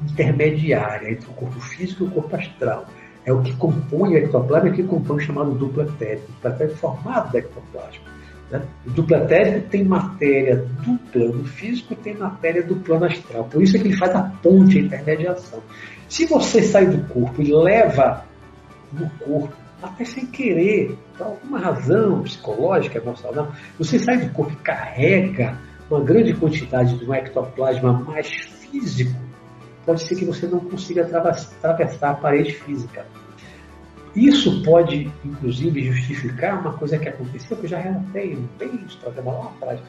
intermediária 0.03 1.11
entre 1.11 1.29
o 1.29 1.33
corpo 1.33 1.61
físico 1.61 2.05
e 2.05 2.07
o 2.07 2.11
corpo 2.11 2.37
astral 2.37 2.87
é 3.27 3.33
o 3.33 3.43
que 3.43 3.53
compõe 3.57 4.15
o 4.15 4.19
ectoplasma, 4.19 4.69
é 4.69 4.73
o 4.73 4.75
que 4.75 4.85
compõe 4.85 5.17
o 5.17 5.21
chamado 5.21 5.51
duplo 5.51 5.83
etérico. 5.83 6.31
O 6.33 6.49
etérico 6.49 6.63
é 6.63 6.77
formado 6.77 7.33
do 7.33 7.39
ectoplasma. 7.39 8.05
Né? 8.51 8.63
O 8.87 8.91
duplo 8.91 9.17
etérico 9.17 9.69
tem 9.69 9.85
matéria 9.85 10.57
do 10.57 10.97
plano 11.11 11.45
físico 11.45 11.93
e 11.93 11.97
tem 11.97 12.15
matéria 12.15 12.63
do 12.63 12.77
plano 12.77 13.05
astral. 13.05 13.45
Por 13.45 13.61
isso 13.61 13.77
é 13.77 13.81
que 13.81 13.89
ele 13.89 13.97
faz 13.97 14.15
a 14.15 14.23
ponte, 14.23 14.79
a 14.79 14.83
intermediação. 14.83 15.61
Se 16.09 16.25
você 16.27 16.63
sai 16.63 16.87
do 16.87 17.03
corpo 17.13 17.43
e 17.43 17.53
leva 17.53 18.25
no 18.93 19.11
corpo, 19.19 19.53
até 19.83 20.05
sem 20.05 20.27
querer, 20.27 20.97
por 21.19 21.27
alguma 21.27 21.59
razão 21.59 22.23
psicológica, 22.23 22.99
emocional, 22.99 23.53
você 23.77 23.99
sai 23.99 24.19
do 24.19 24.33
corpo 24.33 24.53
e 24.53 24.57
carrega 24.57 25.59
uma 25.91 26.01
grande 26.01 26.33
quantidade 26.33 26.97
de 26.97 27.05
um 27.05 27.13
ectoplasma 27.13 27.93
mais 27.93 28.29
físico, 28.29 29.26
pode 29.87 30.03
ser 30.03 30.17
que 30.17 30.25
você 30.25 30.47
não 30.47 30.59
consiga 30.59 31.05
atravessar 31.05 32.11
a 32.11 32.15
parede 32.15 32.53
física. 32.53 33.07
Isso 34.15 34.63
pode, 34.63 35.11
inclusive, 35.25 35.93
justificar 35.93 36.61
uma 36.61 36.73
coisa 36.73 36.99
que 36.99 37.09
aconteceu, 37.09 37.57
que 37.57 37.67
eu 37.67 37.69
já 37.69 37.79
relatei 37.79 38.37
bem 38.59 38.81
isso 38.87 38.99
programa 38.99 39.33
lá 39.33 39.45
atrás. 39.45 39.81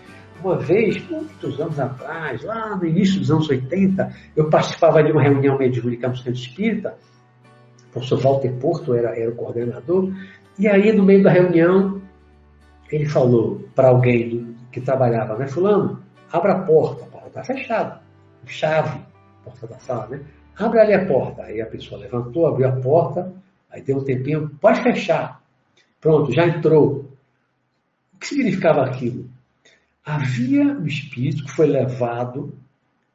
Uma 0.44 0.58
vez, 0.58 1.02
muitos 1.10 1.60
anos 1.60 1.80
atrás, 1.80 2.44
lá 2.44 2.76
no 2.76 2.86
início 2.86 3.20
dos 3.20 3.32
anos 3.32 3.50
80, 3.50 4.14
eu 4.36 4.50
participava 4.50 5.02
de 5.02 5.12
uma 5.12 5.24
reunião 5.24 5.58
mediúnica 5.58 6.08
no 6.08 6.16
Centro 6.16 6.34
Espírita, 6.34 6.96
o 7.90 7.92
professor 7.94 8.20
Walter 8.20 8.54
Porto 8.60 8.94
era, 8.94 9.18
era 9.18 9.32
o 9.32 9.36
coordenador, 9.36 10.12
e 10.60 10.68
aí, 10.68 10.92
no 10.92 11.04
meio 11.04 11.24
da 11.24 11.32
reunião, 11.32 12.02
ele 12.92 13.06
falou 13.06 13.66
para 13.74 13.88
alguém 13.88 14.56
que 14.72 14.82
trabalhava, 14.82 15.38
né, 15.38 15.48
fulano, 15.48 16.04
abra 16.32 16.54
a 16.54 16.60
porta, 16.60 17.04
a 17.04 17.08
porta 17.08 17.28
está 17.28 17.44
fechada, 17.44 18.02
chave 18.46 19.00
porta 19.48 19.68
da 19.68 19.80
sala, 19.80 20.08
né? 20.08 20.26
Abre 20.58 20.80
ali 20.80 20.94
a 20.94 21.06
porta. 21.06 21.44
Aí 21.44 21.62
a 21.62 21.66
pessoa 21.66 22.02
levantou, 22.02 22.48
abriu 22.48 22.68
a 22.68 22.82
porta, 22.82 23.34
aí 23.72 23.82
deu 23.82 23.98
um 23.98 24.04
tempinho, 24.04 24.50
pode 24.62 24.82
fechar. 24.82 25.42
Pronto, 26.02 26.32
já 26.34 26.46
entrou. 26.48 27.06
O 28.14 28.20
que 28.20 28.28
significava 28.28 28.84
aquilo? 28.84 29.30
Havia 30.04 30.64
um 30.64 30.86
espírito 30.86 31.44
que 31.44 31.52
foi 31.52 31.68
levado 31.68 32.58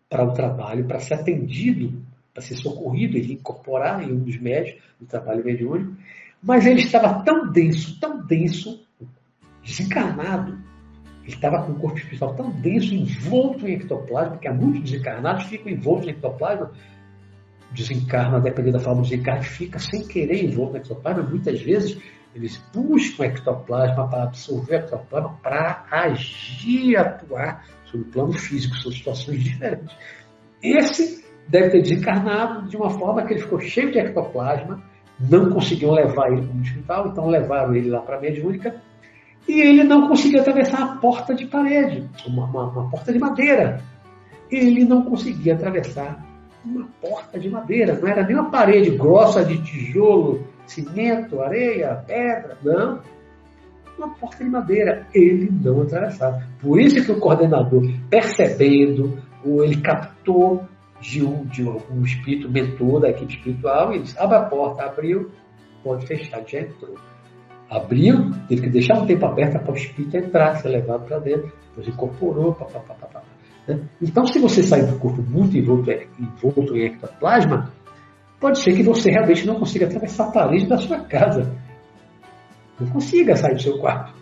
para 0.09 0.25
o 0.25 0.33
trabalho, 0.33 0.87
para 0.87 1.01
ser 1.01 1.15
atendido, 1.15 2.03
para 2.33 2.43
ser 2.43 2.57
socorrido, 2.57 3.17
ele 3.17 3.35
incorporar 3.35 4.03
em 4.03 4.13
um 4.13 4.21
dos 4.21 4.39
médios 4.39 4.79
do 5.01 5.07
trabalho 5.07 5.45
mediúnico, 5.45 5.97
mas 6.43 6.67
ele 6.67 6.81
estava 6.81 7.23
tão 7.23 7.51
denso, 7.51 7.99
tão 7.99 8.25
denso, 8.25 8.87
desencarnado, 9.63 10.62
ele 11.23 11.35
estava 11.35 11.63
com 11.63 11.73
o 11.73 11.79
corpo 11.79 11.99
espiritual 11.99 12.35
tão 12.35 12.51
denso, 12.51 12.95
envolto 12.95 13.67
em 13.67 13.75
ectoplasma, 13.75 14.33
porque 14.33 14.49
há 14.49 14.53
muitos 14.53 14.91
desencarnados 14.91 15.45
ficam 15.45 15.71
envoltos 15.71 16.09
em 16.09 16.11
ectoplasma, 16.11 16.73
desencarna, 17.71 18.41
dependendo 18.41 18.79
da 18.79 18.85
forma 18.85 19.03
do 19.03 19.09
desencarne, 19.09 19.45
fica 19.45 19.79
sem 19.79 20.07
querer 20.07 20.45
envolto 20.45 20.73
no 20.73 20.79
ectoplasma. 20.79 21.23
Muitas 21.23 21.61
vezes 21.63 22.01
eles 22.35 22.61
buscam 22.75 23.25
ectoplasma 23.25 24.09
para 24.09 24.25
absorver 24.25 24.77
ectoplasma 24.77 25.39
para 25.43 25.87
agir, 25.91 26.97
atuar 26.97 27.65
sobre 27.85 28.09
o 28.09 28.11
plano 28.11 28.33
físico, 28.33 28.75
são 28.77 28.91
situações 28.91 29.45
diferentes. 29.45 29.95
Esse 30.63 31.25
deve 31.49 31.71
ter 31.71 31.83
desencarnado 31.83 32.69
de 32.69 32.77
uma 32.77 32.91
forma 32.91 33.25
que 33.25 33.35
ele 33.35 33.43
ficou 33.43 33.61
cheio 33.61 33.93
de 33.93 33.99
ectoplasma, 33.99 34.83
não 35.21 35.51
conseguiam 35.51 35.93
levar 35.93 36.33
ele 36.33 36.47
para 36.47 36.57
o 36.57 36.61
hospital, 36.61 37.09
então 37.09 37.27
levaram 37.29 37.75
ele 37.75 37.91
lá 37.91 38.01
para 38.01 38.17
a 38.17 38.21
mediúnica, 38.21 38.81
e 39.49 39.61
ele 39.61 39.85
não 39.85 40.09
conseguia 40.09 40.41
atravessar 40.41 40.83
a 40.83 40.97
porta 40.97 41.35
de 41.35 41.47
parede, 41.47 42.09
uma, 42.27 42.45
uma, 42.45 42.65
uma 42.69 42.91
porta 42.91 43.13
de 43.13 43.19
madeira. 43.19 43.83
Ele 44.51 44.85
não 44.85 45.03
conseguia 45.03 45.55
atravessar 45.55 46.25
uma 46.65 46.87
porta 47.01 47.39
de 47.39 47.49
madeira, 47.49 47.99
não 47.99 48.09
era 48.09 48.25
nem 48.25 48.37
uma 48.37 48.51
parede 48.51 48.91
grossa 48.91 49.45
de 49.45 49.61
tijolo, 49.63 50.47
cimento, 50.67 51.41
areia, 51.41 52.03
pedra, 52.07 52.57
não. 52.63 53.01
Uma 53.99 54.11
porta 54.15 54.43
de 54.43 54.51
madeira. 54.51 55.07
Ele 55.15 55.51
não 55.51 55.83
atravessava. 55.83 56.43
Por 56.61 56.81
isso 56.81 57.05
que 57.05 57.13
o 57.13 57.19
coordenador, 57.19 57.83
percebendo, 58.09 59.19
ou 59.45 59.65
ele 59.65 59.81
captou 59.81 60.65
de 61.01 61.23
um, 61.25 61.45
de 61.45 61.69
um 61.69 62.05
espírito 62.05 62.51
mentor 62.51 63.01
da 63.01 63.11
equipe 63.11 63.35
espiritual, 63.35 63.93
ele 63.93 64.05
disse, 64.05 64.19
abre 64.19 64.37
a 64.37 64.43
porta, 64.43 64.85
abriu, 64.85 65.31
pode 65.83 66.07
fechar, 66.07 66.43
já 66.47 66.61
entrou. 66.61 66.95
Abriu, 67.73 68.31
teve 68.49 68.63
que 68.63 68.69
deixar 68.69 69.01
um 69.01 69.07
tempo 69.07 69.25
aberto 69.25 69.59
para 69.59 69.73
o 69.73 69.75
espírito 69.75 70.15
entrar, 70.15 70.57
ser 70.57 70.69
levado 70.69 71.07
para 71.07 71.19
dentro, 71.19 71.51
depois 71.71 71.89
incorporou, 71.89 72.53
papapá. 72.53 73.23
Né? 73.67 73.81
Então, 74.03 74.27
se 74.27 74.39
você 74.39 74.63
sair 74.63 74.85
do 74.85 74.99
corpo 74.99 75.23
muito 75.23 75.57
envolto, 75.57 75.91
envolto 75.91 76.77
em 76.77 76.85
ectoplasma, 76.85 77.73
pode 78.39 78.59
ser 78.59 78.75
que 78.75 78.83
você 78.83 79.11
realmente 79.11 79.47
não 79.47 79.55
consiga 79.55 79.87
atravessar 79.87 80.29
a 80.29 80.33
parede 80.33 80.67
da 80.67 80.77
sua 80.77 80.99
casa. 81.01 81.51
Não 82.79 82.89
consiga 82.89 83.35
sair 83.37 83.55
do 83.55 83.63
seu 83.63 83.79
quarto. 83.79 84.13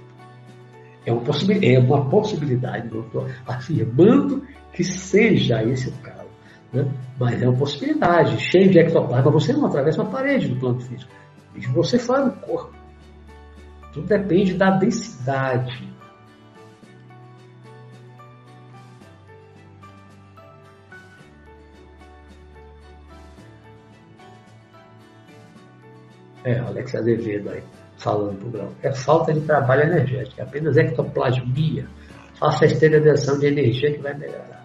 É 1.04 1.12
uma, 1.12 1.22
possibilidade, 1.22 1.74
é 1.74 1.80
uma 1.80 2.08
possibilidade, 2.08 2.94
não 2.94 3.00
estou 3.00 3.26
afirmando 3.48 4.46
que 4.72 4.84
seja 4.84 5.60
esse 5.64 5.88
o 5.88 5.92
caso. 5.94 6.28
Né? 6.72 6.88
Mas 7.18 7.42
é 7.42 7.48
uma 7.48 7.58
possibilidade. 7.58 8.40
Cheio 8.40 8.70
de 8.70 8.78
ectoplasma, 8.78 9.28
você 9.32 9.52
não 9.52 9.66
atravessa 9.66 10.02
uma 10.02 10.10
parede 10.12 10.46
do 10.46 10.60
plano 10.60 10.80
físico. 10.80 11.10
Mesmo 11.52 11.74
você 11.74 11.98
fora 11.98 12.26
do 12.26 12.32
corpo. 12.36 12.79
Tudo 13.92 14.06
depende 14.06 14.54
da 14.54 14.70
densidade 14.70 15.90
É, 26.44 26.58
Alex 26.58 26.94
Azevedo 26.94 27.50
aí, 27.50 27.62
falando 27.98 28.38
pro 28.38 28.50
Grão. 28.50 28.72
É 28.82 28.92
falta 28.92 29.32
de 29.32 29.40
trabalho 29.42 29.82
energético, 29.82 30.40
é 30.40 30.44
apenas 30.44 30.76
ectoplasmia. 30.76 31.86
Faça 32.38 32.64
a 32.64 32.66
esterilização 32.66 33.38
de 33.38 33.46
energia 33.46 33.92
que 33.92 33.98
vai 33.98 34.14
melhorar. 34.14 34.59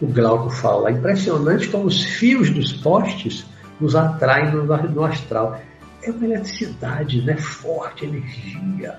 O 0.00 0.06
Glauco 0.06 0.48
fala, 0.48 0.90
impressionante 0.90 1.68
como 1.68 1.84
os 1.84 2.02
fios 2.02 2.50
dos 2.50 2.72
postes 2.72 3.46
nos 3.78 3.94
atrai 3.94 4.50
no, 4.50 4.64
no 4.64 5.04
astral. 5.04 5.60
É 6.02 6.10
uma 6.10 6.24
eletricidade 6.24 7.20
né, 7.22 7.36
forte, 7.36 8.06
energia. 8.06 8.98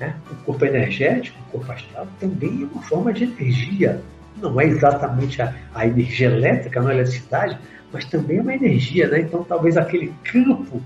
Né? 0.00 0.14
O 0.30 0.34
corpo 0.44 0.64
energético, 0.64 1.38
o 1.48 1.52
corpo 1.58 1.72
astral, 1.72 2.08
também 2.18 2.62
é 2.62 2.74
uma 2.74 2.82
forma 2.82 3.12
de 3.12 3.24
energia. 3.24 4.02
Não 4.40 4.58
é 4.58 4.64
exatamente 4.64 5.42
a, 5.42 5.54
a 5.74 5.86
energia 5.86 6.28
elétrica, 6.28 6.80
não 6.80 6.90
é 6.90 6.94
eletricidade, 6.94 7.58
mas 7.92 8.06
também 8.06 8.38
é 8.38 8.40
uma 8.40 8.54
energia. 8.54 9.08
Né? 9.08 9.20
Então, 9.20 9.44
talvez 9.44 9.76
aquele 9.76 10.14
campo 10.24 10.80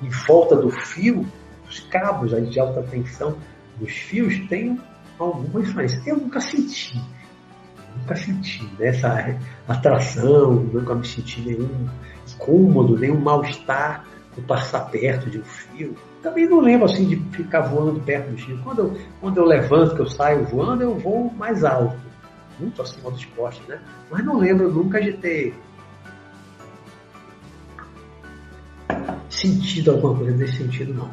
em 0.00 0.08
volta 0.26 0.54
do 0.54 0.70
fio, 0.70 1.26
dos 1.66 1.80
cabos 1.80 2.32
aí 2.32 2.46
de 2.46 2.60
alta 2.60 2.82
tensão, 2.82 3.36
dos 3.80 3.90
fios, 3.90 4.38
tenham 4.48 4.78
alguma 5.18 5.60
influência. 5.60 6.00
Eu 6.06 6.16
nunca 6.16 6.40
senti, 6.40 7.00
nunca 7.98 8.16
senti 8.16 8.64
né, 8.78 8.88
essa 8.88 9.38
atração, 9.66 10.54
nunca 10.54 10.94
me 10.94 11.06
senti 11.06 11.40
nenhum 11.40 11.88
incômodo, 12.34 12.98
nem 12.98 13.10
um 13.10 13.20
mal-estar 13.20 14.04
por 14.34 14.44
passar 14.44 14.90
perto 14.90 15.30
de 15.30 15.38
um 15.38 15.44
fio. 15.44 15.96
Também 16.22 16.48
não 16.48 16.60
lembro 16.60 16.86
assim 16.86 17.06
de 17.06 17.16
ficar 17.36 17.62
voando 17.62 18.00
perto 18.00 18.30
do 18.30 18.38
fio. 18.38 18.58
Quando 18.62 18.78
eu, 18.80 18.98
quando 19.20 19.38
eu 19.38 19.44
levanto, 19.44 19.94
que 19.94 20.00
eu 20.00 20.08
saio 20.08 20.44
voando, 20.44 20.82
eu 20.82 20.98
vou 20.98 21.32
mais 21.32 21.64
alto, 21.64 21.98
muito 22.58 22.80
acima 22.82 23.10
do 23.10 23.16
esporte, 23.16 23.62
né? 23.68 23.80
Mas 24.10 24.24
não 24.24 24.38
lembro 24.38 24.72
nunca 24.72 25.00
de 25.00 25.12
ter 25.14 25.54
sentido 29.28 29.92
alguma 29.92 30.16
coisa 30.16 30.36
nesse 30.36 30.56
sentido, 30.56 30.94
não. 30.94 31.10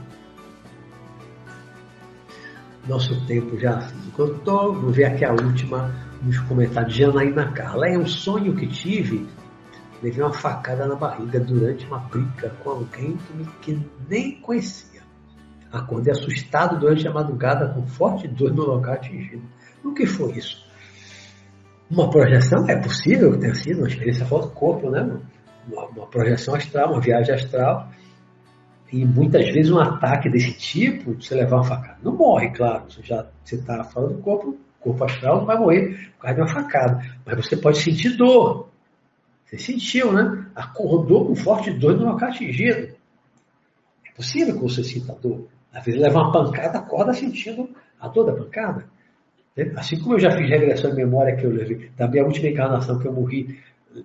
Nosso 2.88 3.20
tempo 3.26 3.58
já 3.58 3.82
se 3.82 3.96
esgotou. 3.98 4.74
Vou 4.74 4.92
ver 4.92 5.06
aqui 5.06 5.26
a 5.26 5.32
última 5.32 5.92
nos 6.22 6.40
comentários 6.40 6.94
de 6.94 7.04
Anaína 7.04 7.52
Carla. 7.52 7.88
É 7.88 7.98
um 7.98 8.08
sonho 8.08 8.56
que 8.56 8.68
tive 8.68 9.28
levei 10.06 10.24
uma 10.24 10.34
facada 10.34 10.86
na 10.86 10.96
barriga 10.96 11.40
durante 11.40 11.86
uma 11.88 12.00
briga 12.00 12.50
com 12.64 12.70
alguém 12.70 13.18
que 13.62 13.80
nem 14.08 14.40
conhecia. 14.40 15.02
Acordei 15.72 16.14
assustado 16.14 16.80
durante 16.80 17.08
a 17.08 17.12
madrugada 17.12 17.74
com 17.74 17.86
forte 17.88 18.28
dor 18.28 18.54
no 18.54 18.64
local 18.64 18.94
atingido. 18.94 19.44
O 19.84 19.94
que 19.94 20.06
foi 20.06 20.34
isso? 20.34 20.64
Uma 21.90 22.10
projeção? 22.10 22.70
É 22.70 22.76
possível 22.78 23.32
que 23.32 23.40
tenha 23.40 23.56
sido 23.56 23.80
uma 23.80 23.88
experiência 23.88 24.26
fora 24.26 24.44
do 24.44 24.52
corpo, 24.52 24.90
né? 24.90 25.20
Uma, 25.68 25.86
uma 25.88 26.08
projeção 26.08 26.56
astral, 26.56 26.94
uma 26.94 27.02
viagem 27.02 27.34
astral. 27.34 27.90
E 28.92 29.04
muitas 29.04 29.46
vezes 29.50 29.72
um 29.72 29.80
ataque 29.80 30.30
desse 30.30 30.54
tipo, 30.54 31.16
você 31.16 31.36
levar 31.36 31.58
uma 31.58 31.64
facada. 31.64 31.98
Não 32.02 32.16
morre, 32.16 32.52
claro. 32.52 32.86
Você 32.90 33.02
já 33.04 33.28
está 33.44 33.84
fora 33.84 34.08
do 34.08 34.20
corpo, 34.20 34.58
corpo 34.86 35.04
astral 35.04 35.40
não 35.40 35.46
vai 35.46 35.58
morrer 35.58 36.12
por 36.14 36.22
causa 36.22 36.36
de 36.36 36.42
uma 36.42 36.48
facada. 36.48 37.06
Mas 37.26 37.36
você 37.36 37.58
pode 37.58 37.80
sentir 37.80 38.16
dor. 38.16 38.70
Você 39.46 39.58
sentiu, 39.58 40.14
né? 40.14 40.46
Acordou 40.56 41.26
com 41.26 41.36
forte 41.36 41.72
dor 41.72 41.98
no 41.98 42.06
local 42.06 42.30
atingido. 42.30 42.96
É 44.06 44.12
possível 44.16 44.56
que 44.56 44.62
você 44.62 44.84
sinta 44.84 45.14
dor. 45.14 45.48
Às 45.74 45.84
vezes 45.84 46.00
leva 46.00 46.20
uma 46.20 46.32
pancada, 46.32 46.80
acorda 46.80 47.14
sentindo 47.14 47.70
a 48.00 48.08
dor 48.08 48.26
da 48.26 48.34
pancada. 48.34 48.86
Assim 49.76 50.00
como 50.00 50.16
eu 50.16 50.20
já 50.20 50.32
fiz 50.32 50.50
regressão 50.50 50.92
de 50.92 50.98
memória 50.98 51.36
que 51.36 51.46
eu 51.46 51.52
levei, 51.52 51.90
da 51.98 52.08
minha 52.08 52.26
última 52.26 52.50
encarnação 52.50 53.00
que 53.00 53.08
eu 53.08 53.14
morri, 53.14 53.58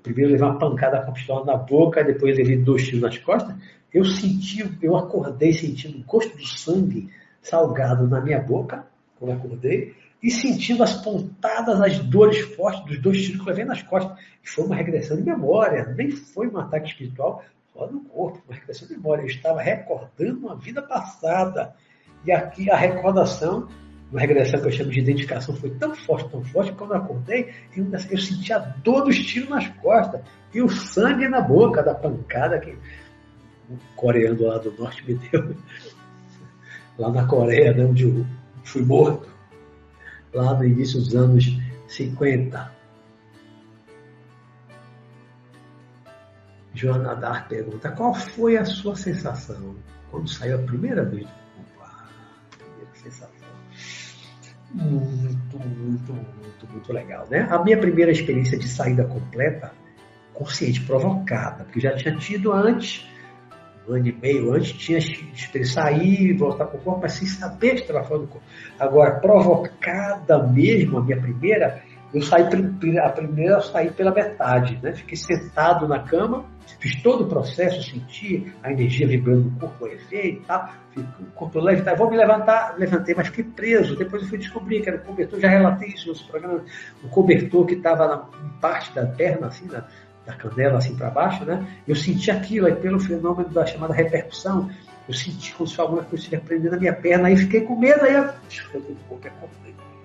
primeiro 0.03 0.31
levei 0.31 0.47
uma 0.47 0.59
pancada 0.59 1.03
com 1.03 1.11
a 1.11 1.15
pistola 1.15 1.45
na 1.45 1.57
boca, 1.57 2.05
depois 2.05 2.37
levei 2.37 2.57
dois 2.57 2.85
tiros 2.85 3.01
nas 3.01 3.19
costas, 3.19 3.57
eu 3.93 4.05
senti, 4.05 4.65
eu 4.81 4.97
acordei 4.97 5.53
sentindo 5.53 5.99
o 5.99 6.05
gosto 6.05 6.37
do 6.37 6.47
sangue 6.47 7.11
salgado 7.43 8.07
na 8.07 8.21
minha 8.21 8.39
boca, 8.39 8.87
quando 9.19 9.33
acordei, 9.33 9.95
e 10.23 10.31
sentindo 10.31 10.83
as 10.83 10.95
pontadas, 10.95 11.81
as 11.81 11.99
dores 11.99 12.41
fortes 12.55 12.85
dos 12.85 13.01
dois 13.01 13.23
tiros 13.23 13.37
que 13.37 13.43
eu 13.43 13.47
levei 13.47 13.65
nas 13.65 13.83
costas. 13.83 14.19
E 14.45 14.49
foi 14.49 14.65
uma 14.65 14.77
regressão 14.77 15.17
de 15.17 15.23
memória, 15.23 15.95
nem 15.97 16.11
foi 16.11 16.49
um 16.49 16.59
ataque 16.59 16.89
espiritual, 16.89 17.43
só 17.73 17.87
no 17.87 18.01
corpo, 18.05 18.43
uma 18.47 18.55
regressão 18.55 18.87
de 18.87 18.95
memória. 18.95 19.23
Eu 19.23 19.27
estava 19.27 19.63
recordando 19.63 20.39
uma 20.41 20.57
vida 20.57 20.83
passada. 20.83 21.75
E 22.25 22.31
aqui 22.31 22.71
a 22.71 22.77
recordação, 22.77 23.67
uma 24.11 24.21
regressão 24.21 24.61
que 24.61 24.67
eu 24.67 24.73
chamo 24.73 24.91
de 24.91 25.01
identificação, 25.01 25.57
foi 25.57 25.71
tão 25.71 25.95
forte, 25.95 26.29
tão 26.31 26.45
forte, 26.45 26.73
que 26.73 26.77
quando 26.77 26.93
eu 26.93 26.99
acordei, 26.99 27.55
eu, 27.75 27.87
eu 28.11 28.19
senti 28.19 28.53
a 28.53 28.59
dor 28.59 29.05
dos 29.05 29.19
tiros 29.19 29.49
nas 29.49 29.69
costas 29.69 30.21
e 30.53 30.61
o 30.61 30.69
sangue 30.69 31.29
na 31.29 31.41
boca 31.41 31.83
da 31.83 31.95
pancada 31.95 32.59
que 32.59 32.77
o 33.71 33.79
coreano 33.97 34.43
lá 34.43 34.59
do 34.59 34.73
norte 34.73 35.03
me 35.07 35.15
deu. 35.15 35.57
Lá 36.99 37.11
na 37.11 37.27
Coreia, 37.27 37.73
né, 37.73 37.83
onde 37.87 38.05
eu 38.05 38.27
fui 38.63 38.83
morto 38.83 39.27
lá 40.33 40.55
no 40.55 40.65
início 40.65 40.99
dos 40.99 41.15
anos 41.15 41.59
50. 41.89 42.81
Joana 46.75 47.15
Dar 47.15 47.49
pergunta: 47.49 47.91
qual 47.93 48.15
foi 48.15 48.57
a 48.57 48.65
sua 48.65 48.97
sensação 48.97 49.77
quando 50.11 50.29
saiu 50.29 50.57
a 50.57 50.63
primeira 50.63 51.05
vez 51.05 51.27
do 51.27 52.57
primeira 52.59 52.95
sensação. 52.95 53.51
Muito, 54.73 55.59
muito, 55.59 56.13
muito, 56.13 56.67
muito 56.71 56.93
legal, 56.93 57.27
né? 57.29 57.47
A 57.51 57.63
minha 57.63 57.79
primeira 57.79 58.13
experiência 58.13 58.57
de 58.59 58.69
saída 58.69 59.05
completa, 59.05 59.73
consciente, 60.33 60.81
provocada, 60.83 61.65
porque 61.65 61.81
já 61.81 61.97
tinha 61.97 62.17
tido 62.17 62.53
antes 62.53 63.05
um 63.91 63.95
ano 63.95 64.07
e 64.07 64.13
meio 64.13 64.53
antes, 64.53 64.73
tinha 64.73 64.99
de 64.99 65.65
sair 65.65 66.31
e 66.31 66.33
voltar 66.33 66.67
para 66.67 66.79
o 66.79 66.83
corpo, 66.83 67.01
mas 67.03 67.13
sem 67.13 67.27
saber 67.27 67.75
que 67.75 67.81
estava 67.83 68.05
fora 68.05 68.21
do 68.21 68.27
corpo. 68.29 68.47
Agora, 68.79 69.21
provocada 69.21 70.43
mesmo, 70.45 70.99
a 70.99 71.03
minha 71.03 71.21
primeira, 71.21 71.83
eu 72.13 72.23
saí, 72.23 72.43
a 72.43 73.09
primeira 73.11 73.55
eu 73.55 73.61
saí 73.61 73.91
pela 73.91 74.13
metade, 74.13 74.79
né? 74.83 74.93
Fiquei 74.93 75.17
sentado 75.17 75.87
na 75.87 76.01
cama, 76.01 76.45
fiz 76.81 77.01
todo 77.03 77.25
o 77.25 77.29
processo, 77.29 77.83
senti 77.83 78.53
a 78.63 78.73
energia 78.73 79.07
vibrando 79.07 79.51
no 79.51 79.59
corpo, 79.59 79.85
o 79.85 79.89
efeito 79.89 80.43
e 80.43 80.45
tal, 80.47 80.71
o 80.97 81.27
corpo 81.35 81.61
leve, 81.61 81.83
tá, 81.83 81.95
vou 81.95 82.11
me 82.11 82.17
levantar, 82.17 82.77
levantei, 82.79 83.15
mas 83.15 83.29
fiquei 83.29 83.45
preso. 83.45 83.97
Depois 83.97 84.23
eu 84.23 84.29
fui 84.29 84.39
descobrir 84.39 84.83
que 84.83 84.89
era 84.89 84.99
o 84.99 85.05
cobertor, 85.05 85.39
já 85.39 85.49
relatei 85.49 85.89
isso 85.89 86.09
nos 86.09 86.23
programas, 86.23 86.63
o 87.03 87.09
cobertor 87.09 87.67
que 87.67 87.75
estava 87.75 88.09
na 88.09 88.19
parte 88.61 88.93
da 88.95 89.07
perna, 89.07 89.47
assim, 89.47 89.67
na, 89.67 89.85
da 90.31 90.37
canela, 90.37 90.79
assim 90.79 90.95
para 90.95 91.11
baixo, 91.11 91.45
né? 91.45 91.67
Eu 91.87 91.97
senti 91.97 92.31
aquilo, 92.31 92.67
aí 92.67 92.77
pelo 92.77 93.01
fenômeno 93.01 93.49
da 93.49 93.67
chamada 93.67 93.95
repercussão, 93.95 94.71
eu 95.09 95.15
senti 95.15 95.53
como 95.55 95.69
se 95.69 95.81
alguma 95.81 96.03
coisa 96.03 96.17
estivesse 96.17 96.45
prendendo 96.45 96.73
na 96.73 96.79
minha 96.79 96.95
perna, 96.95 97.29
aí 97.29 97.37
fiquei 97.37 97.63
com 97.63 97.77
medo, 97.77 98.05
aí 98.05 98.15
eu. 98.15 98.31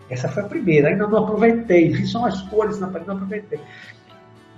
Essa 0.10 0.30
foi 0.30 0.44
a 0.44 0.48
primeira, 0.48 0.90
ainda 0.90 1.08
não 1.08 1.24
aproveitei, 1.24 1.90
vi 1.90 2.06
só 2.06 2.26
as 2.26 2.42
cores 2.44 2.80
na 2.80 2.88
parede, 2.88 3.08
não 3.08 3.16
aproveitei. 3.16 3.60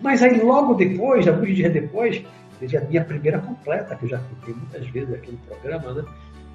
Mas 0.01 0.21
aí 0.21 0.39
logo 0.41 0.73
depois, 0.73 1.27
alguns 1.27 1.55
dias 1.55 1.71
depois, 1.71 2.23
teve 2.59 2.77
a 2.77 2.81
minha 2.81 3.03
primeira 3.03 3.39
completa, 3.39 3.95
que 3.95 4.05
eu 4.05 4.09
já 4.09 4.19
contei 4.19 4.53
muitas 4.53 4.87
vezes 4.87 5.13
aqui 5.13 5.31
no 5.31 5.37
programa, 5.39 5.93
né? 5.93 6.05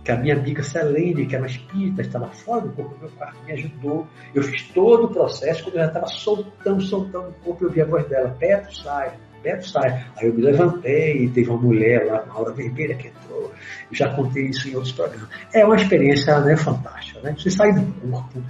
Que 0.05 0.11
a 0.11 0.17
minha 0.17 0.35
amiga 0.35 0.63
Selene, 0.63 1.27
que 1.27 1.35
era 1.35 1.45
uma 1.45 1.51
espírita, 1.51 2.03
estava 2.03 2.29
fora 2.29 2.63
do 2.63 2.73
corpo 2.73 2.95
do 2.95 3.01
meu 3.01 3.11
quarto, 3.11 3.37
me 3.45 3.53
ajudou. 3.53 4.07
Eu 4.35 4.43
fiz 4.43 4.63
todo 4.69 5.05
o 5.05 5.09
processo, 5.09 5.65
quando 5.65 5.77
já 5.77 5.87
estava 5.87 6.07
soltando, 6.09 6.83
soltando 6.83 7.29
o 7.29 7.33
corpo, 7.45 7.65
eu 7.65 7.71
vi 7.71 7.81
a 7.83 7.85
voz 7.85 8.09
dela, 8.09 8.37
Beto, 8.39 8.75
sai, 8.77 9.13
Beto, 9.43 9.69
sai. 9.69 10.05
Aí 10.17 10.27
eu 10.27 10.35
me 10.35 10.43
levantei 10.43 11.25
e 11.25 11.29
teve 11.29 11.51
uma 11.51 11.61
mulher 11.61 12.07
lá, 12.07 12.23
uma 12.23 12.41
hora 12.41 12.53
vermelha, 12.53 12.97
que 12.97 13.09
entrou. 13.09 13.53
Eu 13.91 13.97
já 13.97 14.13
contei 14.15 14.47
isso 14.47 14.69
em 14.69 14.75
outros 14.75 14.93
programas. 14.93 15.29
É 15.55 15.65
uma 15.65 15.77
experiência 15.77 16.41
né, 16.41 16.57
fantástica, 16.57 17.21
né? 17.21 17.35
Você 17.39 17.51
sai 17.51 17.73
do 17.73 18.11
corpo, 18.11 18.43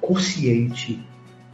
consciente, 0.00 1.02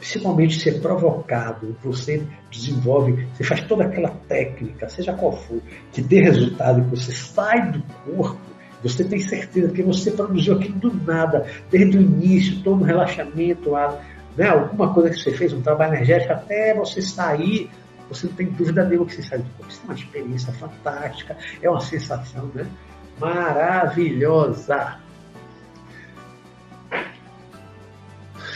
principalmente 0.03 0.59
ser 0.59 0.81
provocado, 0.81 1.77
você 1.81 2.27
desenvolve, 2.51 3.25
você 3.37 3.45
faz 3.45 3.61
toda 3.63 3.85
aquela 3.85 4.09
técnica, 4.09 4.89
seja 4.89 5.13
qual 5.13 5.31
for, 5.31 5.63
que 5.93 6.03
dê 6.03 6.23
resultado, 6.23 6.83
que 6.83 6.91
você 6.91 7.13
sai 7.13 7.71
do 7.71 7.83
corpo, 8.05 8.52
você 8.83 9.05
tem 9.05 9.21
certeza 9.21 9.73
que 9.73 9.83
você 9.83 10.11
produziu 10.11 10.57
aquilo 10.57 10.79
do 10.79 10.95
nada, 11.05 11.47
desde 11.71 11.97
o 11.97 12.01
início, 12.01 12.63
todo 12.63 12.81
o 12.81 12.85
relaxamento, 12.85 13.71
né, 14.37 14.49
alguma 14.49 14.93
coisa 14.93 15.11
que 15.11 15.17
você 15.17 15.33
fez, 15.33 15.53
um 15.53 15.63
trabalho 15.63 15.95
energético, 15.95 16.33
até 16.33 16.75
você 16.75 17.01
sair, 17.01 17.71
você 18.09 18.27
não 18.27 18.35
tem 18.35 18.49
dúvida 18.49 18.85
nenhuma 18.85 19.07
que 19.07 19.15
você 19.15 19.23
sai 19.23 19.39
do 19.39 19.45
corpo. 19.57 19.73
Isso 19.73 19.81
é 19.83 19.85
uma 19.85 19.95
experiência 19.95 20.53
fantástica, 20.55 21.37
é 21.63 21.71
uma 21.71 21.81
sensação 21.81 22.51
né, 22.55 22.67
maravilhosa. 23.19 24.99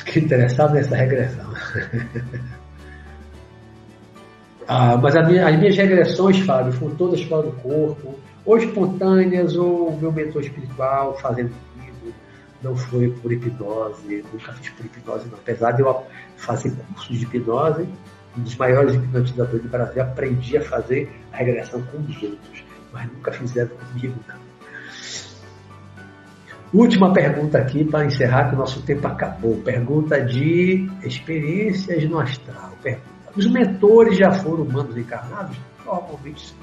Fiquei 0.05 0.23
interessado 0.23 0.75
nessa 0.75 0.97
regressão. 0.97 1.53
ah, 4.69 4.97
mas 4.97 5.15
minha, 5.27 5.49
as 5.49 5.59
minhas 5.59 5.77
regressões, 5.77 6.39
Fábio, 6.41 6.73
foram 6.73 6.95
todas 6.97 7.23
fora 7.23 7.45
do 7.45 7.53
corpo, 7.53 8.19
ou 8.47 8.57
espontâneas, 8.57 9.57
ou 9.57 9.99
meu 9.99 10.13
mentor 10.13 10.43
espiritual 10.43 11.19
fazendo 11.19 11.53
comigo. 11.75 12.15
Não 12.63 12.77
foi 12.77 13.11
por 13.11 13.33
hipnose, 13.33 14.25
nunca 14.33 14.53
fiz 14.55 14.71
por 14.71 14.87
hipnose, 14.87 15.29
não. 15.29 15.39
Apesar 15.39 15.73
de 15.73 15.83
eu 15.83 16.03
fazer 16.37 16.73
cursos 16.95 17.19
de 17.19 17.25
hipnose, 17.25 17.89
um 18.39 18.43
dos 18.43 18.57
maiores 18.57 18.95
hipnotizadores 18.95 19.63
do 19.63 19.69
Brasil, 19.69 20.03
aprendi 20.03 20.57
a 20.57 20.63
fazer 20.63 21.11
a 21.33 21.37
regressão 21.39 21.83
com 21.83 21.99
os 21.99 22.23
outros, 22.23 22.65
mas 22.93 23.11
nunca 23.13 23.33
fizeram 23.33 23.71
comigo, 23.77 24.15
não. 24.29 24.47
Última 26.75 27.13
pergunta 27.13 27.59
aqui 27.59 27.85
para 27.85 28.05
encerrar, 28.05 28.51
que 28.51 28.55
o 28.55 28.59
nosso 28.59 28.83
tempo 28.83 29.07
acabou. 29.07 29.57
Pergunta 29.63 30.21
de 30.21 30.91
experiências 31.03 32.05
no 32.05 32.19
astral. 32.19 32.73
Pergunta. 32.83 33.07
Os 33.37 33.47
mentores 33.47 34.19
já 34.19 34.33
foram 34.33 34.65
humanos 34.65 34.97
encarnados? 34.97 35.57
Normalmente 35.85 36.55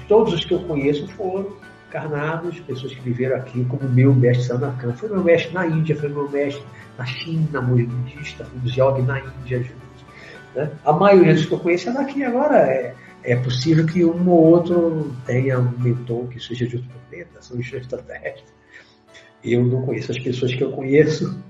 Todos 0.00 0.32
os 0.32 0.44
que 0.44 0.54
eu 0.54 0.60
conheço 0.60 1.06
foram 1.08 1.56
encarnados, 1.88 2.58
pessoas 2.60 2.94
que 2.94 3.00
viveram 3.00 3.36
aqui, 3.36 3.64
como 3.66 3.88
meu 3.88 4.14
mestre 4.14 4.46
Sanakan. 4.46 4.94
Foi 4.94 5.08
meu 5.10 5.22
mestre 5.22 5.52
na 5.52 5.66
Índia, 5.66 5.94
foi 5.94 6.08
meu 6.08 6.28
mestre 6.30 6.64
na 6.96 7.04
China, 7.04 7.60
budista, 7.60 8.44
foi 8.44 8.60
os 8.64 8.76
yogi 8.76 9.02
na 9.02 9.20
Índia. 9.20 9.66
Né? 10.54 10.70
A 10.84 10.92
maioria 10.92 11.34
dos 11.34 11.46
que 11.46 11.52
eu 11.52 11.58
conheço 11.58 11.90
é 11.90 11.92
daqui. 11.92 12.24
Agora 12.24 12.56
é, 12.56 12.94
é 13.22 13.36
possível 13.36 13.86
que 13.86 14.04
um 14.04 14.28
ou 14.28 14.44
outro 14.44 15.14
tenha 15.26 15.58
um 15.58 15.70
mentor 15.78 16.28
que 16.28 16.40
seja 16.40 16.66
de 16.66 16.76
outro 16.76 16.90
planeta, 17.10 17.42
são 17.42 17.60
extraterrestres. 17.60 18.52
Eu 19.44 19.64
não 19.64 19.82
conheço 19.82 20.12
as 20.12 20.18
pessoas 20.18 20.54
que 20.54 20.62
eu 20.62 20.72
conheço, 20.72 21.42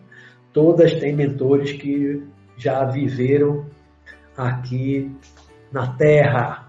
todas 0.52 0.94
têm 0.94 1.14
mentores 1.14 1.73
que 1.73 2.23
já 2.56 2.85
viveram 2.85 3.66
aqui 4.36 5.10
na 5.70 5.89
Terra. 5.89 6.61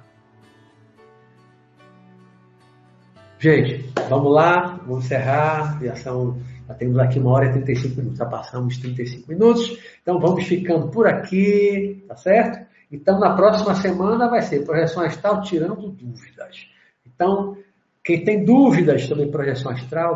Gente, 3.43 3.83
vamos 4.07 4.33
lá, 4.33 4.79
vamos 4.87 5.03
encerrar. 5.03 5.77
Já, 5.83 5.97
são, 5.97 6.39
já 6.65 6.73
temos 6.75 6.97
aqui 6.97 7.19
uma 7.19 7.31
hora 7.31 7.47
e 7.47 7.51
35 7.51 7.97
minutos, 7.97 8.17
já 8.17 8.25
passamos 8.25 8.77
35 8.77 9.29
minutos. 9.29 9.77
Então 10.01 10.17
vamos 10.17 10.45
ficando 10.45 10.87
por 10.87 11.05
aqui, 11.05 12.05
tá 12.07 12.15
certo? 12.15 12.65
Então 12.89 13.19
na 13.19 13.35
próxima 13.35 13.75
semana 13.75 14.29
vai 14.29 14.41
ser 14.43 14.63
projeção 14.63 15.03
astral 15.03 15.41
tirando 15.41 15.89
dúvidas. 15.89 16.69
Então, 17.05 17.57
quem 18.01 18.23
tem 18.23 18.45
dúvidas 18.45 19.03
sobre 19.07 19.25
projeção 19.25 19.73
astral, 19.73 20.11